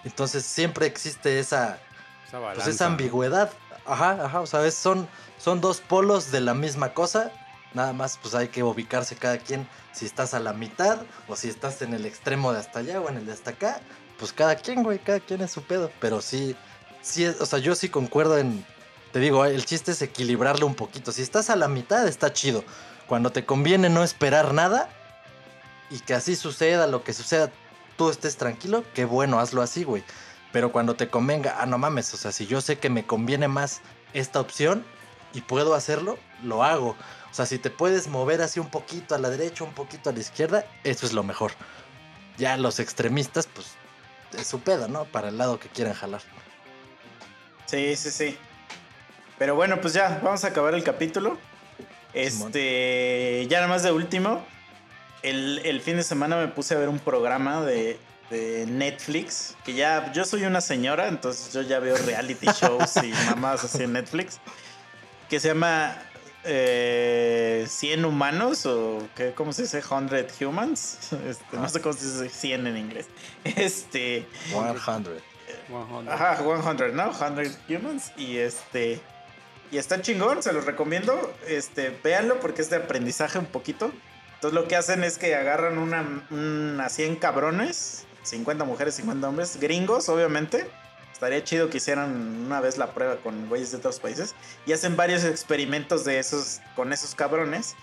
Entonces 0.04 0.44
siempre 0.44 0.86
existe 0.86 1.38
esa, 1.38 1.78
Esa 2.26 2.64
pues 2.64 2.80
ambigüedad. 2.82 3.50
Ajá, 3.86 4.24
ajá, 4.24 4.40
o 4.40 4.46
sea, 4.46 4.64
es- 4.66 4.74
son, 4.74 5.08
son 5.38 5.60
dos 5.60 5.80
polos 5.80 6.30
de 6.30 6.40
la 6.40 6.54
misma 6.54 6.94
cosa. 6.94 7.32
Nada 7.74 7.92
más 7.92 8.18
pues 8.20 8.34
hay 8.34 8.48
que 8.48 8.62
ubicarse 8.62 9.14
cada 9.16 9.38
quien 9.38 9.68
si 9.92 10.06
estás 10.06 10.32
a 10.34 10.40
la 10.40 10.52
mitad 10.54 11.00
o 11.26 11.36
si 11.36 11.48
estás 11.48 11.82
en 11.82 11.92
el 11.94 12.06
extremo 12.06 12.52
de 12.52 12.60
hasta 12.60 12.78
allá 12.78 13.00
o 13.00 13.08
en 13.08 13.18
el 13.18 13.26
de 13.26 13.32
hasta 13.32 13.50
acá. 13.50 13.80
Pues 14.18 14.32
cada 14.32 14.56
quien, 14.56 14.82
güey, 14.82 14.98
cada 14.98 15.20
quien 15.20 15.42
es 15.42 15.50
su 15.52 15.62
pedo. 15.62 15.90
Pero 16.00 16.20
sí, 16.22 16.56
sí, 17.02 17.26
o 17.26 17.46
sea, 17.46 17.58
yo 17.58 17.74
sí 17.74 17.88
concuerdo 17.88 18.38
en, 18.38 18.64
te 19.18 19.24
digo, 19.24 19.44
el 19.44 19.64
chiste 19.64 19.90
es 19.90 20.00
equilibrarlo 20.00 20.64
un 20.64 20.76
poquito. 20.76 21.10
Si 21.10 21.22
estás 21.22 21.50
a 21.50 21.56
la 21.56 21.66
mitad 21.66 22.06
está 22.06 22.32
chido. 22.32 22.62
Cuando 23.08 23.32
te 23.32 23.44
conviene 23.44 23.88
no 23.88 24.04
esperar 24.04 24.54
nada 24.54 24.88
y 25.90 25.98
que 25.98 26.14
así 26.14 26.36
suceda 26.36 26.86
lo 26.86 27.02
que 27.02 27.12
suceda, 27.12 27.50
tú 27.96 28.10
estés 28.10 28.36
tranquilo, 28.36 28.84
qué 28.94 29.04
bueno, 29.04 29.40
hazlo 29.40 29.60
así, 29.60 29.82
güey. 29.82 30.04
Pero 30.52 30.70
cuando 30.70 30.94
te 30.94 31.08
convenga, 31.08 31.56
ah, 31.58 31.66
no 31.66 31.78
mames, 31.78 32.14
o 32.14 32.16
sea, 32.16 32.30
si 32.30 32.46
yo 32.46 32.60
sé 32.60 32.78
que 32.78 32.90
me 32.90 33.06
conviene 33.06 33.48
más 33.48 33.80
esta 34.12 34.38
opción 34.38 34.84
y 35.34 35.40
puedo 35.40 35.74
hacerlo, 35.74 36.16
lo 36.44 36.62
hago. 36.62 36.90
O 37.28 37.34
sea, 37.34 37.44
si 37.44 37.58
te 37.58 37.70
puedes 37.70 38.06
mover 38.06 38.40
así 38.40 38.60
un 38.60 38.70
poquito 38.70 39.16
a 39.16 39.18
la 39.18 39.30
derecha, 39.30 39.64
un 39.64 39.74
poquito 39.74 40.10
a 40.10 40.12
la 40.12 40.20
izquierda, 40.20 40.64
eso 40.84 41.06
es 41.06 41.12
lo 41.12 41.24
mejor. 41.24 41.50
Ya 42.36 42.56
los 42.56 42.78
extremistas, 42.78 43.48
pues, 43.48 43.66
es 44.38 44.46
su 44.46 44.60
pedo, 44.60 44.86
¿no? 44.86 45.06
Para 45.06 45.30
el 45.30 45.38
lado 45.38 45.58
que 45.58 45.68
quieran 45.68 45.94
jalar. 45.94 46.22
Sí, 47.66 47.96
sí, 47.96 48.12
sí. 48.12 48.38
Pero 49.38 49.54
bueno, 49.54 49.80
pues 49.80 49.94
ya, 49.94 50.20
vamos 50.22 50.44
a 50.44 50.48
acabar 50.48 50.74
el 50.74 50.82
capítulo. 50.82 51.38
Este, 52.12 53.46
ya 53.48 53.58
nada 53.58 53.68
más 53.68 53.82
de 53.82 53.92
último. 53.92 54.44
El, 55.22 55.60
el 55.64 55.80
fin 55.80 55.96
de 55.96 56.02
semana 56.02 56.36
me 56.36 56.48
puse 56.48 56.74
a 56.74 56.78
ver 56.78 56.88
un 56.88 56.98
programa 56.98 57.64
de, 57.64 57.98
de 58.30 58.66
Netflix. 58.66 59.56
Que 59.64 59.74
ya, 59.74 60.12
yo 60.12 60.24
soy 60.24 60.44
una 60.44 60.60
señora, 60.60 61.08
entonces 61.08 61.52
yo 61.52 61.62
ya 61.62 61.78
veo 61.78 61.96
reality 61.96 62.46
shows 62.60 62.96
y 62.96 63.12
mamás 63.30 63.64
así 63.64 63.84
en 63.84 63.92
Netflix. 63.92 64.40
Que 65.28 65.38
se 65.40 65.48
llama 65.48 65.96
eh, 66.44 67.66
100 67.68 68.04
humanos 68.04 68.64
o 68.66 69.06
¿qué, 69.14 69.32
¿cómo 69.34 69.52
se 69.52 69.62
dice? 69.62 69.82
100 69.82 70.28
humans. 70.46 71.12
Este, 71.26 71.56
no 71.56 71.68
sé 71.68 71.80
cómo 71.80 71.94
se 71.94 72.04
dice 72.04 72.28
100 72.28 72.66
en 72.66 72.76
inglés. 72.76 73.08
Este. 73.44 74.26
100. 74.50 74.78
100. 74.78 76.08
Ajá, 76.08 76.36
100, 76.36 76.96
¿no? 76.96 77.12
100 77.14 77.56
humans. 77.68 78.12
Y 78.16 78.38
este. 78.38 79.00
Y 79.70 79.78
está 79.78 80.00
chingón, 80.00 80.42
se 80.42 80.52
los 80.52 80.64
recomiendo. 80.64 81.34
Este, 81.46 81.96
véanlo 82.02 82.40
porque 82.40 82.62
es 82.62 82.70
de 82.70 82.76
aprendizaje 82.76 83.38
un 83.38 83.46
poquito. 83.46 83.92
Entonces 84.34 84.54
lo 84.58 84.68
que 84.68 84.76
hacen 84.76 85.04
es 85.04 85.18
que 85.18 85.34
agarran 85.34 85.78
una, 85.78 86.26
una 86.30 86.88
100 86.88 87.16
cabrones, 87.16 88.06
50 88.22 88.64
mujeres, 88.64 88.94
50 88.94 89.28
hombres, 89.28 89.58
gringos, 89.60 90.08
obviamente. 90.08 90.66
Estaría 91.12 91.42
chido 91.42 91.68
que 91.68 91.78
hicieran 91.78 92.44
una 92.46 92.60
vez 92.60 92.78
la 92.78 92.92
prueba 92.94 93.16
con 93.16 93.48
güeyes 93.48 93.72
de 93.72 93.78
otros 93.78 93.98
países. 93.98 94.34
Y 94.66 94.72
hacen 94.72 94.96
varios 94.96 95.24
experimentos 95.24 96.04
de 96.04 96.18
esos, 96.18 96.60
con 96.76 96.92
esos 96.92 97.14
cabrones. 97.14 97.74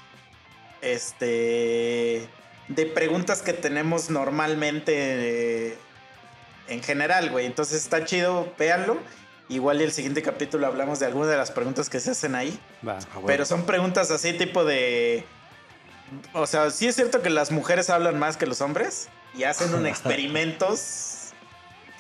Este. 0.82 2.28
De 2.68 2.86
preguntas 2.88 3.42
que 3.42 3.54
tenemos 3.54 4.10
normalmente. 4.10 4.94
eh, 5.72 5.78
en 6.68 6.82
general, 6.82 7.30
güey. 7.30 7.46
Entonces 7.46 7.82
está 7.82 8.06
chido, 8.06 8.54
véanlo. 8.58 8.98
Igual 9.48 9.82
y 9.82 9.84
el 9.84 9.92
siguiente 9.92 10.24
capítulo 10.24 10.66
hablamos 10.66 11.00
de 11.00 11.06
algunas 11.06 11.30
de 11.30 11.38
las 11.38 11.52
preguntas 11.52 11.90
que 11.90 12.00
se 12.00 12.12
hacen 12.12 12.34
ahí. 12.34 12.60
Va. 12.88 12.98
Pero 13.28 13.46
son 13.46 13.66
preguntas 13.66 14.10
así 14.10 14.34
tipo 14.34 14.66
de... 14.66 15.26
O 16.34 16.48
sea, 16.48 16.72
sí 16.72 16.88
es 16.88 16.96
cierto 16.96 17.22
que 17.22 17.30
las 17.30 17.52
mujeres 17.52 17.90
hablan 17.90 18.18
más 18.18 18.38
que 18.38 18.48
los 18.48 18.62
hombres 18.62 19.08
y 19.36 19.44
hacen 19.44 19.74
un 19.76 19.86
experimentos 19.88 21.34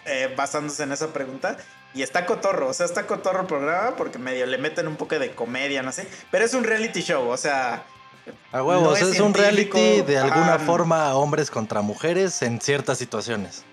eh, 0.06 0.34
basándose 0.36 0.84
en 0.84 0.92
esa 0.92 1.14
pregunta. 1.14 1.58
Y 1.94 2.02
está 2.02 2.26
cotorro, 2.26 2.68
o 2.70 2.74
sea, 2.74 2.86
está 2.86 3.08
cotorro 3.08 3.42
el 3.42 3.48
programa 3.48 3.96
porque 3.96 4.18
medio 4.18 4.46
le 4.48 4.58
meten 4.58 4.88
un 4.88 4.96
poco 4.98 5.18
de 5.18 5.32
comedia, 5.32 5.82
no 5.82 5.92
sé. 5.92 6.08
Pero 6.32 6.46
es 6.46 6.54
un 6.54 6.64
reality 6.64 7.02
show, 7.02 7.28
o 7.28 7.38
sea... 7.38 7.84
A 8.52 8.64
huevos, 8.64 9.00
No 9.00 9.08
es, 9.08 9.16
es 9.16 9.20
un 9.20 9.36
reality 9.36 10.02
de 10.02 10.18
alguna 10.18 10.58
forma 10.58 11.14
hombres 11.14 11.52
contra 11.52 11.82
mujeres 11.82 12.42
en 12.42 12.60
ciertas 12.60 12.98
situaciones. 12.98 13.64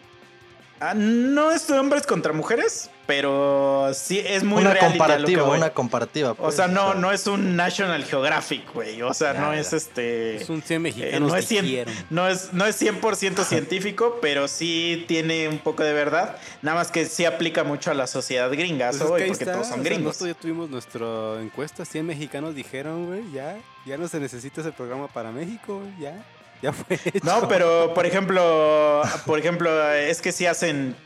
Ah, 0.83 0.95
no 0.95 1.51
es 1.51 1.67
de 1.67 1.79
hombres 1.79 2.07
contra 2.07 2.33
mujeres, 2.33 2.91
pero 3.07 3.91
sí 3.95 4.19
es 4.19 4.43
muy 4.45 4.61
una 4.63 4.77
comparativa, 4.79 5.45
una 5.45 5.71
comparativa. 5.71 6.33
O 6.33 6.35
pues, 6.35 6.57
sea, 6.57 6.67
no, 6.69 6.89
o 6.89 6.93
sea, 6.93 7.01
no 7.01 7.13
es 7.13 7.27
un 7.27 7.57
National 7.57 8.05
Geographic, 8.05 8.73
güey. 8.73 9.01
O 9.03 9.13
sea, 9.15 9.33
Ya, 9.35 9.41
no 9.41 9.55
ya. 9.55 9.61
es 9.61 9.73
este... 9.73 10.37
Es 10.37 10.49
un 10.51 10.63
100 10.63 10.77
Eh, 10.77 10.79
mexicanos 10.81 11.31
no, 11.31 11.37
es 11.37 11.51
cien- 11.51 11.63
dijeron. 11.63 11.95
no, 12.11 12.29
es, 12.29 12.53
no 12.53 12.67
es 12.67 12.81
100% 12.81 13.45
científico, 13.45 14.19
pero 14.23 14.49
sí 14.49 15.05
tiene 15.09 15.49
un 15.49 15.59
poco 15.59 15.83
de 15.85 15.93
verdad. 15.93 16.37
Nada 16.63 16.77
más 16.79 16.91
que 16.91 17.07
sí 17.07 17.25
aplica 17.25 17.65
mucho 17.65 17.91
a 17.91 17.95
la 17.95 18.07
sociedad 18.07 18.51
gringa, 18.51 18.91
Pues 18.91 19.01
ahí 19.03 19.09
porque 19.09 19.25
está, 19.31 19.53
todos 19.53 19.67
son 19.69 19.81
o 19.81 19.83
sea, 19.83 19.91
gringos. 19.91 20.07
nosotros 20.15 20.37
ya 20.37 20.41
tuvimos 20.41 20.71
nuestra 20.71 21.41
encuesta, 21.41 21.85
100 21.85 22.07
mexicanos 22.07 22.55
dijeron, 22.55 23.07
güey, 23.07 23.23
ya, 23.33 23.57
ya 23.87 23.97
no 23.99 24.09
se 24.09 24.21
necesita 24.21 24.61
ese 24.61 24.73
programa 24.73 25.09
para 25.09 25.31
México, 25.33 25.79
güey, 25.81 25.93
ya. 26.01 26.25
Ya 26.63 26.73
fue. 26.73 26.99
hecho. 27.05 27.25
No, 27.25 27.49
pero 27.49 27.93
por 27.95 28.07
ejemplo, 28.07 29.03
por 29.27 29.39
ejemplo, 29.39 29.93
es 29.93 30.23
que 30.23 30.33
si 30.33 30.47
hacen 30.47 30.97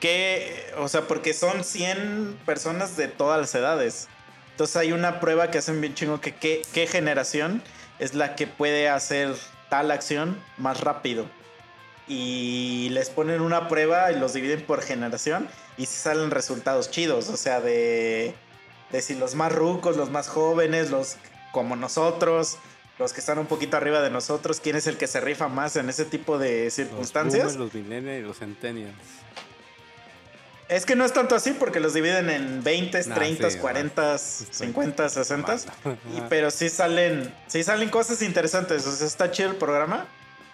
que, 0.00 0.72
o 0.78 0.88
sea, 0.88 1.02
porque 1.02 1.32
son 1.32 1.62
100 1.62 2.40
personas 2.44 2.96
de 2.96 3.06
todas 3.06 3.40
las 3.40 3.54
edades. 3.54 4.08
Entonces 4.50 4.76
hay 4.76 4.92
una 4.92 5.20
prueba 5.20 5.50
que 5.50 5.58
hacen 5.58 5.80
bien 5.80 5.94
chingo 5.94 6.20
que 6.20 6.34
qué, 6.34 6.62
qué 6.74 6.86
generación 6.86 7.62
es 7.98 8.14
la 8.14 8.34
que 8.34 8.46
puede 8.46 8.88
hacer 8.88 9.34
tal 9.70 9.90
acción 9.90 10.42
más 10.58 10.80
rápido. 10.80 11.26
Y 12.08 12.88
les 12.90 13.10
ponen 13.10 13.40
una 13.40 13.68
prueba 13.68 14.10
y 14.10 14.18
los 14.18 14.32
dividen 14.32 14.62
por 14.62 14.82
generación 14.82 15.48
y 15.78 15.86
salen 15.86 16.30
resultados 16.30 16.90
chidos, 16.90 17.28
o 17.28 17.36
sea, 17.36 17.60
de, 17.60 18.34
de 18.90 19.02
si 19.02 19.14
los 19.14 19.36
más 19.36 19.52
rucos, 19.52 19.96
los 19.96 20.10
más 20.10 20.28
jóvenes, 20.28 20.90
los 20.90 21.16
como 21.52 21.76
nosotros, 21.76 22.58
los 22.98 23.12
que 23.12 23.20
están 23.20 23.38
un 23.38 23.46
poquito 23.46 23.76
arriba 23.76 24.00
de 24.00 24.10
nosotros, 24.10 24.60
quién 24.60 24.76
es 24.76 24.86
el 24.86 24.96
que 24.96 25.06
se 25.06 25.20
rifa 25.20 25.48
más 25.48 25.76
en 25.76 25.88
ese 25.88 26.04
tipo 26.04 26.38
de 26.38 26.64
Los 26.64 26.74
circunstancias. 26.74 27.56
boomers, 27.56 27.74
los 27.74 27.74
millennials 27.74 28.20
y 28.20 28.22
los 28.26 28.38
centennials. 28.38 28.94
Es 30.68 30.86
que 30.86 30.96
no 30.96 31.04
es 31.04 31.12
tanto 31.12 31.34
así 31.34 31.52
porque 31.52 31.80
los 31.80 31.92
dividen 31.92 32.30
en 32.30 32.62
20, 32.62 33.06
Nah, 33.08 33.14
30, 33.14 33.50
sí, 33.50 33.58
40, 33.58 34.18
50, 34.18 35.08
60. 35.08 35.52
Más. 35.52 35.66
Y, 36.16 36.22
pero 36.30 36.50
sí 36.50 36.70
salen, 36.70 37.34
sí 37.46 37.62
salen 37.62 37.90
cosas 37.90 38.22
interesantes. 38.22 38.86
O 38.86 38.92
sea, 38.92 39.06
está 39.06 39.30
chido 39.30 39.50
el 39.50 39.56
programa. 39.56 40.06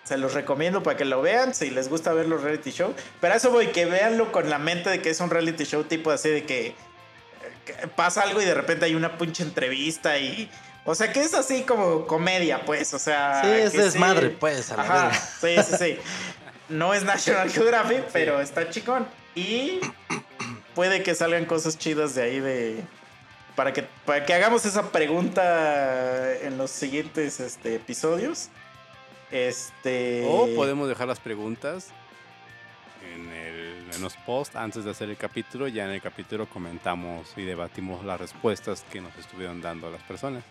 Se 0.02 0.16
los 0.16 0.34
recomiendo 0.34 0.82
para 0.82 0.96
que 0.96 1.04
lo 1.04 1.22
vean 1.22 1.54
si 1.54 1.70
les 1.70 1.88
gusta 1.88 2.12
ver 2.14 2.26
los 2.26 2.42
reality 2.42 2.70
show. 2.72 2.94
Pero 3.20 3.34
a 3.34 3.36
eso 3.36 3.50
voy, 3.50 3.68
que 3.68 3.84
veanlo 3.84 4.32
con 4.32 4.50
la 4.50 4.58
mente 4.58 4.90
de 4.90 5.02
que 5.02 5.10
es 5.10 5.20
un 5.20 5.30
reality 5.30 5.64
show 5.64 5.84
tipo 5.84 6.10
así 6.10 6.30
de 6.30 6.44
que, 6.44 6.74
que 7.64 7.86
pasa 7.88 8.22
algo 8.22 8.42
y 8.42 8.44
de 8.44 8.54
repente 8.54 8.86
hay 8.86 8.94
una 8.94 9.18
pinche 9.18 9.42
entrevista 9.42 10.18
y... 10.18 10.50
O 10.90 10.94
sea, 10.94 11.12
que 11.12 11.20
es 11.20 11.34
así 11.34 11.64
como 11.64 12.06
comedia, 12.06 12.64
pues. 12.64 12.94
O 12.94 12.98
sea... 12.98 13.42
Sí, 13.44 13.50
es 13.50 13.74
desmadre, 13.74 14.30
pues, 14.30 14.70
a 14.72 14.76
la 14.78 14.82
Ajá, 14.84 15.12
sí, 15.12 15.54
sí, 15.62 15.76
sí. 15.78 15.98
No 16.70 16.94
es 16.94 17.02
National 17.04 17.50
Geographic, 17.50 18.04
pero 18.10 18.40
está 18.40 18.70
chicón. 18.70 19.06
Y 19.34 19.80
puede 20.74 21.02
que 21.02 21.14
salgan 21.14 21.44
cosas 21.44 21.76
chidas 21.76 22.14
de 22.14 22.22
ahí 22.22 22.40
de... 22.40 22.82
Para 23.54 23.74
que, 23.74 23.82
para 24.06 24.24
que 24.24 24.32
hagamos 24.32 24.64
esa 24.64 24.90
pregunta 24.90 26.32
en 26.40 26.56
los 26.56 26.70
siguientes 26.70 27.38
este, 27.40 27.74
episodios. 27.74 28.48
Este... 29.30 30.24
O 30.26 30.48
podemos 30.56 30.88
dejar 30.88 31.06
las 31.06 31.20
preguntas 31.20 31.88
en, 33.14 33.28
el- 33.30 33.90
en 33.94 34.00
los 34.00 34.16
posts 34.16 34.56
antes 34.56 34.84
de 34.84 34.90
hacer 34.90 35.10
el 35.10 35.18
capítulo. 35.18 35.68
Ya 35.68 35.84
en 35.84 35.90
el 35.90 36.00
capítulo 36.00 36.46
comentamos 36.48 37.30
y 37.36 37.42
debatimos 37.42 38.06
las 38.06 38.18
respuestas 38.18 38.86
que 38.90 39.02
nos 39.02 39.14
estuvieron 39.18 39.60
dando 39.60 39.90
las 39.90 40.02
personas. 40.04 40.44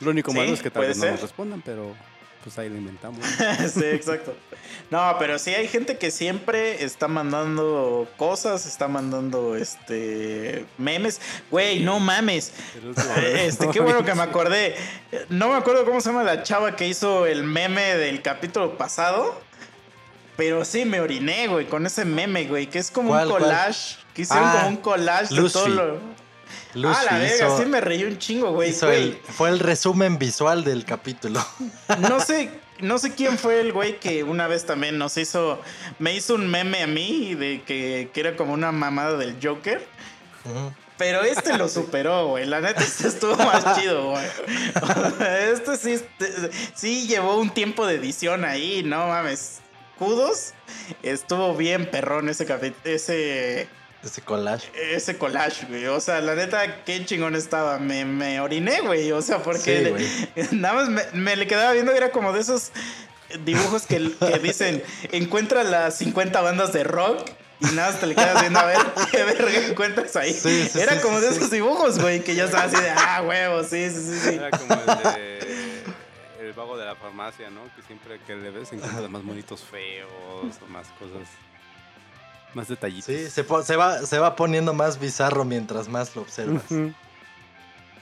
Lo 0.00 0.10
único 0.10 0.30
Sí, 0.30 0.36
malo 0.36 0.52
es 0.52 0.62
que 0.62 0.70
tal 0.70 0.86
vez 0.86 0.96
no 0.96 1.02
ser. 1.02 1.12
nos 1.12 1.22
respondan, 1.22 1.62
pero 1.62 1.94
pues 2.44 2.56
ahí 2.58 2.68
lo 2.68 2.76
inventamos. 2.76 3.18
sí, 3.74 3.84
exacto. 3.84 4.34
No, 4.90 5.16
pero 5.18 5.38
sí 5.38 5.52
hay 5.54 5.66
gente 5.68 5.98
que 5.98 6.10
siempre 6.10 6.82
está 6.84 7.08
mandando 7.08 8.08
cosas, 8.16 8.64
está 8.64 8.86
mandando 8.88 9.56
este 9.56 10.64
memes. 10.78 11.20
Güey, 11.50 11.80
no 11.80 11.98
mames. 12.00 12.52
Este, 13.22 13.68
qué 13.70 13.80
bueno 13.80 14.04
que 14.04 14.14
me 14.14 14.22
acordé. 14.22 14.76
No 15.28 15.48
me 15.48 15.56
acuerdo 15.56 15.84
cómo 15.84 16.00
se 16.00 16.10
llama 16.10 16.22
la 16.22 16.42
chava 16.42 16.76
que 16.76 16.86
hizo 16.86 17.26
el 17.26 17.42
meme 17.42 17.96
del 17.96 18.22
capítulo 18.22 18.78
pasado. 18.78 19.40
Pero 20.36 20.64
sí, 20.64 20.84
me 20.84 21.00
oriné, 21.00 21.48
güey, 21.48 21.66
con 21.66 21.84
ese 21.84 22.04
meme, 22.04 22.44
güey, 22.44 22.68
que 22.68 22.78
es 22.78 22.92
como 22.92 23.08
¿Cuál, 23.08 23.24
un 23.26 23.30
cuál? 23.32 23.42
collage. 23.42 23.96
Que 24.14 24.22
hicieron 24.22 24.46
Ah, 24.48 24.52
como 24.58 24.68
un 24.68 24.76
collage 24.76 25.34
de 25.34 25.50
todo 25.50 25.68
lo. 25.68 25.98
Lucy 26.78 26.96
ah, 27.00 27.04
la 27.12 27.18
verga, 27.18 27.56
sí 27.58 27.66
me 27.66 27.80
reí 27.80 28.04
un 28.04 28.18
chingo, 28.18 28.52
güey. 28.52 28.72
fue 28.72 29.48
el 29.48 29.58
resumen 29.58 30.18
visual 30.18 30.64
del 30.64 30.84
capítulo. 30.84 31.44
No 31.98 32.20
sé, 32.20 32.50
no 32.80 32.98
sé 32.98 33.14
quién 33.14 33.38
fue 33.38 33.60
el 33.60 33.72
güey 33.72 33.98
que 33.98 34.22
una 34.24 34.46
vez 34.46 34.64
también 34.66 34.98
nos 34.98 35.16
hizo. 35.16 35.60
Me 35.98 36.14
hizo 36.14 36.34
un 36.34 36.46
meme 36.48 36.82
a 36.82 36.86
mí 36.86 37.34
de 37.34 37.62
que, 37.62 38.10
que 38.12 38.20
era 38.20 38.36
como 38.36 38.52
una 38.52 38.72
mamada 38.72 39.16
del 39.16 39.36
Joker. 39.42 39.84
Pero 40.96 41.22
este 41.22 41.56
lo 41.56 41.68
superó, 41.68 42.26
güey. 42.28 42.46
La 42.46 42.60
neta, 42.60 42.82
este 42.82 43.08
estuvo 43.08 43.36
más 43.36 43.76
chido, 43.78 44.10
güey. 44.10 44.24
Este 45.52 45.76
sí, 45.76 45.92
este- 45.92 46.50
sí 46.74 47.06
llevó 47.06 47.36
un 47.38 47.50
tiempo 47.50 47.86
de 47.86 47.94
edición 47.96 48.44
ahí, 48.44 48.82
no 48.84 49.08
mames. 49.08 49.60
Kudos. 49.98 50.54
Estuvo 51.02 51.54
bien 51.56 51.90
perrón 51.90 52.28
ese 52.28 52.46
capítulo, 52.46 52.80
ese, 52.84 53.68
Ese 54.08 54.22
collage. 54.22 54.68
ese 54.94 55.16
collage, 55.18 55.66
güey. 55.66 55.86
O 55.86 56.00
sea, 56.00 56.20
la 56.20 56.34
neta, 56.34 56.84
qué 56.84 57.04
chingón 57.04 57.34
estaba. 57.34 57.78
Me, 57.78 58.04
me 58.04 58.40
oriné, 58.40 58.80
güey. 58.80 59.12
O 59.12 59.22
sea, 59.22 59.42
porque 59.42 59.76
Sí, 59.78 59.84
le- 59.84 59.90
güey. 59.90 60.06
nada 60.52 60.74
más 60.74 60.88
me, 60.88 61.02
me 61.12 61.36
le 61.36 61.46
quedaba 61.46 61.72
viendo, 61.72 61.92
era 61.92 62.10
como 62.10 62.32
de 62.32 62.40
esos 62.40 62.72
dibujos 63.44 63.86
que, 63.86 64.10
que 64.18 64.38
dicen, 64.38 64.82
encuentra 65.12 65.62
las 65.64 65.98
50 65.98 66.40
bandas 66.40 66.72
de 66.72 66.84
rock. 66.84 67.28
Y 67.60 67.66
nada 67.74 67.90
más 67.90 67.98
te 68.00 68.06
le 68.06 68.14
quedas 68.14 68.40
viendo 68.40 68.60
a 68.60 68.66
ver 68.66 68.78
qué 69.10 69.24
verga 69.24 69.66
encuentras 69.66 70.14
ahí. 70.14 70.32
Sí, 70.32 70.68
sí, 70.72 70.80
era 70.80 70.94
sí, 70.94 71.00
como 71.02 71.18
sí, 71.18 71.24
de 71.24 71.30
sí. 71.32 71.36
esos 71.38 71.50
dibujos, 71.50 71.98
güey, 71.98 72.22
que 72.22 72.36
ya 72.36 72.44
estaba 72.44 72.64
así 72.64 72.76
de, 72.80 72.88
ah, 72.90 73.20
huevo, 73.26 73.64
sí, 73.64 73.90
sí, 73.90 73.96
sí, 74.00 74.18
sí. 74.22 74.34
Era 74.36 74.50
como 74.50 74.74
el 74.74 74.86
de 74.86 75.38
el 76.40 76.52
vago 76.52 76.78
de 76.78 76.84
la 76.86 76.94
farmacia, 76.94 77.50
¿no? 77.50 77.62
Que 77.74 77.82
siempre 77.82 78.20
que 78.26 78.36
le 78.36 78.50
ves 78.50 78.72
encuentras 78.72 79.10
más 79.10 79.22
monitos 79.24 79.60
feos 79.62 80.08
o 80.62 80.66
más 80.68 80.86
cosas, 81.00 81.28
más 82.54 82.68
detallitos. 82.68 83.06
Sí, 83.06 83.30
se, 83.30 83.42
va, 83.76 84.06
se 84.06 84.18
va 84.18 84.36
poniendo 84.36 84.72
más 84.74 84.98
bizarro 84.98 85.44
mientras 85.44 85.88
más 85.88 86.14
lo 86.16 86.22
observas. 86.22 86.62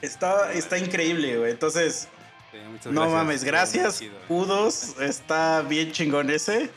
Está, 0.01 0.53
está 0.53 0.77
increíble, 0.77 1.37
güey. 1.37 1.51
Entonces, 1.51 2.07
Sí, 2.51 2.89
no 2.89 3.09
mames, 3.09 3.43
gracias. 3.43 4.01
Kudos, 4.27 4.95
está 4.99 5.61
bien 5.63 5.91
chingón 5.91 6.29
ese. 6.29 6.69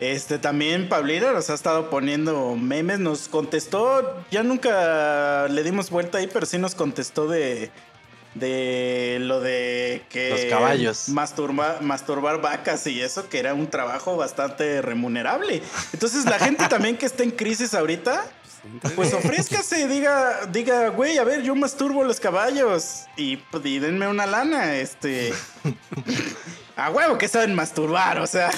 Este 0.00 0.38
también 0.38 0.88
Pablina 0.88 1.32
nos 1.32 1.50
ha 1.50 1.54
estado 1.54 1.90
poniendo 1.90 2.54
memes, 2.54 3.00
nos 3.00 3.26
contestó, 3.26 4.22
ya 4.30 4.44
nunca 4.44 5.48
le 5.48 5.64
dimos 5.64 5.90
vuelta 5.90 6.18
ahí, 6.18 6.28
pero 6.32 6.46
sí 6.46 6.56
nos 6.56 6.76
contestó 6.76 7.26
de 7.26 7.72
de 8.34 9.18
lo 9.20 9.40
de 9.40 10.02
que 10.10 10.30
Los 10.30 10.44
caballos. 10.46 11.08
masturba- 11.08 11.80
masturbar 11.80 12.40
vacas 12.40 12.86
y 12.86 13.00
eso 13.00 13.28
que 13.28 13.38
era 13.38 13.54
un 13.54 13.68
trabajo 13.68 14.16
bastante 14.16 14.80
remunerable. 14.82 15.62
Entonces 15.92 16.24
la 16.24 16.38
gente 16.38 16.66
también 16.68 16.96
que 16.96 17.06
está 17.06 17.22
en 17.22 17.30
crisis 17.32 17.74
ahorita, 17.74 18.24
Pues, 18.82 18.92
pues 18.94 19.14
ofrézcase, 19.14 19.86
diga, 19.88 20.46
diga, 20.52 20.88
güey, 20.88 21.16
a 21.18 21.24
ver, 21.24 21.42
yo 21.42 21.54
masturbo 21.54 22.04
los 22.04 22.20
caballos 22.20 23.06
y, 23.16 23.36
pues, 23.38 23.64
y 23.64 23.78
denme 23.78 24.06
una 24.08 24.26
lana, 24.26 24.76
este. 24.76 25.32
A 26.76 26.90
huevo 26.90 27.18
que 27.18 27.26
saben 27.26 27.54
masturbar, 27.56 28.20
o 28.20 28.26
sea. 28.28 28.50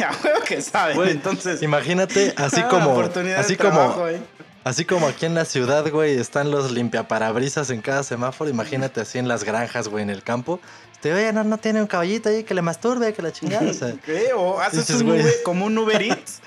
a 0.00 0.12
huevo 0.24 0.40
que 0.46 0.60
saben, 0.62 0.96
Güey, 0.96 1.10
entonces. 1.10 1.62
Imagínate, 1.62 2.34
así 2.36 2.60
ah, 2.62 2.68
como, 2.68 2.92
oportunidad 2.92 3.40
así 3.40 3.54
de 3.54 3.56
trabajo 3.56 3.94
como, 3.94 4.04
ahí. 4.06 4.22
Así 4.68 4.84
como 4.84 5.06
aquí 5.06 5.26
en 5.26 5.34
la 5.34 5.44
ciudad, 5.44 5.88
güey, 5.90 6.18
están 6.18 6.50
los 6.50 6.70
limpiaparabrisas 6.72 7.70
en 7.70 7.80
cada 7.80 8.02
semáforo. 8.02 8.50
Imagínate 8.50 9.00
así 9.00 9.18
en 9.18 9.28
las 9.28 9.44
granjas, 9.44 9.88
güey, 9.88 10.02
en 10.02 10.10
el 10.10 10.22
campo. 10.22 10.60
Este, 10.92 11.12
oye, 11.14 11.32
no, 11.32 11.44
no 11.44 11.58
tiene 11.58 11.80
un 11.80 11.86
caballito 11.86 12.28
ahí 12.28 12.42
que 12.44 12.54
le 12.54 12.62
masturbe, 12.62 13.12
que 13.14 13.22
la 13.22 13.32
chingada. 13.32 13.70
O 13.70 13.74
sea, 13.74 13.94
¿Qué? 14.04 14.32
O 14.34 14.60
haces 14.60 14.86
Dices, 14.88 15.02
un 15.02 15.08
güey. 15.08 15.22
Uber- 15.22 15.42
como 15.44 15.66
un 15.66 15.78
Uber 15.78 16.02
Eats, 16.02 16.40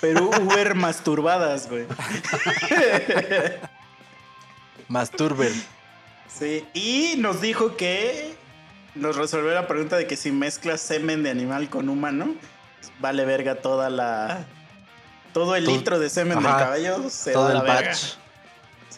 pero 0.00 0.30
Uber 0.30 0.74
masturbadas, 0.74 1.68
güey. 1.68 1.86
masturber. 4.88 5.52
Sí, 6.28 6.66
y 6.74 7.14
nos 7.18 7.40
dijo 7.40 7.76
que 7.76 8.34
nos 8.94 9.16
resolvió 9.16 9.52
la 9.52 9.66
pregunta 9.66 9.96
de 9.96 10.06
que 10.06 10.16
si 10.16 10.32
mezclas 10.32 10.80
semen 10.80 11.22
de 11.22 11.30
animal 11.30 11.68
con 11.68 11.88
humano, 11.88 12.34
vale 13.00 13.24
verga 13.24 13.56
toda 13.56 13.90
la. 13.90 14.44
Todo 15.32 15.56
el 15.56 15.64
Todo- 15.64 15.76
litro 15.76 15.98
de 15.98 16.10
semen 16.10 16.38
del 16.38 16.46
caballo 16.46 17.08
se 17.10 17.32
Todo 17.32 17.44
va 17.44 17.48
a 17.48 17.52
el 17.52 17.58
la 17.58 17.62
verga. 17.74 17.90
batch. 17.90 18.14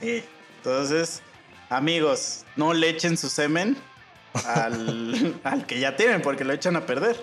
Sí. 0.01 0.25
Entonces, 0.59 1.23
amigos, 1.71 2.45
no 2.57 2.73
le 2.75 2.89
echen 2.89 3.17
su 3.17 3.29
semen 3.29 3.77
al, 4.47 5.41
al 5.45 5.67
que 5.67 5.79
ya 5.79 5.97
tienen, 5.97 6.23
porque 6.23 6.45
lo 6.45 6.53
echan 6.53 6.77
a 6.77 6.87
perder. 6.87 7.23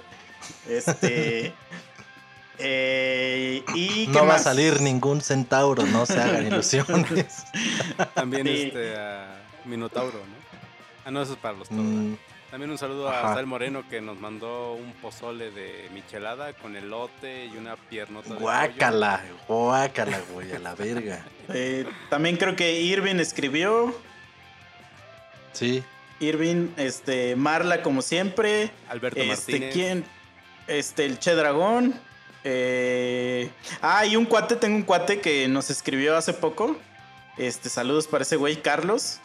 Este. 0.67 1.53
eh, 2.59 3.63
y 3.75 4.05
¿qué 4.07 4.11
No 4.11 4.25
va 4.25 4.35
a 4.35 4.39
salir 4.39 4.81
ningún 4.81 5.21
centauro, 5.21 5.83
no 5.85 6.05
se 6.05 6.19
hagan 6.19 6.47
ilusiones. 6.47 7.43
También 8.13 8.45
Sí. 8.47 8.63
este 8.67 8.93
Minotauro, 9.65 10.17
¿no? 10.19 10.41
Ah, 11.05 11.11
no, 11.11 11.21
eso 11.21 11.33
es 11.33 11.39
para 11.39 11.57
los 11.57 11.67
toros. 11.69 11.83
Mm, 11.83 12.13
También 12.51 12.69
un 12.69 12.77
saludo 12.77 13.09
a. 13.09 13.33
Sal 13.33 13.47
Moreno 13.47 13.83
que 13.89 14.01
nos 14.01 14.19
mandó 14.19 14.73
un 14.73 14.91
pozole 14.93 15.51
de 15.51 15.89
michelada 15.93 16.51
con 16.53 16.75
elote 16.75 17.45
y 17.45 17.55
una 17.55 17.77
piernota 17.77 18.27
de 18.27 18.33
pollo. 18.35 18.45
guácala, 18.45 19.23
guácala, 19.47 20.19
güey, 20.33 20.51
a 20.51 20.59
la 20.59 20.75
verga. 20.75 21.25
Eh, 21.53 21.85
también 22.09 22.37
creo 22.37 22.55
que 22.55 22.79
Irving 22.81 23.15
escribió. 23.15 23.93
Sí, 25.51 25.83
Irving, 26.21 26.69
este, 26.77 27.35
Marla 27.35 27.81
como 27.81 28.01
siempre. 28.01 28.71
Alberto 28.87 29.19
Este, 29.19 29.27
Martínez. 29.51 29.73
¿quién? 29.73 30.05
Este, 30.67 31.05
el 31.05 31.19
Che 31.19 31.33
Dragón. 31.35 31.93
Eh, 32.45 33.49
ah, 33.81 34.05
y 34.05 34.15
un 34.15 34.25
cuate, 34.25 34.55
tengo 34.55 34.75
un 34.77 34.83
cuate 34.83 35.19
que 35.19 35.47
nos 35.49 35.69
escribió 35.69 36.15
hace 36.15 36.31
poco. 36.33 36.77
Este, 37.37 37.69
saludos 37.69 38.07
para 38.07 38.21
ese 38.23 38.37
güey, 38.37 38.61
Carlos. 38.61 39.19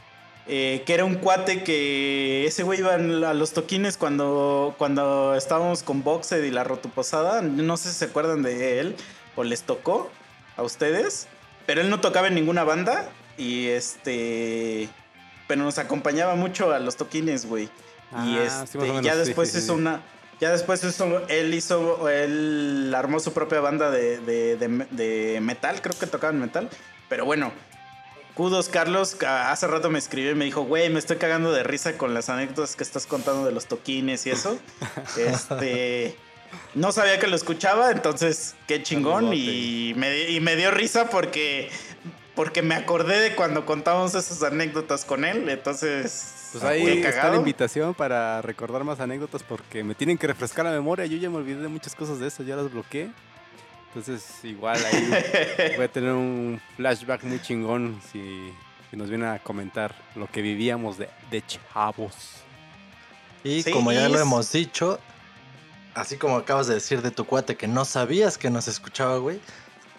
Eh, 0.49 0.83
que 0.87 0.95
era 0.95 1.05
un 1.05 1.17
cuate 1.17 1.65
que 1.65 2.47
ese 2.47 2.63
güey 2.63 2.79
iba 2.81 2.95
a 2.95 2.99
los 3.35 3.53
toquines 3.53 3.97
cuando, 3.97 4.75
cuando 4.79 5.35
estábamos 5.35 5.83
con 5.83 6.03
Boxed 6.05 6.43
y 6.45 6.51
la 6.51 6.65
rotuposada. 6.65 7.43
No 7.43 7.77
sé 7.77 7.91
si 7.91 7.97
se 7.97 8.05
acuerdan 8.07 8.43
de 8.43 8.79
él 8.81 8.97
o 9.35 9.45
les 9.45 9.63
tocó 9.63 10.11
a 10.57 10.63
ustedes, 10.63 11.27
pero 11.67 11.81
él 11.81 11.91
no 11.91 12.01
tocaba 12.01 12.29
en 12.29 12.35
ninguna 12.35 12.65
banda 12.65 13.11
y 13.37 13.67
este, 13.67 14.89
pero 15.49 15.63
nos 15.63 15.79
acompañaba 15.79 16.35
mucho 16.37 16.73
a 16.73 16.79
los 16.79 16.97
toquines, 16.97 17.47
güey. 17.47 17.65
y 17.65 17.69
Ah, 18.13 18.65
sí, 18.67 18.77
este, 18.79 18.79
menos, 18.79 19.03
ya 19.03 19.17
después 19.17 19.51
sí, 19.51 19.59
hizo 19.59 19.75
sí. 19.75 19.79
una, 19.81 20.01
ya 20.41 20.51
después 20.51 20.83
hizo, 20.85 21.27
él 21.29 21.53
hizo, 21.55 22.09
él 22.09 22.93
armó 22.97 23.21
su 23.21 23.33
propia 23.33 23.61
banda 23.61 23.91
de, 23.91 24.19
de, 24.21 24.57
de- 24.57 24.87
de 24.91 25.41
metal, 25.41 25.83
creo 25.83 25.99
que 25.99 26.07
tocaban 26.07 26.39
metal, 26.41 26.69
pero 27.09 27.25
bueno. 27.25 27.53
Kudos, 28.37 28.69
Carlos. 28.69 29.15
ca- 29.17 29.51
Hace 29.51 29.67
rato 29.67 29.91
me 29.91 29.99
escribió 29.99 30.31
y 30.31 30.35
me 30.35 30.45
dijo, 30.45 30.63
güey, 30.63 30.91
me 30.91 30.99
estoy 31.01 31.17
cagando 31.17 31.51
de 31.53 31.63
risa 31.65 31.97
con 31.99 32.15
las 32.15 32.29
anécdotas 32.29 32.77
que 32.77 32.85
estás 32.85 33.07
contando 33.07 33.45
de 33.45 33.51
los 33.53 33.67
toquines 33.67 34.27
y 34.27 34.31
eso. 34.31 34.57
este. 35.19 36.17
No 36.75 36.93
sabía 36.93 37.19
que 37.19 37.27
lo 37.27 37.35
escuchaba, 37.37 37.91
entonces 37.91 38.55
qué 38.69 38.83
chingón. 38.83 39.33
Y 39.35 39.95
me, 39.97 40.31
y 40.31 40.41
me 40.41 40.55
dio 40.57 40.71
risa 40.71 41.09
porque, 41.11 41.71
porque 42.35 42.63
me 42.63 42.75
acordé 42.75 43.19
de 43.21 43.35
cuando 43.35 43.67
contábamos 43.67 44.15
esas 44.15 44.43
anécdotas 44.43 45.05
con 45.05 45.25
él. 45.25 45.49
Entonces, 45.49 46.51
Pues 46.53 46.63
ahí 46.65 46.87
está 47.03 47.31
la 47.31 47.37
invitación 47.37 47.95
para 47.95 48.43
recordar 48.43 48.85
más 48.85 49.01
anécdotas 49.01 49.43
porque 49.43 49.83
me 49.83 49.95
tienen 49.95 50.19
que 50.19 50.27
refrescar 50.27 50.65
la 50.67 50.71
memoria. 50.73 51.05
Yo 51.07 51.17
ya 51.17 51.29
me 51.31 51.37
olvidé 51.39 51.61
de 51.63 51.69
muchas 51.69 51.95
cosas 51.95 52.21
de 52.21 52.29
eso, 52.29 52.43
ya 52.43 52.55
las 52.57 52.71
bloqueé. 52.71 53.11
Entonces, 53.89 54.45
igual 54.45 54.79
ahí 54.85 55.75
voy 55.77 55.85
a 55.85 55.89
tener 55.93 56.13
un 56.13 56.61
flashback 56.77 57.25
muy 57.25 57.41
chingón 57.41 58.01
si, 58.13 58.53
si 58.91 58.97
nos 58.97 59.09
viene 59.09 59.27
a 59.27 59.39
comentar 59.39 59.95
lo 60.15 60.27
que 60.31 60.43
vivíamos 60.43 60.99
de, 60.99 61.09
de 61.31 61.43
chavos. 61.47 62.15
Y 63.43 63.63
Sí, 63.63 63.71
como 63.71 63.93
ya 63.93 64.09
lo 64.09 64.19
hemos 64.19 64.53
dicho, 64.53 64.99
así 65.95 66.17
como 66.19 66.37
acabas 66.37 66.67
de 66.67 66.75
decir 66.75 67.01
de 67.01 67.11
tu 67.11 67.25
cuate 67.25 67.57
que 67.57 67.69
no 67.69 67.85
sabías 67.85 68.37
que 68.37 68.51
nos 68.51 68.69
escuchaba, 68.69 69.17
güey, 69.19 69.41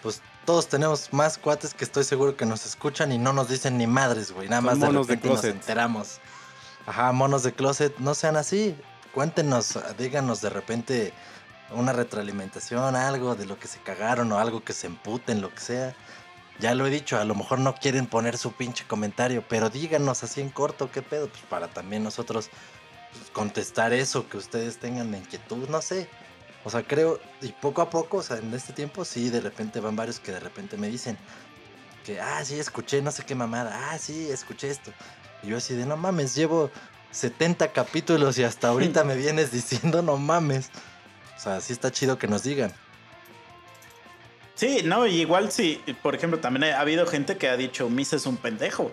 pues 0.03 0.21
todos 0.45 0.67
tenemos 0.67 1.11
más 1.11 1.37
cuates 1.37 1.73
que 1.73 1.83
estoy 1.83 2.03
seguro 2.03 2.35
que 2.37 2.45
nos 2.45 2.65
escuchan 2.65 3.11
y 3.11 3.17
no 3.17 3.33
nos 3.33 3.49
dicen 3.49 3.77
ni 3.77 3.87
madres, 3.87 4.31
güey. 4.31 4.47
Nada 4.47 4.61
Son 4.61 4.65
más 4.65 4.79
de 4.79 4.85
monos 4.85 5.07
de 5.07 5.15
repente 5.15 5.29
nos 5.29 5.41
closet. 5.41 5.55
enteramos. 5.55 6.19
Ajá, 6.85 7.11
monos 7.13 7.43
de 7.43 7.51
closet, 7.53 7.97
no 7.97 8.13
sean 8.13 8.35
así. 8.37 8.75
Cuéntenos, 9.13 9.77
díganos 9.97 10.41
de 10.41 10.49
repente 10.49 11.13
una 11.71 11.93
retroalimentación, 11.93 12.95
algo 12.95 13.35
de 13.35 13.45
lo 13.45 13.59
que 13.59 13.67
se 13.67 13.79
cagaron 13.79 14.31
o 14.31 14.39
algo 14.39 14.63
que 14.63 14.73
se 14.73 14.87
emputen, 14.87 15.41
lo 15.41 15.53
que 15.53 15.59
sea. 15.59 15.95
Ya 16.59 16.73
lo 16.73 16.87
he 16.87 16.89
dicho, 16.89 17.19
a 17.19 17.25
lo 17.25 17.35
mejor 17.35 17.59
no 17.59 17.75
quieren 17.75 18.07
poner 18.07 18.37
su 18.37 18.51
pinche 18.53 18.85
comentario, 18.87 19.43
pero 19.47 19.69
díganos 19.69 20.23
así 20.23 20.41
en 20.41 20.49
corto, 20.49 20.91
¿qué 20.91 21.01
pedo? 21.01 21.27
Pues 21.27 21.43
para 21.43 21.67
también 21.67 22.03
nosotros 22.03 22.49
pues, 23.11 23.29
contestar 23.29 23.93
eso, 23.93 24.27
que 24.27 24.37
ustedes 24.37 24.77
tengan 24.77 25.11
la 25.11 25.17
inquietud, 25.17 25.69
no 25.69 25.81
sé. 25.81 26.09
O 26.63 26.69
sea, 26.69 26.83
creo, 26.83 27.19
y 27.41 27.49
poco 27.49 27.81
a 27.81 27.89
poco, 27.89 28.17
o 28.17 28.23
sea, 28.23 28.37
en 28.37 28.53
este 28.53 28.73
tiempo 28.73 29.05
sí, 29.05 29.29
de 29.29 29.39
repente 29.39 29.79
van 29.79 29.95
varios 29.95 30.19
que 30.19 30.31
de 30.31 30.39
repente 30.39 30.77
me 30.77 30.87
dicen 30.87 31.17
que, 32.03 32.19
ah, 32.19 32.43
sí, 32.43 32.59
escuché 32.59 33.01
no 33.01 33.11
sé 33.11 33.23
qué 33.23 33.35
mamada, 33.35 33.91
ah, 33.91 33.97
sí, 33.97 34.29
escuché 34.31 34.69
esto. 34.69 34.91
Y 35.43 35.47
yo 35.47 35.57
así 35.57 35.75
de, 35.75 35.85
no 35.85 35.95
mames, 35.95 36.33
llevo 36.35 36.71
70 37.11 37.71
capítulos 37.71 38.37
y 38.39 38.43
hasta 38.43 38.69
ahorita 38.69 39.03
me 39.05 39.15
vienes 39.15 39.51
diciendo, 39.51 40.01
no 40.01 40.17
mames. 40.17 40.71
O 41.37 41.39
sea, 41.39 41.61
sí 41.61 41.71
está 41.71 41.91
chido 41.91 42.17
que 42.17 42.27
nos 42.27 42.43
digan. 42.43 42.73
Sí, 44.55 44.81
no, 44.83 45.05
y 45.05 45.21
igual 45.21 45.51
sí, 45.51 45.81
por 46.01 46.15
ejemplo, 46.15 46.39
también 46.39 46.73
ha 46.73 46.79
habido 46.79 47.05
gente 47.05 47.37
que 47.37 47.47
ha 47.47 47.55
dicho, 47.55 47.89
Misa 47.89 48.15
es 48.15 48.25
un 48.25 48.37
pendejo. 48.37 48.91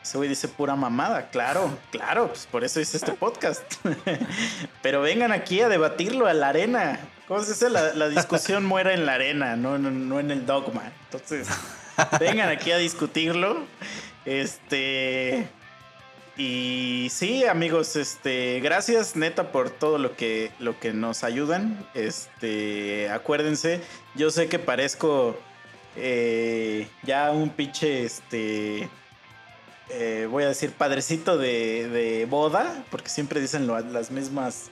Ese 0.00 0.18
güey 0.18 0.28
dice 0.28 0.46
pura 0.46 0.76
mamada, 0.76 1.30
claro, 1.30 1.76
claro, 1.90 2.28
pues 2.28 2.46
por 2.46 2.62
eso 2.62 2.78
hice 2.78 2.98
este 2.98 3.12
podcast. 3.12 3.64
Pero 4.82 5.00
vengan 5.00 5.32
aquí 5.32 5.62
a 5.62 5.68
debatirlo 5.68 6.26
a 6.26 6.34
la 6.34 6.50
arena. 6.50 7.00
¿Cómo 7.26 7.42
se 7.42 7.54
dice? 7.54 7.70
La, 7.70 7.94
la 7.94 8.08
discusión 8.08 8.64
muera 8.66 8.92
en 8.92 9.06
la 9.06 9.14
arena, 9.14 9.56
no, 9.56 9.78
no, 9.78 9.90
no 9.90 10.20
en 10.20 10.30
el 10.30 10.46
dogma. 10.46 10.92
Entonces, 11.06 11.48
vengan 12.20 12.50
aquí 12.50 12.70
a 12.70 12.76
discutirlo. 12.76 13.64
Este. 14.24 15.48
Y 16.36 17.08
sí, 17.12 17.44
amigos, 17.44 17.94
este, 17.94 18.58
gracias 18.60 19.14
neta 19.14 19.52
por 19.52 19.70
todo 19.70 19.98
lo 19.98 20.16
que, 20.16 20.50
lo 20.58 20.78
que 20.80 20.92
nos 20.92 21.22
ayudan. 21.22 21.86
Este, 21.94 23.08
acuérdense, 23.10 23.80
yo 24.16 24.30
sé 24.30 24.48
que 24.48 24.58
parezco 24.58 25.38
eh, 25.94 26.88
ya 27.04 27.30
un 27.30 27.50
pinche, 27.50 28.04
este, 28.04 28.88
eh, 29.90 30.26
voy 30.28 30.42
a 30.42 30.48
decir 30.48 30.72
padrecito 30.72 31.38
de, 31.38 31.88
de 31.88 32.26
boda, 32.26 32.84
porque 32.90 33.10
siempre 33.10 33.40
dicen 33.40 33.68
las 33.68 34.10
mismas 34.10 34.70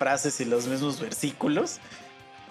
frases 0.00 0.40
y 0.40 0.46
los 0.46 0.66
mismos 0.66 1.00
versículos. 1.00 1.78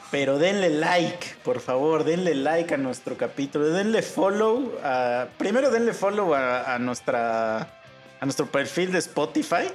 Pero 0.09 0.39
denle 0.39 0.69
like, 0.69 1.35
por 1.43 1.59
favor, 1.59 2.05
denle 2.05 2.33
like 2.33 2.73
a 2.73 2.77
nuestro 2.77 3.17
capítulo, 3.17 3.65
denle 3.65 4.01
follow, 4.01 4.71
a- 4.81 5.27
primero 5.37 5.69
denle 5.69 5.91
follow 5.93 6.33
a 6.33 6.79
nuestra 6.79 7.76
a 8.19 8.25
nuestro 8.25 8.45
perfil 8.47 8.91
de 8.91 8.99
Spotify. 8.99 9.67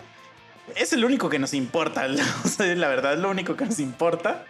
Es 0.77 0.93
el 0.93 1.05
único 1.05 1.29
que 1.29 1.39
nos 1.39 1.55
importa, 1.55 2.07
la 2.59 2.89
verdad 2.89 3.15
es 3.15 3.19
lo 3.19 3.31
único 3.31 3.57
que 3.57 3.67
nos 3.67 3.79
importa. 3.81 4.45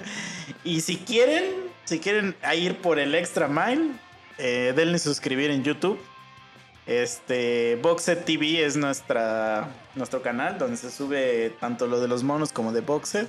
Y 0.65 0.81
si 0.83 0.99
quieren, 0.99 1.45
si 1.85 1.99
quieren 1.99 2.37
ir 2.57 2.77
por 2.79 2.99
el 2.99 3.15
extra 3.15 3.49
mile, 3.49 3.93
eh, 4.39 4.73
denle 4.77 4.99
suscribir 4.99 5.51
en 5.51 5.65
YouTube. 5.65 6.01
Este 6.87 7.79
Boxed 7.81 8.25
TV 8.25 8.65
es 8.65 8.77
nuestra, 8.77 9.69
nuestro 9.95 10.21
canal 10.21 10.59
donde 10.59 10.77
se 10.77 10.91
sube 10.91 11.55
tanto 11.61 11.87
lo 11.87 12.01
de 12.01 12.09
los 12.09 12.25
monos 12.25 12.53
como 12.53 12.73
de 12.73 12.81
Boxed. 12.81 13.27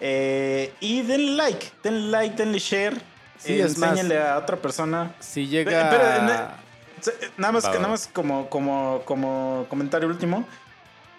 Eh, 0.00 0.72
y 0.80 1.02
denle 1.02 1.32
like, 1.32 1.66
denle 1.82 2.10
like, 2.10 2.36
denle 2.36 2.58
share. 2.58 3.00
Sí, 3.38 3.54
eh, 3.54 3.62
es 3.62 3.78
más- 3.78 3.98
a 4.10 4.38
otra 4.38 4.56
persona. 4.56 5.14
Si 5.20 5.46
llega... 5.46 5.90
Pero, 5.90 6.63
Nada 7.36 7.52
más, 7.52 7.64
que, 7.64 7.76
nada 7.76 7.88
más 7.88 8.08
como, 8.12 8.48
como, 8.48 9.02
como 9.04 9.66
comentario 9.68 10.08
último. 10.08 10.46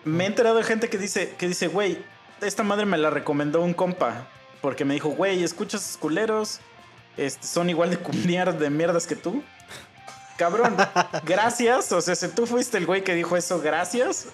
Me 0.03 0.23
he 0.23 0.27
enterado 0.27 0.57
de 0.57 0.63
gente 0.63 0.89
que 0.89 0.97
dice, 0.97 1.35
que 1.37 1.47
dice, 1.47 1.67
güey, 1.67 2.03
esta 2.41 2.63
madre 2.63 2.85
me 2.85 2.97
la 2.97 3.09
recomendó 3.09 3.61
un 3.61 3.73
compa. 3.73 4.27
Porque 4.61 4.85
me 4.85 4.93
dijo, 4.93 5.09
güey, 5.09 5.43
escuchas 5.43 5.97
culeros. 5.99 6.59
Este, 7.17 7.45
son 7.47 7.69
igual 7.69 7.89
de 7.91 7.97
culiar 7.97 8.57
de 8.57 8.69
mierdas 8.69 9.07
que 9.07 9.15
tú. 9.15 9.43
Cabrón, 10.37 10.75
gracias. 11.25 11.91
O 11.91 12.01
sea, 12.01 12.15
si 12.15 12.27
tú 12.29 12.45
fuiste 12.45 12.77
el 12.77 12.85
güey 12.85 13.03
que 13.03 13.15
dijo 13.15 13.37
eso, 13.37 13.61
gracias. 13.61 14.27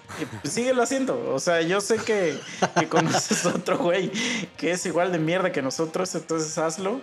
Síguelo 0.43 0.81
haciendo. 0.81 1.33
O 1.33 1.39
sea, 1.39 1.61
yo 1.61 1.79
sé 1.81 1.97
que, 1.97 2.39
que 2.79 2.87
conoces 2.87 3.45
otro 3.45 3.77
güey 3.77 4.11
que 4.57 4.71
es 4.71 4.85
igual 4.85 5.11
de 5.11 5.19
mierda 5.19 5.51
que 5.51 5.61
nosotros. 5.61 6.13
Entonces 6.15 6.57
hazlo. 6.57 7.01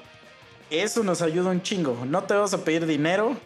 Eso 0.71 1.03
nos 1.03 1.23
ayuda 1.23 1.51
un 1.51 1.63
chingo. 1.63 2.05
No 2.05 2.25
te 2.25 2.35
vas 2.35 2.53
a 2.55 2.59
pedir 2.59 2.87
dinero 2.87 3.37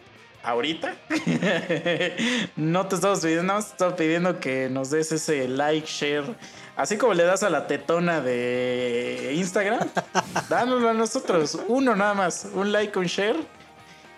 ahorita. 0.43 0.95
no 2.55 2.87
te 2.87 2.95
estamos 2.95 3.21
pidiendo, 3.21 3.43
nada 3.43 3.59
más 3.59 3.67
te 3.67 3.71
estamos 3.73 3.93
pidiendo 3.95 4.39
que 4.39 4.69
nos 4.69 4.89
des 4.89 5.11
ese 5.11 5.47
like, 5.47 5.87
share. 5.87 6.35
Así 6.75 6.97
como 6.97 7.13
le 7.13 7.23
das 7.23 7.43
a 7.43 7.49
la 7.49 7.67
tetona 7.67 8.21
de 8.21 9.33
Instagram, 9.35 9.87
dánoslo 10.49 10.89
a 10.89 10.93
nosotros. 10.93 11.59
Uno 11.67 11.95
nada 11.95 12.13
más. 12.13 12.47
Un 12.53 12.71
like, 12.71 12.97
un 12.97 13.05
share. 13.05 13.37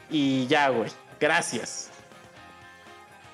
Y 0.10 0.48
ya, 0.48 0.70
güey. 0.70 0.90
Gracias. 1.20 1.90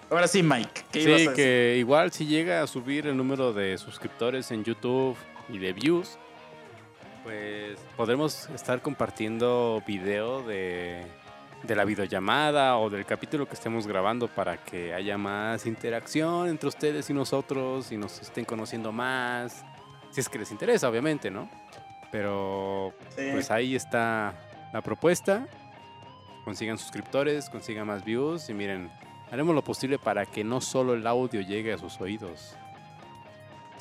Ahora 0.09 0.27
sí, 0.27 0.43
Mike. 0.43 0.83
¿qué 0.91 1.01
ibas 1.01 1.05
Sí, 1.05 1.27
a 1.27 1.29
decir? 1.29 1.33
que 1.33 1.75
igual 1.79 2.11
si 2.11 2.25
llega 2.25 2.61
a 2.61 2.67
subir 2.67 3.07
el 3.07 3.15
número 3.15 3.53
de 3.53 3.77
suscriptores 3.77 4.51
en 4.51 4.63
YouTube 4.63 5.15
y 5.47 5.57
de 5.57 5.71
views, 5.71 6.17
pues 7.23 7.77
podremos 7.95 8.49
estar 8.49 8.81
compartiendo 8.81 9.81
video 9.87 10.41
de, 10.43 11.05
de 11.63 11.75
la 11.75 11.85
videollamada 11.85 12.77
o 12.77 12.89
del 12.89 13.05
capítulo 13.05 13.47
que 13.47 13.53
estemos 13.53 13.85
grabando 13.85 14.27
para 14.27 14.57
que 14.57 14.93
haya 14.93 15.17
más 15.17 15.65
interacción 15.65 16.47
entre 16.49 16.67
ustedes 16.69 17.09
y 17.09 17.13
nosotros 17.13 17.91
y 17.91 17.97
nos 17.97 18.19
estén 18.21 18.45
conociendo 18.45 18.91
más. 18.91 19.63
Si 20.11 20.19
es 20.21 20.27
que 20.27 20.39
les 20.39 20.51
interesa, 20.51 20.89
obviamente, 20.89 21.29
¿no? 21.29 21.49
Pero 22.11 22.93
Sí. 23.15 23.29
pues 23.31 23.51
ahí 23.51 23.75
está 23.75 24.33
la 24.73 24.81
propuesta. 24.81 25.47
Consigan 26.43 26.77
suscriptores, 26.77 27.49
consigan 27.49 27.85
más 27.87 28.03
views 28.03 28.49
y 28.49 28.53
miren, 28.53 28.91
haremos 29.31 29.53
lo 29.53 29.63
posible 29.63 29.99
para 29.99 30.25
que 30.25 30.43
no 30.43 30.59
solo 30.61 30.95
el 30.95 31.05
audio 31.05 31.41
llegue 31.41 31.71
a 31.73 31.77
sus 31.77 32.01
oídos, 32.01 32.55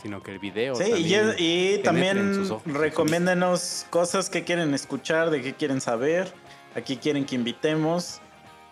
sino 0.02 0.22
que 0.22 0.30
el 0.32 0.38
video 0.38 0.74
Sí, 0.76 0.84
y, 0.84 0.92
también. 1.14 1.34
y 1.38 1.78
también 1.78 2.18
en 2.18 2.46
sus 2.46 2.62
recomiéndenos 2.64 3.86
cosas 3.90 4.28
que 4.30 4.44
quieren 4.44 4.74
escuchar, 4.74 5.30
de 5.30 5.40
qué 5.42 5.54
quieren 5.54 5.80
saber, 5.80 6.32
a 6.74 6.80
qué 6.80 6.98
quieren 6.98 7.24
que 7.24 7.34
invitemos. 7.34 8.20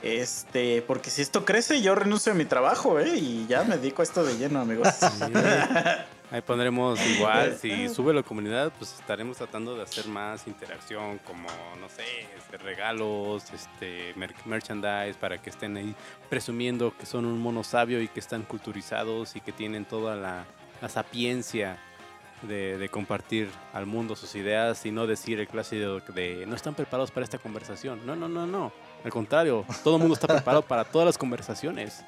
Este, 0.03 0.81
porque 0.83 1.11
si 1.11 1.23
esto 1.23 1.45
crece, 1.45 1.83
yo 1.83 1.95
renuncio 1.97 2.31
a 2.31 2.35
mi 2.35 2.45
trabajo, 2.45 3.01
¿eh? 3.01 3.17
Y 3.17 3.47
ya 3.49 3.65
me 3.65 3.77
dedico 3.79 4.03
a 4.03 4.05
esto 4.05 4.23
de 4.25 4.37
lleno, 4.39 4.61
amigos. 4.61 4.89
Sí. 4.95 5.33
Ahí 6.31 6.41
pondremos 6.43 7.01
igual, 7.07 7.57
si 7.61 7.89
sube 7.95 8.13
la 8.15 8.23
comunidad, 8.23 8.71
pues 8.79 8.93
estaremos 8.93 9.39
tratando 9.39 9.75
de 9.75 9.83
hacer 9.83 10.07
más 10.09 10.47
interacción, 10.47 11.19
como, 11.25 11.49
no 11.81 11.89
sé, 11.89 12.05
este, 12.37 12.59
regalos, 12.59 13.45
este, 13.53 14.13
mer- 14.15 14.35
merchandise, 14.45 15.15
para 15.19 15.39
que 15.41 15.49
estén 15.51 15.77
ahí 15.79 15.95
presumiendo 16.29 16.95
que 16.97 17.07
son 17.07 17.25
un 17.25 17.41
mono 17.41 17.65
sabio 17.65 18.01
y 18.03 18.09
que 18.09 18.21
están 18.21 18.43
culturizados 18.43 19.35
y 19.37 19.41
que 19.41 19.53
tienen 19.53 19.85
toda 19.87 20.15
la, 20.17 20.45
la 20.83 20.89
sapiencia 20.91 21.79
de, 22.43 22.79
de 22.79 22.89
compartir 22.89 23.49
al 23.73 23.87
mundo 23.87 24.15
sus 24.17 24.35
ideas 24.35 24.85
y 24.87 24.91
no 24.91 25.07
decir 25.07 25.41
el 25.41 25.49
clásico 25.49 26.01
de 26.13 26.45
no 26.47 26.55
están 26.57 26.75
preparados 26.75 27.11
para 27.11 27.25
esta 27.25 27.39
conversación. 27.39 28.05
No, 28.07 28.15
no, 28.17 28.29
no, 28.29 28.47
no. 28.47 28.73
Al 29.05 29.11
contrario, 29.11 29.65
todo 29.85 29.97
el 29.97 30.01
mundo 30.01 30.15
está 30.15 30.27
preparado 30.29 30.63
para 30.63 30.85
todas 30.85 31.07
las 31.07 31.19
conversaciones. 31.19 32.05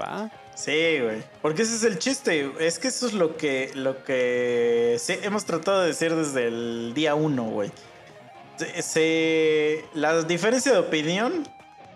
¿Va? 0.00 0.30
Sí, 0.54 0.98
güey. 1.02 1.22
Porque 1.42 1.62
ese 1.62 1.74
es 1.74 1.82
el 1.84 1.98
chiste. 1.98 2.52
Es 2.60 2.78
que 2.78 2.88
eso 2.88 3.06
es 3.06 3.12
lo 3.14 3.36
que, 3.36 3.72
lo 3.74 4.04
que 4.04 4.96
hemos 5.22 5.44
tratado 5.44 5.80
de 5.82 5.88
decir 5.88 6.14
desde 6.14 6.46
el 6.48 6.92
día 6.94 7.14
uno, 7.16 7.44
güey. 7.44 7.70
Se, 8.56 8.82
se- 8.82 9.84
la 9.94 10.22
diferencia 10.22 10.72
de 10.72 10.78
opinión 10.78 11.48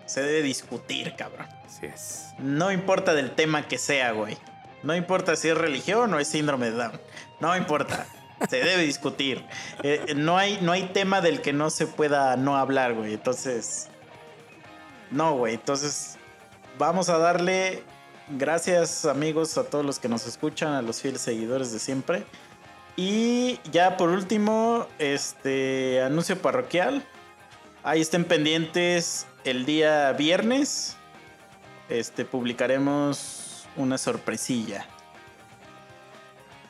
se 0.05 0.21
debe 0.21 0.41
discutir, 0.41 1.15
cabrón. 1.15 1.47
Así 1.65 1.85
es. 1.85 2.33
No 2.39 2.71
importa 2.71 3.13
del 3.13 3.31
tema 3.31 3.67
que 3.67 3.77
sea, 3.77 4.11
güey. 4.11 4.37
No 4.83 4.95
importa 4.95 5.35
si 5.35 5.49
es 5.49 5.57
religión 5.57 6.13
o 6.13 6.19
es 6.19 6.27
síndrome 6.27 6.71
de 6.71 6.77
Down. 6.77 7.01
No 7.39 7.55
importa. 7.55 8.05
Se 8.49 8.57
debe 8.57 8.83
discutir. 8.83 9.45
Eh, 9.83 10.13
no, 10.15 10.37
hay, 10.37 10.59
no 10.61 10.71
hay 10.71 10.83
tema 10.89 11.21
del 11.21 11.41
que 11.41 11.53
no 11.53 11.69
se 11.69 11.87
pueda 11.87 12.35
no 12.35 12.57
hablar, 12.57 12.93
güey. 12.93 13.13
Entonces. 13.13 13.87
No, 15.11 15.35
güey. 15.37 15.55
Entonces. 15.55 16.17
Vamos 16.77 17.09
a 17.09 17.17
darle. 17.17 17.83
Gracias, 18.29 19.05
amigos, 19.05 19.57
a 19.57 19.65
todos 19.65 19.85
los 19.85 19.99
que 19.99 20.07
nos 20.07 20.25
escuchan, 20.27 20.73
a 20.73 20.81
los 20.81 21.01
fieles 21.01 21.21
seguidores 21.21 21.71
de 21.71 21.79
siempre. 21.79 22.25
Y 22.95 23.59
ya 23.71 23.97
por 23.97 24.09
último, 24.09 24.87
este 24.99 26.01
anuncio 26.01 26.41
parroquial. 26.41 27.05
Ahí 27.83 28.01
estén 28.01 28.23
pendientes 28.23 29.27
el 29.43 29.65
día 29.65 30.13
viernes 30.13 30.95
este, 31.89 32.25
publicaremos 32.25 33.42
una 33.75 33.97
sorpresilla. 33.97 34.85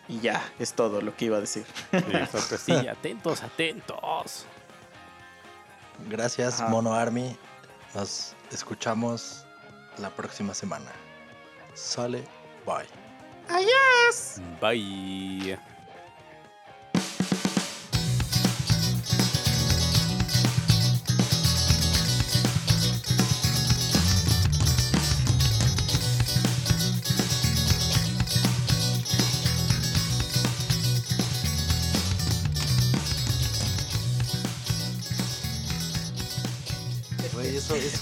Y 0.07 0.19
ya, 0.19 0.43
es 0.59 0.73
todo 0.73 1.01
lo 1.01 1.15
que 1.15 1.25
iba 1.25 1.37
a 1.37 1.41
decir. 1.41 1.65
Sí, 1.91 1.99
sorpresilla. 2.31 2.91
Atentos, 2.99 3.41
atentos. 3.41 4.45
Gracias, 6.09 6.59
Ajá. 6.59 6.69
Mono 6.69 6.93
Army. 6.93 7.37
Nos 7.93 8.35
escuchamos 8.51 9.45
la 9.97 10.09
próxima 10.09 10.53
semana. 10.53 10.91
Sale, 11.73 12.23
bye. 12.65 12.87
Bye. 14.61 15.72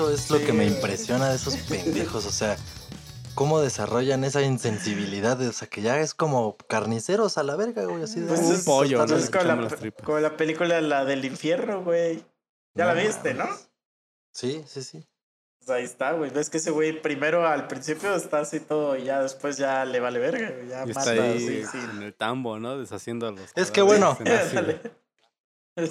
Eso, 0.09 0.35
es 0.35 0.41
lo 0.41 0.45
que 0.45 0.53
me 0.53 0.65
impresiona 0.65 1.29
de 1.29 1.35
esos 1.35 1.55
pendejos. 1.57 2.25
O 2.25 2.31
sea, 2.31 2.57
cómo 3.35 3.59
desarrollan 3.61 4.23
esa 4.23 4.41
insensibilidad. 4.41 5.37
de- 5.37 5.47
O 5.47 5.53
sea, 5.53 5.67
que 5.69 5.81
ya 5.81 5.99
es 5.99 6.13
como 6.13 6.57
carniceros 6.67 7.37
a 7.37 7.43
la 7.43 7.55
verga, 7.55 7.85
güey. 7.85 8.03
Así 8.03 8.19
de. 8.19 8.27
Pues 8.27 8.39
un 8.41 8.53
es- 8.55 8.63
pollo, 8.65 8.97
pues 8.99 9.11
¿no? 9.11 9.17
es 9.17 9.29
como, 9.29 9.43
la, 9.43 9.69
como 10.03 10.37
película 10.37 10.81
la 10.81 11.05
del 11.05 11.25
infierno, 11.25 11.83
güey. 11.83 12.23
Ya 12.75 12.85
la 12.85 12.93
viste, 12.93 13.33
¿no? 13.33 13.45
Sí, 14.33 14.63
sí, 14.67 14.81
sí. 14.81 15.05
Pues 15.59 15.69
ahí 15.69 15.83
está, 15.83 16.13
güey. 16.13 16.31
Ves 16.31 16.49
que 16.49 16.57
ese 16.57 16.71
güey 16.71 17.01
primero 17.01 17.45
al 17.47 17.67
principio 17.67 18.15
está 18.15 18.39
así 18.39 18.59
todo 18.61 18.95
y 18.97 19.03
ya 19.03 19.21
después 19.21 19.57
ya 19.57 19.85
le 19.85 19.99
vale 19.99 20.17
verga, 20.19 20.49
güey. 20.51 20.69
Ya 20.69 20.85
Y 20.85 20.89
está 20.89 21.01
mata 21.01 21.11
ahí 21.11 21.35
así, 21.35 21.65
sí. 21.71 21.77
en 21.93 22.01
el 22.01 22.13
tambo, 22.15 22.57
¿no? 22.57 22.77
Deshaciendo 22.79 23.27
a 23.27 23.31
los. 23.31 23.51
Es 23.55 23.69
que 23.71 23.81
bueno. 23.81 24.17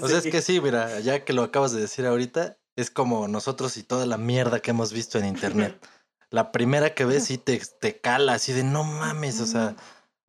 O 0.03 0.09
sea, 0.09 0.19
es 0.19 0.25
que 0.25 0.43
sí, 0.43 0.61
mira, 0.61 1.01
ya 1.01 1.25
que 1.25 1.33
lo 1.33 1.43
acabas 1.43 1.73
de 1.73 1.81
decir 1.81 2.05
ahorita, 2.07 2.59
es 2.77 2.91
como 2.91 3.29
nosotros 3.29 3.77
y 3.77 3.83
toda 3.83 4.07
la 4.07 4.17
mierda 4.17 4.61
que 4.61 4.71
hemos 4.71 4.93
visto 4.93 5.19
en 5.19 5.27
internet. 5.27 5.79
La 6.31 6.53
primera 6.53 6.95
que 6.95 7.05
ves 7.05 7.25
sí 7.25 7.39
te, 7.39 7.61
te 7.81 8.01
cala 8.01 8.35
así 8.35 8.53
de 8.53 8.63
no 8.63 8.85
mames, 8.85 9.41
o 9.41 9.47
sea, 9.47 9.75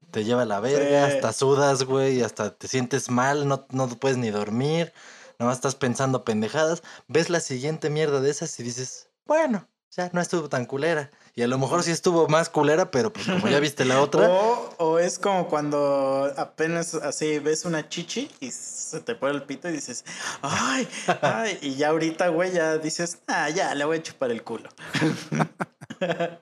te 0.09 0.23
lleva 0.23 0.41
a 0.41 0.45
la 0.45 0.59
verga, 0.59 1.07
Sí. 1.07 1.15
hasta 1.15 1.31
sudas, 1.31 1.83
güey, 1.83 2.23
hasta 2.23 2.55
te 2.55 2.67
sientes 2.67 3.11
mal, 3.11 3.47
no, 3.47 3.67
no 3.69 3.87
puedes 3.87 4.17
ni 4.17 4.31
dormir, 4.31 4.93
nomás 5.37 5.57
estás 5.57 5.75
pensando 5.75 6.25
pendejadas. 6.25 6.81
Ves 7.07 7.29
la 7.29 7.39
siguiente 7.39 7.91
mierda 7.91 8.19
de 8.19 8.31
esas 8.31 8.59
y 8.59 8.63
dices, 8.63 9.09
bueno, 9.27 9.67
ya 9.91 10.09
no 10.13 10.21
estuvo 10.21 10.47
tan 10.47 10.65
culera. 10.65 11.11
Y 11.35 11.43
a 11.43 11.47
lo 11.47 11.57
mejor 11.57 11.83
sí 11.83 11.91
estuvo 11.91 12.27
más 12.27 12.49
culera, 12.49 12.91
pero 12.91 13.11
pues 13.11 13.25
como 13.25 13.47
ya 13.47 13.59
viste 13.59 13.85
la 13.85 14.01
otra, 14.01 14.27
O, 14.31 14.75
o 14.77 14.99
es 14.99 15.19
como 15.19 15.47
cuando 15.47 16.31
apenas 16.37 16.93
así 16.95 17.39
ves 17.39 17.65
una 17.65 17.87
chichi 17.87 18.29
y 18.39 18.51
se 18.51 18.99
te 19.01 19.15
pone 19.15 19.33
el 19.33 19.43
pito 19.43 19.69
y 19.69 19.73
dices, 19.73 20.05
ay, 20.41 20.87
ay, 21.21 21.59
y 21.61 21.75
ya 21.75 21.89
ahorita, 21.89 22.29
güey, 22.29 22.51
ya 22.51 22.77
dices, 22.77 23.19
ah, 23.27 23.49
ya, 23.49 23.73
le 23.75 23.85
voy 23.85 23.97
a 23.97 24.03
chupar 24.03 24.31
el 24.31 24.43
culo. 24.43 24.69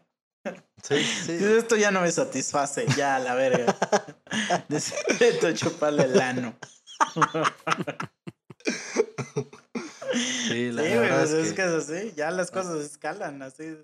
sí, 0.83 1.03
sí. 1.03 1.33
Dices, 1.33 1.63
Esto 1.63 1.75
ya 1.75 1.91
no 1.91 2.01
me 2.01 2.11
satisface, 2.11 2.85
ya, 2.95 3.19
la 3.19 3.35
verga. 3.35 3.75
Necesito 4.69 5.51
chuparle 5.53 6.03
el 6.03 6.21
ano. 6.21 6.55
Sí, 10.13 10.71
la 10.71 10.83
Sí, 10.83 10.89
verdad 10.89 11.19
pues 11.19 11.31
es 11.31 11.45
es 11.45 11.49
que- 11.49 11.55
que 11.55 11.61
es 11.63 11.89
así, 11.89 12.13
ya 12.15 12.31
las 12.31 12.51
cosas 12.51 12.77
escalan, 12.83 13.41
así. 13.41 13.77